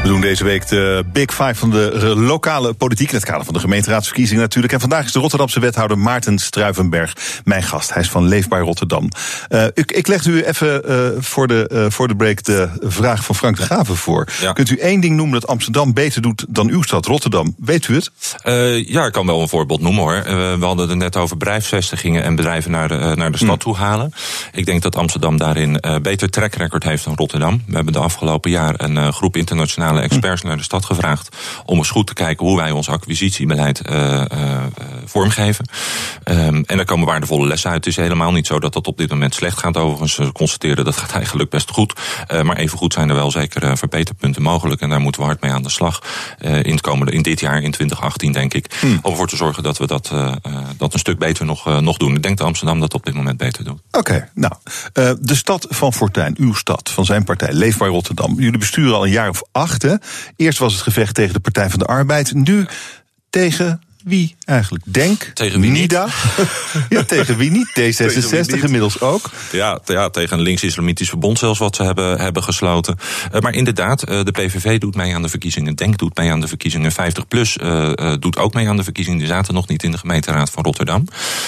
We 0.03 0.09
doen 0.09 0.21
deze 0.21 0.43
week 0.43 0.67
de 0.67 1.03
Big 1.11 1.33
Five 1.33 1.55
van 1.55 1.69
de 1.69 2.13
lokale 2.15 2.73
politiek. 2.73 3.09
In 3.09 3.15
het 3.15 3.25
kader 3.25 3.45
van 3.45 3.53
de 3.53 3.59
gemeenteraadsverkiezingen 3.59 4.41
natuurlijk. 4.41 4.73
En 4.73 4.79
vandaag 4.79 5.05
is 5.05 5.11
de 5.11 5.19
Rotterdamse 5.19 5.59
wethouder 5.59 5.97
Maarten 5.97 6.39
Struivenberg 6.39 7.41
mijn 7.43 7.63
gast. 7.63 7.93
Hij 7.93 8.01
is 8.01 8.09
van 8.09 8.27
Leefbaar 8.27 8.61
Rotterdam. 8.61 9.09
Uh, 9.49 9.65
ik, 9.73 9.91
ik 9.91 10.07
leg 10.07 10.25
u 10.25 10.43
even 10.43 10.81
uh, 10.89 11.21
voor, 11.21 11.47
de, 11.47 11.69
uh, 11.73 11.85
voor 11.89 12.07
de 12.07 12.15
break 12.15 12.43
de 12.43 12.69
vraag 12.79 13.23
van 13.23 13.35
Frank 13.35 13.57
de 13.57 13.63
Graven 13.63 13.95
voor. 13.95 14.27
Ja. 14.41 14.53
Kunt 14.53 14.69
u 14.69 14.77
één 14.77 14.99
ding 14.99 15.15
noemen 15.15 15.39
dat 15.39 15.49
Amsterdam 15.49 15.93
beter 15.93 16.21
doet 16.21 16.45
dan 16.49 16.69
uw 16.69 16.81
stad 16.81 17.05
Rotterdam? 17.05 17.55
Weet 17.57 17.87
u 17.87 17.95
het? 17.95 18.11
ja, 18.87 19.05
ik 19.05 19.11
kan 19.11 19.25
wel 19.25 19.41
een 19.41 19.49
voorbeeld 19.49 19.81
noemen 19.81 20.01
hoor. 20.01 20.23
we 20.59 20.65
hadden 20.65 20.89
het 20.89 20.97
net 20.97 21.17
over 21.17 21.37
bedrijfsvestigingen 21.37 22.23
en 22.23 22.35
bedrijven 22.35 22.71
naar 22.71 22.87
de, 22.87 23.13
naar 23.15 23.31
de 23.31 23.37
stad 23.37 23.49
hmm. 23.49 23.57
toe 23.57 23.75
halen. 23.75 24.13
Ik 24.51 24.65
denk 24.65 24.81
dat 24.81 24.95
Amsterdam 24.95 25.37
daarin 25.37 25.83
beter 26.01 26.29
track 26.29 26.53
record 26.53 26.83
heeft 26.83 27.03
dan 27.03 27.15
Rotterdam. 27.15 27.63
We 27.67 27.75
hebben 27.75 27.93
de 27.93 27.99
afgelopen 27.99 28.51
jaar 28.51 28.73
een 28.77 29.13
groep 29.13 29.37
internationale 29.37 29.92
experts 30.01 30.41
naar 30.41 30.57
de 30.57 30.63
stad 30.63 30.85
gevraagd. 30.85 31.35
om 31.65 31.77
eens 31.77 31.89
goed 31.89 32.07
te 32.07 32.13
kijken 32.13 32.45
hoe 32.45 32.57
wij 32.57 32.71
ons 32.71 32.89
acquisitiebeleid 32.89 33.81
uh, 33.89 34.21
uh, 34.33 34.63
vormgeven. 35.05 35.65
Um, 36.25 36.63
en 36.65 36.75
daar 36.75 36.85
komen 36.85 37.07
waardevolle 37.07 37.47
lessen 37.47 37.69
uit. 37.69 37.85
Het 37.85 37.97
is 37.97 38.03
helemaal 38.03 38.31
niet 38.31 38.47
zo 38.47 38.59
dat 38.59 38.73
dat 38.73 38.87
op 38.87 38.97
dit 38.97 39.09
moment 39.09 39.33
slecht 39.33 39.57
gaat. 39.57 39.77
Overigens, 39.77 40.13
ze 40.13 40.31
constateren 40.31 40.85
dat 40.85 40.97
gaat 40.97 41.11
eigenlijk 41.11 41.49
best 41.49 41.71
goed. 41.71 41.93
Uh, 42.31 42.41
maar 42.41 42.57
even 42.57 42.77
goed 42.77 42.93
zijn 42.93 43.09
er 43.09 43.15
wel 43.15 43.31
zeker 43.31 43.77
verbeterpunten 43.77 44.41
mogelijk. 44.41 44.81
En 44.81 44.89
daar 44.89 45.01
moeten 45.01 45.21
we 45.21 45.27
hard 45.27 45.41
mee 45.41 45.51
aan 45.51 45.63
de 45.63 45.69
slag. 45.69 46.01
in, 46.39 46.71
het 46.71 46.81
komende, 46.81 47.11
in 47.11 47.21
dit 47.21 47.39
jaar, 47.39 47.61
in 47.61 47.71
2018, 47.71 48.31
denk 48.31 48.53
ik. 48.53 48.77
Hmm. 48.79 48.99
Om 49.01 49.11
ervoor 49.11 49.27
te 49.27 49.35
zorgen 49.35 49.63
dat 49.63 49.77
we 49.77 49.87
dat, 49.87 50.11
dat 50.77 50.93
een 50.93 50.99
stuk 50.99 51.17
beter 51.17 51.45
nog, 51.45 51.81
nog 51.81 51.97
doen. 51.97 52.15
Ik 52.15 52.23
denk 52.23 52.37
dat 52.37 52.47
Amsterdam 52.47 52.79
dat 52.79 52.93
op 52.93 53.05
dit 53.05 53.13
moment 53.13 53.37
beter 53.37 53.63
doet. 53.63 53.79
Oké, 53.87 53.97
okay, 53.97 54.29
nou. 54.33 54.53
de 55.19 55.35
stad 55.35 55.65
van 55.69 55.93
Fortuin, 55.93 56.35
uw 56.39 56.53
stad, 56.53 56.89
van 56.89 57.05
zijn 57.05 57.23
partij, 57.23 57.53
Leefbaar 57.53 57.89
Rotterdam. 57.89 58.39
Jullie 58.39 58.59
besturen 58.59 58.95
al 58.95 59.05
een 59.05 59.11
jaar 59.11 59.29
of 59.29 59.43
acht. 59.51 59.82
Eerst 60.35 60.59
was 60.59 60.73
het 60.73 60.81
gevecht 60.81 61.15
tegen 61.15 61.33
de 61.33 61.39
Partij 61.39 61.69
van 61.69 61.79
de 61.79 61.85
Arbeid. 61.85 62.33
Nu 62.33 62.65
tegen 63.29 63.81
wie 64.03 64.35
eigenlijk? 64.45 64.83
Denk, 64.87 65.31
tegen 65.33 65.59
wie 65.59 65.71
NIDA. 65.71 66.07
ja, 66.89 67.03
tegen 67.03 67.37
wie 67.37 67.51
niet? 67.51 67.67
D66 67.79 68.63
inmiddels 68.63 68.99
ook. 68.99 69.29
Ja, 69.51 69.79
ja 69.85 70.09
tegen 70.09 70.37
een 70.37 70.43
links-islamitisch 70.43 71.09
verbond 71.09 71.39
zelfs 71.39 71.59
wat 71.59 71.75
ze 71.75 71.83
hebben, 71.83 72.19
hebben 72.19 72.43
gesloten. 72.43 72.97
Uh, 73.33 73.41
maar 73.41 73.53
inderdaad, 73.53 74.09
uh, 74.09 74.23
de 74.23 74.31
PVV 74.31 74.79
doet 74.79 74.95
mee 74.95 75.15
aan 75.15 75.21
de 75.21 75.29
verkiezingen. 75.29 75.75
Denk 75.75 75.97
doet 75.97 76.17
mee 76.17 76.31
aan 76.31 76.41
de 76.41 76.47
verkiezingen. 76.47 76.91
50PLUS 76.91 77.63
uh, 77.63 78.13
doet 78.19 78.37
ook 78.37 78.53
mee 78.53 78.69
aan 78.69 78.77
de 78.77 78.83
verkiezingen. 78.83 79.19
Die 79.19 79.27
zaten 79.27 79.53
nog 79.53 79.67
niet 79.67 79.83
in 79.83 79.91
de 79.91 79.97
gemeenteraad 79.97 80.49
van 80.49 80.63
Rotterdam. 80.63 81.07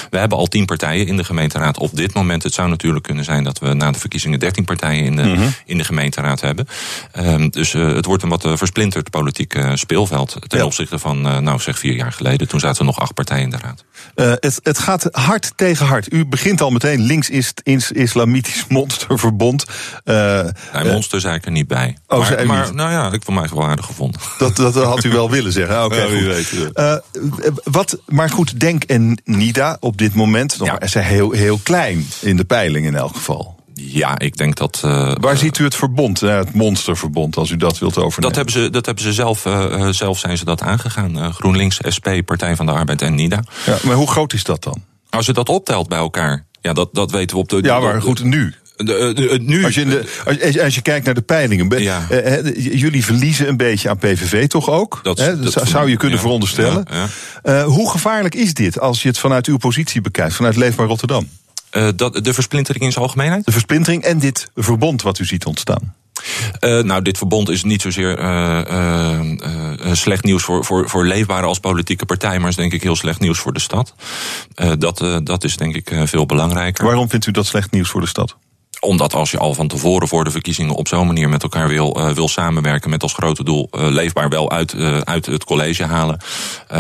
We 0.10 0.18
hebben 0.18 0.38
al 0.38 0.48
tien 0.48 0.66
partijen 0.66 1.08
in 1.08 1.18
de 1.18 1.24
gemeenteraad 1.24 1.78
op 1.78 1.96
dit 1.96 2.14
moment. 2.14 2.44
Het 2.44 2.54
zou 2.54 2.70
natuurlijk 2.70 3.04
kunnen 3.04 3.24
zijn 3.24 3.44
dat 3.44 3.60
we 3.60 3.74
na 3.74 3.92
de 3.92 4.00
verkiezingen 4.00 4.40
13 4.40 4.66
partijen 4.66 5.04
in 5.04 5.16
de, 5.16 5.24
mm 5.24 5.36
-hmm. 5.36 5.54
in 5.66 5.78
de 5.78 5.84
gemeenteraad 5.84 6.42
hebben. 6.42 6.68
Ehm, 7.12 7.50
dus 7.50 7.72
het 7.72 8.06
wordt 8.06 8.24
een 8.24 8.30
wat 8.30 8.48
versplinterd 8.54 9.10
politiek 9.10 9.58
speelveld. 9.74 10.38
Ten 10.48 10.60
ja. 10.60 10.66
opzichte 10.66 11.00
van, 11.00 11.22
nou 11.22 11.60
zeg, 11.60 11.80
vier 11.80 11.96
jaar 11.96 12.12
geleden. 12.12 12.45
Toen 12.48 12.60
zaten 12.60 12.80
er 12.80 12.86
nog 12.86 13.00
acht 13.00 13.14
partijen 13.14 13.44
in 13.44 13.50
de 13.50 13.58
raad. 13.58 13.84
Uh, 14.16 14.32
het, 14.40 14.60
het, 14.64 14.80
gaat 14.80 15.08
hard 15.12 15.52
tegen 15.56 15.86
hard. 15.86 16.14
U 16.14 16.26
begint 16.26 16.62
al 16.62 16.70
meteen 16.70 17.02
links 17.02 17.30
is, 17.30 17.54
is 17.64 17.92
islamitisch 17.92 18.66
monsterverbond. 18.70 19.66
Uh, 20.04 20.44
nee, 20.74 20.92
monster 20.92 21.22
zei 21.22 21.36
ik 21.36 21.46
er 21.46 21.52
niet 21.52 21.68
bij. 21.68 21.98
Oh, 22.08 22.30
maar, 22.30 22.46
maar 22.46 22.74
nou 22.74 22.92
ja, 22.92 23.12
ik 23.12 23.24
vond 23.24 23.40
mij 23.40 23.50
wel 23.54 23.64
aardig 23.64 23.86
gevonden. 23.86 24.22
Dat, 24.38 24.56
dat 24.56 24.76
had 24.76 25.04
u 25.04 25.10
wel 25.10 25.30
willen 25.38 25.52
zeggen. 25.52 25.86
Oké, 25.86 25.96
okay, 25.96 26.16
ja, 26.16 26.28
weet. 26.28 26.54
Uh, 26.76 26.96
wat, 27.64 27.98
maar 28.06 28.30
goed, 28.30 28.60
Denk 28.60 28.84
en 28.84 29.22
Nida 29.24 29.78
op 29.80 29.98
dit 29.98 30.14
moment 30.14 30.58
nog, 30.60 30.68
ja. 30.68 30.88
zijn 30.88 31.06
heel, 31.06 31.32
heel 31.32 31.60
klein 31.64 32.08
in 32.22 32.38
de 32.38 32.44
peiling 32.46 32.86
in 32.86 32.96
elk 32.96 33.16
geval. 33.16 33.55
Ja, 33.82 34.20
ik 34.20 34.38
denk 34.38 34.56
dat. 34.56 34.82
Uh, 34.86 35.14
Waar 35.20 35.38
ziet 35.38 35.58
u 35.58 35.64
het 35.64 35.76
verbond, 35.76 36.22
uh, 36.22 36.38
het 36.38 36.54
monsterverbond, 36.54 37.38
als 37.38 37.50
u 37.50 37.58
dat 37.58 37.80
wilt 37.80 37.98
overnemen? 37.98 38.22
Dat 38.22 38.36
hebben 38.36 38.54
ze, 38.54 38.70
dat 38.70 38.86
hebben 38.86 39.04
ze 39.04 39.14
zelf, 39.14 39.46
uh, 39.46 39.88
zelf 39.90 40.20
zijn 40.20 40.38
ze 40.38 40.46
dat 40.46 40.62
aangegaan. 40.62 41.34
GroenLinks, 41.34 41.80
SP, 41.96 42.08
Partij 42.26 42.56
van 42.56 42.66
de 42.66 42.72
Arbeid 42.72 43.02
en 43.02 43.16
NIDA. 43.16 43.44
Ja, 43.66 43.78
maar 43.84 43.96
hoe 43.96 44.08
groot 44.08 44.34
is 44.34 44.44
dat 44.44 44.64
dan? 44.64 44.84
Als 45.10 45.26
je 45.26 45.34
dat 45.34 45.50
optelt 45.50 45.88
bij 45.88 45.98
elkaar, 45.98 46.46
ja, 46.62 46.74
dat, 46.74 46.90
dat 46.94 47.12
weten 47.12 47.36
we 47.36 47.42
op 47.42 47.50
de. 47.50 47.60
Ja, 47.62 47.80
maar 47.80 48.02
goed, 48.02 48.24
nu. 48.24 48.54
De, 48.76 49.12
de, 49.14 49.40
nu, 49.42 49.66
als, 49.66 49.76
je 49.76 49.86
de, 49.86 50.04
als, 50.26 50.60
als, 50.60 50.76
je 50.76 50.82
kijkt 50.82 51.06
naar 51.06 51.14
de 51.14 51.22
peilingen, 51.22 51.80
ja. 51.80 52.08
jullie 52.54 53.06
verliezen 53.06 53.48
een 53.48 53.58
beetje 53.58 53.90
aan 53.90 53.98
PVV 53.98 54.48
toch 54.48 54.70
ook? 54.70 55.00
Dat, 55.04 55.18
dat 55.18 55.68
zou 55.68 55.90
je 55.90 55.98
kunnen 55.98 56.18
ja, 56.18 56.24
veronderstellen. 56.24 56.86
Ja, 57.44 57.64
hoe 57.64 57.90
gevaarlijk 57.90 58.36
is 58.36 58.54
dit 58.54 58.80
als 58.80 59.02
je 59.02 59.08
het 59.08 59.18
vanuit 59.18 59.46
uw 59.46 59.58
positie 59.58 60.02
bekijkt, 60.02 60.34
vanuit 60.34 60.56
Leefbaar 60.56 60.88
Rotterdam? 60.88 61.28
Uh, 61.76 61.88
dat, 61.96 62.24
de 62.24 62.34
versplintering 62.34 62.84
in 62.84 62.92
zijn 62.92 63.04
algemeenheid? 63.04 63.46
De 63.46 63.52
versplintering 63.52 64.04
en 64.04 64.20
dit 64.20 64.50
verbond 64.56 65.02
wat 65.02 65.20
u 65.20 65.26
ziet 65.26 65.46
ontstaan. 65.46 65.96
Uh, 66.62 66.84
nou, 66.84 67.02
dit 67.02 67.18
verbond 67.18 67.50
is 67.50 67.64
niet 67.64 67.82
zozeer 67.82 68.20
uh, 68.20 69.30
slecht 69.92 70.24
nieuws 70.24 70.44
voor, 70.44 70.66
voor, 70.66 70.90
voor 70.90 71.06
leefbare 71.06 71.46
als 71.46 71.60
politieke 71.60 72.06
partij, 72.06 72.40
maar 72.40 72.50
is 72.50 72.56
denk 72.56 72.74
ik 72.74 72.84
heel 72.84 72.96
slecht 72.96 73.20
nieuws 73.20 73.40
voor 73.40 73.54
de 73.54 73.60
stad. 73.60 73.94
dat, 74.78 75.06
dat 75.24 75.44
is 75.44 75.58
denk 75.58 75.76
ik 75.76 75.92
veel 76.04 76.26
belangrijker. 76.26 76.86
Waarom 76.86 77.10
vindt 77.10 77.26
u 77.26 77.32
dat 77.32 77.46
slecht 77.46 77.72
nieuws 77.72 77.90
voor 77.90 78.02
de 78.02 78.08
stad? 78.08 78.36
Omdat 78.80 79.14
als 79.14 79.32
je 79.32 79.38
al 79.38 79.54
van 79.54 79.68
tevoren 79.68 80.08
voor 80.08 80.24
de 80.24 80.32
verkiezingen 80.32 80.76
op 80.76 80.88
zo'n 80.88 81.08
manier 81.08 81.30
met 81.30 81.44
elkaar 81.44 81.68
wil, 81.68 81.98
uh, 81.98 82.10
wil 82.10 82.28
samenwerken 82.28 82.90
met 82.90 83.04
als 83.04 83.14
grote 83.14 83.44
doel 83.44 83.70
uh, 83.72 83.88
leefbaar 83.90 84.30
wel 84.30 84.52
uit, 84.52 84.74
uh, 84.74 84.98
uit 84.98 85.26
het 85.26 85.44
college 85.44 85.84
halen, 85.84 86.18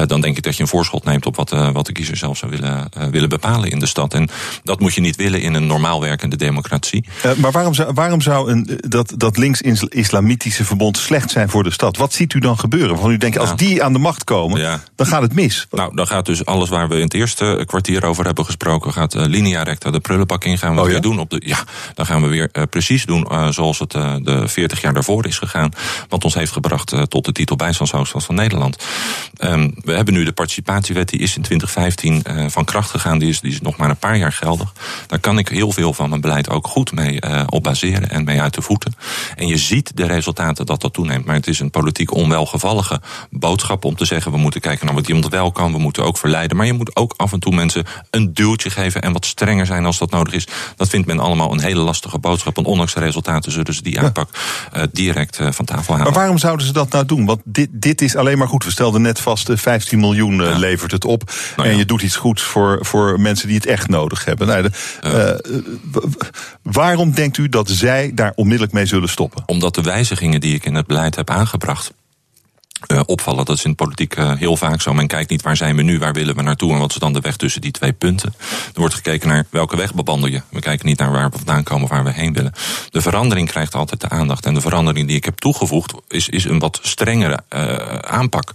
dan 0.06 0.22
denk 0.22 0.38
ik 0.38 0.44
dat 0.44 0.56
je 0.56 0.62
een 0.62 0.68
voorschot 0.68 1.06
neemt 1.06 1.26
op 1.26 1.36
wat, 1.36 1.50
wat 1.50 1.86
de 1.86 1.92
kiezer 1.92 2.18
zelf 2.18 2.38
zou 2.38 2.52
willen, 2.52 2.90
willen 3.12 3.30
bepalen 3.30 3.70
in 3.70 3.80
de 3.80 3.86
stad. 3.86 4.14
En 4.14 4.30
dat 4.64 4.80
moet 4.80 4.94
je 4.94 5.02
niet 5.02 5.16
willen 5.16 5.42
in 5.42 5.54
een 5.54 5.68
normaal 5.68 6.02
werkende 6.02 6.36
democratie. 6.36 7.06
maar 7.38 7.52
waarom 7.52 7.74
zou, 7.74 7.94
waarom 7.94 8.22
zou 8.22 8.52
een, 8.52 8.80
dat, 8.88 9.14
dat 9.18 9.38
links-islamitische 9.38 10.66
verbond 10.66 10.98
slecht 10.98 11.32
zijn 11.32 11.50
voor 11.50 11.64
de 11.64 11.72
stad? 11.72 11.98
Wat 11.98 12.14
ziet 12.14 12.34
u 12.34 12.40
dan 12.40 12.60
gebeuren? 12.60 12.98
Van 12.98 13.12
u 13.12 13.18
denkt, 13.18 13.38
als 13.38 13.56
die 13.56 13.84
aan 13.84 13.94
de 13.94 14.00
macht 14.00 14.24
komen, 14.24 14.60
ja. 14.60 14.84
dan 14.96 15.08
gaat 15.08 15.22
het 15.22 15.34
mis. 15.34 15.68
Nou, 15.72 15.96
dan 15.96 16.08
gaat 16.08 16.26
dus 16.26 16.46
alles 16.46 16.70
waar 16.70 16.88
we 16.88 16.96
in 16.96 17.02
het 17.02 17.14
eerste 17.14 17.64
kwartier 17.66 18.06
over 18.06 18.26
hebben 18.26 18.46
gesproken, 18.46 18.94
gaat 18.94 19.14
linea 19.14 19.64
recta 19.64 19.92
de 19.92 20.00
prullenbak 20.00 20.44
ingaan. 20.44 20.76
Wat 20.76 20.84
oh, 20.84 20.90
ja? 20.90 20.96
we 20.96 21.02
doen 21.02 21.20
op 21.20 21.30
de. 21.30 21.42
Ja, 21.46 21.64
dan 21.94 22.06
gaan 22.06 22.22
we 22.22 22.28
weer 22.28 22.50
uh, 22.54 22.64
precies 22.70 23.06
doen 23.06 23.28
uh, 23.32 23.48
zoals 23.50 23.80
het 23.80 23.94
uh, 23.94 24.16
de 24.22 24.48
40 24.48 24.82
jaar 24.82 24.94
daarvoor 24.94 25.26
is 25.26 25.38
gegaan. 25.38 25.72
Wat 26.10 26.24
ons 26.24 26.34
heeft 26.34 26.52
gebracht 26.52 26.94
tot 27.10 27.26
de 27.26 27.32
titel 27.32 27.56
bijstandshoofdstad 27.56 28.24
van 28.24 28.36
Nederland. 28.36 28.86
Um, 29.40 29.74
we 29.84 29.94
hebben 29.94 30.14
nu 30.14 30.24
de 30.24 30.32
participatiewet, 30.32 31.10
die 31.10 31.20
is 31.20 31.36
in 31.36 31.42
2015 31.42 32.52
van 32.52 32.66
kracht 32.66 32.90
gegaan. 32.90 33.20
Die 33.20 33.30
is, 33.30 33.40
die 33.40 33.52
is 33.52 33.62
nog 33.62 33.78
maar 33.78 33.90
een 33.90 33.98
paar 33.98 34.18
jaar 34.18 34.32
geldig. 34.32 34.74
Daar 35.08 35.20
kan 35.20 35.38
ik 35.38 35.48
heel 35.48 35.72
veel 35.72 35.94
van 35.94 36.10
mijn 36.10 36.22
beleid 36.22 36.50
ook 36.50 36.68
goed 36.68 36.92
mee 36.92 37.20
op 37.50 37.64
baseren 37.64 38.10
en 38.10 38.24
mee 38.24 38.42
uit 38.42 38.54
de 38.54 38.62
voeten. 38.62 38.96
En 39.36 39.48
je 39.48 39.58
ziet 39.58 39.98
de 39.98 40.06
resultaten 40.06 40.66
dat 40.66 40.82
dat 40.82 40.94
toeneemt. 40.94 41.26
Maar 41.26 41.36
het 41.36 41.48
is 41.48 41.60
een 41.60 41.70
politiek 41.70 42.14
onwelgevallige 42.14 43.02
boodschap 43.30 43.86
om 43.86 43.96
te 43.96 44.06
zeggen... 44.06 44.32
we 44.32 44.38
moeten 44.38 44.62
kijken 44.62 44.86
naar 44.86 44.96
wat 44.96 45.08
iemand 45.08 45.28
wel 45.28 45.52
kan, 45.52 45.72
we 45.72 45.78
moeten 45.78 46.04
ook 46.04 46.18
verleiden. 46.18 46.58
Maar 46.58 46.66
je 46.66 46.74
moet 46.74 46.96
ook 46.96 47.14
af 47.18 47.32
en 47.32 47.40
toe 47.40 47.56
mensen 47.56 47.86
een 48.10 48.34
duwtje 48.34 48.70
geven... 48.70 49.02
en 49.02 49.14
wat 49.14 49.26
strenger 49.26 49.66
zijn 49.66 49.86
als 49.86 49.98
dat 49.98 50.12
nodig 50.12 50.34
is. 50.34 50.48
Dat 50.76 50.90
vindt 50.90 51.08
men 51.08 51.20
allemaal 51.20 51.52
een 51.52 51.62
hele 51.62 51.75
lastige 51.80 52.20
boodschap. 52.20 52.58
En 52.58 52.66
ondanks 52.66 52.94
de 52.94 53.00
resultaten 53.00 53.52
zullen 53.52 53.74
ze 53.74 53.82
die 53.82 54.00
aanpak 54.00 54.30
uh, 54.76 54.84
direct 54.92 55.40
uh, 55.40 55.52
van 55.52 55.66
tafel 55.66 55.94
halen. 55.94 56.12
Maar 56.12 56.22
waarom 56.22 56.38
zouden 56.38 56.66
ze 56.66 56.74
dat 56.74 56.92
nou 56.92 57.06
doen? 57.06 57.26
Want 57.26 57.42
dit, 57.44 57.70
dit 57.72 58.02
is 58.02 58.16
alleen 58.16 58.38
maar 58.38 58.48
goed. 58.48 58.64
We 58.64 58.72
stelden 58.72 59.02
net 59.02 59.20
vast, 59.20 59.50
15 59.54 59.98
eh, 59.98 60.04
miljoen 60.04 60.36
ja. 60.36 60.58
levert 60.58 60.92
het 60.92 61.06
op. 61.06 61.32
Nou, 61.56 61.70
en 61.70 61.78
je 61.78 61.86
doet 61.86 62.02
iets 62.02 62.16
goeds 62.16 62.42
voor, 62.42 62.78
voor 62.82 63.20
mensen 63.20 63.48
die 63.48 63.58
het 63.58 63.66
echt 63.66 63.88
nodig 63.88 64.26
hebben. 64.26 64.48
Nou, 64.48 64.62
de, 64.62 64.72
waarom 66.62 67.12
denkt 67.12 67.38
u 67.38 67.50
dat 67.50 67.70
zij 67.70 68.12
daar 68.14 68.34
onmiddellijk 68.36 68.74
mee 68.74 68.86
zullen 68.86 69.10
stoppen? 69.10 69.44
Omdat 69.46 69.76
de 69.76 69.82
wijzigingen 69.82 70.42
die 70.42 70.56
ik 70.56 70.66
in 70.66 70.76
het 70.76 70.88
beleid 70.88 71.16
heb 71.16 71.30
aangebracht 71.30 71.94
uh, 72.88 73.02
opvallen. 73.06 73.46
Dat 73.46 73.58
is 73.58 73.64
in 73.64 73.70
de 73.70 73.76
politiek 73.76 74.18
uh, 74.18 74.32
heel 74.36 74.58
vaak 74.58 74.82
zo. 74.82 74.94
Men 74.94 75.08
kijkt 75.08 75.30
niet 75.30 75.42
waar 75.42 75.58
zijn 75.58 75.76
we 75.76 75.82
nu, 75.82 76.00
waar 76.00 76.14
willen 76.14 76.36
we 76.36 76.42
naartoe 76.42 76.74
en 76.74 76.80
wat 76.80 76.92
is 76.92 76.98
dan 76.98 77.14
de 77.14 77.20
weg 77.20 77.36
tussen 77.36 77.62
die 77.62 77.72
twee 77.72 77.94
punten. 77.94 78.34
Er 78.74 78.80
wordt 78.80 78.94
gekeken 78.94 79.28
naar 79.28 79.46
welke 79.50 79.78
weg 79.78 79.94
bewandel 79.94 80.30
je. 80.30 80.42
We 80.50 80.60
kijken 80.60 80.86
niet 80.86 80.98
naar 80.98 81.12
waar 81.12 81.30
we 81.30 81.38
vandaan 81.38 81.64
komen, 81.64 81.90
waar 81.90 82.04
we 82.04 82.12
heen 82.12 82.34
willen. 82.34 82.54
De 82.90 83.02
verandering 83.02 83.50
krijgt 83.50 83.76
altijd 83.76 84.02
de 84.02 84.10
aandacht. 84.10 84.46
En 84.46 84.54
de 84.54 84.62
verandering 84.62 85.08
die 85.08 85.16
ik 85.16 85.26
heb 85.26 85.38
toegevoegd 85.38 85.94
is, 86.08 86.30
is 86.30 86.46
een 86.46 86.60
wat 86.60 86.80
strengere 86.82 87.40
uh, 87.56 87.76
aanpak. 87.96 88.52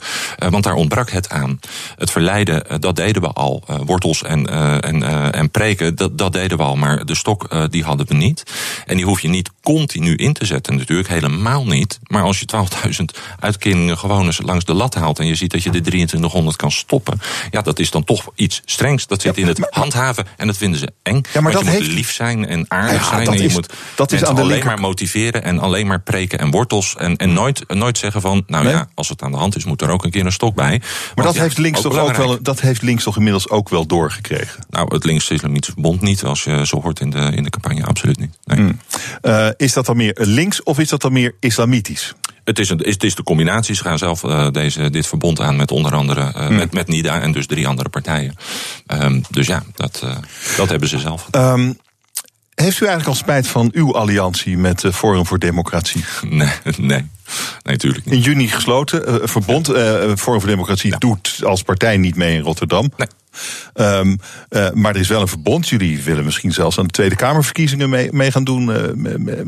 want 0.49 0.64
daar 0.64 0.75
ontbrak 0.75 1.11
het 1.11 1.31
aan. 1.31 1.61
Het 1.97 2.11
verleiden, 2.11 2.81
dat 2.81 2.97
deden 2.97 3.23
we 3.23 3.29
al. 3.29 3.64
wortels 3.85 4.23
en, 4.23 4.47
en, 4.83 5.33
en 5.33 5.51
preken, 5.51 5.97
dat, 5.97 6.18
dat 6.18 6.33
deden 6.33 6.59
we 6.59 6.64
al. 6.64 6.77
Maar 6.77 7.05
de 7.05 7.14
stok, 7.14 7.71
die 7.71 7.85
hadden 7.85 8.07
we 8.07 8.14
niet. 8.14 8.43
En 8.87 8.97
die 8.97 9.05
hoef 9.05 9.21
je 9.21 9.29
niet 9.29 9.51
continu 9.62 10.14
in 10.14 10.33
te 10.33 10.47
zetten. 10.47 10.77
Natuurlijk 10.77 11.09
helemaal 11.09 11.66
niet. 11.66 11.99
Maar 12.07 12.23
als 12.23 12.39
je 12.39 12.47
12.000 12.87 13.21
uitkeringen 13.39 13.99
gewoon 14.11 14.27
eens 14.27 14.41
langs 14.45 14.65
de 14.65 14.75
lat 14.75 14.95
haalt... 14.95 15.19
en 15.19 15.27
je 15.27 15.35
ziet 15.35 15.51
dat 15.51 15.63
je 15.63 15.71
de 15.71 15.81
2300 15.81 16.57
kan 16.57 16.71
stoppen... 16.71 17.21
ja, 17.51 17.63
dat 17.63 17.79
is 17.79 17.91
dan 17.91 18.05
toch 18.05 18.29
iets 18.35 18.63
strengs. 18.65 19.07
Dat 19.07 19.21
zit 19.21 19.37
in 19.37 19.47
het 19.47 19.67
handhaven 19.71 20.27
en 20.37 20.47
dat 20.47 20.57
vinden 20.57 20.79
ze 20.79 20.93
eng. 21.03 21.23
Ja, 21.33 21.41
maar 21.41 21.53
dat 21.53 21.65
je 21.65 21.71
moet 21.71 21.87
lief 21.87 22.13
zijn 22.13 22.47
en 22.47 22.65
aardig 22.69 23.05
zijn. 23.05 23.27
En 23.27 23.33
je 23.33 23.45
is, 23.45 23.53
moet 23.53 23.73
dat 23.95 24.13
is 24.13 24.25
aan 24.25 24.35
de 24.35 24.41
alleen 24.41 24.53
linker... 24.53 24.69
maar 24.69 24.81
motiveren 24.81 25.43
en 25.43 25.59
alleen 25.59 25.87
maar 25.87 26.01
preken 26.01 26.39
en 26.39 26.51
wortels. 26.51 26.97
En, 26.97 27.17
en 27.17 27.33
nooit, 27.33 27.65
nooit 27.69 27.99
zeggen 27.99 28.21
van, 28.21 28.45
nou 28.47 28.65
Nee. 28.65 28.73
ja, 28.73 28.89
als 28.95 29.09
het 29.09 29.23
aan 29.23 29.31
de 29.31 29.37
hand 29.37 29.57
is... 29.57 29.65
moet 29.65 29.83
er 29.83 29.91
ook 29.91 30.05
een 30.05 30.11
keer 30.11 30.27
een 30.27 30.33
stok 30.33 30.55
bij. 30.55 30.81
Maar 31.15 31.25
dat, 31.25 31.39
heeft 31.39 31.59
links 31.59 31.81
toch 31.81 31.99
ook 31.99 32.17
wel, 32.17 32.43
dat 32.43 32.61
heeft 32.61 32.83
links 32.83 33.03
toch 33.03 33.17
inmiddels 33.17 33.49
ook 33.49 33.69
wel 33.69 33.87
doorgekregen. 33.87 34.65
Nou, 34.71 34.95
het 34.95 35.05
links-islamitische 35.05 35.73
verbond 35.73 36.01
niet, 36.01 36.25
als 36.25 36.45
je 36.45 36.67
zo 36.67 36.81
hoort 36.81 37.01
in 37.01 37.11
de, 37.11 37.33
in 37.35 37.43
de 37.43 37.51
campagne, 37.51 37.85
absoluut 37.85 38.19
niet. 38.19 38.39
Nee. 38.45 38.59
Hmm. 38.59 38.81
Eh, 39.23 39.49
is 39.57 39.73
dat 39.73 39.87
dan 39.87 39.97
meer 39.97 40.17
links 40.21 40.63
of 40.63 40.79
is 40.79 40.89
dat 40.89 41.03
dan 41.03 41.13
meer 41.13 41.35
islamitisch? 41.41 42.15
Het 42.45 42.59
is, 42.59 42.70
een, 42.70 42.78
het 42.78 43.05
is 43.05 43.14
de 43.14 43.22
combinatie. 43.22 43.74
Ze 43.74 43.82
gaan 43.82 43.99
zelf 43.99 44.24
eh, 44.24 44.51
deze, 44.51 44.91
dit 44.91 45.07
verbond 45.07 45.41
aan 45.41 45.57
met 45.57 45.70
onder 45.70 45.95
andere 45.95 46.20
eh, 46.20 46.47
Hmm. 46.47 46.57
met, 46.57 46.72
met 46.72 46.88
NIDA 46.88 47.20
en 47.20 47.32
dus 47.32 47.47
drie 47.47 47.68
andere 47.68 47.88
partijen. 47.88 48.34
Ehm, 48.86 49.20
dus 49.30 49.47
ja, 49.47 49.62
dat, 49.74 50.01
eh, 50.05 50.16
dat 50.57 50.68
hebben 50.68 50.88
ze 50.88 50.99
zelf. 50.99 51.26
Ehm, 51.30 51.72
heeft 52.55 52.76
u 52.80 52.86
eigenlijk 52.86 53.07
al 53.07 53.14
spijt 53.14 53.47
van 53.47 53.70
uw 53.72 53.95
alliantie 53.97 54.57
met 54.59 54.84
Forum 54.93 55.26
voor 55.26 55.38
Democratie? 55.38 56.05
Nee, 56.28 56.49
nee, 56.64 56.86
nee, 56.88 57.07
natuurlijk 57.62 58.05
niet. 58.05 58.14
In 58.14 58.20
juni 58.20 58.49
gesloten, 58.49 59.28
verbond. 59.28 59.68
eh, 59.68 59.95
Forum 60.16 60.41
voor 60.41 60.49
Democratie 60.49 60.99
doet 60.99 61.41
als 61.45 61.62
partij 61.62 61.97
niet 61.97 62.16
mee 62.16 62.34
in 62.34 62.41
Rotterdam. 62.43 62.93
Nee. 62.97 63.09
Ehm, 63.74 64.16
eh, 64.49 64.70
maar 64.72 64.95
er 64.95 65.01
is 65.01 65.09
wel 65.09 65.20
een 65.20 65.28
verbond. 65.28 65.68
Jullie 65.68 66.03
willen 66.03 66.24
misschien 66.24 66.53
zelfs 66.53 66.78
aan 66.78 66.85
de 66.85 66.91
Tweede 66.93 67.16
Kamerverkiezingen 67.16 67.91
mee, 67.91 68.09
mee 68.12 68.31
gaan 68.31 68.45
doen 68.45 68.72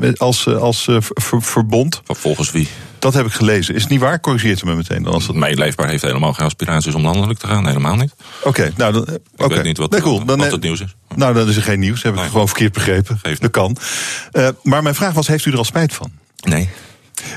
eh, 0.01 0.13
als, 0.17 0.47
eh, 0.47 0.57
als 0.57 0.83
ver- 0.83 1.03
ver- 1.09 1.43
verbond. 1.43 2.03
Volgens 2.07 2.51
wie? 2.51 2.69
Dat 2.99 3.15
heb 3.15 3.27
ik 3.27 3.33
gelezen. 3.33 3.75
Is 3.75 3.83
het 3.83 3.91
niet 3.91 4.01
waar? 4.01 4.21
Corrigeert 4.21 4.63
u 4.63 4.67
me 4.67 4.75
meteen. 4.75 5.03
Dan 5.03 5.13
als 5.13 5.27
dat... 5.27 5.37
Mijn 5.37 5.59
leefbaar 5.59 5.89
heeft 5.89 6.03
helemaal 6.03 6.33
geen 6.33 6.47
aspiraties 6.47 6.95
om 6.95 7.03
landelijk 7.03 7.39
te 7.39 7.47
gaan. 7.47 7.67
Helemaal 7.67 7.97
niet. 7.97 8.15
Oké, 8.45 8.73
nou 8.77 8.93
dan. 8.93 9.07
eh, 9.07 9.15
Ik 9.37 9.53
weet 9.55 9.63
niet 9.65 9.79
wat, 9.79 9.91
Nee, 9.91 10.01
cool. 10.01 10.25
Dan, 10.25 10.39
wat 10.39 10.51
het 10.53 10.63
nieuws 10.63 10.81
is. 10.81 10.95
Nou, 11.17 11.35
dan 11.35 11.49
is 11.49 11.57
er 11.57 11.63
geen 11.63 11.79
nieuws. 11.81 12.03
Heb 12.03 12.13
ik 12.15 12.21
Nee. 12.21 12.29
gewoon 12.29 12.47
verkeerd 12.49 12.73
begrepen. 12.73 13.21
Dat 13.39 13.51
kan. 13.51 13.77
Maar 14.63 14.83
mijn 14.83 14.95
vraag 14.95 15.13
was: 15.13 15.27
heeft 15.27 15.45
u 15.45 15.51
er 15.51 15.59
al 15.59 15.65
spijt 15.65 15.95
van? 15.95 16.11
Nee. 16.49 16.69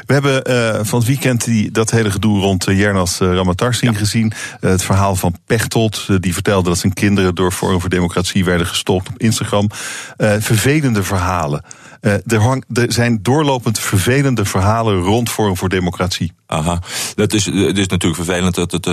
We 0.06 0.14
hebben 0.14 0.44
eh, 0.44 0.80
van 0.84 1.00
het 1.00 1.08
weekend 1.08 1.44
die, 1.44 1.72
dat 1.72 1.92
hele 1.92 2.12
gedoe 2.12 2.40
rond 2.40 2.68
uh, 2.68 2.80
Jernas 2.80 3.22
uh, 3.22 3.34
Ramatarsin 3.34 3.96
gezien. 3.96 4.34
Het 4.60 4.84
verhaal 4.84 5.16
van 5.16 5.36
Pechtold, 5.46 6.08
die 6.20 6.34
vertelde 6.34 6.70
dat 6.70 6.78
zijn 6.78 6.94
kinderen 6.94 7.36
door 7.36 7.52
Forum 7.52 7.82
voor 7.82 7.90
Democratie 7.90 8.46
werden 8.46 8.68
gestalkt 8.68 9.08
op 9.08 9.18
Instagram. 9.18 9.70
Vervelende 10.18 11.04
verhalen. 11.04 11.64
Er, 12.02 12.42
hang, 12.42 12.64
er 12.74 12.94
zijn 12.94 13.20
doorlopend 13.22 13.80
vervelende 13.80 14.46
verhalen 14.46 15.00
rond 15.00 15.30
Forum 15.30 15.58
voor 15.58 15.70
Democratie. 15.70 16.34
Aha, 16.46 16.80
dat 17.16 17.34
is, 17.34 17.46
het 17.46 17.78
is 17.78 17.88
natuurlijk 17.88 18.24
vervelend 18.24 18.56
dat, 18.56 18.72
het, 18.72 18.84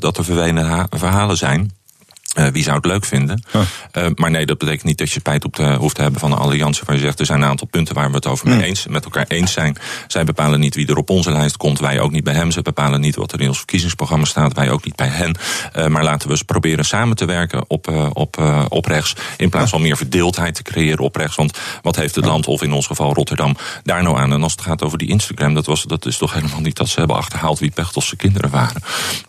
dat 0.00 0.16
er 0.16 0.24
vervelende 0.24 0.86
verhalen 0.90 1.36
zijn. 1.36 1.72
Uh, 2.38 2.46
wie 2.46 2.62
zou 2.62 2.76
het 2.76 2.84
leuk 2.84 3.04
vinden? 3.04 3.42
Ja. 3.52 3.64
Uh, 3.92 4.06
maar 4.14 4.30
nee, 4.30 4.46
dat 4.46 4.58
betekent 4.58 4.84
niet 4.84 4.98
dat 4.98 5.10
je 5.10 5.18
spijt 5.20 5.44
op 5.44 5.54
te, 5.54 5.74
hoeft 5.74 5.94
te 5.94 6.02
hebben 6.02 6.20
van 6.20 6.32
een 6.32 6.38
alliantie. 6.38 6.82
Waar 6.86 6.96
je 6.96 7.02
zegt, 7.02 7.20
er 7.20 7.26
zijn 7.26 7.42
een 7.42 7.48
aantal 7.48 7.66
punten 7.66 7.94
waar 7.94 8.08
we 8.08 8.14
het 8.14 8.26
over 8.26 8.48
mee 8.48 8.62
eens, 8.62 8.86
met 8.86 9.04
elkaar 9.04 9.24
eens 9.28 9.52
zijn. 9.52 9.76
Zij 10.06 10.24
bepalen 10.24 10.60
niet 10.60 10.74
wie 10.74 10.86
er 10.86 10.96
op 10.96 11.10
onze 11.10 11.32
lijst 11.32 11.56
komt. 11.56 11.80
Wij 11.80 12.00
ook 12.00 12.10
niet 12.10 12.24
bij 12.24 12.34
hem. 12.34 12.50
Ze 12.50 12.62
bepalen 12.62 13.00
niet 13.00 13.16
wat 13.16 13.32
er 13.32 13.40
in 13.40 13.48
ons 13.48 13.56
verkiezingsprogramma 13.56 14.24
staat. 14.24 14.52
Wij 14.52 14.70
ook 14.70 14.84
niet 14.84 14.96
bij 14.96 15.08
hen. 15.08 15.36
Uh, 15.76 15.86
maar 15.86 16.04
laten 16.04 16.26
we 16.26 16.32
eens 16.32 16.42
proberen 16.42 16.84
samen 16.84 17.16
te 17.16 17.24
werken 17.24 17.64
op, 17.68 18.10
op, 18.12 18.42
op 18.68 18.86
rechts. 18.86 19.14
In 19.36 19.48
plaats 19.48 19.70
van 19.70 19.82
meer 19.82 19.96
verdeeldheid 19.96 20.54
te 20.54 20.62
creëren 20.62 21.04
op 21.04 21.16
rechts. 21.16 21.36
Want 21.36 21.58
wat 21.82 21.96
heeft 21.96 22.14
het 22.14 22.24
land, 22.24 22.46
of 22.46 22.62
in 22.62 22.72
ons 22.72 22.86
geval 22.86 23.14
Rotterdam, 23.14 23.56
daar 23.82 24.02
nou 24.02 24.18
aan? 24.18 24.32
En 24.32 24.42
als 24.42 24.52
het 24.52 24.60
gaat 24.60 24.82
over 24.82 24.98
die 24.98 25.08
Instagram, 25.08 25.54
dat, 25.54 25.66
was, 25.66 25.82
dat 25.82 26.06
is 26.06 26.16
toch 26.16 26.32
helemaal 26.32 26.60
niet 26.60 26.76
dat 26.76 26.88
ze 26.88 26.98
hebben 26.98 27.16
achterhaald 27.16 27.58
wie 27.58 27.70
Pechtelse 27.70 28.16
kinderen 28.16 28.50
waren. 28.50 28.82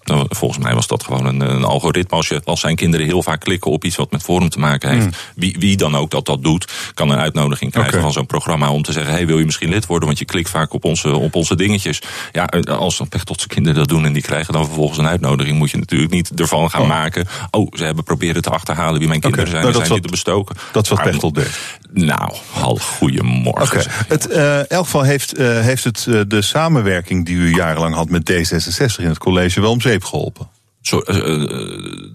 Nou, 0.04 0.26
volgens 0.30 0.64
mij 0.64 0.74
was 0.74 0.88
dat 0.88 1.04
gewoon 1.04 1.26
een, 1.26 1.42
een 1.42 1.64
algoritme. 1.64 2.18
Als, 2.18 2.28
je, 2.28 2.42
als 2.44 2.60
zijn 2.60 2.76
kinderen 2.76 2.92
heel 3.02 3.24
vaak 3.24 3.40
klikken 3.40 3.72
op 3.72 3.84
iets 3.84 3.96
wat 3.96 4.12
met 4.12 4.22
Forum 4.22 4.50
te 4.50 4.60
maken 4.60 4.90
heeft. 4.90 5.04
Hmm. 5.04 5.14
Wie, 5.36 5.56
wie 5.60 5.78
dan 5.78 5.96
ook 5.96 6.12
dat 6.12 6.26
dat 6.26 6.44
doet, 6.44 6.72
kan 6.94 7.10
een 7.10 7.20
uitnodiging 7.20 7.72
krijgen 7.72 8.02
van 8.02 8.12
zo'n 8.12 8.26
programma 8.26 8.72
om 8.72 8.82
te 8.84 8.92
zeggen: 8.92 9.14
hey, 9.14 9.28
wil 9.28 9.40
je 9.40 9.46
misschien 9.46 9.70
lid 9.70 9.86
worden? 9.86 10.08
Want 10.08 10.20
je 10.20 10.26
klikt 10.26 10.50
vaak 10.50 10.74
op 10.74 10.86
onze, 10.86 11.16
op 11.16 11.36
onze 11.36 11.56
dingetjes. 11.56 12.02
Ja, 12.32 12.46
als 12.70 12.98
dan 12.98 13.10
Pechtelse 13.10 13.48
kinderen 13.48 13.80
dat 13.80 13.88
doen 13.88 14.06
en 14.06 14.14
die 14.14 14.22
krijgen 14.22 14.54
dan 14.54 14.66
vervolgens 14.66 14.98
een 14.98 15.08
uitnodiging, 15.08 15.58
moet 15.58 15.72
je 15.72 15.78
natuurlijk 15.78 16.12
niet 16.12 16.32
ervan 16.40 16.70
gaan 16.70 16.82
Oh. 16.82 16.88
maken. 16.88 17.28
Oh, 17.52 17.68
ze 17.72 17.84
hebben 17.84 18.04
proberen 18.04 18.42
te 18.42 18.50
achterhalen 18.50 19.00
wie 19.00 19.08
mijn 19.08 19.20
kinderen 19.20 19.48
zijn. 19.48 19.62
nou, 19.62 19.74
dat 19.74 19.82
zijn 19.86 19.94
die 19.94 20.06
te 20.06 20.12
bestoken. 20.12 20.56
Dat 20.72 20.84
is 20.84 20.90
wat 20.90 20.98
Maar- 20.98 21.08
Pechtold 21.08 21.36
deed. 21.36 21.60
Nou, 21.94 22.34
al 22.62 22.76
goedemorgen. 22.76 23.92
Het, 24.08 24.28
eh, 24.28 24.58
in 24.60 24.66
elk 24.68 24.84
geval 24.86 25.02
heeft, 25.02 25.34
eh, 25.34 25.60
heeft 25.60 25.84
het 25.84 26.06
eh, 26.10 26.20
de 26.28 26.42
samenwerking 26.42 27.26
die 27.26 27.36
u 27.36 27.56
jarenlang 27.56 27.96
had 27.96 28.10
met 28.10 28.32
D66 28.32 29.00
in 29.04 29.08
het 29.10 29.18
college 29.18 29.62
wel 29.62 29.72
om 29.72 29.82
zeep 29.82 30.04
geholpen. 30.04 30.48
Zo, 30.84 31.00
eh, 31.00 31.16
eh, 31.18 31.50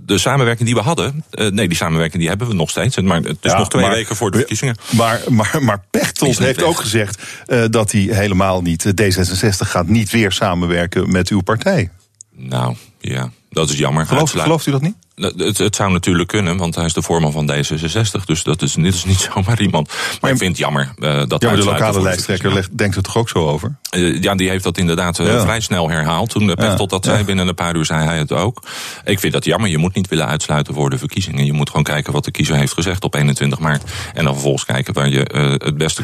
de 0.06 0.18
samenwerking 0.18 0.66
die 0.66 0.74
we 0.76 0.82
hadden, 0.82 1.24
eh, 1.30 1.46
nee, 1.48 1.68
die 1.68 1.76
samenwerking 1.76 2.18
die 2.20 2.28
hebben 2.28 2.48
we 2.48 2.54
nog 2.54 2.70
steeds. 2.70 2.96
Maar 3.00 3.20
het 3.20 3.36
is 3.42 3.50
Ja, 3.52 3.58
nog 3.58 3.68
twee 3.68 3.82
maar- 3.82 3.90
weken 3.90 4.16
voor 4.16 4.30
de 4.30 4.36
verkiezingen. 4.38 4.76
Maar, 4.90 5.20
maar, 5.28 5.58
maar 5.60 5.84
Pechtold 5.90 6.38
heeft 6.38 6.62
ook 6.62 6.76
gezegd 6.80 7.22
dat 7.70 7.92
hij 7.92 8.00
helemaal 8.00 8.62
niet. 8.62 8.84
eh, 8.84 8.92
D66 8.92 9.68
gaat 9.68 9.86
niet 9.86 10.10
weer 10.10 10.32
samenwerken 10.32 11.10
met 11.10 11.28
uw 11.28 11.40
partij. 11.40 11.90
Nou, 12.36 12.76
ja, 13.00 13.30
dat 13.50 13.70
is 13.70 13.78
jammer. 13.78 14.06
Gelooft 14.06 14.66
u 14.66 14.70
dat 14.70 14.82
niet? 14.82 14.94
Nou, 15.18 15.44
Het, 15.44 15.58
het 15.58 15.76
zou 15.76 15.92
natuurlijk 15.92 16.28
kunnen, 16.28 16.56
want 16.56 16.74
hij 16.74 16.84
is 16.84 16.92
de 16.92 17.02
voorman 17.02 17.32
van 17.32 17.50
D66. 17.52 18.24
Dus 18.24 18.42
dat 18.42 18.62
is, 18.62 18.72
dit 18.74 18.94
is 18.94 19.04
niet 19.04 19.28
zomaar 19.34 19.60
iemand. 19.60 19.92
Maar 20.20 20.30
ik 20.30 20.36
vind 20.36 20.50
het 20.50 20.58
jammer 20.58 20.92
eh, 20.98 21.22
dat 21.26 21.42
Ja, 21.42 21.48
maar 21.48 21.56
de 21.58 21.64
lokale 21.64 22.02
lijsttrekker 22.02 22.68
denkt 22.72 22.96
er 22.96 23.02
toch 23.02 23.16
ook 23.16 23.28
zo 23.28 23.38
over? 23.48 23.76
Eh, 23.90 24.22
ja, 24.22 24.34
die 24.34 24.48
heeft 24.48 24.64
dat 24.64 24.78
inderdaad 24.78 25.18
eh, 25.18 25.26
Ja. 25.26 25.40
vrij 25.40 25.60
snel 25.60 25.90
herhaald. 25.90 26.30
Toen 26.30 26.46
de 26.46 26.54
Pechtold 26.54 26.90
dat 26.90 27.04
zei, 27.04 27.24
binnen 27.24 27.48
een 27.48 27.54
paar 27.54 27.76
uur 27.76 27.84
zei 27.84 28.04
hij 28.04 28.18
het 28.18 28.32
ook. 28.32 28.62
Ik 29.04 29.18
vind 29.20 29.32
dat 29.32 29.44
jammer. 29.44 29.70
Je 29.70 29.78
moet 29.78 29.94
niet 29.94 30.08
willen 30.08 30.26
uitsluiten 30.26 30.74
voor 30.74 30.90
de 30.90 30.98
verkiezingen. 30.98 31.44
Je 31.46 31.52
moet 31.52 31.68
gewoon 31.68 31.84
kijken 31.84 32.12
wat 32.12 32.24
de 32.24 32.30
kiezer 32.30 32.56
heeft 32.56 32.72
gezegd 32.72 33.04
op 33.04 33.14
21 33.14 33.58
maart. 33.58 33.82
En 34.14 34.24
dan 34.24 34.32
vervolgens 34.32 34.64
kijken 34.64 34.94
waar 34.94 35.08
je 35.08 35.56
het 35.64 35.76
beste 35.76 36.02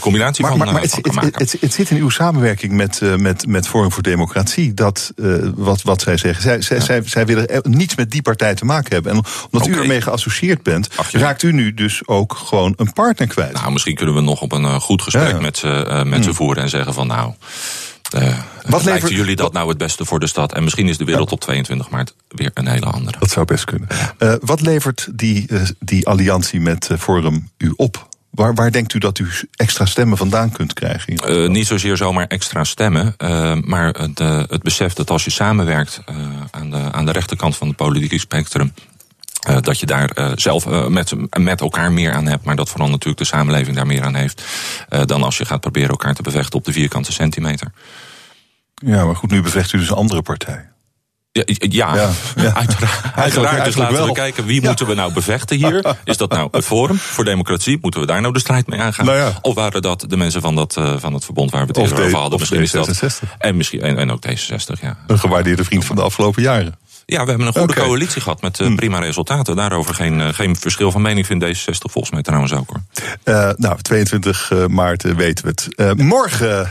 combinatie 0.00 0.42
Maar, 0.42 0.50
van, 0.50 0.58
maar, 0.58 0.72
maar 0.72 0.82
het, 0.82 1.00
kan 1.00 1.14
maken. 1.14 1.32
het, 1.34 1.56
het 1.60 1.72
zit 1.72 1.90
in 1.90 1.96
uw 1.96 2.08
samenwerking 2.10 2.72
met, 2.72 3.00
met, 3.16 3.46
met 3.46 3.68
Forum 3.68 3.92
voor 3.92 4.02
Democratie. 4.02 4.74
Dat, 4.74 5.12
wat, 5.54 5.82
wat 5.82 6.02
zij 6.02 6.16
zeggen. 6.16 6.42
Zij, 6.42 6.60
zij, 6.60 6.80
zij, 6.80 7.02
zij 7.04 7.26
willen 7.26 7.62
niets 7.62 7.94
met 7.94 8.10
die 8.10 8.22
partij 8.22 8.51
te 8.54 8.64
maken 8.64 8.92
hebben. 8.92 9.12
En 9.12 9.22
omdat 9.50 9.68
u 9.68 9.74
ermee 9.74 10.00
geassocieerd 10.00 10.62
bent, 10.62 10.88
Ach, 10.96 11.10
raakt 11.12 11.42
u 11.42 11.52
nu 11.52 11.74
dus 11.74 12.06
ook 12.06 12.34
gewoon 12.34 12.72
een 12.76 12.92
partner 12.92 13.28
kwijt. 13.28 13.52
Nou, 13.52 13.72
misschien 13.72 13.94
kunnen 13.94 14.14
we 14.14 14.20
nog 14.20 14.40
op 14.40 14.52
een 14.52 14.64
eh, 14.64 14.74
goed 14.80 15.02
gesprek 15.02 15.30
Ja. 15.30 15.40
Met, 15.40 15.56
ze, 15.56 15.68
eh, 15.86 16.02
met 16.02 16.24
ze 16.24 16.34
voeren 16.34 16.62
en 16.62 16.68
zeggen 16.68 16.94
van 16.94 17.06
nou. 17.06 17.32
eh 18.12 18.38
Wat 18.66 18.84
lijkt 18.84 19.02
levert- 19.02 19.12
jullie 19.20 19.36
dat 19.36 19.52
nou 19.52 19.68
het 19.68 19.78
beste 19.78 20.04
voor 20.04 20.20
de 20.20 20.26
stad? 20.26 20.52
En 20.52 20.64
misschien 20.64 20.88
is 20.88 20.98
de 20.98 21.04
wereld 21.04 21.32
op 21.32 21.40
22 21.40 21.90
maart 21.90 22.14
weer 22.28 22.50
een 22.54 22.66
hele 22.68 22.86
andere. 22.86 23.18
Dat 23.18 23.30
zou 23.30 23.46
best 23.46 23.64
kunnen. 23.64 23.88
Wat 24.40 24.60
levert 24.60 25.08
die, 25.12 25.46
die 25.78 26.06
alliantie 26.06 26.60
met 26.60 26.88
Forum 26.98 27.50
u 27.58 27.72
op? 27.76 28.08
Waar, 28.32 28.54
waar 28.54 28.72
denkt 28.72 28.94
u 28.94 28.98
dat 28.98 29.18
u 29.18 29.28
extra 29.56 29.86
stemmen 29.86 30.18
vandaan 30.18 30.52
kunt 30.52 30.72
krijgen? 30.72 31.16
Eh, 31.16 31.48
niet 31.48 31.66
zozeer 31.66 31.96
zomaar 31.96 32.26
extra 32.26 32.64
stemmen, 32.64 33.14
eh, 33.16 33.54
maar 33.54 33.86
het, 33.86 34.20
eh, 34.20 34.42
het 34.48 34.62
besef 34.62 34.92
dat 34.92 35.10
als 35.10 35.24
je 35.24 35.30
samenwerkt 35.30 36.00
aan, 36.50 36.70
de, 36.70 36.92
aan 36.92 37.06
de 37.06 37.12
rechterkant 37.12 37.56
van 37.56 37.68
het 37.68 37.76
politieke 37.76 38.18
spectrum. 38.18 38.72
dat 39.60 39.80
je 39.80 39.86
daar 39.86 40.32
zelf 40.34 40.88
met, 40.88 41.12
met 41.38 41.60
elkaar 41.60 41.92
meer 41.92 42.12
aan 42.12 42.26
hebt, 42.26 42.44
maar 42.44 42.56
dat 42.56 42.68
vooral 42.68 42.88
natuurlijk 42.88 43.18
de 43.18 43.24
samenleving 43.24 43.76
daar 43.76 43.86
meer 43.86 44.02
aan 44.02 44.14
heeft. 44.14 44.42
dan 45.04 45.22
als 45.22 45.38
je 45.38 45.44
gaat 45.44 45.60
proberen 45.60 45.88
elkaar 45.88 46.14
te 46.14 46.22
bevechten 46.22 46.58
op 46.58 46.64
de 46.64 46.72
vierkante 46.72 47.12
centimeter. 47.12 47.72
Ja, 48.74 49.04
maar 49.04 49.16
goed, 49.16 49.30
nu 49.30 49.42
bevecht 49.42 49.72
u 49.72 49.78
dus 49.78 49.88
een 49.88 49.96
andere 49.96 50.22
partij. 50.22 50.71
Ja, 51.32 51.42
ja, 51.46 51.94
Ja, 51.94 52.10
ja. 52.42 52.54
uiteraard. 52.54 53.14
uiteraard. 53.14 53.16
eigenlijk 53.16 53.64
dus 53.64 53.76
laten 53.76 53.96
wel. 53.96 54.06
we 54.06 54.12
kijken, 54.12 54.44
wie 54.44 54.62
moeten 54.62 54.86
we 54.86 54.94
nou 54.94 55.12
bevechten 55.12 55.56
hier? 55.56 55.96
Is 56.04 56.16
dat 56.16 56.30
nou 56.30 56.48
het 56.50 56.64
Forum 56.64 56.96
voor 56.98 57.24
Democratie? 57.24 57.78
Moeten 57.80 58.00
we 58.00 58.06
daar 58.06 58.20
nou 58.20 58.32
de 58.32 58.38
strijd 58.38 58.66
mee 58.66 58.80
aangaan? 58.80 59.06
Nou. 59.06 59.32
Of 59.40 59.54
waren 59.54 59.82
dat 59.82 60.04
de 60.08 60.16
mensen 60.16 60.40
van, 60.40 60.54
dat, 60.54 60.76
eh, 60.76 60.94
van 60.98 61.14
het 61.14 61.24
verbond 61.24 61.50
waar 61.50 61.66
we 61.66 61.66
het 61.66 61.78
over 61.78 62.14
hadden? 62.14 62.32
of 62.32 62.38
Misschien 62.38 62.60
is 62.60 62.70
dat. 62.70 63.02
D66. 63.04 63.36
En, 63.38 63.56
misschien, 63.56 63.80
en, 63.80 63.98
en 63.98 64.10
ook 64.10 64.22
D66, 64.28 64.80
ja. 64.80 64.96
Een 65.06 65.18
gewaardeerde 65.18 65.64
vriend 65.64 65.84
van 65.84 65.96
de 65.96 66.02
afgelopen 66.02 66.42
jaren. 66.42 66.78
Ja, 67.12 67.22
we 67.22 67.28
hebben 67.28 67.46
een 67.46 67.52
goede 67.52 67.74
coalitie 67.74 68.20
gehad 68.20 68.42
met 68.42 68.60
eh, 68.60 68.74
prima 68.74 68.98
resultaten. 68.98 69.56
Daarover 69.56 69.94
geen, 69.94 70.20
eh, 70.20 70.28
geen 70.28 70.56
verschil 70.56 70.90
van 70.90 71.02
mening 71.02 71.26
vindt 71.26 71.44
D66 71.44 71.90
volgens 71.90 72.10
mij 72.10 72.22
trouwens 72.22 72.52
ook 72.52 72.68
hoor. 72.68 72.80
Eh, 73.22 73.50
nou, 73.56 73.80
22 73.80 74.50
eh, 74.50 74.66
maart 74.66 75.02
weten 75.02 75.44
we 75.44 75.50
het. 75.50 75.98
Morgen, 75.98 76.70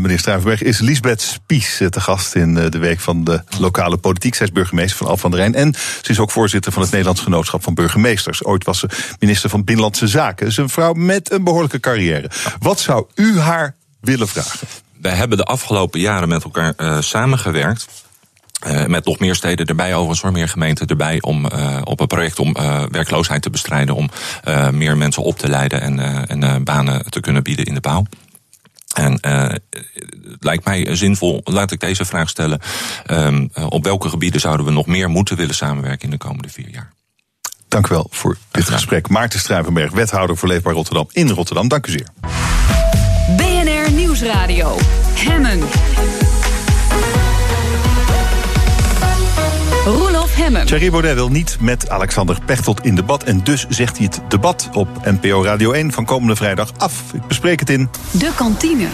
meneer 0.00 0.18
Struivenberg, 0.18 0.62
is 0.62 0.78
Lisbeth 0.80 1.22
Spies 1.22 1.82
te 1.90 2.00
gast 2.00 2.34
in 2.34 2.54
de 2.54 2.78
week 2.78 3.00
van 3.00 3.24
de 3.24 3.42
lokale 3.58 3.96
politiek. 3.96 4.34
Zij 4.34 4.46
is 4.46 4.52
burgemeester 4.52 4.96
van 4.96 5.06
Al 5.06 5.16
van 5.16 5.30
der 5.30 5.40
Rijn. 5.40 5.54
En 5.54 5.74
ze 6.02 6.10
is 6.10 6.18
ook 6.18 6.30
voorzitter 6.30 6.72
van 6.72 6.82
het 6.82 6.90
Nederlands 6.90 7.20
Genootschap 7.20 7.62
van 7.62 7.74
Burgemeesters. 7.74 8.44
Ooit 8.44 8.64
was 8.64 8.78
ze 8.78 8.88
minister 9.18 9.50
van 9.50 9.64
Binnenlandse 9.64 10.06
Zaken. 10.06 10.46
Ze 10.46 10.52
is 10.52 10.56
een 10.56 10.68
vrouw 10.68 10.92
met 10.92 11.32
een 11.32 11.44
behoorlijke 11.44 11.80
carrière. 11.80 12.30
Wat 12.58 12.80
zou 12.80 13.06
u 13.14 13.38
haar 13.38 13.74
willen 14.00 14.28
vragen? 14.28 14.68
Wij 15.00 15.14
hebben 15.14 15.38
de 15.38 15.44
afgelopen 15.44 16.00
jaren 16.00 16.28
met 16.28 16.44
elkaar 16.44 17.02
samengewerkt. 17.02 17.86
Uh, 18.66 18.86
met 18.86 19.04
nog 19.04 19.18
meer 19.18 19.34
steden 19.34 19.66
erbij, 19.66 19.94
overigens 19.94 20.20
hoor, 20.20 20.32
meer 20.32 20.48
gemeenten 20.48 20.86
erbij 20.86 21.18
om 21.20 21.46
uh, 21.54 21.80
op 21.84 22.00
een 22.00 22.06
project 22.06 22.38
om 22.38 22.56
uh, 22.58 22.82
werkloosheid 22.90 23.42
te 23.42 23.50
bestrijden, 23.50 23.94
om 23.94 24.10
meer 24.70 24.96
mensen 24.96 25.22
op 25.22 25.38
te 25.38 25.48
leiden 25.48 25.80
en, 25.80 26.28
en 26.28 26.64
banen 26.64 27.10
te 27.10 27.20
kunnen 27.20 27.42
bieden 27.42 27.64
in 27.64 27.74
de 27.74 27.80
bouw. 27.80 28.06
En 28.94 29.12
het 29.12 29.62
lijkt 30.40 30.64
mij 30.64 30.96
zinvol, 30.96 31.40
laat 31.44 31.70
ik 31.72 31.80
deze 31.80 32.04
vraag 32.04 32.28
stellen. 32.28 32.60
Um, 33.10 33.50
op 33.68 33.84
welke 33.84 34.08
gebieden 34.08 34.40
zouden 34.40 34.66
we 34.66 34.72
nog 34.72 34.86
meer 34.86 35.08
moeten 35.08 35.36
willen 35.36 35.54
samenwerken 35.54 36.04
in 36.04 36.10
de 36.10 36.16
komende 36.16 36.48
vier 36.48 36.70
jaar? 36.70 36.92
Dank 37.68 37.86
u 37.86 37.88
wel 37.88 38.06
voor 38.10 38.36
dit 38.50 38.68
gesprek. 38.68 39.08
Maarten 39.08 39.40
Struivenberg, 39.40 39.92
wethouder 39.92 40.36
voor 40.36 40.48
Leefbaar 40.48 40.74
Rotterdam 40.74 41.08
in 41.12 41.28
Rotterdam. 41.28 41.68
Dank 41.68 41.86
u 41.86 41.90
zeer. 41.90 42.08
BNR 43.36 43.92
Nieuwsradio. 43.92 44.76
Hemmen. 45.14 45.60
Roelof 49.90 50.34
Hemmen. 50.34 50.66
Thierry 50.66 50.90
Baudet 50.90 51.14
wil 51.14 51.28
niet 51.28 51.56
met 51.60 51.88
Alexander 51.88 52.38
Pechtold 52.44 52.84
in 52.84 52.94
debat. 52.94 53.22
En 53.22 53.44
dus 53.44 53.66
zegt 53.68 53.96
hij 53.96 54.06
het 54.06 54.20
debat 54.30 54.68
op 54.72 54.88
NPO 55.04 55.44
Radio 55.44 55.72
1 55.72 55.92
van 55.92 56.04
komende 56.04 56.36
vrijdag 56.36 56.72
af. 56.76 57.02
Ik 57.12 57.26
bespreek 57.26 57.60
het 57.60 57.70
in... 57.70 57.88
De 58.10 58.32
kantine. 58.36 58.86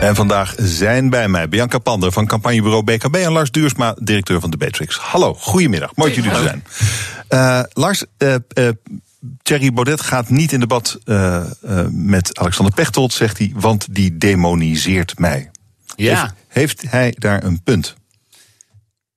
En 0.00 0.14
vandaag 0.14 0.54
zijn 0.58 1.10
bij 1.10 1.28
mij 1.28 1.48
Bianca 1.48 1.78
Pander 1.78 2.12
van 2.12 2.26
campagnebureau 2.26 2.84
BKB... 2.84 3.14
en 3.14 3.32
Lars 3.32 3.50
Duursma, 3.50 3.96
directeur 3.98 4.40
van 4.40 4.50
de 4.50 4.56
Beatrix. 4.56 4.96
Hallo, 4.96 5.34
goedemiddag. 5.34 5.90
Mooi 5.94 6.14
dat 6.14 6.24
jullie 6.24 6.38
er 6.38 6.44
zijn. 6.44 6.64
Uh, 7.30 7.62
Lars, 7.72 8.04
uh, 8.18 8.34
uh, 8.58 8.68
Thierry 9.42 9.72
Baudet 9.72 10.00
gaat 10.00 10.28
niet 10.28 10.52
in 10.52 10.60
debat 10.60 10.98
met 11.90 12.38
Alexander 12.38 12.74
Pechtold, 12.74 13.12
zegt 13.12 13.38
hij... 13.38 13.52
want 13.54 13.86
die 13.90 14.16
demoniseert 14.16 15.18
mij. 15.18 15.50
Ja. 15.96 16.34
Heeft, 16.48 16.80
heeft 16.82 16.90
hij 16.90 17.14
daar 17.18 17.44
een 17.44 17.62
punt? 17.62 17.94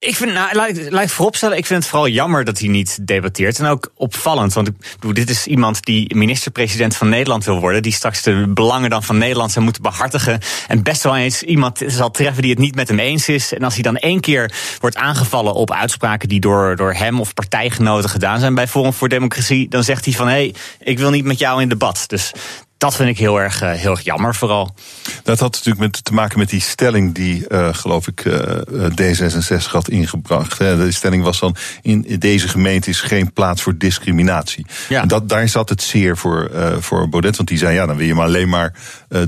Ik 0.05 0.15
vind, 0.15 0.33
nou, 0.33 0.55
laat, 0.55 0.69
ik, 0.69 0.91
ik 0.91 1.09
vooropstellen, 1.09 1.57
ik 1.57 1.65
vind 1.65 1.79
het 1.79 1.89
vooral 1.89 2.07
jammer 2.07 2.43
dat 2.43 2.59
hij 2.59 2.67
niet 2.67 3.07
debatteert. 3.07 3.59
En 3.59 3.65
ook 3.65 3.91
opvallend, 3.95 4.53
want 4.53 4.67
ik 4.67 4.73
bedoel, 4.95 5.13
dit 5.13 5.29
is 5.29 5.47
iemand 5.47 5.83
die 5.83 6.15
minister-president 6.15 6.95
van 6.95 7.09
Nederland 7.09 7.45
wil 7.45 7.59
worden. 7.59 7.81
Die 7.81 7.91
straks 7.91 8.21
de 8.21 8.47
belangen 8.47 8.89
dan 8.89 9.03
van 9.03 9.17
Nederland 9.17 9.51
zou 9.51 9.63
moeten 9.63 9.81
behartigen. 9.81 10.39
En 10.67 10.83
best 10.83 11.03
wel 11.03 11.15
eens 11.15 11.43
iemand 11.43 11.81
zal 11.87 12.11
treffen 12.11 12.41
die 12.41 12.51
het 12.51 12.59
niet 12.59 12.75
met 12.75 12.87
hem 12.87 12.99
eens 12.99 13.27
is. 13.27 13.53
En 13.53 13.63
als 13.63 13.73
hij 13.73 13.83
dan 13.83 13.97
één 13.97 14.19
keer 14.19 14.51
wordt 14.79 14.95
aangevallen 14.95 15.53
op 15.53 15.71
uitspraken 15.71 16.29
die 16.29 16.39
door, 16.39 16.75
door 16.75 16.93
hem 16.93 17.19
of 17.19 17.33
partijgenoten 17.33 18.09
gedaan 18.09 18.39
zijn 18.39 18.55
bij 18.55 18.67
Forum 18.67 18.93
voor 18.93 19.09
Democratie, 19.09 19.69
dan 19.69 19.83
zegt 19.83 20.05
hij 20.05 20.13
van 20.13 20.27
hé, 20.27 20.33
hey, 20.33 20.53
ik 20.79 20.99
wil 20.99 21.09
niet 21.09 21.25
met 21.25 21.39
jou 21.39 21.61
in 21.61 21.69
debat. 21.69 22.03
Dus 22.07 22.31
dat 22.77 22.95
vind 22.95 23.09
ik 23.09 23.17
heel 23.17 23.41
erg, 23.41 23.63
uh, 23.63 23.71
heel 23.71 23.91
erg 23.91 24.01
jammer 24.01 24.35
vooral. 24.35 24.75
Dat 25.23 25.39
had 25.39 25.51
natuurlijk 25.51 25.79
met, 25.79 26.03
te 26.03 26.13
maken 26.13 26.39
met 26.39 26.49
die 26.49 26.61
stelling 26.61 27.13
die, 27.13 27.45
uh, 27.49 27.73
geloof 27.73 28.07
ik, 28.07 28.25
uh, 28.25 28.35
D66 29.01 29.71
had 29.71 29.89
ingebracht. 29.89 30.57
Hè. 30.57 30.77
De 30.77 30.91
stelling 30.91 31.23
was 31.23 31.39
dan, 31.39 31.55
in 31.81 32.05
deze 32.19 32.47
gemeente 32.47 32.89
is 32.89 33.01
geen 33.01 33.33
plaats 33.33 33.61
voor 33.61 33.77
discriminatie. 33.77 34.65
Ja. 34.89 35.01
En 35.01 35.07
dat, 35.07 35.29
daar 35.29 35.47
zat 35.47 35.69
het 35.69 35.81
zeer 35.81 36.17
voor, 36.17 36.51
voor 36.79 37.09
Baudet, 37.09 37.35
want 37.35 37.49
die 37.49 37.57
zei, 37.57 37.73
ja, 37.73 37.85
dan 37.85 37.97
wil 37.97 38.07
je 38.07 38.13
maar 38.13 38.25
alleen 38.25 38.49
maar 38.49 38.73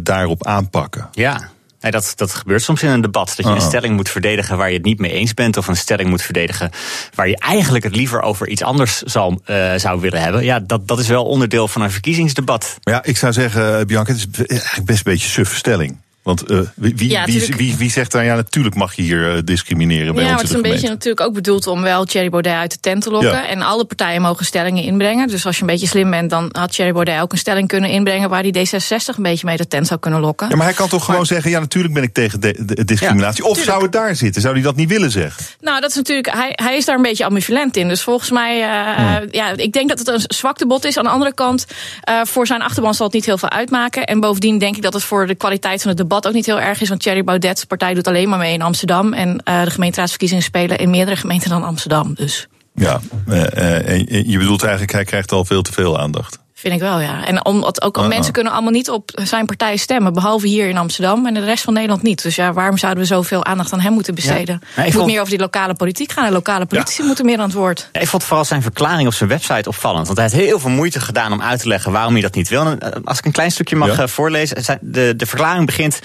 daarop 0.01 0.45
aanpakken. 0.45 1.09
Ja, 1.11 1.49
Nee, 1.79 1.91
dat, 1.91 2.13
dat 2.15 2.33
gebeurt 2.33 2.61
soms 2.61 2.83
in 2.83 2.89
een 2.89 3.01
debat. 3.01 3.33
Dat 3.35 3.45
je 3.45 3.51
een 3.51 3.61
stelling 3.61 3.95
moet 3.95 4.09
verdedigen 4.09 4.57
waar 4.57 4.67
je 4.67 4.75
het 4.75 4.85
niet 4.85 4.99
mee 4.99 5.11
eens 5.11 5.33
bent. 5.33 5.57
Of 5.57 5.67
een 5.67 5.77
stelling 5.77 6.09
moet 6.09 6.21
verdedigen 6.21 6.71
waar 7.15 7.27
je 7.27 7.37
eigenlijk 7.37 7.83
het 7.83 7.95
liever 7.95 8.21
over 8.21 8.47
iets 8.47 8.61
anders 8.61 9.01
zou, 9.01 9.37
uh, 9.45 9.73
zou 9.75 9.99
willen 9.99 10.21
hebben. 10.21 10.43
Ja, 10.43 10.59
dat, 10.59 10.87
dat 10.87 10.99
is 10.99 11.07
wel 11.07 11.25
onderdeel 11.25 11.67
van 11.67 11.81
een 11.81 11.91
verkiezingsdebat. 11.91 12.77
Ja, 12.81 13.03
ik 13.03 13.17
zou 13.17 13.33
zeggen, 13.33 13.87
Bianca, 13.87 14.13
het 14.13 14.27
is 14.31 14.45
eigenlijk 14.47 14.85
best 14.85 14.97
een 15.05 15.11
beetje 15.11 15.27
een 15.27 15.33
suffe 15.33 15.55
stelling. 15.55 15.97
Want 16.27 16.51
uh, 16.51 16.59
wie, 16.75 16.93
wie, 16.95 17.19
wie, 17.25 17.55
wie, 17.55 17.75
wie, 17.77 17.91
zegt 17.91 18.11
dan, 18.11 18.25
ja, 18.25 18.35
natuurlijk 18.35 18.75
mag 18.75 18.93
je 18.93 19.01
hier 19.01 19.35
uh, 19.35 19.39
discrimineren 19.43 20.13
bij 20.15 20.23
ja, 20.23 20.31
ons 20.31 20.41
het 20.41 20.49
is 20.49 20.55
een 20.55 20.61
beetje 20.61 20.87
natuurlijk 20.87 21.21
ook 21.21 21.33
bedoeld 21.33 21.67
om 21.67 21.81
wel 21.81 22.05
Thierry 22.05 22.29
Baudet 22.29 22.53
uit 22.53 22.71
de 22.71 22.77
tent 22.79 23.01
te 23.03 23.09
lokken. 23.11 23.31
Ja. 23.31 23.47
En 23.47 23.61
alle 23.61 23.85
partijen 23.85 24.21
mogen 24.21 24.45
stellingen 24.45 24.83
inbrengen. 24.83 25.27
Dus 25.27 25.45
als 25.45 25.55
je 25.55 25.61
een 25.61 25.67
beetje 25.67 25.87
slim 25.87 26.09
bent, 26.09 26.29
dan 26.29 26.49
had 26.51 26.71
Thierry 26.71 26.93
Baudet 26.93 27.21
ook 27.21 27.31
een 27.31 27.37
stelling 27.37 27.67
kunnen 27.67 27.89
inbrengen 27.89 28.29
waar 28.29 28.43
die 28.43 28.57
D66 28.57 29.15
een 29.15 29.23
beetje 29.23 29.45
mee 29.45 29.57
de 29.57 29.67
tent 29.67 29.87
zou 29.87 29.99
kunnen 29.99 30.19
lokken. 30.19 30.49
Ja, 30.49 30.55
maar 30.55 30.65
hij 30.65 30.75
kan 30.75 30.87
toch 30.87 31.05
gewoon 31.05 31.25
zeggen, 31.25 31.51
ja, 31.51 31.59
natuurlijk 31.59 31.93
ben 31.93 32.03
ik 32.03 32.13
tegen 32.13 32.39
de, 32.39 32.65
de 32.65 32.85
discriminatie. 32.85 33.43
Ja, 33.43 33.49
of 33.49 33.59
zou 33.59 33.83
het 33.83 33.91
daar 33.91 34.15
zitten? 34.15 34.41
Zou 34.41 34.53
hij 34.53 34.63
dat 34.63 34.75
niet 34.75 34.89
willen 34.89 35.11
zeggen? 35.11 35.45
Nou, 35.59 35.81
dat 35.81 35.89
is 35.89 35.95
natuurlijk, 35.95 36.33
hij, 36.33 36.51
hij 36.55 36.77
is 36.77 36.85
daar 36.85 36.95
een 36.95 37.01
beetje 37.01 37.25
ambivalent 37.25 37.77
in. 37.77 37.87
Dus 37.87 38.01
volgens 38.01 38.31
mij, 38.31 38.59
uh, 38.59 38.95
hmm. 38.95 39.27
ja, 39.31 39.51
ik 39.55 39.73
denk 39.73 39.89
dat 39.89 39.99
het 39.99 40.07
een 40.07 40.21
zwaktebod 40.27 40.85
is. 40.85 40.97
Aan 40.97 41.03
de 41.03 41.09
andere 41.09 41.33
kant, 41.33 41.65
voor 42.23 42.47
zijn 42.47 42.61
achterban 42.61 42.93
zal 42.93 43.05
het 43.05 43.15
niet 43.15 43.25
heel 43.25 43.37
veel 43.37 43.49
uitmaken. 43.49 44.05
En 44.05 44.19
bovendien 44.19 44.57
denk 44.57 44.75
ik 44.75 44.81
dat 44.81 44.93
het 44.93 45.03
voor 45.03 45.27
de 45.27 45.35
kwaliteit 45.35 45.81
van 45.81 45.89
het 45.89 45.97
debat 45.97 46.15
ook 46.25 46.33
niet 46.33 46.45
heel 46.45 46.59
erg 46.59 46.81
is. 46.81 46.89
Want 46.89 47.01
Thierry 47.01 47.23
Baudet's 47.23 47.65
partij 47.65 47.93
doet 47.93 48.07
alleen 48.07 48.29
maar 48.29 48.39
mee 48.39 48.53
in 48.53 48.61
Amsterdam. 48.61 49.13
En 49.13 49.29
uh, 49.29 49.63
de 49.63 49.69
gemeenteraadsverkiezingen 49.69 50.43
spelen 50.43 50.77
in 50.77 50.89
meerdere 50.89 51.17
gemeenten 51.17 51.49
dan 51.49 51.63
Amsterdam. 51.63 52.13
Dus. 52.13 52.47
Ja, 52.73 52.99
uh, 53.27 53.43
je 54.07 54.37
bedoelt 54.37 54.61
eigenlijk, 54.61 54.91
hij 54.91 55.03
krijgt 55.03 55.31
al 55.31 55.45
veel 55.45 55.61
te 55.61 55.73
veel 55.73 55.99
aandacht. 55.99 56.39
Vind 56.59 56.73
ik 56.73 56.79
wel, 56.79 56.99
ja. 56.99 57.25
En 57.25 57.45
omdat 57.45 57.81
ook 57.81 57.97
al 57.97 58.07
mensen 58.07 58.33
kunnen 58.33 58.53
allemaal 58.53 58.71
niet 58.71 58.89
op 58.89 59.11
zijn 59.23 59.45
partij 59.45 59.77
stemmen. 59.77 60.13
Behalve 60.13 60.47
hier 60.47 60.69
in 60.69 60.77
Amsterdam 60.77 61.25
en 61.25 61.33
de 61.33 61.39
rest 61.39 61.63
van 61.63 61.73
Nederland 61.73 62.01
niet. 62.01 62.21
Dus 62.21 62.35
ja, 62.35 62.53
waarom 62.53 62.77
zouden 62.77 63.03
we 63.03 63.09
zoveel 63.09 63.45
aandacht 63.45 63.73
aan 63.73 63.79
hem 63.79 63.93
moeten 63.93 64.15
besteden? 64.15 64.61
Ja. 64.61 64.67
het 64.73 64.85
moet 64.85 64.93
vond... 64.93 65.05
meer 65.05 65.19
over 65.19 65.29
die 65.29 65.39
lokale 65.39 65.73
politiek 65.73 66.11
gaan. 66.11 66.25
En 66.25 66.31
lokale 66.31 66.65
politici 66.65 67.01
ja. 67.01 67.07
moeten 67.07 67.25
meer 67.25 67.37
aan 67.37 67.43
het 67.43 67.53
woord. 67.53 67.89
Ja, 67.91 67.99
ik 67.99 68.07
vond 68.07 68.23
vooral 68.23 68.45
zijn 68.45 68.61
verklaring 68.61 69.07
op 69.07 69.13
zijn 69.13 69.29
website 69.29 69.69
opvallend. 69.69 70.05
Want 70.05 70.17
hij 70.17 70.27
heeft 70.29 70.43
heel 70.43 70.59
veel 70.59 70.69
moeite 70.69 70.99
gedaan 70.99 71.31
om 71.31 71.41
uit 71.41 71.59
te 71.59 71.67
leggen 71.67 71.91
waarom 71.91 72.13
hij 72.13 72.21
dat 72.21 72.35
niet 72.35 72.49
wil. 72.49 72.65
En 72.65 73.03
als 73.03 73.17
ik 73.17 73.25
een 73.25 73.31
klein 73.31 73.51
stukje 73.51 73.75
mag 73.75 74.11
voorlezen. 74.11 74.79
De, 74.81 75.13
de 75.15 75.25
verklaring 75.25 75.65
begint. 75.65 75.99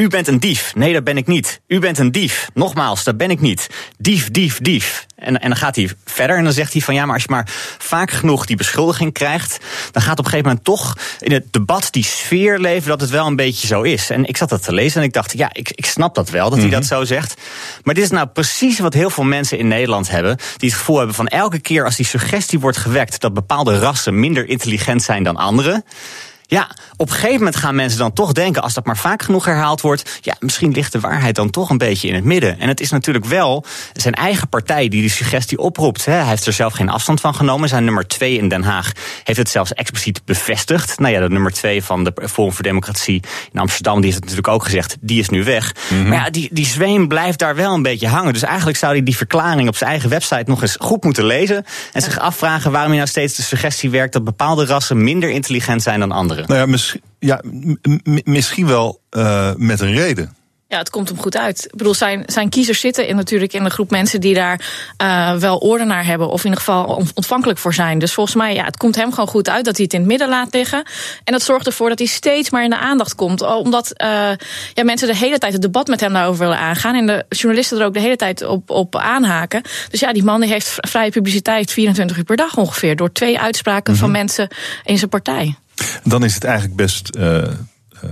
U 0.00 0.08
bent 0.08 0.28
een 0.28 0.40
dief. 0.40 0.74
Nee, 0.74 0.92
dat 0.92 1.04
ben 1.04 1.16
ik 1.16 1.26
niet. 1.26 1.60
U 1.66 1.78
bent 1.78 1.98
een 1.98 2.12
dief. 2.12 2.48
Nogmaals, 2.54 3.04
dat 3.04 3.16
ben 3.16 3.30
ik 3.30 3.40
niet. 3.40 3.66
Dief, 3.96 4.30
dief, 4.30 4.58
dief. 4.58 5.06
En, 5.16 5.40
en 5.40 5.48
dan 5.48 5.58
gaat 5.58 5.76
hij 5.76 5.90
verder 6.04 6.36
en 6.36 6.44
dan 6.44 6.52
zegt 6.52 6.72
hij 6.72 6.82
van 6.82 6.94
ja, 6.94 7.04
maar 7.04 7.14
als 7.14 7.22
je 7.22 7.30
maar 7.30 7.48
vaak 7.78 8.10
genoeg 8.10 8.46
die 8.46 8.56
beschuldiging 8.56 9.12
krijgt, 9.12 9.58
dan 9.92 10.02
gaat 10.02 10.18
op 10.18 10.24
een 10.24 10.30
gegeven 10.30 10.46
moment 10.46 10.64
toch 10.64 10.96
in 11.20 11.32
het 11.32 11.52
debat 11.52 11.88
die 11.90 12.04
sfeer 12.04 12.58
leven 12.58 12.88
dat 12.88 13.00
het 13.00 13.10
wel 13.10 13.26
een 13.26 13.36
beetje 13.36 13.66
zo 13.66 13.82
is. 13.82 14.10
En 14.10 14.24
ik 14.24 14.36
zat 14.36 14.48
dat 14.48 14.62
te 14.62 14.72
lezen 14.72 15.00
en 15.00 15.06
ik 15.06 15.12
dacht, 15.12 15.38
ja, 15.38 15.50
ik, 15.52 15.70
ik 15.74 15.86
snap 15.86 16.14
dat 16.14 16.30
wel 16.30 16.44
dat 16.44 16.52
mm 16.52 16.64
-hmm. 16.64 16.70
hij 16.70 16.80
dat 16.80 16.88
zo 16.88 17.04
zegt. 17.04 17.40
Maar 17.82 17.94
dit 17.94 18.04
is 18.04 18.10
nou 18.10 18.26
precies 18.26 18.78
wat 18.78 18.94
heel 18.94 19.10
veel 19.10 19.24
mensen 19.24 19.58
in 19.58 19.68
Nederland 19.68 20.10
hebben, 20.10 20.36
die 20.56 20.68
het 20.68 20.78
gevoel 20.78 20.96
hebben 20.96 21.14
van 21.14 21.28
elke 21.28 21.58
keer 21.58 21.84
als 21.84 21.96
die 21.96 22.06
suggestie 22.06 22.60
wordt 22.60 22.76
gewekt 22.76 23.20
dat 23.20 23.34
bepaalde 23.34 23.78
rassen 23.78 24.20
minder 24.20 24.48
intelligent 24.48 25.02
zijn 25.02 25.22
dan 25.22 25.36
anderen. 25.36 25.84
Ja, 26.50 26.70
op 26.96 27.08
een 27.08 27.14
gegeven 27.14 27.36
moment 27.36 27.56
gaan 27.56 27.74
mensen 27.74 27.98
dan 27.98 28.12
toch 28.12 28.32
denken, 28.32 28.62
als 28.62 28.74
dat 28.74 28.86
maar 28.86 28.96
vaak 28.96 29.22
genoeg 29.22 29.44
herhaald 29.44 29.80
wordt, 29.80 30.18
ja, 30.20 30.34
misschien 30.40 30.72
ligt 30.72 30.92
de 30.92 31.00
waarheid 31.00 31.34
dan 31.34 31.50
toch 31.50 31.70
een 31.70 31.78
beetje 31.78 32.08
in 32.08 32.14
het 32.14 32.24
midden. 32.24 32.60
En 32.60 32.68
het 32.68 32.80
is 32.80 32.90
natuurlijk 32.90 33.24
wel 33.24 33.64
zijn 33.92 34.14
eigen 34.14 34.48
partij 34.48 34.88
die 34.88 35.00
die 35.00 35.10
suggestie 35.10 35.58
oproept. 35.58 36.04
Hè. 36.04 36.12
Hij 36.12 36.26
heeft 36.26 36.46
er 36.46 36.52
zelf 36.52 36.72
geen 36.72 36.88
afstand 36.88 37.20
van 37.20 37.34
genomen. 37.34 37.68
Zijn 37.68 37.84
nummer 37.84 38.06
twee 38.06 38.36
in 38.38 38.48
Den 38.48 38.62
Haag 38.62 38.92
heeft 39.24 39.38
het 39.38 39.48
zelfs 39.48 39.72
expliciet 39.72 40.24
bevestigd. 40.24 40.98
Nou 40.98 41.12
ja, 41.12 41.20
de 41.20 41.28
nummer 41.28 41.52
twee 41.52 41.84
van 41.84 42.04
de 42.04 42.12
Forum 42.28 42.52
voor 42.52 42.62
Democratie 42.62 43.22
in 43.52 43.60
Amsterdam, 43.60 43.94
die 43.94 44.04
heeft 44.04 44.16
het 44.16 44.24
natuurlijk 44.24 44.54
ook 44.54 44.64
gezegd, 44.64 44.96
die 45.00 45.20
is 45.20 45.28
nu 45.28 45.44
weg. 45.44 45.74
Mm 45.88 45.98
-hmm. 45.98 46.08
Maar 46.08 46.18
ja, 46.18 46.30
die, 46.30 46.48
die 46.52 46.66
zweem 46.66 47.08
blijft 47.08 47.38
daar 47.38 47.56
wel 47.56 47.74
een 47.74 47.82
beetje 47.82 48.08
hangen. 48.08 48.32
Dus 48.32 48.42
eigenlijk 48.42 48.78
zou 48.78 48.92
hij 48.92 49.02
die 49.02 49.16
verklaring 49.16 49.68
op 49.68 49.76
zijn 49.76 49.90
eigen 49.90 50.10
website 50.10 50.44
nog 50.46 50.62
eens 50.62 50.76
goed 50.80 51.04
moeten 51.04 51.24
lezen. 51.24 51.64
En 51.92 52.02
zich 52.02 52.18
afvragen 52.18 52.70
waarom 52.70 52.90
hij 52.90 52.98
nou 52.98 53.10
steeds 53.10 53.34
de 53.34 53.42
suggestie 53.42 53.90
werkt 53.90 54.12
dat 54.12 54.24
bepaalde 54.24 54.64
rassen 54.64 55.04
minder 55.04 55.30
intelligent 55.30 55.82
zijn 55.82 56.00
dan 56.00 56.12
anderen. 56.12 56.37
Nou 56.46 56.60
ja, 56.60 56.66
misschien, 56.66 57.02
ja, 57.18 57.42
misschien 58.24 58.66
wel 58.66 59.00
uh, 59.10 59.54
met 59.56 59.80
een 59.80 59.92
reden. 59.92 60.36
Ja, 60.68 60.78
het 60.78 60.90
komt 60.90 61.08
hem 61.08 61.18
goed 61.18 61.36
uit. 61.36 61.64
Ik 61.64 61.76
bedoel, 61.76 61.94
zijn, 61.94 62.22
zijn 62.26 62.48
kiezers 62.48 62.80
zitten 62.80 63.06
in, 63.06 63.16
natuurlijk 63.16 63.52
in 63.52 63.64
een 63.64 63.70
groep 63.70 63.90
mensen 63.90 64.20
die 64.20 64.34
daar 64.34 64.60
uh, 65.02 65.34
wel 65.34 65.58
orde 65.58 65.84
naar 65.84 66.04
hebben. 66.04 66.28
Of 66.28 66.38
in 66.38 66.44
ieder 66.44 66.58
geval 66.58 66.84
ontvankelijk 67.14 67.58
voor 67.58 67.74
zijn. 67.74 67.98
Dus 67.98 68.12
volgens 68.12 68.36
mij, 68.36 68.54
ja, 68.54 68.64
het 68.64 68.76
komt 68.76 68.96
hem 68.96 69.10
gewoon 69.10 69.28
goed 69.28 69.48
uit 69.48 69.64
dat 69.64 69.76
hij 69.76 69.84
het 69.84 69.94
in 69.94 70.00
het 70.00 70.08
midden 70.08 70.28
laat 70.28 70.54
liggen. 70.54 70.82
En 71.24 71.32
dat 71.32 71.42
zorgt 71.42 71.66
ervoor 71.66 71.88
dat 71.88 71.98
hij 71.98 72.06
steeds 72.06 72.50
maar 72.50 72.64
in 72.64 72.70
de 72.70 72.78
aandacht 72.78 73.14
komt. 73.14 73.42
Omdat 73.42 73.92
uh, 74.02 74.08
ja, 74.74 74.84
mensen 74.84 75.08
de 75.08 75.16
hele 75.16 75.38
tijd 75.38 75.52
het 75.52 75.62
debat 75.62 75.86
met 75.86 76.00
hem 76.00 76.12
daarover 76.12 76.40
willen 76.40 76.58
aangaan. 76.58 76.94
En 76.94 77.06
de 77.06 77.24
journalisten 77.28 77.78
er 77.78 77.86
ook 77.86 77.94
de 77.94 78.00
hele 78.00 78.16
tijd 78.16 78.46
op, 78.46 78.70
op 78.70 78.96
aanhaken. 78.96 79.62
Dus 79.90 80.00
ja, 80.00 80.12
die 80.12 80.24
man 80.24 80.40
die 80.40 80.50
heeft 80.50 80.74
vrije 80.74 81.10
publiciteit 81.10 81.72
24 81.72 82.16
uur 82.16 82.24
per 82.24 82.36
dag 82.36 82.56
ongeveer. 82.56 82.96
Door 82.96 83.12
twee 83.12 83.40
uitspraken 83.40 83.92
mm 83.92 83.98
-hmm. 83.98 84.08
van 84.08 84.18
mensen 84.18 84.48
in 84.84 84.98
zijn 84.98 85.10
partij. 85.10 85.56
Dan 86.04 86.24
is 86.24 86.34
het 86.34 86.44
eigenlijk 86.44 86.76
best 86.76 87.16
uh, 87.18 87.42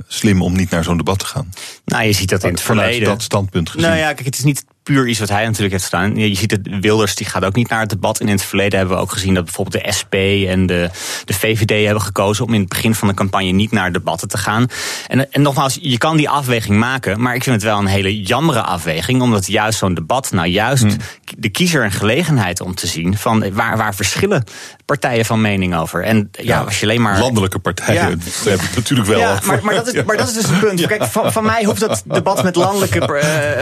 slim 0.06 0.43
om 0.43 0.56
niet 0.56 0.70
naar 0.70 0.84
zo'n 0.84 0.97
debat 0.97 1.18
te 1.18 1.26
gaan. 1.26 1.52
Nou, 1.84 2.05
je 2.05 2.12
ziet 2.12 2.28
dat 2.28 2.44
in 2.44 2.51
het 2.51 2.60
verleden. 2.60 3.09
dat 3.09 3.22
standpunt 3.22 3.70
gezien. 3.70 3.88
Nou 3.88 4.01
ja, 4.01 4.12
kijk, 4.12 4.24
het 4.26 4.38
is 4.38 4.44
niet 4.44 4.64
puur 4.86 5.08
iets 5.08 5.18
wat 5.18 5.28
hij 5.28 5.44
natuurlijk 5.44 5.72
heeft 5.72 5.84
gedaan. 5.84 6.16
Je 6.16 6.34
ziet 6.34 6.50
het, 6.50 6.68
Wilders 6.80 7.14
die 7.14 7.26
gaat 7.26 7.44
ook 7.44 7.54
niet 7.54 7.68
naar 7.68 7.80
het 7.80 7.90
debat. 7.90 8.20
En 8.20 8.26
in 8.26 8.32
het 8.32 8.42
verleden 8.42 8.78
hebben 8.78 8.96
we 8.96 9.02
ook 9.02 9.12
gezien 9.12 9.34
dat 9.34 9.44
bijvoorbeeld 9.44 9.84
de 9.84 9.92
SP 9.98 10.14
en 10.48 10.66
de, 10.66 10.90
de 11.24 11.34
VVD 11.34 11.84
hebben 11.84 12.02
gekozen 12.02 12.44
om 12.44 12.54
in 12.54 12.60
het 12.60 12.68
begin 12.68 12.94
van 12.94 13.08
de 13.08 13.14
campagne 13.14 13.50
niet 13.50 13.70
naar 13.70 13.92
debatten 13.92 14.28
te 14.28 14.38
gaan. 14.38 14.66
En, 15.06 15.32
en 15.32 15.42
nogmaals, 15.42 15.78
je 15.80 15.98
kan 15.98 16.16
die 16.16 16.28
afweging 16.28 16.78
maken, 16.78 17.20
maar 17.20 17.34
ik 17.34 17.42
vind 17.42 17.54
het 17.54 17.64
wel 17.64 17.78
een 17.78 17.86
hele 17.86 18.22
jammere 18.22 18.62
afweging, 18.62 19.22
omdat 19.22 19.46
juist 19.46 19.78
zo'n 19.78 19.94
debat 19.94 20.30
nou 20.32 20.48
juist 20.48 20.82
hmm. 20.82 20.96
de 21.38 21.48
kiezer 21.48 21.84
een 21.84 21.92
gelegenheid 21.92 22.60
om 22.60 22.74
te 22.74 22.86
zien 22.86 23.16
van 23.16 23.52
waar, 23.52 23.76
waar 23.76 23.94
verschillen 23.94 24.44
partijen 24.84 25.24
van 25.24 25.40
mening 25.40 25.76
over. 25.76 26.02
En 26.02 26.30
ja, 26.30 26.60
als 26.60 26.80
je 26.80 26.86
alleen 26.86 27.02
maar. 27.02 27.18
Landelijke 27.18 27.58
partijen, 27.58 28.20
ja. 28.44 28.56
natuurlijk 28.74 29.08
wel. 29.08 29.18
Ja, 29.18 29.38
maar, 29.44 29.60
maar, 29.62 29.74
dat 29.74 29.94
is, 29.94 30.02
maar 30.06 30.16
dat 30.16 30.28
is 30.28 30.34
dus 30.34 30.46
het 30.46 30.60
punt. 30.60 30.86
Kijk, 30.86 31.04
van, 31.04 31.32
van 31.32 31.44
mij 31.44 31.64
hoeft 31.64 31.80
dat 31.80 32.02
debat 32.06 32.42
met 32.42 32.56
landelijke 32.56 32.98
uh, 32.98 33.06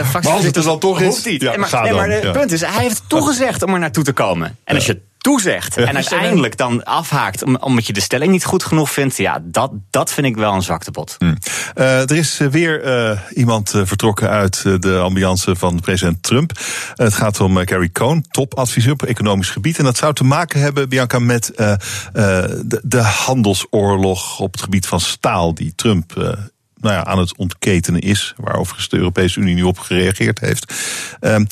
fracties. 0.07 0.23
Maar 0.23 0.33
als 0.33 0.45
het 0.45 0.57
er 0.57 0.63
dan 0.63 0.79
toch 0.79 1.01
is. 1.01 1.14
Niet. 1.25 1.43
Ja, 1.43 1.57
maar, 1.57 1.83
nee, 1.83 1.93
maar 1.93 2.11
het 2.11 2.33
punt 2.33 2.53
is, 2.53 2.61
hij 2.61 2.83
heeft 2.83 3.03
toegezegd 3.07 3.63
om 3.63 3.73
er 3.73 3.79
naartoe 3.79 4.05
te 4.05 4.13
komen. 4.13 4.57
En 4.65 4.75
als 4.75 4.87
je 4.87 5.01
toezegt 5.25 5.77
en 5.77 5.95
uiteindelijk 5.95 6.57
dan 6.57 6.85
afhaakt 6.85 7.45
omdat 7.45 7.87
je 7.87 7.93
de 7.93 8.01
stelling 8.01 8.33
niet 8.33 8.45
goed 8.45 8.65
genoeg 8.65 8.91
vindt, 8.91 9.17
ja, 9.17 9.43
dat, 9.43 9.73
dat 9.91 10.13
vind 10.13 10.27
ik 10.27 10.37
wel 10.37 10.53
een 10.53 10.63
zwaktebod. 10.63 11.17
Hmm. 11.19 11.37
Uh, 11.75 12.01
er 12.01 12.17
is 12.17 12.41
eh, 12.41 12.49
weer 12.49 12.85
uh, 12.85 13.21
iemand 13.35 13.71
vertrokken 13.71 14.29
uit 14.29 14.63
de 14.83 14.99
ambiance 14.99 15.57
van 15.57 15.81
president 15.81 16.23
Trump. 16.23 16.53
het 16.95 17.15
gaat 17.15 17.41
om 17.41 17.57
Gary 17.57 17.91
Cohn, 17.93 18.25
topadviseur 18.31 18.93
op 18.93 19.03
economisch 19.03 19.51
gebied. 19.51 19.79
En 19.79 19.85
dat 19.85 19.97
zou 19.97 20.15
te 20.15 20.25
maken 20.25 20.61
hebben, 20.61 20.89
Bianca, 20.89 21.19
met 21.19 21.53
de, 21.55 22.81
de, 22.83 23.03
handelsoorlog 23.03 24.41
op 24.41 24.53
het 24.53 24.63
gebied 24.63 24.87
van 24.87 25.01
staal 25.01 25.55
die 25.55 25.73
Trump 25.75 26.37
nou 26.85 26.97
ja, 26.97 27.05
aan 27.05 27.19
het 27.19 27.37
ontketenen 27.37 28.01
is, 28.01 28.35
waar 28.37 28.57
overigens 28.57 28.89
de 28.89 28.97
Europese 28.97 29.41
Unie 29.41 29.55
nu 29.55 29.63
op 29.63 29.79
gereageerd 29.79 30.41
heeft. 30.41 30.75
Ehm, 31.21 31.45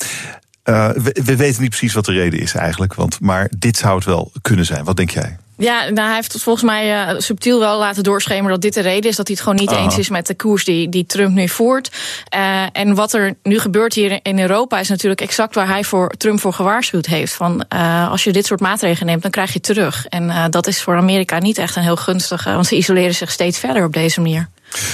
uh, 0.69 0.89
we, 0.89 1.19
we, 1.23 1.35
weten 1.35 1.61
niet 1.61 1.69
precies 1.69 1.93
wat 1.93 2.05
de 2.05 2.11
reden 2.11 2.39
is 2.39 2.53
eigenlijk, 2.53 2.93
want, 2.93 3.19
maar 3.19 3.49
dit 3.57 3.77
zou 3.77 3.95
het 3.95 4.05
wel 4.05 4.31
kunnen 4.41 4.65
zijn. 4.65 4.83
Wat 4.83 4.95
denk 4.95 5.09
jij? 5.09 5.37
Ja, 5.57 5.89
nou, 5.89 6.07
hij 6.07 6.15
heeft 6.15 6.41
volgens 6.41 6.65
mij 6.65 7.07
uh, 7.13 7.19
subtiel 7.19 7.59
wel 7.59 7.79
laten 7.79 8.03
doorschemeren 8.03 8.49
dat 8.49 8.61
dit 8.61 8.73
de 8.73 8.81
reden 8.81 9.09
is. 9.09 9.15
Dat 9.15 9.27
hij 9.27 9.35
het 9.35 9.43
gewoon 9.43 9.59
niet 9.59 9.71
eens 9.71 9.97
is 9.97 10.09
met 10.09 10.27
de 10.27 10.35
koers 10.35 10.63
die, 10.63 10.89
die 10.89 11.05
Trump 11.05 11.35
nu 11.35 11.49
voert. 11.49 11.91
Uh, 12.35 12.63
en 12.71 12.95
wat 12.95 13.13
er 13.13 13.35
nu 13.43 13.59
gebeurt 13.59 13.93
hier 13.93 14.19
in 14.21 14.39
Europa 14.39 14.79
is 14.79 14.89
natuurlijk 14.89 15.21
exact 15.21 15.55
waar 15.55 15.67
hij 15.67 15.83
voor 15.83 16.09
Trump 16.17 16.39
voor 16.39 16.53
gewaarschuwd 16.53 17.05
heeft. 17.05 17.33
Van 17.33 17.67
als 18.09 18.23
je 18.23 18.31
dit 18.31 18.45
soort 18.45 18.59
maatregelen 18.59 19.07
neemt, 19.07 19.21
dan 19.21 19.31
krijg 19.31 19.53
je 19.53 19.59
terug. 19.59 20.05
En 20.07 20.51
dat 20.51 20.67
is 20.67 20.81
voor 20.81 20.95
Amerika 20.95 21.39
niet 21.39 21.57
echt 21.57 21.75
een 21.75 21.83
heel 21.83 21.95
gunstige, 21.95 22.53
want 22.53 22.67
ze 22.67 22.75
isoleren 22.75 23.15
zich 23.15 23.31
steeds 23.31 23.59
verder 23.59 23.85
op 23.85 23.93
deze 23.93 24.21
manier. 24.21 24.49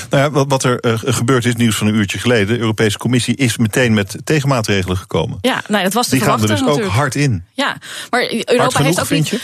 Nou 0.10 0.24
ja, 0.24 0.46
wat, 0.46 0.64
er 0.64 0.86
uh, 0.86 0.94
gebeurd 0.96 1.46
is, 1.46 1.56
nieuws 1.56 1.76
van 1.76 1.88
een 1.88 1.96
uurtje 1.96 2.20
geleden. 2.20 2.48
De 2.48 2.60
Europese 2.60 2.98
Commissie 2.98 3.36
is 3.36 3.58
meteen 3.58 3.94
met 3.94 4.16
tegenmaatregelen 4.24 4.98
gekomen. 4.98 5.38
Ja, 5.42 5.62
nou, 5.68 5.84
dat 5.84 5.94
was 5.94 6.08
te 6.08 6.16
Die 6.16 6.24
gaan 6.24 6.42
er 6.42 6.48
dus 6.48 6.66
ook 6.66 6.84
hard 6.84 7.16
in. 7.16 7.44
Ja, 7.54 7.78
maar 8.10 8.22
Europa 8.22 8.56
hard 8.58 8.76
genoeg, 8.76 8.88
heeft 8.88 9.02
ook 9.02 9.10
niet... 9.10 9.28
Je? 9.28 9.40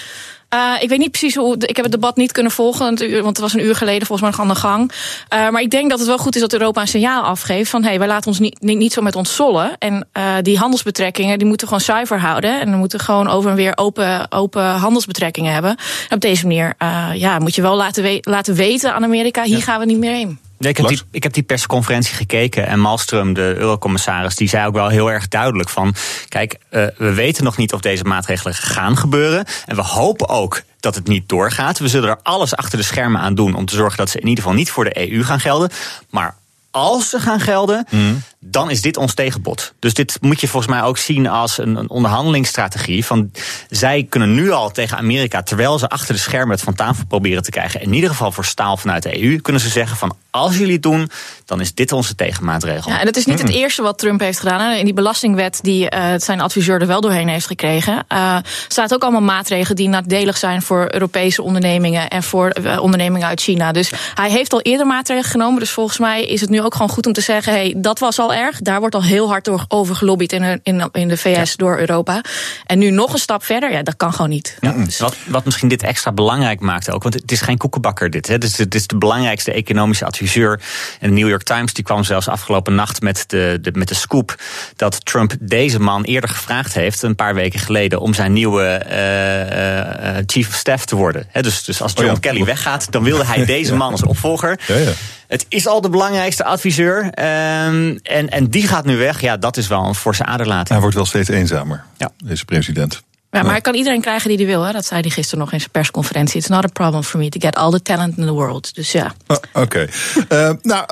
Uh, 0.55 0.73
ik 0.79 0.89
weet 0.89 0.99
niet 0.99 1.11
precies 1.11 1.35
hoe. 1.35 1.55
Ik 1.57 1.75
heb 1.75 1.85
het 1.85 1.93
debat 1.93 2.15
niet 2.15 2.31
kunnen 2.31 2.51
volgen, 2.51 2.85
want 3.23 3.25
het 3.25 3.39
was 3.39 3.53
een 3.53 3.65
uur 3.65 3.75
geleden 3.75 4.07
volgens 4.07 4.21
mij 4.21 4.29
nog 4.29 4.39
aan 4.39 4.53
de 4.53 4.59
gang. 4.59 4.91
Uh, 5.33 5.49
maar 5.49 5.61
ik 5.61 5.69
denk 5.69 5.89
dat 5.89 5.99
het 5.99 6.07
wel 6.07 6.17
goed 6.17 6.35
is 6.35 6.41
dat 6.41 6.53
Europa 6.53 6.81
een 6.81 6.87
signaal 6.87 7.23
afgeeft 7.23 7.69
van 7.69 7.81
hé, 7.81 7.89
hey, 7.89 7.97
wij 7.99 8.07
laten 8.07 8.27
ons 8.27 8.39
niet, 8.39 8.61
niet, 8.61 8.77
niet 8.77 8.93
zo 8.93 9.01
met 9.01 9.15
ons 9.15 9.35
zollen. 9.35 9.77
En 9.77 10.07
uh, 10.17 10.33
die 10.41 10.57
handelsbetrekkingen 10.57 11.37
die 11.37 11.47
moeten 11.47 11.67
gewoon 11.67 11.81
zuiver 11.81 12.19
houden. 12.19 12.59
En 12.59 12.71
we 12.71 12.77
moeten 12.77 12.99
gewoon 12.99 13.27
over 13.27 13.49
en 13.49 13.55
weer 13.55 13.77
open, 13.77 14.31
open 14.31 14.65
handelsbetrekkingen 14.65 15.53
hebben. 15.53 15.77
En 16.09 16.15
op 16.15 16.21
deze 16.21 16.47
manier 16.47 16.73
ja, 17.13 17.39
moet 17.39 17.55
je 17.55 17.61
wel 17.61 17.75
laten, 17.75 18.03
we 18.03 18.17
laten 18.21 18.55
weten 18.55 18.93
aan 18.93 19.03
Amerika, 19.03 19.43
hier 19.43 19.61
gaan 19.61 19.79
we 19.79 19.85
niet 19.85 19.97
meer 19.97 20.13
heen. 20.13 20.44
Ik, 20.59 20.77
heb 20.77 20.87
die, 20.87 21.01
ik 21.11 21.23
heb 21.23 21.33
die 21.33 21.43
persconferentie 21.43 22.15
gekeken 22.15 22.67
en 22.67 22.79
Malmström, 22.79 23.33
de 23.33 23.55
eurocommissaris, 23.57 24.35
die 24.35 24.49
zei 24.49 24.67
ook 24.67 24.73
wel 24.73 24.87
heel 24.87 25.11
erg 25.11 25.27
duidelijk 25.27 25.69
van, 25.69 25.95
kijk, 26.29 26.57
uh, 26.71 26.85
we 26.97 27.13
weten 27.13 27.43
nog 27.43 27.57
niet 27.57 27.73
of 27.73 27.81
deze 27.81 28.03
maatregelen 28.03 28.53
gaan 28.53 28.97
gebeuren 28.97 29.45
en 29.65 29.75
we 29.75 29.81
hopen 29.81 30.29
ook 30.29 30.61
dat 30.79 30.95
het 30.95 31.07
niet 31.07 31.29
doorgaat. 31.29 31.79
We 31.79 31.87
zullen 31.87 32.09
er 32.09 32.19
alles 32.23 32.55
achter 32.55 32.77
de 32.77 32.83
schermen 32.83 33.21
aan 33.21 33.35
doen 33.35 33.55
om 33.55 33.65
te 33.65 33.75
zorgen 33.75 33.97
dat 33.97 34.09
ze 34.09 34.19
in 34.19 34.27
ieder 34.27 34.43
geval 34.43 34.57
niet 34.57 34.71
voor 34.71 34.83
de 34.83 35.11
EU 35.11 35.23
gaan 35.23 35.39
gelden, 35.39 35.69
maar 36.09 36.35
als 36.71 37.09
ze 37.09 37.19
gaan 37.19 37.39
gelden, 37.39 37.87
mm. 37.89 38.23
Dan 38.47 38.69
is 38.69 38.81
dit 38.81 38.97
ons 38.97 39.13
tegenbod. 39.13 39.73
Dus 39.79 39.93
dit 39.93 40.17
moet 40.21 40.41
je 40.41 40.47
volgens 40.47 40.71
mij 40.71 40.81
ook 40.81 40.97
zien 40.97 41.27
als 41.27 41.57
een, 41.57 41.75
een, 41.75 41.89
onderhandelingsstrategie. 41.89 43.05
Van 43.05 43.31
zij 43.69 44.05
kunnen 44.09 44.33
nu 44.33 44.51
al 44.51 44.71
tegen 44.71 44.97
Amerika, 44.97 45.43
terwijl 45.43 45.79
ze 45.79 45.89
achter 45.89 46.13
de 46.13 46.19
schermen 46.19 46.55
het 46.55 46.61
van 46.61 46.73
tafel 46.73 47.05
proberen 47.05 47.43
te 47.43 47.51
krijgen, 47.51 47.81
in 47.81 47.93
ieder 47.93 48.09
geval 48.09 48.31
voor 48.31 48.45
staal 48.45 48.77
vanuit 48.77 49.03
de 49.03 49.23
EU, 49.23 49.41
kunnen 49.41 49.61
ze 49.61 49.69
zeggen 49.69 49.97
van 49.97 50.15
als 50.35 50.57
jullie 50.57 50.73
het 50.73 50.83
doen, 50.83 51.09
dan 51.45 51.61
is 51.61 51.73
dit 51.73 51.91
onze 51.91 52.15
tegenmaatregel. 52.15 52.91
Ja, 52.91 52.99
en 52.99 53.05
dat 53.05 53.15
is 53.15 53.25
niet 53.25 53.41
het 53.41 53.51
eerste 53.51 53.81
wat 53.81 53.97
Trump 53.97 54.19
heeft 54.19 54.39
gedaan. 54.39 54.71
In 54.71 54.85
die 54.85 54.93
belastingwet 54.93 55.59
die 55.61 55.95
uh, 55.95 56.13
zijn 56.17 56.41
adviseur 56.41 56.81
er 56.81 56.87
wel 56.87 57.01
doorheen 57.01 57.27
heeft 57.27 57.47
gekregen, 57.47 58.05
uh, 58.13 58.37
staat 58.67 58.93
ook 58.93 59.01
allemaal 59.01 59.21
maatregelen 59.21 59.75
die 59.75 59.89
nadelig 59.89 60.37
zijn 60.37 60.61
voor 60.61 60.87
Europese 60.93 61.41
ondernemingen 61.41 62.09
en 62.09 62.23
voor 62.23 62.55
uh, 62.61 62.81
ondernemingen 62.81 63.27
uit 63.27 63.41
China. 63.41 63.71
Dus 63.71 63.91
hij 64.13 64.29
heeft 64.29 64.53
al 64.53 64.61
eerder 64.61 64.85
maatregelen 64.85 65.31
genomen. 65.31 65.59
Dus 65.59 65.71
volgens 65.71 65.97
mij 65.97 66.25
is 66.25 66.41
het 66.41 66.49
nu 66.49 66.61
ook 66.61 66.73
gewoon 66.73 66.89
goed 66.89 67.05
om 67.05 67.13
te 67.13 67.21
zeggen: 67.21 67.53
hey, 67.53 67.73
dat 67.77 67.99
was 67.99 68.19
al 68.19 68.33
erg. 68.35 68.59
Daar 68.59 68.79
wordt 68.79 68.95
al 68.95 69.03
heel 69.03 69.27
hard 69.27 69.45
door 69.45 69.65
over 69.67 69.95
gelobbyd 69.95 70.33
in, 70.33 70.59
in, 70.63 70.89
in 70.91 71.07
de 71.07 71.17
VS 71.17 71.49
ja. 71.49 71.55
door 71.55 71.79
Europa. 71.79 72.21
En 72.65 72.79
nu 72.79 72.89
nog 72.89 73.13
een 73.13 73.19
stap 73.19 73.43
verder, 73.43 73.71
ja, 73.71 73.83
dat 73.83 73.95
kan 73.97 74.11
gewoon 74.13 74.29
niet. 74.29 74.57
Ja, 74.59 74.71
dus. 74.71 74.99
wat, 74.99 75.15
wat 75.25 75.45
misschien 75.45 75.67
dit 75.67 75.83
extra 75.83 76.11
belangrijk 76.11 76.59
maakt 76.59 76.91
ook, 76.91 77.03
want 77.03 77.13
het 77.13 77.31
is 77.31 77.41
geen 77.41 77.57
koekenbakker 77.57 78.09
dit. 78.09 78.27
Hè. 78.27 78.37
Dus 78.37 78.57
het 78.57 78.75
is 78.75 78.87
de 78.87 78.97
belangrijkste 78.97 79.51
economische 79.51 80.05
adviseur 80.05 80.61
en 80.99 81.09
de 81.09 81.15
New 81.15 81.29
York 81.29 81.43
Times 81.43 81.73
die 81.73 81.83
kwam 81.83 82.03
zelfs 82.03 82.27
afgelopen 82.27 82.75
nacht 82.75 83.01
met 83.01 83.23
de, 83.27 83.57
de, 83.61 83.71
met 83.73 83.87
de 83.87 83.95
scoop 83.95 84.35
dat 84.75 85.05
Trump 85.05 85.33
deze 85.39 85.79
man 85.79 86.03
eerder 86.03 86.29
gevraagd 86.29 86.73
heeft, 86.73 87.01
een 87.01 87.15
paar 87.15 87.35
weken 87.35 87.59
geleden, 87.59 87.99
om 87.99 88.13
zijn 88.13 88.33
nieuwe 88.33 88.85
uh, 88.89 90.17
uh, 90.17 90.23
chief 90.25 90.47
of 90.47 90.55
staff 90.55 90.85
te 90.85 90.95
worden. 90.95 91.27
dus, 91.41 91.63
dus 91.63 91.81
als 91.81 91.93
John 91.93 92.07
oh 92.07 92.13
ja. 92.13 92.19
Kelly 92.19 92.45
weggaat, 92.45 92.91
dan 92.91 93.03
wilde 93.03 93.25
hij 93.25 93.45
deze 93.55 93.75
man 93.75 93.91
als 93.91 94.03
opvolger. 94.03 94.59
Ja, 94.67 94.75
ja. 94.75 94.91
Het 95.27 95.45
is 95.49 95.67
al 95.67 95.81
de 95.81 95.89
belangrijkste 95.89 96.43
adviseur. 96.43 97.03
Um, 97.03 97.99
en, 98.03 98.29
en 98.29 98.49
die 98.49 98.67
gaat 98.67 98.85
nu 98.85 98.97
weg. 98.97 99.21
Ja, 99.21 99.37
dat 99.37 99.57
is 99.57 99.67
wel 99.67 99.85
een 99.85 99.95
forse 99.95 100.25
aderlating. 100.25 100.69
Hij 100.69 100.79
wordt 100.79 100.95
wel 100.95 101.05
steeds 101.05 101.29
eenzamer, 101.29 101.83
ja. 101.97 102.11
deze 102.23 102.45
president. 102.45 103.03
Ja, 103.35 103.41
maar 103.41 103.51
hij 103.51 103.61
kan 103.61 103.73
iedereen 103.73 104.01
krijgen 104.01 104.29
die 104.29 104.37
hij 104.37 104.45
wil. 104.45 104.63
Hè? 104.63 104.71
Dat 104.71 104.85
zei 104.85 105.01
hij 105.01 105.09
gisteren 105.09 105.39
nog 105.39 105.51
in 105.51 105.59
zijn 105.59 105.71
persconferentie. 105.71 106.39
It's 106.39 106.47
not 106.47 106.63
a 106.63 106.67
problem 106.67 107.03
for 107.03 107.19
me 107.19 107.29
to 107.29 107.39
get 107.39 107.55
all 107.55 107.71
the 107.71 107.81
talent 107.81 108.17
in 108.17 108.25
the 108.25 108.31
world. 108.31 108.75
Dus 108.75 108.91
ja. 108.91 109.15
Oh, 109.27 109.37
Oké. 109.53 109.59
Okay. 109.61 110.49
uh, 110.49 110.55
nou, 110.61 110.85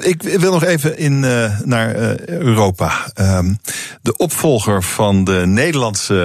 uh, 0.00 0.08
ik 0.08 0.22
wil 0.22 0.52
nog 0.52 0.64
even 0.64 0.98
in, 0.98 1.22
uh, 1.22 1.60
naar 1.64 1.94
Europa. 2.28 3.12
Um, 3.20 3.58
de 4.02 4.16
opvolger 4.16 4.82
van 4.82 5.24
de 5.24 5.42
Nederlandse 5.46 6.24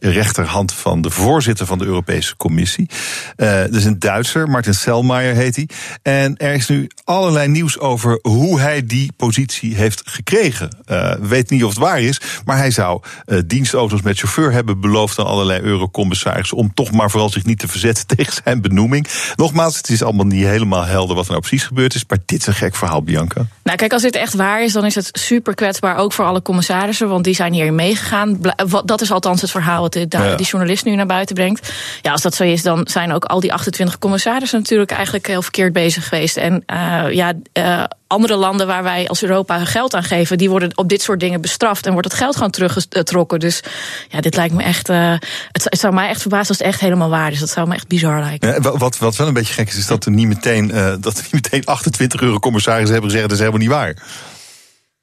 rechterhand 0.00 0.72
van 0.72 1.02
de 1.02 1.10
voorzitter 1.10 1.66
van 1.66 1.78
de 1.78 1.84
Europese 1.84 2.36
Commissie. 2.36 2.88
is 3.70 3.84
een 3.84 3.98
Duitser, 3.98 4.48
Martin 4.48 4.74
Selmayr 4.74 5.34
heet 5.34 5.56
hij. 5.56 5.68
En 6.02 6.36
er 6.36 6.54
is 6.54 6.68
nu 6.68 6.88
allerlei 7.04 7.48
nieuws 7.48 7.78
over 7.78 8.18
hoe 8.22 8.60
hij 8.60 8.86
die 8.86 9.12
positie 9.16 9.74
heeft 9.74 10.02
gekregen. 10.04 10.68
we 10.86 11.18
weten 11.20 11.54
niet 11.54 11.64
of 11.64 11.70
het 11.70 11.78
waar 11.78 12.00
is, 12.00 12.20
maar 12.44 12.56
hij 12.56 12.70
zou 12.70 13.02
dienstauto's 13.46 14.02
met 14.02 14.18
chauffeur 14.18 14.52
hebben 14.52 14.80
beloofd 14.84 15.18
aan 15.18 15.26
allerlei 15.26 15.60
eurocommissarissen 15.60 16.56
om 16.56 16.74
toch 16.74 16.92
maar 16.92 17.10
vooral 17.10 17.30
zich 17.30 17.44
niet 17.44 17.58
te 17.58 17.68
verzetten 17.68 18.06
tegen 18.16 18.32
zijn 18.44 18.60
benoeming. 18.60 19.08
Nogmaals, 19.36 19.76
het 19.76 19.88
is 19.88 20.02
allemaal 20.02 20.26
niet 20.26 20.44
helemaal 20.44 20.84
helder 20.84 21.16
wat 21.16 21.24
er 21.24 21.30
nou 21.30 21.42
precies 21.42 21.66
gebeurd 21.66 21.94
is, 21.94 22.04
maar 22.08 22.18
dit 22.24 22.40
is 22.40 22.46
een 22.46 22.54
gek 22.54 22.74
verhaal, 22.74 23.02
Bianca. 23.02 23.46
Nou, 23.62 23.76
kijk, 23.76 23.92
als 23.92 24.02
dit 24.02 24.16
echt 24.16 24.34
waar 24.34 24.62
is, 24.62 24.72
dan 24.72 24.84
is 24.84 24.94
het 24.94 25.08
super 25.12 25.54
kwetsbaar 25.54 25.96
ook 25.96 26.12
voor 26.12 26.24
alle 26.24 26.42
commissarissen, 26.42 27.08
want 27.08 27.24
die 27.24 27.34
zijn 27.34 27.52
hierin 27.52 27.74
meegegaan. 27.74 28.40
Dat 28.84 29.00
is 29.00 29.10
althans 29.10 29.40
het 29.40 29.50
verhaal 29.50 29.80
wat 29.80 29.92
de, 29.92 30.06
ja. 30.08 30.36
die 30.36 30.46
journalist 30.46 30.84
nu 30.84 30.94
naar 30.94 31.06
buiten 31.06 31.34
brengt. 31.34 31.72
Ja, 32.02 32.12
als 32.12 32.22
dat 32.22 32.34
zo 32.34 32.44
is, 32.44 32.62
dan 32.62 32.86
zijn 32.90 33.12
ook 33.12 33.24
al 33.24 33.40
die 33.40 33.52
28 33.52 33.98
commissarissen 33.98 34.58
natuurlijk 34.58 34.90
eigenlijk 34.90 35.26
heel 35.26 35.42
verkeerd 35.42 35.72
bezig 35.72 36.08
geweest. 36.08 36.36
En 36.36 36.64
uh, 36.72 37.12
ja. 37.12 37.32
Uh, 37.58 37.84
andere 38.14 38.36
landen 38.36 38.66
waar 38.66 38.82
wij 38.82 39.08
als 39.08 39.22
Europa 39.22 39.64
geld 39.64 39.94
aan 39.94 40.02
geven, 40.02 40.38
die 40.38 40.50
worden 40.50 40.70
op 40.74 40.88
dit 40.88 41.02
soort 41.02 41.20
dingen 41.20 41.40
bestraft 41.40 41.86
en 41.86 41.92
wordt 41.92 42.08
het 42.08 42.16
geld 42.16 42.34
gewoon 42.34 42.50
teruggetrokken. 42.50 43.40
Dus 43.40 43.60
ja, 44.08 44.20
dit 44.20 44.36
lijkt 44.36 44.54
me 44.54 44.62
echt. 44.62 44.88
Uh, 44.88 45.14
het, 45.52 45.66
zou 45.70 45.94
mij 45.94 46.08
echt 46.08 46.20
verbazen 46.20 46.48
als 46.48 46.58
het 46.58 46.66
echt 46.66 46.80
helemaal 46.80 47.08
waar 47.08 47.32
is. 47.32 47.38
Dat 47.38 47.50
zou 47.50 47.68
me 47.68 47.74
echt 47.74 47.88
bizar 47.88 48.20
lijken. 48.20 48.48
Ja, 48.48 48.60
wat, 48.78 48.98
wat 48.98 49.16
wel 49.16 49.26
een 49.26 49.34
beetje 49.34 49.54
gek 49.54 49.68
is, 49.68 49.76
is 49.76 49.86
dat 49.86 50.04
er 50.04 50.10
niet 50.10 50.26
meteen, 50.26 50.70
uh, 50.70 50.94
dat 51.00 51.16
er 51.16 51.22
niet 51.22 51.32
meteen 51.32 51.64
28 51.64 52.20
euro 52.20 52.38
commissarissen 52.38 52.92
hebben 52.92 53.10
gezegd: 53.10 53.28
dat 53.28 53.38
is 53.38 53.44
helemaal 53.44 53.66
niet 53.66 53.76
waar. 53.76 53.94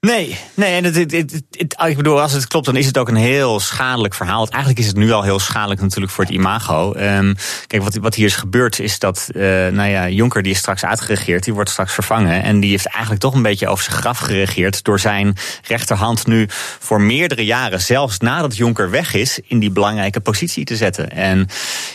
Nee, 0.07 0.38
nee 0.53 0.76
en 0.76 0.84
het, 0.84 0.95
het, 0.95 1.11
het, 1.11 1.44
het, 1.52 1.76
ik 1.88 1.98
bedoel, 1.98 2.22
als 2.22 2.32
het 2.32 2.48
klopt, 2.48 2.65
dan 2.65 2.76
is 2.76 2.86
het 2.86 2.98
ook 2.98 3.07
een 3.07 3.15
heel 3.15 3.60
schadelijk 3.60 4.14
verhaal. 4.14 4.48
Eigenlijk 4.48 4.80
is 4.80 4.88
het 4.88 4.95
nu 4.95 5.11
al 5.11 5.23
heel 5.23 5.40
schadelijk 5.40 5.82
natuurlijk 5.82 6.11
voor 6.11 6.23
het 6.23 6.34
imago. 6.34 6.94
Um, 6.95 7.36
kijk, 7.68 7.84
wat, 7.84 7.95
wat 7.95 8.15
hier 8.15 8.26
is 8.26 8.36
gebeurd 8.36 8.80
is 8.80 8.99
dat, 8.99 9.30
uh, 9.34 9.44
nou 9.68 9.90
ja, 9.90 10.10
Jonker 10.10 10.44
die 10.44 10.52
is 10.52 10.57
straks 10.57 10.86
uitgeregeerd, 10.86 11.44
die 11.44 11.53
wordt 11.53 11.69
straks 11.69 11.94
vervangen. 11.94 12.44
En 12.44 12.60
die 12.60 12.69
heeft 12.69 12.86
eigenlijk 12.86 13.22
toch 13.22 13.34
een 13.34 13.41
beetje 13.41 13.68
over 13.68 13.84
zijn 13.84 13.98
graf 13.98 14.18
geregeerd 14.18 14.84
door 14.84 14.99
zijn 14.99 15.38
rechterhand 15.68 16.28
nu 16.28 16.45
voor 16.80 17.02
meerdere 17.02 17.45
jaren, 17.45 17.82
zelfs 17.82 18.18
nadat 18.18 18.57
Jonker 18.57 18.90
weg 18.90 19.14
is, 19.14 19.40
in 19.48 19.60
die 19.60 19.72
belangrijke 19.72 20.19
positie 20.19 20.65
te 20.65 20.76
zetten. 20.76 21.11
En 21.11 21.48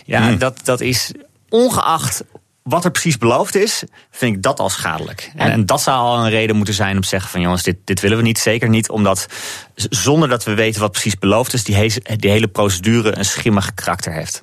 ja, 0.05 0.21
mm. 0.21 0.39
dat, 0.39 0.61
dat 0.65 0.81
is 0.81 1.13
ongeacht 1.49 2.25
wat 2.67 2.85
er 2.85 2.91
precies 2.91 3.19
beloofd 3.19 3.55
is, 3.55 3.83
vind 4.11 4.37
ik 4.37 4.43
dat 4.43 4.61
al 4.61 4.69
schadelijk. 4.69 5.31
En, 5.37 5.51
en, 5.51 5.67
dat 5.67 5.83
zou 5.83 5.99
al 5.99 6.19
een 6.19 6.31
reden 6.31 6.57
moeten 6.57 6.75
zijn 6.75 6.97
om 6.97 7.03
te 7.03 7.09
zeggen 7.09 7.31
van 7.31 7.41
jongens, 7.41 7.63
dit, 7.63 7.77
dit 7.85 8.01
willen 8.01 8.17
we 8.17 8.23
niet. 8.23 8.39
Zeker 8.39 8.69
niet 8.69 8.91
omdat 8.91 9.27
zonder 9.75 10.29
dat 10.29 10.45
we 10.45 10.55
weten 10.55 10.81
wat 10.81 10.91
precies 10.91 11.19
beloofd 11.19 11.53
is, 11.53 11.65
die, 11.65 11.75
he 11.75 12.17
die 12.17 12.31
hele 12.31 12.49
procedure 12.49 13.19
een 13.19 13.25
schimmig 13.25 13.75
karakter 13.75 14.13
heeft. 14.13 14.43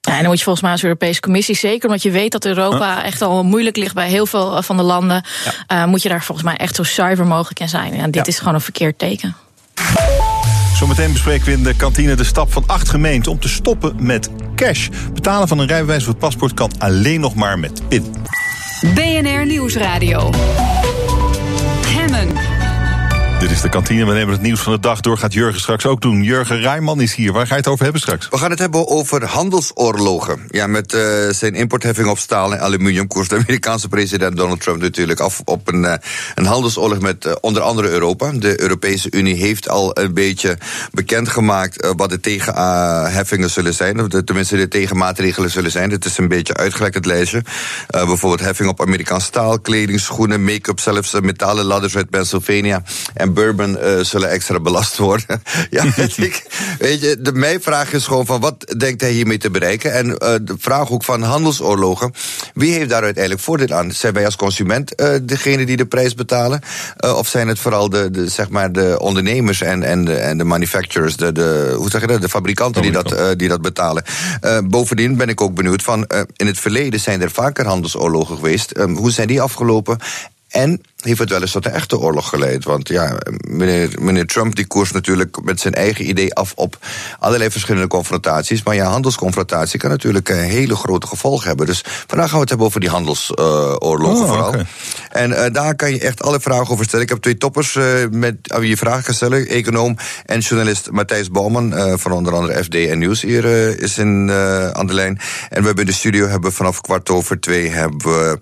Ja, 0.00 0.12
en 0.12 0.18
dan 0.18 0.28
moet 0.28 0.38
je 0.38 0.44
volgens 0.44 0.64
mij 0.64 0.72
als 0.72 0.82
Europese 0.82 1.20
Commissie, 1.20 1.56
zeker 1.56 1.86
omdat 1.86 2.02
je 2.02 2.10
weet 2.10 2.32
dat 2.32 2.44
Europa 2.44 3.04
echt 3.04 3.22
al 3.22 3.44
moeilijk 3.44 3.76
ligt 3.76 3.94
bij 3.94 4.08
heel 4.08 4.26
veel 4.26 4.62
van 4.62 4.76
de 4.76 4.82
landen, 4.82 5.24
ja. 5.68 5.82
uh, 5.82 5.88
moet 5.88 6.02
je 6.02 6.08
daar 6.08 6.22
volgens 6.24 6.46
mij 6.46 6.56
echt 6.56 6.74
zo 6.74 6.82
zuiver 6.82 7.26
mogelijk 7.26 7.60
in 7.60 7.68
zijn. 7.68 7.92
En 7.92 8.10
dit 8.10 8.26
ja. 8.26 8.32
is 8.32 8.38
gewoon 8.38 8.54
een 8.54 8.60
verkeerd 8.60 8.98
teken. 8.98 9.36
Zometeen 10.84 11.12
bespreken 11.12 11.46
we 11.46 11.52
in 11.52 11.62
de 11.62 11.76
kantine 11.76 12.14
de 12.14 12.24
stap 12.24 12.52
van 12.52 12.62
acht 12.66 12.88
gemeenten 12.88 13.32
om 13.32 13.38
te 13.38 13.48
stoppen 13.48 13.94
met 13.98 14.30
cash. 14.54 14.88
Betalen 15.12 15.48
van 15.48 15.58
een 15.58 15.66
rijbewijs 15.66 16.06
of 16.06 16.18
paspoort 16.18 16.54
kan 16.54 16.70
alleen 16.78 17.20
nog 17.20 17.34
maar 17.34 17.58
met 17.58 17.88
PIN. 17.88 18.14
BNR 18.94 19.46
Nieuwsradio. 19.46 20.30
Dit 23.44 23.52
is 23.52 23.60
de 23.60 23.68
kantine. 23.68 24.06
We 24.06 24.12
nemen 24.12 24.32
het 24.32 24.42
nieuws 24.42 24.60
van 24.60 24.72
de 24.72 24.80
dag 24.80 25.00
door. 25.00 25.18
Gaat 25.18 25.32
Jurgen 25.32 25.60
straks 25.60 25.86
ook 25.86 26.00
doen. 26.00 26.22
Jurgen 26.22 26.60
Rijman 26.60 27.00
is 27.00 27.14
hier. 27.14 27.32
Waar 27.32 27.46
ga 27.46 27.54
je 27.54 27.60
het 27.60 27.68
over 27.68 27.82
hebben 27.82 28.00
straks? 28.00 28.28
We 28.28 28.38
gaan 28.38 28.50
het 28.50 28.58
hebben 28.58 28.88
over 28.88 29.24
handelsoorlogen. 29.24 30.40
Ja, 30.48 30.66
met 30.66 30.92
uh, 30.92 31.00
zijn 31.30 31.54
importheffing 31.54 32.08
op 32.08 32.18
staal 32.18 32.52
en 32.52 32.60
aluminium 32.60 33.06
koerst 33.06 33.30
de 33.30 33.36
Amerikaanse 33.36 33.88
president 33.88 34.36
Donald 34.36 34.60
Trump 34.60 34.80
natuurlijk 34.80 35.20
af 35.20 35.40
op 35.44 35.68
een, 35.68 35.82
uh, 35.82 35.94
een 36.34 36.44
handelsoorlog 36.44 37.00
met 37.00 37.24
uh, 37.24 37.32
onder 37.40 37.62
andere 37.62 37.88
Europa. 37.88 38.32
De 38.32 38.60
Europese 38.60 39.08
Unie 39.10 39.36
heeft 39.36 39.68
al 39.68 39.98
een 39.98 40.14
beetje 40.14 40.58
bekendgemaakt 40.92 41.92
wat 41.96 42.10
de 42.10 42.20
tegenheffingen 42.20 43.50
zullen 43.50 43.74
zijn. 43.74 44.00
Of 44.00 44.08
de, 44.08 44.24
tenminste, 44.24 44.56
de 44.56 44.68
tegenmaatregelen 44.68 45.50
zullen 45.50 45.70
zijn. 45.70 45.90
Het 45.90 46.04
is 46.04 46.18
een 46.18 46.28
beetje 46.28 46.56
uitgelekt, 46.56 46.94
het 46.94 47.06
lijstje. 47.06 47.42
bijvoorbeeld 47.86 48.40
heffing 48.40 48.68
op 48.68 48.80
Amerikaans 48.80 49.24
staal, 49.24 49.60
kleding, 49.60 50.00
schoenen, 50.00 50.44
make-up, 50.44 50.80
zelfs 50.80 51.20
metalen 51.20 51.64
ladders 51.64 51.96
uit 51.96 52.10
Pennsylvania. 52.10 52.82
En 53.14 53.33
bourbon 53.34 53.76
uh, 53.82 54.00
zullen 54.00 54.30
extra 54.30 54.60
belast 54.60 54.96
worden. 54.96 55.42
ja, 55.70 55.84
ik, 56.16 56.46
weet 56.78 57.00
je, 57.00 57.16
de, 57.20 57.32
mijn 57.32 57.62
vraag 57.62 57.92
is 57.92 58.06
gewoon 58.06 58.26
van 58.26 58.40
wat 58.40 58.74
denkt 58.78 59.00
hij 59.00 59.10
hiermee 59.10 59.38
te 59.38 59.50
bereiken? 59.50 59.92
En 59.92 60.06
uh, 60.06 60.14
de 60.18 60.54
vraag 60.58 60.90
ook 60.90 61.04
van 61.04 61.22
handelsoorlogen. 61.22 62.12
Wie 62.54 62.72
heeft 62.72 62.88
daar 62.88 63.02
uiteindelijk 63.02 63.42
voordeel 63.42 63.76
aan? 63.76 63.92
Zijn 63.92 64.12
wij 64.12 64.24
als 64.24 64.36
consument 64.36 65.00
uh, 65.00 65.08
degene 65.22 65.66
die 65.66 65.76
de 65.76 65.86
prijs 65.86 66.14
betalen? 66.14 66.60
of 66.96 67.28
zijn 67.28 67.48
het 67.48 67.58
vooral 67.58 67.88
de, 67.88 68.10
de, 68.10 68.28
zeg 68.28 68.48
maar 68.48 68.72
de 68.72 68.96
ondernemers 69.00 69.60
en, 69.60 69.82
en, 69.82 70.04
de, 70.04 70.14
en 70.14 70.38
de 70.38 70.44
manufacturers, 70.44 71.16
de, 71.16 71.32
de, 71.32 71.74
hoe 71.76 71.90
zeg 71.90 72.00
je 72.00 72.06
dat, 72.06 72.20
de 72.20 72.28
fabrikanten 72.28 72.82
die 72.82 72.90
dat, 72.90 73.38
die 73.38 73.48
dat 73.48 73.62
betalen? 73.62 74.04
bovendien 74.64 75.16
ben 75.16 75.28
ik 75.28 75.40
ook 75.40 75.54
benieuwd 75.54 75.82
van, 75.82 76.06
in 76.36 76.46
het 76.46 76.58
verleden 76.58 77.00
zijn 77.00 77.22
er 77.22 77.30
vaker 77.30 77.66
handelsoorlogen 77.66 78.36
geweest. 78.36 78.72
hoe 78.94 79.10
zijn 79.10 79.26
die 79.26 79.40
afgelopen? 79.40 79.98
En 80.54 80.80
heeft 81.00 81.18
het 81.18 81.30
wel 81.30 81.40
eens 81.40 81.52
tot 81.52 81.66
een 81.66 81.72
echte 81.72 81.98
oorlog 81.98 82.28
geleid. 82.28 82.64
Want 82.64 82.88
ja, 82.88 83.18
meneer, 83.48 83.90
meneer 84.00 84.26
Trump 84.26 84.54
die 84.56 84.66
koers 84.66 84.92
natuurlijk 84.92 85.42
met 85.42 85.60
zijn 85.60 85.74
eigen 85.74 86.08
idee 86.08 86.34
af 86.34 86.52
op 86.54 86.78
allerlei 87.18 87.50
verschillende 87.50 87.88
confrontaties. 87.88 88.62
Maar 88.62 88.74
ja, 88.74 88.86
handelsconfrontatie 88.86 89.78
kan 89.78 89.90
natuurlijk 89.90 90.28
een 90.28 90.36
hele 90.36 90.76
grote 90.76 91.06
gevolgen 91.06 91.46
hebben. 91.46 91.66
Dus 91.66 91.84
vandaag 92.06 92.26
gaan 92.26 92.34
we 92.34 92.40
het 92.40 92.48
hebben 92.48 92.66
over 92.66 92.80
die 92.80 92.88
handelsoorlogen 92.88 94.22
uh, 94.22 94.28
vooral. 94.28 94.48
Okay. 94.48 94.66
En 95.10 95.30
uh, 95.30 95.44
daar 95.52 95.76
kan 95.76 95.90
je 95.90 96.00
echt 96.00 96.22
alle 96.22 96.40
vragen 96.40 96.70
over 96.70 96.84
stellen. 96.84 97.04
Ik 97.04 97.10
heb 97.10 97.22
twee 97.22 97.36
toppers 97.36 97.74
uh, 97.74 97.84
met 98.10 98.36
wie 98.58 98.68
je 98.68 98.76
vragen 98.76 99.04
kan 99.04 99.14
stellen. 99.14 99.46
Econoom 99.46 99.96
en 100.26 100.40
journalist 100.40 100.90
Matthijs 100.90 101.30
Bouwman 101.30 101.98
van 101.98 102.12
onder 102.12 102.34
andere 102.34 102.64
FD 102.64 102.74
en 102.74 102.98
Nieuws 102.98 103.22
hier 103.22 103.44
is 103.80 103.98
in, 103.98 104.30
aan 104.72 104.86
de 104.86 104.94
lijn. 104.94 105.18
En 105.50 105.60
we 105.60 105.66
hebben 105.66 105.84
in 105.84 105.90
de 105.90 105.96
studio 105.96 106.26
hebben 106.26 106.52
vanaf 106.52 106.80
kwart 106.80 107.10
over 107.10 107.40
twee 107.40 107.70
hebben 107.70 107.98
we 107.98 108.38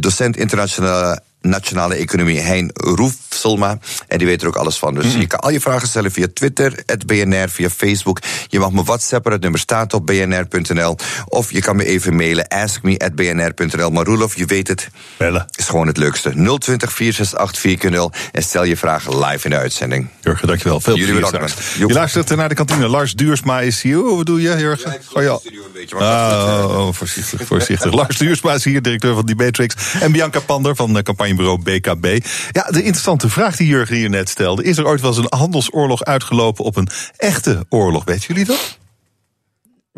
docent 0.00 0.36
internationale 0.36 1.22
nationale 1.48 1.94
economie, 1.94 2.40
Hein 2.40 2.70
Roefselma. 2.74 3.78
En 4.08 4.18
die 4.18 4.26
weet 4.26 4.42
er 4.42 4.48
ook 4.48 4.56
alles 4.56 4.78
van. 4.78 4.94
Dus 4.94 5.04
mm 5.04 5.10
-hmm. 5.10 5.20
je 5.20 5.26
kan 5.26 5.40
al 5.40 5.50
je 5.50 5.60
vragen 5.60 5.88
stellen 5.88 6.10
via 6.10 6.26
Twitter, 6.34 6.82
het 6.86 7.06
BNR, 7.06 7.48
via 7.48 7.70
Facebook. 7.70 8.20
Je 8.48 8.58
mag 8.58 8.72
me 8.72 8.82
whatsappen, 8.82 9.32
het 9.32 9.40
nummer 9.40 9.60
staat 9.60 9.94
op 9.94 10.06
bnr.nl. 10.06 10.96
Of 11.28 11.52
je 11.52 11.60
kan 11.60 11.76
me 11.76 11.84
even 11.84 12.16
mailen, 12.16 12.48
askme.bnr.nl. 12.48 13.90
Maar 13.90 14.04
Roelof, 14.04 14.36
je 14.36 14.44
weet 14.44 14.68
het, 14.68 14.88
Bellen. 15.16 15.46
is 15.56 15.66
gewoon 15.66 15.86
het 15.86 15.96
leukste. 15.96 16.30
020 16.58 16.92
468 16.92 17.60
400 17.60 18.16
en 18.32 18.42
stel 18.42 18.64
je 18.64 18.76
vragen 18.76 19.18
live 19.18 19.44
in 19.44 19.50
de 19.50 19.56
uitzending. 19.56 20.08
Jurgen, 20.20 20.46
dankjewel. 20.46 20.80
Veel 20.80 20.96
Jullie 20.96 21.28
plezier 21.28 21.88
Je 21.88 21.94
luistert 21.94 22.36
naar 22.36 22.48
de 22.48 22.54
kantine. 22.54 22.88
Lars 22.88 23.14
Duursma 23.14 23.60
is 23.60 23.82
hier. 23.82 23.96
Hoe 23.96 24.18
bedoel 24.18 24.36
je, 24.36 24.56
Jurgen? 24.58 24.90
Ja, 24.90 24.98
oh, 25.12 25.22
ja. 25.22 25.30
een 25.30 25.72
beetje, 25.72 25.96
oh, 25.96 26.86
oh, 26.86 26.92
voorzichtig, 26.92 27.46
voorzichtig. 27.46 27.92
Lars 27.92 28.18
Duursma 28.18 28.54
is 28.54 28.64
hier, 28.64 28.82
directeur 28.82 29.14
van 29.14 29.26
Debatrix. 29.26 29.74
En 30.00 30.12
Bianca 30.12 30.40
Pander 30.40 30.76
van 30.76 30.92
de 30.92 31.02
campagnebureau 31.36 31.58
BKB. 31.58 32.26
Ja, 32.50 32.62
de 32.62 32.78
interessante 32.78 33.28
vraag 33.28 33.56
die 33.56 33.66
Jurgen 33.66 33.96
hier 33.96 34.10
net 34.10 34.28
stelde. 34.28 34.62
Is 34.62 34.78
er 34.78 34.86
ooit 34.86 35.00
wel 35.00 35.10
eens 35.10 35.18
een 35.18 35.38
handelsoorlog 35.38 36.04
uitgelopen 36.04 36.64
op 36.64 36.76
een 36.76 36.88
echte 37.16 37.66
oorlog? 37.68 38.04
Weten 38.04 38.26
jullie 38.26 38.44
dat? 38.44 38.78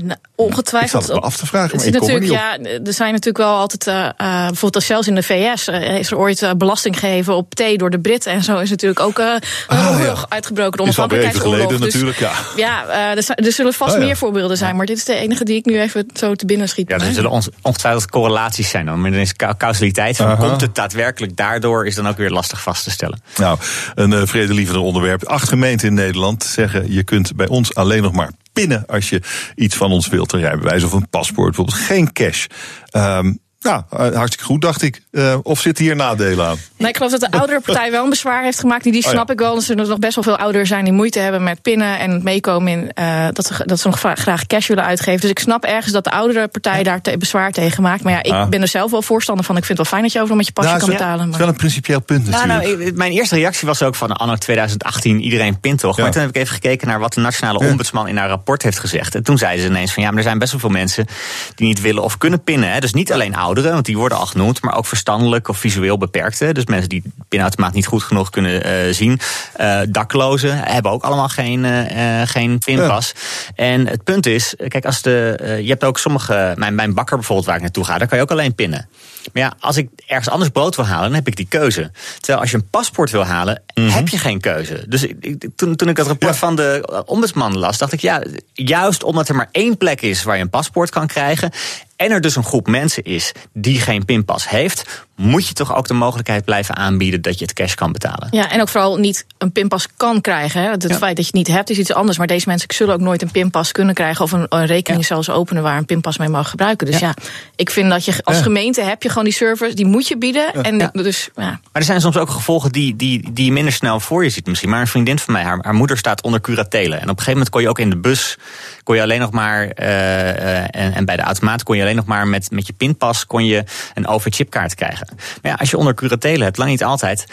Nou, 0.03 0.19
ongetwijfeld. 0.35 1.03
Ik 1.03 1.09
zat 1.09 1.23
af 1.23 1.37
te 1.37 1.47
vragen, 1.47 1.77
maar 1.77 1.87
ik 1.87 1.99
kom 1.99 2.09
er 2.09 2.21
niet 2.21 2.31
op. 2.31 2.37
Ja, 2.37 2.59
er 2.59 2.93
zijn 2.93 3.11
natuurlijk 3.11 3.39
wel 3.39 3.57
altijd, 3.57 3.87
uh, 3.87 3.95
uh, 3.95 4.47
bijvoorbeeld 4.47 4.85
zelfs 4.85 5.09
in 5.09 5.15
de 5.15 5.23
VS 5.23 5.69
uh, 5.69 5.99
is 5.99 6.11
er 6.11 6.19
ooit 6.19 6.53
belasting 6.57 6.99
gegeven 6.99 7.35
op 7.35 7.55
thee 7.55 7.79
door 7.79 7.91
de 7.91 7.99
Britten 8.01 8.33
en 8.33 8.43
zo 8.43 8.59
is 8.59 8.71
natuurlijk 8.71 9.01
ook 9.01 9.19
een 9.19 9.43
ah, 9.67 9.91
oorlog 9.91 10.21
ja. 10.21 10.27
uitgebroken, 10.29 10.81
onafhankelijkheidsoorlog. 10.81 11.69
Dus, 11.69 11.79
natuurlijk, 11.79 12.19
ja. 12.19 12.33
Ja, 12.57 12.87
er, 12.89 13.31
er, 13.35 13.53
zullen 13.53 13.73
vast 13.73 13.95
oh, 13.95 13.99
ja. 13.99 14.05
meer 14.05 14.17
voorbeelden 14.17 14.57
zijn, 14.57 14.77
maar 14.77 14.87
dit 14.87 14.97
is 14.97 15.05
de 15.05 15.15
enige 15.15 15.45
die 15.45 15.57
ik 15.57 15.65
nu 15.65 15.81
even 15.81 16.07
zo 16.15 16.35
te 16.35 16.47
binnen 16.47 16.69
schiet. 16.69 16.89
Ja, 16.89 16.99
er 16.99 17.13
zullen 17.13 17.43
ongetwijfeld 17.63 18.11
correlaties 18.11 18.69
zijn 18.69 18.87
dan, 18.87 19.01
maar 19.01 19.11
dan 19.11 19.21
is 19.21 19.35
causaliteit 19.57 20.17
van 20.17 20.27
-huh. 20.27 20.41
komt 20.41 20.61
het 20.61 20.75
daadwerkelijk 20.75 21.37
daardoor 21.37 21.87
is 21.87 21.95
dan 21.95 22.09
ook 22.09 22.17
weer 22.17 22.31
lastig 22.31 22.63
vast 22.63 22.85
te 22.85 22.91
stellen. 22.91 23.21
Nou, 23.37 23.59
een 23.95 24.11
uh, 24.11 24.23
vredelievende 24.25 24.81
onderwerp. 24.81 25.25
Acht 25.25 25.49
gemeenten 25.49 25.89
in 25.89 25.95
Nederland 25.95 26.45
zeggen 26.45 26.93
je 26.93 27.05
kunt 27.05 27.37
bij 27.37 27.49
ons 27.49 27.75
alleen 27.75 28.03
nog 28.03 28.13
maar 28.13 28.31
pinnen 28.61 28.87
als 28.87 29.09
je 29.09 29.21
iets 29.55 29.77
van 29.77 29.91
ons 29.91 30.09
wilt. 30.09 30.33
Een 30.33 30.41
rijbewijs 30.41 30.85
of 30.85 30.93
een 30.93 31.09
paspoort, 31.09 31.47
bijvoorbeeld. 31.47 31.79
Geen 31.79 32.13
cash. 32.13 32.47
Um, 32.93 33.39
nou, 33.61 33.83
hartstikke 33.91 34.45
goed, 34.45 34.61
dacht 34.61 34.83
ik. 34.83 35.03
Uh, 35.11 35.37
of 35.43 35.61
zitten 35.61 35.85
hier 35.85 35.97
nadelen 35.97 36.47
aan? 36.47 36.57
Nee, 36.77 36.89
ik 36.89 36.97
geloof 36.97 37.11
dat 37.11 37.21
de 37.21 37.31
oudere 37.31 37.61
partij 37.61 37.91
wel 37.91 38.05
een 38.05 38.11
bezwaar 38.11 38.43
heeft 38.43 38.61
gemaakt. 38.61 38.83
Die, 38.83 38.93
die 38.93 39.03
snap 39.03 39.15
oh 39.15 39.27
ja. 39.27 39.33
ik 39.33 39.39
wel. 39.39 39.55
Dat 39.55 39.69
er 39.69 39.77
nog 39.77 39.99
best 39.99 40.15
wel 40.15 40.25
veel 40.25 40.37
ouderen 40.37 40.67
zijn 40.67 40.85
die 40.85 40.93
moeite 40.93 41.19
hebben 41.19 41.43
met 41.43 41.63
pinnen 41.63 41.99
en 41.99 42.11
het 42.11 42.23
meekomen 42.23 42.73
in 42.73 42.91
uh, 42.95 43.27
dat, 43.33 43.47
ze, 43.47 43.63
dat 43.67 43.81
ze 43.81 43.89
nog 43.89 44.01
graag 44.01 44.47
cash 44.47 44.67
willen 44.67 44.85
uitgeven. 44.85 45.21
Dus 45.21 45.31
ik 45.31 45.39
snap 45.39 45.65
ergens 45.65 45.93
dat 45.93 46.05
de 46.05 46.11
oudere 46.11 46.49
partij 46.49 46.83
daar 46.83 47.01
te 47.01 47.19
bezwaar 47.19 47.53
tegen 47.53 47.83
maakt. 47.83 48.03
Maar 48.03 48.13
ja, 48.13 48.23
ik 48.23 48.33
ah. 48.33 48.49
ben 48.49 48.63
er 48.63 48.69
zelf 48.69 48.91
wel 48.91 49.03
voorstander 49.03 49.45
van. 49.45 49.57
Ik 49.57 49.65
vind 49.65 49.79
het 49.79 49.89
wel 49.89 49.99
fijn 49.99 50.03
dat 50.03 50.13
je 50.13 50.19
overal 50.19 50.37
met 50.37 50.47
je 50.47 50.53
pasje 50.53 50.69
nou, 50.69 50.81
kan 50.81 50.91
betalen. 50.91 51.25
Het 51.25 51.33
is 51.33 51.39
wel 51.39 51.49
een 51.49 51.57
principieel 51.57 52.01
punt 52.01 52.29
nou, 52.29 52.47
natuurlijk. 52.47 52.83
Nou, 52.83 52.93
mijn 52.93 53.13
eerste 53.13 53.35
reactie 53.35 53.69
was 53.69 53.83
ook 53.83 53.95
van 53.95 54.13
anno 54.13 54.35
2018, 54.35 55.21
iedereen 55.21 55.61
pint 55.61 55.79
toch. 55.79 55.97
Ja. 55.97 56.03
Maar 56.03 56.13
toen 56.13 56.21
heb 56.21 56.31
ik 56.31 56.37
even 56.37 56.55
gekeken 56.55 56.89
naar 56.89 56.99
wat 56.99 57.15
de 57.15 57.21
nationale 57.21 57.65
ja. 57.65 57.71
ombudsman 57.71 58.09
in 58.09 58.17
haar 58.17 58.29
rapport 58.29 58.63
heeft 58.63 58.79
gezegd. 58.79 59.15
En 59.15 59.23
toen 59.23 59.39
zeiden 59.39 59.65
ze 59.65 59.71
ineens 59.71 59.93
van 59.93 60.03
ja, 60.03 60.09
maar 60.09 60.19
er 60.19 60.25
zijn 60.25 60.39
best 60.39 60.51
wel 60.51 60.61
veel 60.61 60.71
mensen 60.71 61.07
die 61.55 61.67
niet 61.67 61.81
willen 61.81 62.03
of 62.03 62.19
kunnen 62.19 62.43
pinnen. 62.43 62.73
Hè. 62.73 62.81
Dus 62.81 62.93
niet 62.93 63.13
alleen 63.13 63.35
ouderen, 63.35 63.48
want 63.55 63.85
die 63.85 63.97
worden 63.97 64.19
al 64.19 64.27
genoemd, 64.27 64.63
maar 64.63 64.77
ook 64.77 64.87
verstandelijk 64.87 65.49
of 65.49 65.59
visueel 65.59 65.99
beperkte. 65.99 66.53
Dus 66.53 66.67
mensen 66.67 66.89
die 66.89 67.03
pinautomaat 67.29 67.73
niet 67.73 67.87
goed 67.87 68.03
genoeg 68.03 68.31
kunnen 68.31 68.67
uh, 68.67 68.93
zien. 68.93 69.21
Uh, 69.61 69.81
daklozen 69.89 70.59
hebben 70.59 70.93
ook 70.93 71.03
allemaal 71.03 71.29
geen, 71.29 71.65
uh, 71.65 72.23
geen 72.25 72.59
pinpas. 72.59 73.13
Ja. 73.15 73.65
En 73.65 73.87
het 73.87 74.05
punt 74.05 74.27
is, 74.27 74.55
kijk, 74.69 74.85
als 74.85 75.03
de, 75.03 75.37
je 75.63 75.69
hebt 75.69 75.85
ook 75.85 75.99
sommige, 75.99 76.55
mijn, 76.57 76.75
mijn 76.75 76.95
bakker 76.95 77.17
bijvoorbeeld 77.17 77.47
waar 77.47 77.57
ik 77.57 77.63
naartoe 77.63 77.85
ga, 77.85 77.99
daar 77.99 78.09
kan 78.09 78.19
je 78.19 78.25
ook 78.25 78.31
alleen 78.31 78.55
pinnen. 78.55 78.89
Maar 79.33 79.43
ja, 79.43 79.55
als 79.61 79.77
ik 79.77 79.89
ergens 80.07 80.29
anders 80.29 80.51
brood 80.51 80.77
wil 80.77 80.87
halen, 80.87 81.05
dan 81.05 81.15
heb 81.15 81.27
ik 81.27 81.37
die 81.37 81.47
keuze. 81.49 81.91
Terwijl 82.17 82.41
als 82.41 82.51
je 82.51 82.57
een 82.57 82.69
paspoort 82.71 83.11
wil 83.11 83.25
halen, 83.25 83.63
mm 83.75 83.85
-hmm. 83.85 83.93
heb 83.93 84.09
je 84.09 84.19
geen 84.19 84.41
keuze. 84.41 84.85
Dus 84.89 85.03
ik, 85.03 85.49
toen, 85.57 85.77
toen 85.77 85.89
ik 85.89 85.97
dat 85.97 86.07
rapport 86.07 86.33
ja. 86.33 86.39
van 86.39 86.57
de 86.57 87.03
ombudsman 87.07 87.59
las, 87.59 87.79
dacht 87.79 87.93
ik, 87.93 88.01
ja, 88.01 88.23
juist 88.53 89.03
omdat 89.03 89.29
er 89.29 89.35
maar 89.35 89.49
één 89.53 89.77
plek 89.77 90.03
is 90.03 90.23
waar 90.23 90.37
je 90.37 90.43
een 90.43 90.51
paspoort 90.51 90.91
kan 90.91 91.07
krijgen 91.07 91.51
en 91.99 92.11
er 92.11 92.21
dus 92.21 92.37
een 92.37 92.45
groep 92.45 92.67
mensen 92.67 93.03
is 93.03 93.33
die 93.53 93.81
geen 93.81 94.05
pinpas 94.05 94.49
heeft, 94.49 95.07
moet 95.19 95.49
je 95.49 95.55
toch 95.55 95.75
ook 95.75 95.89
de 95.89 95.95
mogelijkheid 95.95 96.45
blijven 96.45 96.77
aanbieden 96.77 97.23
dat 97.23 97.39
je 97.39 97.45
het 97.45 97.55
cash 97.55 97.75
kan 97.75 97.93
betalen. 97.93 98.29
Ja, 98.31 98.51
en 98.51 98.61
ook 98.61 98.69
vooral 98.69 98.97
niet 98.97 99.27
een 99.39 99.53
pinpas 99.53 99.87
kan 99.97 100.21
krijgen. 100.21 100.63
Hè. 100.63 100.71
Het 100.71 100.83
ja. 100.83 100.97
feit 100.97 101.17
dat 101.17 101.25
je 101.25 101.39
het 101.39 101.47
niet 101.47 101.57
hebt 101.57 101.71
is 101.71 101.79
iets 101.79 101.93
anders. 101.93 102.19
Maar 102.19 102.27
deze 102.27 102.49
mensen 102.49 102.69
zullen 102.75 102.95
ook 102.95 103.01
nooit 103.01 103.23
een 103.23 103.31
pinpas 103.31 103.73
kunnen 103.73 103.95
krijgen 103.95 104.25
of 104.25 104.33
een, 104.33 104.47
een 104.49 104.67
rekening 104.67 105.03
ja. 105.03 105.09
zelfs 105.09 105.31
openen 105.31 105.63
waar 105.63 105.77
een 105.77 105.85
pinpas 105.85 106.19
mee 106.19 106.29
mag 106.29 106.51
gebruiken. 106.51 106.87
Dus 106.87 106.99
ja, 106.99 107.07
ja 107.07 107.15
ik 107.57 107.71
vind 107.71 107.91
dat 107.91 108.05
je 108.05 108.15
als 108.23 108.41
gemeente 108.41 108.83
heb 108.83 109.03
je 109.03 109.09
gewoon 109.09 109.25
die 109.25 109.33
service, 109.33 109.75
die 109.75 109.87
moet 109.87 110.09
je 110.09 110.19
bieden. 110.19 110.53
En 110.53 110.91
dus, 110.93 111.29
ja. 111.37 111.43
Maar 111.43 111.61
er 111.73 111.83
zijn 111.83 112.01
soms 112.01 112.17
ook 112.17 112.31
gevolgen 112.31 112.73
die, 112.73 112.97
die, 112.97 113.33
die 113.33 113.45
je 113.45 113.53
minder 113.53 113.73
snel 113.73 114.01
voor 114.01 114.25
je 114.25 114.31
ziet 114.31 114.47
misschien. 114.47 114.71
Maar 114.71 114.81
een 114.81 114.87
vriendin 114.87 115.19
van 115.19 115.33
mij, 115.33 115.43
haar, 115.43 115.59
haar 115.61 115.75
moeder 115.75 115.99
staat 115.99 116.23
onder 116.23 116.41
curatelen. 116.41 117.01
En 117.01 117.03
op 117.03 117.19
een 117.19 117.25
gegeven 117.25 117.33
moment 117.33 117.51
kon 117.51 117.63
je 117.63 117.69
ook 117.69 117.79
in 117.79 117.91
de 117.91 117.97
bus, 117.97 118.39
kon 118.83 118.97
je 118.97 119.03
alleen 119.03 119.21
nog 119.21 119.31
maar, 119.31 119.63
uh, 119.63 119.87
uh, 119.87 120.59
en, 120.59 120.95
en 120.95 121.05
bij 121.05 121.17
de 121.17 121.23
automaat 121.23 121.63
kon 121.63 121.77
je 121.77 121.83
alleen 121.83 121.97
nog 121.97 122.05
maar 122.05 122.29
met, 122.29 122.51
met 122.51 122.67
je 122.67 122.73
pinpas 122.73 123.27
kon 123.27 123.45
je 123.45 123.65
een 123.95 124.07
OV-chipkaart 124.07 124.75
krijgen. 124.75 125.08
Maar 125.17 125.53
ja, 125.53 125.55
als 125.55 125.71
je 125.71 125.77
onder 125.77 125.95
curatelen 125.95 126.43
hebt, 126.43 126.59
lang 126.59 126.71
niet 126.71 126.85
altijd, 126.85 127.27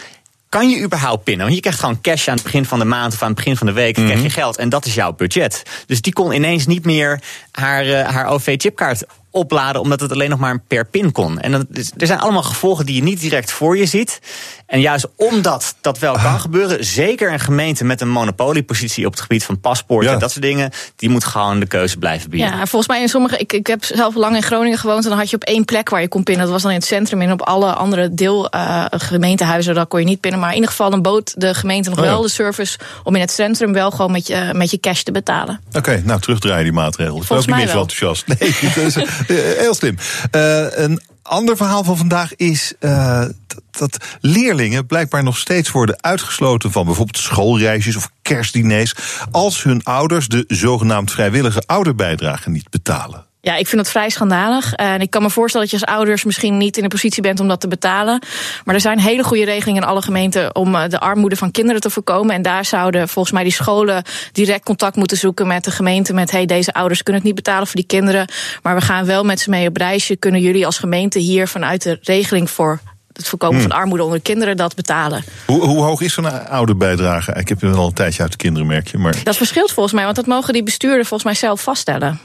kan 0.48 0.70
je 0.70 0.82
überhaupt 0.82 1.24
pinnen? 1.24 1.42
Want 1.42 1.54
je 1.54 1.62
krijgt 1.62 1.80
gewoon 1.80 2.00
cash 2.00 2.28
aan 2.28 2.34
het 2.34 2.42
begin 2.42 2.64
van 2.64 2.78
de 2.78 2.84
maand 2.84 3.12
of 3.12 3.22
aan 3.22 3.28
het 3.28 3.36
begin 3.36 3.56
van 3.56 3.66
de 3.66 3.72
week. 3.72 3.96
Mm 3.96 4.02
-hmm. 4.02 4.12
krijg 4.12 4.26
je 4.26 4.40
geld 4.40 4.56
en 4.56 4.68
dat 4.68 4.86
is 4.86 4.94
jouw 4.94 5.12
budget. 5.12 5.62
Dus 5.86 6.00
die 6.00 6.12
kon 6.12 6.32
ineens 6.32 6.66
niet 6.66 6.84
meer 6.84 7.20
haar, 7.50 7.86
uh, 7.86 8.08
haar 8.08 8.26
OV-chipkaart 8.26 9.04
opladen 9.30 9.80
omdat 9.80 10.00
het 10.00 10.12
alleen 10.12 10.30
nog 10.30 10.38
maar 10.38 10.58
per 10.58 10.84
pin 10.86 11.12
kon. 11.12 11.40
En 11.40 11.52
dat, 11.52 11.66
er 11.96 12.06
zijn 12.06 12.18
allemaal 12.18 12.42
gevolgen 12.42 12.86
die 12.86 12.94
je 12.94 13.02
niet 13.02 13.20
direct 13.20 13.52
voor 13.52 13.76
je 13.76 13.86
ziet. 13.86 14.20
En 14.66 14.80
juist 14.80 15.06
omdat 15.16 15.74
dat 15.80 15.98
wel 15.98 16.12
kan 16.12 16.24
Ah. 16.24 16.40
gebeuren, 16.40 16.84
zeker 16.84 17.32
een 17.32 17.40
gemeente 17.40 17.84
met 17.84 18.00
een 18.00 18.08
monopoliepositie 18.08 19.06
op 19.06 19.12
het 19.12 19.20
gebied 19.20 19.44
van 19.44 19.60
paspoorten 19.60 20.12
en 20.12 20.18
dat 20.18 20.30
soort 20.30 20.44
dingen, 20.44 20.70
die 20.96 21.08
moet 21.08 21.24
gewoon 21.24 21.60
de 21.60 21.66
keuze 21.66 21.96
blijven 21.98 22.30
bieden. 22.30 22.48
Ja, 22.50 22.56
volgens 22.56 22.86
mij 22.88 23.00
in 23.00 23.08
sommige. 23.08 23.36
Ik, 23.38 23.52
ik 23.52 23.66
heb 23.66 23.84
zelf 23.84 24.14
lang 24.14 24.34
in 24.36 24.42
Groningen 24.42 24.78
gewoond. 24.78 25.02
En 25.04 25.08
dan 25.10 25.18
had 25.18 25.30
je 25.30 25.36
op 25.36 25.44
één 25.44 25.64
plek 25.64 25.88
waar 25.88 26.00
je 26.00 26.08
kon 26.08 26.22
pinnen. 26.22 26.44
Dat 26.44 26.52
was 26.52 26.62
dan 26.62 26.70
in 26.70 26.76
het 26.76 26.86
centrum. 26.86 27.20
En 27.20 27.32
op 27.32 27.42
alle 27.42 27.72
andere 27.72 28.14
deelgemeentehuizen, 28.14 29.74
daar 29.74 29.86
kon 29.86 30.00
je 30.00 30.06
niet 30.06 30.20
pinnen. 30.20 30.40
Maar 30.40 30.48
in 30.48 30.54
ieder 30.54 30.70
geval, 30.70 30.90
dan 30.90 31.02
bood 31.02 31.40
de 31.40 31.54
gemeente 31.54 31.88
nog 31.88 31.98
Oh 31.98 32.04
ja. 32.04 32.10
wel 32.10 32.22
de 32.22 32.28
service. 32.28 32.78
om 33.04 33.14
in 33.14 33.20
het 33.20 33.30
centrum 33.30 33.72
wel 33.72 33.90
gewoon 33.90 34.10
met 34.12 34.26
je, 34.26 34.50
met 34.52 34.70
je 34.70 34.80
cash 34.80 35.02
te 35.02 35.12
betalen. 35.12 35.60
Oké, 35.72 36.02
nou 36.04 36.20
terugdraaien 36.20 36.64
die 36.64 36.72
maatregel. 36.72 37.16
Ik 37.20 37.28
ben 37.28 37.36
ook 37.36 37.44
Volgens 37.44 37.46
niet 37.46 37.56
mij 37.56 37.64
meer 37.64 37.74
zo 37.74 37.80
enthousiast. 37.80 38.26
Nee, 38.26 38.56
dat 38.74 38.84
is, 38.84 38.96
eh, 38.96 39.58
heel 39.58 39.74
slim. 39.74 39.96
Eh, 40.30 40.64
een 40.70 41.00
ander 41.26 41.56
verhaal 41.56 41.84
van 41.84 41.96
vandaag 41.96 42.36
is 42.36 42.72
eh, 42.78 43.24
dat, 43.70 44.04
leerlingen 44.20 44.86
blijkbaar 44.86 45.22
nog 45.22 45.38
steeds 45.38 45.70
worden 45.70 46.02
uitgesloten 46.02 46.72
van 46.72 46.84
bijvoorbeeld 46.84 47.18
schoolreisjes 47.18 47.96
of 47.96 48.10
kerstdiners. 48.22 48.94
als 49.30 49.62
hun 49.62 49.84
ouders 49.84 50.28
de 50.28 50.44
zogenaamd 50.48 51.10
vrijwillige 51.10 51.62
ouderbijdrage 51.66 52.50
niet 52.50 52.70
betalen. 52.70 53.24
Ja, 53.46 53.56
ik 53.56 53.66
vind 53.66 53.82
dat 53.82 53.90
vrij 53.90 54.10
schandalig. 54.10 54.72
En 54.72 55.00
ik 55.00 55.10
kan 55.10 55.22
me 55.22 55.30
voorstellen 55.30 55.68
dat 55.68 55.80
je 55.80 55.86
als 55.86 55.96
ouders 55.96 56.24
misschien 56.24 56.56
niet 56.56 56.76
in 56.76 56.82
de 56.82 56.88
positie 56.88 57.22
bent 57.22 57.40
om 57.40 57.48
dat 57.48 57.60
te 57.60 57.68
betalen. 57.68 58.22
Maar 58.64 58.74
er 58.74 58.80
zijn 58.80 58.98
hele 58.98 59.24
goede 59.24 59.44
regelingen 59.44 59.82
in 59.82 59.88
alle 59.88 60.02
gemeenten 60.02 60.54
om 60.54 60.74
eh, 60.74 60.88
de 60.88 61.00
armoede 61.00 61.36
van 61.36 61.50
kinderen 61.50 61.80
te 61.80 61.90
voorkomen. 61.90 62.34
En 62.34 62.42
daar 62.42 62.64
zouden 62.64 63.08
volgens 63.08 63.34
mij 63.34 63.42
die 63.42 63.52
scholen 63.52 64.02
direct 64.32 64.64
contact 64.64 64.96
moeten 64.96 65.16
zoeken 65.16 65.46
met 65.46 65.64
de 65.64 65.70
gemeente. 65.70 66.12
Met 66.12 66.30
hey, 66.30 66.46
deze 66.46 66.72
ouders 66.72 67.02
kunnen 67.02 67.22
het 67.22 67.32
niet 67.32 67.44
betalen 67.44 67.66
voor 67.66 67.76
die 67.76 67.86
kinderen. 67.86 68.28
Maar 68.62 68.74
we 68.74 68.80
gaan 68.80 69.04
wel 69.06 69.24
met 69.24 69.40
ze 69.40 69.50
mee 69.50 69.68
op 69.68 69.76
reisje. 69.76 70.16
Kunnen 70.16 70.40
jullie 70.40 70.66
als 70.66 70.78
gemeente 70.78 71.18
hier 71.18 71.48
vanuit 71.48 71.82
de 71.82 71.98
regeling 72.02 72.50
voor 72.50 72.80
het 73.12 73.28
voorkomen 73.28 73.60
Hmm. 73.60 73.68
van 73.68 73.78
armoede 73.78 74.04
onder 74.04 74.20
kinderen 74.20 74.56
dat 74.56 74.74
betalen? 74.74 75.24
Hoe, 75.46 75.64
hoe 75.64 75.82
hoog 75.82 76.00
is 76.00 76.12
zo'n 76.12 76.48
ouderbijdrage? 76.48 77.32
Ik 77.32 77.48
heb 77.48 77.62
er 77.62 77.76
al 77.76 77.86
een 77.86 77.92
tijdje 77.92 78.22
uit 78.22 78.30
de 78.30 78.38
kinderen, 78.38 78.66
merk 78.68 78.88
je. 78.88 78.98
Maar, 78.98 79.14
Dat 79.22 79.36
verschilt 79.36 79.72
volgens 79.72 79.94
mij, 79.94 80.04
want 80.04 80.16
dat 80.16 80.26
mogen 80.26 80.52
die 80.52 80.62
bestuurders 80.62 81.08
volgens 81.08 81.30
mij 81.30 81.38
zelf 81.48 81.60
vaststellen. 81.60 82.20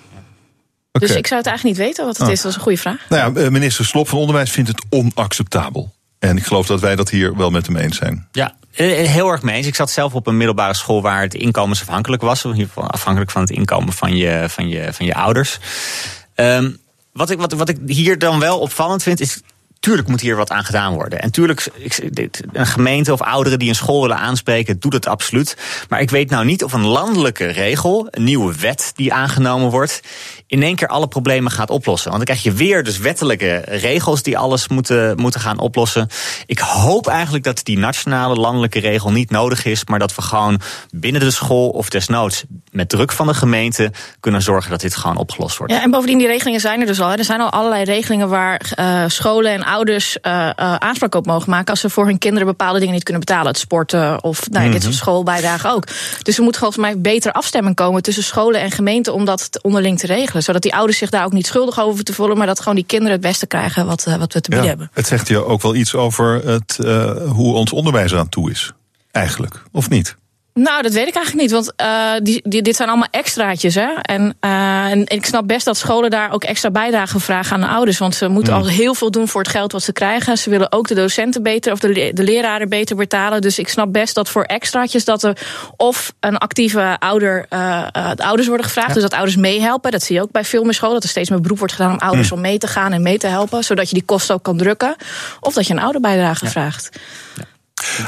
Dus 0.91 1.11
ik 1.15 1.27
zou 1.27 1.39
het 1.39 1.49
eigenlijk 1.49 1.63
niet 1.77 1.87
weten 1.87 2.05
wat 2.05 2.17
het 2.17 2.27
Ah. 2.27 2.33
is. 2.33 2.41
Dat 2.41 2.49
is 2.51 2.57
een 2.57 2.63
goede 2.63 2.77
vraag. 2.77 2.97
Nou 3.09 3.33
ja, 3.33 3.41
eh, 3.41 3.49
minister 3.49 3.85
Slop 3.85 4.07
van 4.09 4.17
Onderwijs 4.19 4.51
vindt 4.51 4.69
het 4.69 4.83
onacceptabel. 4.89 5.93
En 6.19 6.37
ik 6.37 6.43
geloof 6.45 6.65
dat 6.67 6.79
wij 6.79 6.95
dat 6.95 7.09
hier 7.09 7.35
wel 7.35 7.49
met 7.49 7.65
hem 7.67 7.75
eens 7.75 7.97
zijn. 7.97 8.27
Ja, 8.31 8.53
eh, 8.73 9.07
heel 9.07 9.29
erg 9.29 9.41
mee 9.41 9.55
eens. 9.55 9.67
Ik 9.67 9.75
zat 9.75 9.91
zelf 9.91 10.13
op 10.13 10.27
een 10.27 10.37
middelbare 10.37 10.73
school 10.73 11.01
waar 11.01 11.21
het 11.21 11.33
inkomensafhankelijk 11.33 12.21
was. 12.21 12.43
In 12.43 12.51
ieder 12.51 12.67
geval 12.67 12.89
afhankelijk 12.89 13.31
van 13.31 13.41
het 13.41 13.49
inkomen 13.49 13.93
van 13.93 14.15
je, 14.15 14.45
van 14.49 14.69
je, 14.69 14.93
van 14.93 15.05
je 15.05 15.13
ouders. 15.15 15.57
Ehm, 16.35 16.71
wat, 17.13 17.29
ik, 17.29 17.39
wat, 17.39 17.53
wat 17.53 17.69
ik 17.69 17.77
hier 17.85 18.19
dan 18.19 18.39
wel 18.39 18.59
opvallend 18.59 19.03
vind, 19.03 19.19
is. 19.19 19.39
Tuurlijk 19.79 20.07
moet 20.07 20.21
hier 20.21 20.35
wat 20.35 20.51
aan 20.51 20.63
gedaan 20.63 20.93
worden. 20.93 21.21
En 21.21 21.31
tuurlijk, 21.31 21.67
ik- 21.77 22.15
dit- 22.15 22.41
een 22.53 22.65
gemeente 22.67 23.13
of 23.13 23.21
ouderen 23.21 23.59
die 23.59 23.69
een 23.69 23.75
school 23.75 24.01
willen 24.01 24.17
aanspreken, 24.17 24.79
doet 24.79 24.93
het 24.93 25.07
absoluut. 25.07 25.57
Maar 25.89 26.01
ik 26.01 26.09
weet 26.09 26.29
nou 26.29 26.45
niet 26.45 26.63
of 26.63 26.73
een 26.73 26.85
landelijke 26.85 27.45
regel, 27.47 28.07
een 28.09 28.23
nieuwe 28.23 28.55
wet 28.55 28.91
die 28.95 29.13
aangenomen 29.13 29.69
wordt, 29.69 30.01
in 30.51 30.63
één 30.63 30.75
keer 30.75 30.87
alle 30.87 31.07
problemen 31.07 31.51
gaat 31.51 31.69
oplossen. 31.69 32.11
Want 32.11 32.25
dan 32.25 32.35
krijg 32.35 32.43
je 32.55 32.59
weer 32.59 32.83
dus 32.83 32.97
wettelijke 32.97 33.61
regels 33.65 34.21
die 34.23 34.37
alles 34.37 34.67
moeten, 34.67 35.17
moeten 35.17 35.39
gaan 35.41 35.59
oplossen. 35.59 36.07
Ik 36.45 36.59
hoop 36.59 37.07
eigenlijk 37.07 37.43
dat 37.43 37.59
die 37.63 37.77
nationale 37.77 38.35
landelijke 38.35 38.79
regel 38.79 39.11
niet 39.11 39.29
nodig 39.29 39.65
is, 39.65 39.85
maar 39.85 39.99
dat 39.99 40.15
we 40.15 40.21
gewoon 40.21 40.59
binnen 40.89 41.21
de 41.21 41.31
school 41.31 41.69
of 41.69 41.89
desnoods 41.89 42.43
met 42.71 42.89
druk 42.89 43.11
van 43.11 43.27
de 43.27 43.33
gemeente 43.33 43.91
kunnen 44.19 44.41
zorgen 44.41 44.71
dat 44.71 44.81
dit 44.81 44.95
gewoon 44.95 45.17
opgelost 45.17 45.57
wordt. 45.57 45.73
Ja, 45.73 45.81
en 45.81 45.91
bovendien, 45.91 46.17
die 46.17 46.27
regelingen 46.27 46.59
zijn 46.59 46.79
er 46.81 46.87
dus 46.87 47.01
al. 47.01 47.09
hè. 47.09 47.15
Er 47.17 47.23
zijn 47.23 47.41
al 47.41 47.49
allerlei 47.51 47.83
regelingen 47.83 48.29
waar 48.29 48.71
eh, 48.75 49.03
scholen 49.07 49.51
en 49.51 49.63
ouders 49.63 50.19
eh, 50.19 50.49
eh, 50.49 50.75
aanspraak 50.75 51.15
op 51.15 51.25
mogen 51.25 51.49
maken. 51.49 51.69
als 51.69 51.79
ze 51.79 51.89
voor 51.89 52.05
hun 52.05 52.17
kinderen 52.17 52.47
bepaalde 52.47 52.79
dingen 52.79 52.93
niet 52.93 53.03
kunnen 53.03 53.23
betalen. 53.25 53.47
Het 53.47 53.57
sporten 53.57 54.23
of 54.23 54.49
nou, 54.49 54.65
ja, 54.65 54.71
dit 54.71 54.81
soort 54.81 54.93
Mhm. 54.93 55.01
schoolbijdragen 55.03 55.71
ook. 55.71 55.83
Dus 56.21 56.37
er 56.37 56.43
moet 56.43 56.57
volgens 56.57 56.79
mij 56.79 56.99
beter 56.99 57.31
afstemming 57.31 57.75
komen 57.75 58.01
tussen 58.01 58.23
scholen 58.23 58.61
en 58.61 58.71
gemeenten. 58.71 58.89
om 59.13 59.25
dat 59.25 59.59
onderling 59.61 59.99
te 59.99 60.07
regelen. 60.07 60.40
Zodat 60.41 60.61
die 60.61 60.73
ouders 60.73 60.97
zich 60.97 61.09
daar 61.09 61.25
ook 61.25 61.31
niet 61.31 61.45
schuldig 61.45 61.79
over 61.79 62.03
te 62.03 62.13
voelen. 62.13 62.37
maar 62.37 62.47
dat 62.47 62.59
gewoon 62.59 62.75
die 62.75 62.85
kinderen 62.85 63.13
het 63.13 63.21
beste 63.21 63.47
krijgen 63.47 63.85
wat, 63.85 64.05
eh, 64.05 64.15
wat 64.15 64.33
we 64.33 64.41
te 64.41 64.49
bieden 64.49 64.67
hebben. 64.67 64.89
Het 64.93 65.07
zegt 65.07 65.27
je 65.27 65.45
ook 65.45 65.61
wel 65.61 65.75
iets 65.75 65.95
over 65.95 66.47
het, 66.47 66.79
eh, 66.83 67.11
hoe 67.31 67.53
ons 67.53 67.71
onderwijs 67.71 68.11
eraan 68.11 68.29
toe 68.29 68.51
is. 68.51 68.73
Eigenlijk, 69.11 69.63
of 69.71 69.89
niet? 69.89 70.15
Nou, 70.53 70.81
dat 70.81 70.93
weet 70.93 71.07
ik 71.07 71.15
eigenlijk 71.15 71.45
niet. 71.45 71.51
Want 71.51 71.73
eh, 71.75 72.11
die, 72.23 72.41
die, 72.43 72.61
dit 72.61 72.75
zijn 72.75 72.89
allemaal 72.89 73.07
extraatjes. 73.11 73.75
Hè? 73.75 73.87
En, 74.01 74.35
eh, 74.39 74.91
en 74.91 75.07
ik 75.07 75.25
snap 75.25 75.47
best 75.47 75.65
dat 75.65 75.77
scholen 75.77 76.09
daar 76.09 76.31
ook 76.31 76.43
extra 76.43 76.71
bijdrage 76.71 77.19
vragen 77.19 77.53
aan 77.55 77.61
de 77.61 77.67
ouders. 77.67 77.97
Want 77.97 78.15
ze 78.15 78.27
moeten 78.27 78.53
Hmm. 78.53 78.61
al 78.61 78.67
heel 78.69 78.93
veel 78.93 79.11
doen 79.11 79.27
voor 79.27 79.41
het 79.41 79.49
geld 79.49 79.71
wat 79.71 79.83
ze 79.83 79.91
krijgen. 79.91 80.37
Ze 80.37 80.49
willen 80.49 80.71
ook 80.71 80.87
de 80.87 80.95
docenten 80.95 81.43
beter 81.43 81.71
of 81.71 81.79
de, 81.79 82.11
de 82.13 82.23
leraren 82.23 82.69
beter 82.69 82.95
betalen. 82.95 83.41
Dus 83.41 83.59
ik 83.59 83.67
snap 83.69 83.93
best 83.93 84.15
dat 84.15 84.29
voor 84.29 84.43
extraatjes 84.43 85.05
dat 85.05 85.23
er 85.23 85.37
of 85.77 86.13
een 86.19 86.37
actieve 86.37 86.95
ouder, 86.99 87.45
eh 87.49 87.87
eh, 87.91 88.11
de 88.15 88.23
ouders 88.23 88.47
worden 88.47 88.65
gevraagd. 88.65 88.93
Dus 88.93 89.03
dat 89.03 89.13
ouders 89.13 89.35
meehelpen. 89.35 89.91
Dat 89.91 90.03
zie 90.03 90.15
je 90.15 90.21
ook 90.21 90.31
bij 90.31 90.45
veel 90.45 90.63
meer 90.63 90.73
scholen. 90.73 90.95
Dat 90.95 91.03
er 91.03 91.09
steeds 91.09 91.29
meer 91.29 91.41
beroep 91.41 91.57
wordt 91.57 91.73
gedaan 91.73 91.91
om 91.91 91.97
ouders 91.99 92.27
Hmm. 92.27 92.37
om 92.37 92.43
mee 92.43 92.57
te 92.57 92.67
gaan 92.67 92.93
en 92.93 93.01
mee 93.01 93.17
te 93.17 93.27
helpen. 93.27 93.63
Zodat 93.63 93.87
je 93.89 93.93
die 93.93 94.05
kosten 94.05 94.35
ook 94.35 94.43
kan 94.43 94.57
drukken. 94.57 94.95
Of 95.39 95.53
dat 95.53 95.67
je 95.67 95.73
een 95.73 95.79
ouderbijdrage 95.79 96.45
vraagt. 96.45 96.89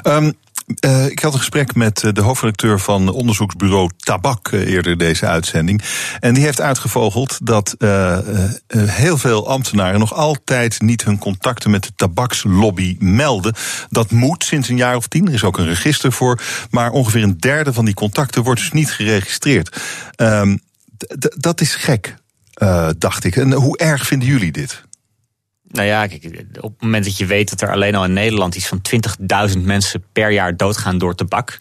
Ehm, 0.02 0.32
eh, 0.80 1.06
ik 1.06 1.20
had 1.20 1.34
een 1.34 1.40
gesprek 1.40 1.76
met 1.76 2.04
eh, 2.04 2.14
de 2.14 2.22
hoofdredacteur 2.22 2.80
van 2.80 3.10
onderzoeksbureau 3.10 3.90
Tabak 3.98 4.48
eh, 4.48 4.68
eerder 4.68 4.98
deze 4.98 5.28
uitzending. 5.28 5.82
En 6.20 6.34
die 6.34 6.44
heeft 6.44 6.62
uitgevogeld 6.62 7.40
dat 7.44 7.76
heel 8.68 9.18
veel 9.18 9.48
ambtenaren 9.48 10.00
nog 10.00 10.14
altijd 10.14 10.82
niet 10.82 11.04
hun 11.04 11.18
contacten 11.18 11.72
met 11.72 11.84
de 11.84 11.92
tabakslobby 11.96 12.96
melden. 13.00 13.54
Dat 13.90 14.12
moet 14.12 14.44
sinds 14.44 14.70
een 14.70 14.78
jaar 14.78 14.96
of 14.96 15.08
tien. 15.08 15.28
Er 15.28 15.34
is 15.34 15.44
ook 15.44 15.58
een 15.58 15.68
register 15.68 16.12
voor. 16.12 16.42
Maar 16.70 16.92
ongeveer 16.92 17.24
een 17.24 17.38
derde 17.38 17.74
van 17.74 17.86
die 17.86 17.94
contacten 17.94 18.44
wordt 18.44 18.60
dus 18.60 18.72
niet 18.72 18.92
geregistreerd. 18.92 19.82
Ehm, 20.16 20.58
dat 21.38 21.62
is 21.62 21.76
gek, 21.76 22.16
dacht 22.98 23.24
ik. 23.24 23.36
En 23.36 23.54
hoe 23.54 23.78
erg 23.78 24.08
vinden 24.08 24.28
jullie 24.28 24.52
dit? 24.52 24.84
Nou 25.74 25.88
ja, 25.88 26.08
kijk, 26.08 26.46
op 26.62 26.72
het 26.72 26.82
moment 26.82 27.06
dat 27.06 27.18
je 27.18 27.26
weet 27.26 27.50
dat 27.50 27.62
er 27.62 27.72
alleen 27.72 27.96
al 27.96 28.04
in 28.04 28.14
Nederland 28.14 28.56
iets 28.56 28.68
van 28.68 28.82
20.000 29.56 29.60
mensen 29.62 30.04
per 30.12 30.32
jaar 30.32 30.58
doodgaan 30.58 30.98
door 30.98 31.16
tabak. 31.16 31.58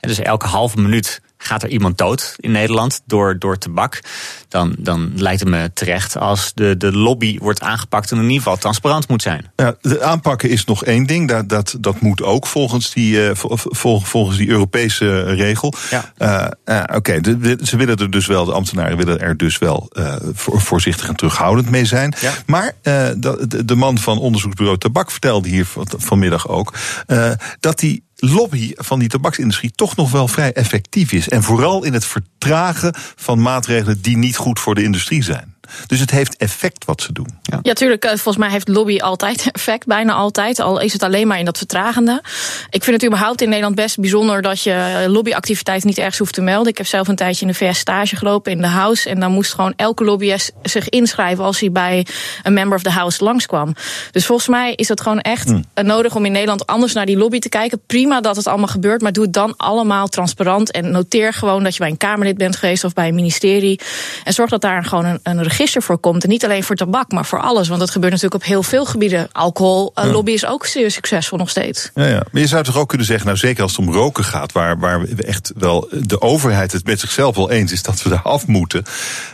En 0.00 0.08
dus 0.08 0.18
elke 0.18 0.46
halve 0.46 0.80
minuut 0.80 1.22
gaat 1.42 1.62
er 1.62 1.68
iemand 1.68 1.98
dood 1.98 2.34
in 2.36 2.50
Nederland 2.50 3.00
door, 3.06 3.38
door 3.38 3.58
tabak. 3.58 4.00
Dan, 4.48 4.74
dan 4.78 5.12
lijkt 5.16 5.40
het 5.40 5.48
me 5.48 5.70
terecht 5.74 6.16
als 6.16 6.52
de, 6.54 6.76
de 6.76 6.92
lobby 6.92 7.38
wordt 7.38 7.60
aangepakt 7.60 8.10
en 8.10 8.16
in 8.16 8.22
ieder 8.22 8.36
geval 8.36 8.56
transparant 8.56 9.08
moet 9.08 9.22
zijn. 9.22 9.50
Ja, 9.56 9.74
de 9.80 10.02
aanpakken 10.02 10.50
is 10.50 10.64
nog 10.64 10.84
één 10.84 11.06
ding. 11.06 11.28
Dat, 11.28 11.48
dat, 11.48 11.76
dat 11.80 12.00
moet 12.00 12.22
ook 12.22 12.46
volgens 12.46 12.92
die, 12.92 13.26
eh, 13.28 13.34
vol- 13.34 13.56
vol- 13.56 14.00
volgens 14.00 14.36
die 14.36 14.48
Europese 14.48 15.22
regel. 15.22 15.74
Ja. 15.90 16.12
Eh, 16.16 16.46
eh, 16.78 16.96
Oké, 16.96 17.20
ze 17.62 17.76
willen 17.76 17.96
er 17.96 18.10
dus 18.10 18.26
wel, 18.26 18.44
de 18.44 18.52
ambtenaren 18.52 18.96
willen 18.96 19.20
er 19.20 19.36
dus 19.36 19.58
wel 19.58 19.88
eh, 19.92 20.14
voor, 20.32 20.60
voorzichtig 20.60 21.08
en 21.08 21.16
terughoudend 21.16 21.70
mee 21.70 21.84
zijn. 21.84 22.14
Ja. 22.20 22.32
Maar 22.46 22.72
eh, 22.82 23.08
de, 23.16 23.64
de- 23.64 23.74
man 23.74 23.98
van 23.98 24.18
onderzoeksbureau 24.18 24.78
Tabak 24.78 25.10
vertelde 25.10 25.48
hier 25.48 25.66
van- 25.66 25.86
vanmiddag 25.96 26.48
ook 26.48 26.74
eh, 27.06 27.30
dat 27.60 27.78
die 27.78 28.04
lobby 28.20 28.72
van 28.74 28.98
die 28.98 29.08
tabaksindustrie 29.08 29.70
toch 29.74 29.96
nog 29.96 30.10
wel 30.10 30.28
vrij 30.28 30.52
effectief 30.52 31.12
is. 31.12 31.28
En 31.28 31.42
vooral 31.42 31.84
in 31.84 31.92
het 31.92 32.04
vertragen 32.04 32.94
van 33.16 33.42
maatregelen 33.42 34.00
die 34.00 34.16
niet 34.16 34.36
goed 34.36 34.60
voor 34.60 34.74
de 34.74 34.82
industrie 34.82 35.22
zijn. 35.22 35.54
Dus 35.86 36.00
het 36.00 36.10
heeft 36.10 36.36
effect 36.36 36.84
wat 36.84 37.02
ze 37.02 37.12
doen. 37.12 37.38
Ja, 37.62 37.72
tuurlijk. 37.72 38.04
eh, 38.04 38.10
Volgens 38.10 38.36
mij 38.36 38.50
heeft 38.50 38.68
lobby 38.68 38.98
altijd 38.98 39.48
effect, 39.52 39.86
bijna 39.86 40.12
altijd. 40.12 40.60
Al 40.60 40.80
is 40.80 40.92
het 40.92 41.02
alleen 41.02 41.26
maar 41.26 41.38
in 41.38 41.44
dat 41.44 41.58
vertragende. 41.58 42.22
Ik 42.70 42.84
vind 42.84 42.96
het 42.96 43.04
überhaupt 43.04 43.40
in 43.40 43.48
Nederland 43.48 43.74
best 43.74 43.98
bijzonder 44.00 44.42
dat 44.42 44.62
je 44.62 45.04
lobbyactiviteit 45.08 45.84
niet 45.84 45.98
ergens 45.98 46.18
hoeft 46.18 46.34
te 46.34 46.40
melden. 46.40 46.68
Ik 46.72 46.76
heb 46.78 46.86
zelf 46.86 47.08
een 47.08 47.16
tijdje 47.16 47.46
in 47.46 47.52
de 47.52 47.54
VS 47.58 47.78
stage 47.78 48.16
gelopen 48.16 48.52
in 48.52 48.60
de 48.60 48.66
House. 48.66 49.08
En 49.08 49.20
dan 49.20 49.32
moest 49.32 49.52
gewoon 49.54 49.72
elke 49.76 50.04
lobbyist 50.04 50.52
zich 50.62 50.88
inschrijven 50.88 51.44
als 51.44 51.60
hij 51.60 51.72
bij 51.72 52.06
een 52.42 52.52
member 52.52 52.76
of 52.76 52.82
the 52.82 52.90
House 52.90 53.24
langskwam. 53.24 53.74
Dus 54.10 54.26
volgens 54.26 54.48
mij 54.48 54.72
is 54.74 54.88
het 54.88 55.00
gewoon 55.00 55.20
echt 55.20 55.48
Hmm. 55.48 55.64
eh, 55.74 55.84
nodig 55.84 56.14
om 56.14 56.24
in 56.24 56.32
Nederland 56.32 56.66
anders 56.66 56.92
naar 56.92 57.06
die 57.06 57.16
lobby 57.16 57.38
te 57.38 57.48
kijken. 57.48 57.80
Prima 57.86 58.20
dat 58.20 58.36
het 58.36 58.46
allemaal 58.46 58.66
gebeurt, 58.68 59.02
maar 59.02 59.12
doe 59.12 59.24
het 59.24 59.32
dan 59.32 59.54
allemaal 59.56 60.08
transparant. 60.08 60.70
En 60.70 60.90
noteer 60.90 61.32
gewoon 61.32 61.62
dat 61.62 61.72
je 61.72 61.78
bij 61.80 61.88
een 61.90 61.96
Kamerlid 61.96 62.36
bent 62.36 62.56
geweest 62.56 62.84
of 62.84 62.92
bij 62.92 63.08
een 63.08 63.14
ministerie. 63.14 63.80
En 64.24 64.32
zorg 64.32 64.50
dat 64.50 64.60
daar 64.60 64.84
gewoon 64.84 65.04
een, 65.04 65.20
een 65.22 65.42
register 65.42 65.59
voor 65.68 65.98
komt. 65.98 66.22
En 66.22 66.28
niet 66.28 66.44
alleen 66.44 66.64
voor 66.64 66.76
tabak, 66.76 67.10
maar 67.10 67.26
voor 67.26 67.40
alles. 67.40 67.68
Want 67.68 67.80
dat 67.80 67.90
gebeurt 67.90 68.12
natuurlijk 68.12 68.42
op 68.42 68.48
heel 68.48 68.62
veel 68.62 68.84
gebieden. 68.84 69.28
Alcohol, 69.32 69.92
eh, 69.94 70.04
Ja. 70.04 70.10
lobby 70.10 70.30
is 70.32 70.46
ook 70.46 70.66
zeer 70.66 70.90
succesvol 70.90 71.38
nog 71.38 71.50
steeds. 71.50 71.90
Ja, 71.94 72.06
ja. 72.06 72.22
Maar 72.32 72.42
je 72.42 72.48
zou 72.48 72.64
toch 72.64 72.76
ook 72.76 72.88
kunnen 72.88 73.06
zeggen, 73.06 73.26
nou 73.26 73.38
zeker 73.38 73.62
als 73.62 73.76
het 73.76 73.86
om 73.86 73.92
roken 73.94 74.24
gaat, 74.24 74.52
waar, 74.52 74.78
waar 74.78 75.00
we 75.00 75.24
echt 75.24 75.52
wel 75.56 75.88
de 75.90 76.20
overheid 76.20 76.72
het 76.72 76.86
met 76.86 77.00
zichzelf 77.00 77.36
wel 77.36 77.50
eens 77.50 77.72
is 77.72 77.82
dat 77.82 78.02
we 78.02 78.08
daar 78.08 78.22
af 78.22 78.46
moeten, 78.46 78.82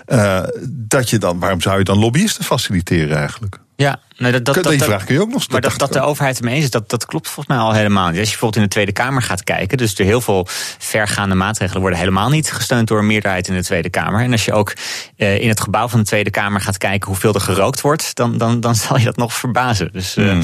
eh, 0.06 0.42
dat 0.68 1.10
je 1.10 1.18
dan, 1.18 1.38
waarom 1.38 1.60
zou 1.60 1.78
je 1.78 1.84
dan 1.84 1.98
lobbyisten 1.98 2.44
faciliteren 2.44 3.16
eigenlijk? 3.16 3.58
Ja, 3.76 4.00
nee, 4.16 4.32
dat, 4.32 4.44
dat, 4.44 4.54
die 4.54 4.78
dat, 4.78 4.88
vraag 4.88 5.04
kun 5.04 5.14
je 5.14 5.20
ook 5.20 5.32
nog 5.32 5.48
Maar 5.48 5.60
dat, 5.60 5.78
dat 5.78 5.92
de 5.92 6.00
overheid 6.00 6.38
ermee 6.38 6.54
eens 6.54 6.64
is, 6.64 6.70
dat, 6.70 6.90
dat 6.90 7.06
klopt 7.06 7.28
volgens 7.28 7.56
mij 7.56 7.64
al 7.64 7.72
helemaal 7.72 8.08
niet. 8.08 8.18
Als 8.18 8.30
je 8.30 8.30
bijvoorbeeld 8.30 8.56
in 8.56 8.62
de 8.62 8.74
Tweede 8.74 8.92
Kamer 8.92 9.22
gaat 9.22 9.44
kijken, 9.44 9.78
dus 9.78 9.98
er 9.98 10.04
heel 10.04 10.20
veel 10.20 10.46
vergaande 10.78 11.34
maatregelen 11.34 11.80
worden 11.80 11.98
helemaal 11.98 12.28
niet 12.28 12.52
gesteund 12.52 12.88
door 12.88 12.98
een 12.98 13.06
meerderheid 13.06 13.48
in 13.48 13.54
de 13.54 13.62
Tweede 13.62 13.90
Kamer. 13.90 14.20
En 14.20 14.32
als 14.32 14.44
je 14.44 14.52
ook 14.52 14.72
uh, 15.16 15.38
in 15.40 15.48
het 15.48 15.60
gebouw 15.60 15.88
van 15.88 16.00
de 16.00 16.06
Tweede 16.06 16.30
Kamer 16.30 16.60
gaat 16.60 16.78
kijken 16.78 17.08
hoeveel 17.08 17.34
er 17.34 17.40
gerookt 17.40 17.80
wordt, 17.80 18.14
dan, 18.14 18.38
dan, 18.38 18.60
dan 18.60 18.74
zal 18.84 18.98
je 18.98 19.04
dat 19.04 19.16
nog 19.16 19.34
verbazen. 19.34 19.92
Dus 19.92 20.16
uh, 20.16 20.42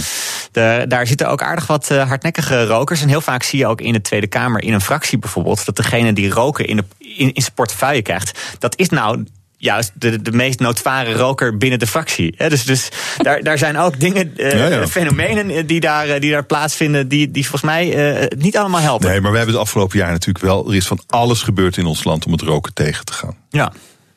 de, 0.53 0.85
daar 0.89 1.07
zitten 1.07 1.29
ook 1.29 1.43
aardig 1.43 1.67
wat 1.67 1.91
uh, 1.91 2.09
hardnekkige 2.09 2.67
rokers. 2.67 3.03
En 3.03 3.09
heel 3.09 3.21
vaak 3.21 3.43
zie 3.43 3.59
je 3.59 3.67
ook 3.67 3.81
in 3.81 3.93
de 3.93 4.01
Tweede 4.01 4.27
Kamer, 4.27 4.63
in 4.63 4.73
een 4.73 4.81
fractie 4.81 5.19
bijvoorbeeld, 5.19 5.65
dat 5.65 5.77
degene 5.77 6.13
die 6.13 6.31
roken 6.31 6.67
in, 6.67 6.77
de, 6.77 6.85
in, 6.99 7.33
in 7.35 7.43
zijn 7.43 7.55
portefeuille 7.55 8.03
krijgt, 8.03 8.57
dat 8.59 8.79
is 8.79 8.89
nou 8.89 9.25
juist 9.63 9.93
de, 9.95 10.23
de 10.23 10.33
meest 10.33 10.61
noodvare 10.61 11.13
roker 11.13 11.57
binnen 11.57 11.79
de 11.79 11.87
fractie. 11.87 12.35
dus 12.49 12.65
dus 12.65 12.89
daar, 13.17 13.43
daar 13.43 13.59
zijn 13.59 13.79
ook 13.79 14.01
dingen, 14.01 14.33
uh, 14.37 14.53
ja, 14.53 14.67
ja. 14.67 14.87
fenomenen 14.87 15.67
die 15.67 15.81
daar, 15.81 16.21
die 16.21 16.31
daar 16.31 16.45
plaatsvinden, 16.45 17.09
die, 17.09 17.31
die 17.31 17.43
volgens 17.43 17.71
mij 17.73 18.15
uh, 18.21 18.27
niet 18.39 18.57
allemaal 18.57 18.81
helpen. 18.81 19.09
Nee, 19.09 19.21
maar 19.21 19.31
we 19.31 19.37
hebben 19.37 19.55
het 19.55 19.65
afgelopen 19.65 19.99
jaar 19.99 20.11
natuurlijk 20.11 20.45
wel. 20.45 20.69
Er 20.69 20.75
is 20.75 20.87
van 20.87 21.01
alles 21.09 21.43
gebeurd 21.43 21.77
in 21.77 21.87
ons 21.87 22.05
land 22.05 22.27
om 22.27 22.33
het 22.33 22.41
roken 22.41 22.75
tegen 22.75 23.05
te 23.05 23.13
gaan. 23.13 23.37
Ja. 23.51 23.73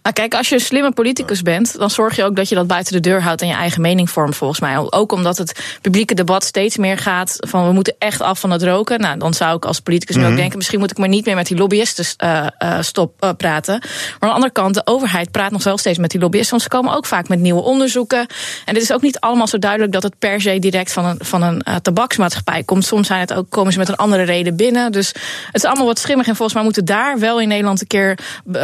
Nou, 0.05 0.17
kijk, 0.17 0.35
als 0.35 0.49
je 0.49 0.55
een 0.55 0.61
slimme 0.61 0.91
politicus 0.91 1.41
bent, 1.41 1.77
dan 1.77 1.89
zorg 1.89 2.15
je 2.15 2.23
ook 2.23 2.35
dat 2.35 2.49
je 2.49 2.55
dat 2.55 2.67
buiten 2.67 2.93
de 2.93 2.99
deur 2.99 3.21
houdt 3.21 3.41
en 3.41 3.47
je 3.47 3.53
eigen 3.53 3.81
mening 3.81 4.09
vormt, 4.09 4.35
volgens 4.35 4.59
mij. 4.59 4.77
Ook 4.89 5.11
omdat 5.11 5.37
het 5.37 5.77
publieke 5.81 6.13
debat 6.13 6.43
steeds 6.43 6.77
meer 6.77 6.97
gaat 6.97 7.35
van 7.39 7.67
we 7.67 7.73
moeten 7.73 7.95
echt 7.99 8.21
af 8.21 8.39
van 8.39 8.51
het 8.51 8.63
roken. 8.63 8.99
Nou, 8.99 9.17
dan 9.17 9.33
zou 9.33 9.55
ik 9.55 9.65
als 9.65 9.79
politicus 9.79 10.15
mm 10.15 10.21
-hmm. 10.21 10.29
nu 10.29 10.35
ook 10.35 10.41
denken, 10.41 10.57
misschien 10.57 10.79
moet 10.79 10.91
ik 10.91 10.97
maar 10.97 11.07
niet 11.07 11.25
meer 11.25 11.35
met 11.35 11.47
die 11.47 11.57
lobbyisten 11.57 12.05
uh, 12.23 12.47
uh, 12.59 12.81
stop 12.81 13.23
uh, 13.23 13.29
praten. 13.37 13.79
Maar 13.79 14.19
aan 14.19 14.27
de 14.29 14.33
andere 14.35 14.51
kant, 14.51 14.73
de 14.73 14.81
overheid 14.85 15.31
praat 15.31 15.51
nog 15.51 15.63
wel 15.63 15.77
steeds 15.77 15.97
met 15.97 16.09
die 16.09 16.19
lobbyisten, 16.19 16.49
want 16.49 16.61
ze 16.61 16.69
komen 16.69 16.93
ook 16.93 17.05
vaak 17.05 17.27
met 17.27 17.39
nieuwe 17.39 17.61
onderzoeken. 17.61 18.19
En 18.65 18.73
het 18.73 18.83
is 18.83 18.93
ook 18.93 19.01
niet 19.01 19.19
allemaal 19.19 19.47
zo 19.47 19.59
duidelijk 19.59 19.91
dat 19.91 20.03
het 20.03 20.19
per 20.19 20.41
se 20.41 20.59
direct 20.59 20.93
van 20.93 21.05
een, 21.05 21.17
van 21.19 21.41
een 21.41 21.63
tabaksmaatschappij 21.81 22.63
komt. 22.63 22.85
Soms 22.85 23.07
zijn 23.07 23.19
het 23.19 23.33
ook, 23.33 23.49
komen 23.49 23.71
ze 23.73 23.79
met 23.79 23.89
een 23.89 23.95
andere 23.95 24.23
reden 24.23 24.55
binnen. 24.55 24.91
Dus 24.91 25.07
het 25.07 25.55
is 25.55 25.65
allemaal 25.65 25.85
wat 25.85 25.99
schimmig. 25.99 26.27
En 26.27 26.35
volgens 26.35 26.53
mij 26.53 26.63
moeten 26.63 26.85
daar 26.85 27.19
wel 27.19 27.41
in 27.41 27.47
Nederland 27.47 27.81
een 27.81 27.87
keer 27.87 28.17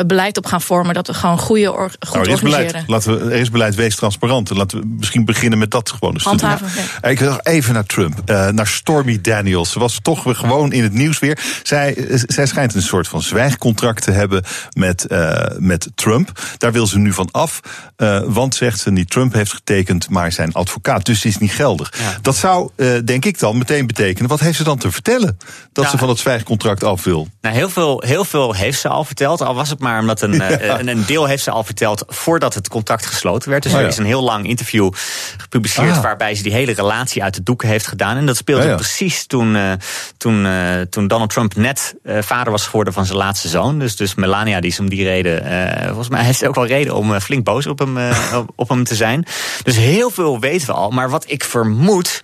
beleid 0.05 0.37
op 0.37 0.45
gaan 0.45 0.61
vormen 0.61 0.93
dat 0.93 1.07
we 1.07 1.13
gewoon 1.13 1.29
goede 1.37 1.71
or, 1.71 1.91
goed 1.99 2.13
nou, 2.13 2.25
er 2.25 2.33
is 2.33 2.41
beleid. 2.41 2.83
Laten 2.87 3.19
we, 3.19 3.33
er 3.33 3.39
is 3.39 3.49
beleid, 3.49 3.75
wees 3.75 3.95
transparant. 3.95 4.49
Laten 4.49 4.79
we 4.79 4.85
misschien 4.97 5.25
beginnen 5.25 5.59
met 5.59 5.71
dat 5.71 5.91
gewoon 5.91 6.13
eens 6.13 6.23
Handhaven, 6.23 6.67
te 6.67 6.73
doen. 6.73 6.83
Ja. 7.01 7.07
Ik 7.07 7.19
nog 7.19 7.39
even 7.43 7.73
naar 7.73 7.85
Trump, 7.85 8.21
uh, 8.25 8.47
naar 8.47 8.67
Stormy 8.67 9.21
Daniels. 9.21 9.71
Ze 9.71 9.79
was 9.79 9.99
toch 10.01 10.23
weer 10.23 10.35
gewoon 10.35 10.71
in 10.71 10.83
het 10.83 10.93
nieuws 10.93 11.19
weer. 11.19 11.39
Zij, 11.63 12.05
zij 12.27 12.45
schijnt 12.45 12.75
een 12.75 12.81
soort 12.81 13.07
van 13.07 13.21
zwijgcontract 13.21 14.03
te 14.03 14.11
hebben 14.11 14.43
met, 14.73 15.05
uh, 15.09 15.45
met 15.57 15.89
Trump. 15.95 16.39
Daar 16.57 16.71
wil 16.71 16.87
ze 16.87 16.97
nu 16.97 17.13
van 17.13 17.29
af. 17.31 17.59
Uh, 17.97 18.21
want, 18.25 18.55
zegt 18.55 18.79
ze, 18.79 18.91
niet 18.91 19.09
Trump 19.09 19.33
heeft 19.33 19.53
getekend, 19.53 20.09
maar 20.09 20.31
zijn 20.31 20.53
advocaat. 20.53 21.05
Dus 21.05 21.15
het 21.15 21.25
is 21.25 21.37
niet 21.37 21.51
geldig. 21.51 21.93
Ja. 21.97 22.17
Dat 22.21 22.35
zou, 22.35 22.69
denk 23.05 23.25
ik 23.25 23.39
dan, 23.39 23.57
meteen 23.57 23.87
betekenen. 23.87 24.29
Wat 24.29 24.39
heeft 24.39 24.57
ze 24.57 24.63
dan 24.63 24.77
te 24.77 24.91
vertellen? 24.91 25.37
Dat 25.73 25.83
ja. 25.83 25.89
ze 25.89 25.97
van 25.97 26.09
het 26.09 26.19
zwijgcontract 26.19 26.83
af 26.83 27.03
wil. 27.03 27.27
Nou, 27.41 27.55
heel 27.55 27.69
veel, 27.69 28.03
heel 28.05 28.25
veel 28.25 28.53
heeft 28.53 28.79
ze 28.79 28.87
al 28.87 29.03
verteld. 29.03 29.41
Al 29.41 29.55
was 29.55 29.69
het 29.69 29.79
maar 29.79 29.99
omdat 29.99 30.21
een, 30.21 30.41
een, 30.79 30.87
een 30.87 31.03
deel 31.05 31.20
heeft 31.27 31.43
ze 31.43 31.51
al 31.51 31.63
verteld 31.63 32.03
voordat 32.07 32.53
het 32.53 32.67
contract 32.67 33.05
gesloten 33.05 33.49
werd. 33.49 33.63
Dus 33.63 33.73
oh, 33.73 33.79
er 33.79 33.87
is 33.87 33.97
een 33.97 34.05
heel 34.05 34.23
lang 34.23 34.47
interview 34.47 34.91
gepubliceerd 35.37 35.95
ah. 35.95 36.01
waarbij 36.01 36.35
ze 36.35 36.43
die 36.43 36.53
hele 36.53 36.73
relatie 36.73 37.23
uit 37.23 37.33
de 37.33 37.43
doeken 37.43 37.67
heeft 37.67 37.87
gedaan. 37.87 38.17
En 38.17 38.25
dat 38.25 38.37
speelde 38.37 38.67
ja, 38.67 38.75
precies 38.75 39.25
toen, 39.25 39.55
uh, 39.55 39.71
toen, 40.17 40.45
uh, 40.45 40.81
toen 40.89 41.07
Donald 41.07 41.29
Trump 41.29 41.55
net 41.55 41.95
uh, 42.03 42.21
vader 42.21 42.51
was 42.51 42.65
geworden 42.65 42.93
van 42.93 43.05
zijn 43.05 43.17
laatste 43.17 43.47
zoon. 43.47 43.79
Dus, 43.79 43.95
dus 43.95 44.15
Melania, 44.15 44.59
die 44.59 44.71
is 44.71 44.79
om 44.79 44.89
die 44.89 45.03
reden, 45.03 45.43
volgens 45.87 46.09
mij 46.09 46.23
heeft 46.23 46.39
ze 46.39 46.47
ook 46.47 46.55
wel 46.55 46.65
reden 46.65 46.95
om 46.95 47.19
flink 47.19 47.43
boos 47.43 47.67
op 47.67 47.79
hem, 47.79 47.97
op, 48.39 48.51
op 48.55 48.69
hem 48.69 48.83
te 48.83 48.95
zijn. 48.95 49.25
Dus 49.63 49.77
heel 49.77 50.09
veel 50.09 50.39
weten 50.39 50.67
we 50.67 50.73
al. 50.73 50.89
Maar 50.89 51.09
wat 51.09 51.23
ik 51.27 51.43
vermoed 51.43 52.23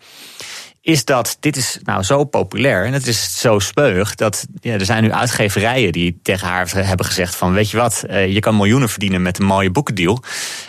is 0.88 1.06
dat 1.06 1.38
dit 1.40 1.58
is 1.58 1.80
nou 1.84 2.04
zo 2.04 2.24
populair 2.24 2.86
en 2.86 2.94
het 2.94 3.08
is 3.08 3.40
zo 3.40 3.60
speug 3.60 4.16
dat 4.16 4.46
ja, 4.62 4.74
er 4.74 4.86
zijn 4.86 5.04
nu 5.04 5.12
uitgeverijen 5.12 5.92
die 5.92 6.20
tegen 6.24 6.48
haar 6.48 6.70
hebben 6.74 7.06
gezegd 7.06 7.36
van 7.36 7.54
weet 7.54 7.70
je 7.70 7.78
wat, 7.78 8.04
uh, 8.10 8.34
je 8.34 8.40
kan 8.40 8.56
miljoenen 8.56 8.90
verdienen 8.90 9.22
met 9.22 9.40
een 9.40 9.46
mooie 9.46 9.72
boekendeal. 9.72 10.24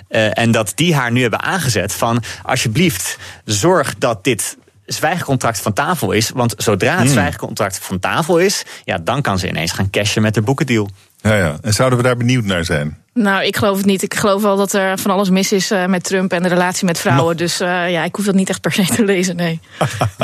Uh, 0.09 0.39
en 0.39 0.51
dat 0.51 0.73
die 0.75 0.95
haar 0.95 1.13
nu 1.13 1.21
hebben 1.21 1.43
aangezet 1.43 1.93
van 1.93 2.23
alsjeblieft 2.43 3.19
zorg 3.45 3.95
dat 3.99 4.25
dit 4.25 4.57
zwijgcontract 4.87 5.61
van 5.61 5.73
tafel 5.73 6.13
is. 6.13 6.31
Want 6.31 6.55
zodra 6.57 6.91
het 6.91 7.01
hmm. 7.01 7.09
zwijgcontract 7.09 7.79
van 7.79 7.99
tafel 7.99 8.39
is, 8.39 8.65
ja, 8.85 8.99
dan 8.99 9.23
kan 9.23 9.39
ze 9.39 9.49
ineens 9.49 9.73
gaan 9.73 9.91
cashen 9.91 10.23
met 10.23 10.35
de 10.35 10.43
boekendeal. 10.43 10.91
Ja, 11.21 11.37
ja. 11.37 11.59
En 11.63 11.73
zouden 11.73 11.99
we 11.99 12.05
daar 12.05 12.17
benieuwd 12.17 12.45
naar 12.45 12.65
zijn? 12.65 12.99
Nou, 13.19 13.45
ik 13.45 13.57
geloof 13.57 13.77
het 13.77 13.87
niet. 13.87 14.03
Ik 14.03 14.15
geloof 14.15 14.43
wel 14.43 14.57
dat 14.57 14.73
er 14.73 14.99
van 14.99 15.11
alles 15.11 15.31
mis 15.31 15.53
is 15.53 15.73
uh, 15.73 15.87
met 15.87 16.05
Trump 16.05 16.33
en 16.33 16.43
de 16.43 16.49
relatie 16.49 16.87
met 16.87 16.99
vrouwen. 16.99 17.37
Dus 17.37 17.61
uh, 17.61 17.91
ja, 17.91 18.05
ik 18.05 18.15
hoef 18.15 18.25
dat 18.25 18.35
niet 18.35 18.49
echt 18.49 18.61
per 18.61 18.73
se 18.73 18.85
te 18.85 19.05
lezen, 19.05 19.37
nee. 19.37 19.61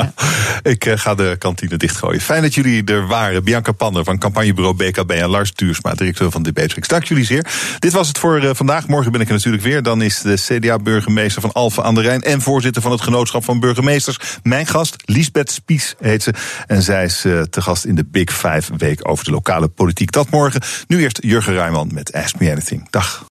ik 0.73 0.85
uh, 0.85 0.97
ga 0.97 1.15
de 1.15 1.35
kantine 1.39 1.77
dichtgooien. 1.77 2.21
Fijn 2.21 2.41
dat 2.41 2.53
jullie 2.53 2.83
er 2.83 3.07
waren. 3.07 3.43
Bianca 3.43 3.71
Pander 3.71 4.03
van 4.03 4.17
campagnebureau 4.17 4.75
BKB 4.75 5.11
en 5.11 5.29
Lars 5.29 5.51
Tuursma, 5.51 5.93
directeur 5.93 6.31
van 6.31 6.43
Debatrix. 6.43 6.87
Dank 6.87 7.03
jullie 7.03 7.25
zeer. 7.25 7.47
Dit 7.79 7.91
was 7.91 8.07
het 8.07 8.17
voor 8.17 8.55
vandaag. 8.55 8.87
Morgen 8.87 9.11
ben 9.11 9.21
ik 9.21 9.27
er 9.27 9.33
natuurlijk 9.33 9.63
weer. 9.63 9.83
Dan 9.83 10.01
is 10.01 10.21
de 10.21 10.35
CDA-burgemeester 10.35 11.41
van 11.41 11.51
Alphen 11.51 11.83
aan 11.83 11.95
de 11.95 12.01
Rijn... 12.01 12.21
en 12.21 12.41
voorzitter 12.41 12.81
van 12.81 12.91
het 12.91 13.01
Genootschap 13.01 13.43
van 13.43 13.59
Burgemeesters. 13.59 14.17
Mijn 14.43 14.67
gast, 14.67 14.95
Liesbeth 15.05 15.51
Spies 15.51 15.95
heet 15.99 16.23
ze. 16.23 16.33
En 16.67 16.81
zij 16.81 17.03
is 17.03 17.21
te 17.49 17.61
gast 17.61 17.85
in 17.85 17.95
de 17.95 18.05
Big 18.05 18.33
Five 18.33 18.75
Week 18.77 19.09
over 19.09 19.25
de 19.25 19.31
lokale 19.31 19.67
politiek. 19.67 20.11
Dat 20.11 20.29
morgen. 20.29 20.61
Nu 20.87 21.01
eerst 21.01 21.17
Jurgen 21.21 21.53
Rijman 21.53 21.89
met 21.93 22.13
Ask 22.13 22.39
Me 22.39 22.51
Anything. 22.51 22.84
Dag. 22.91 23.23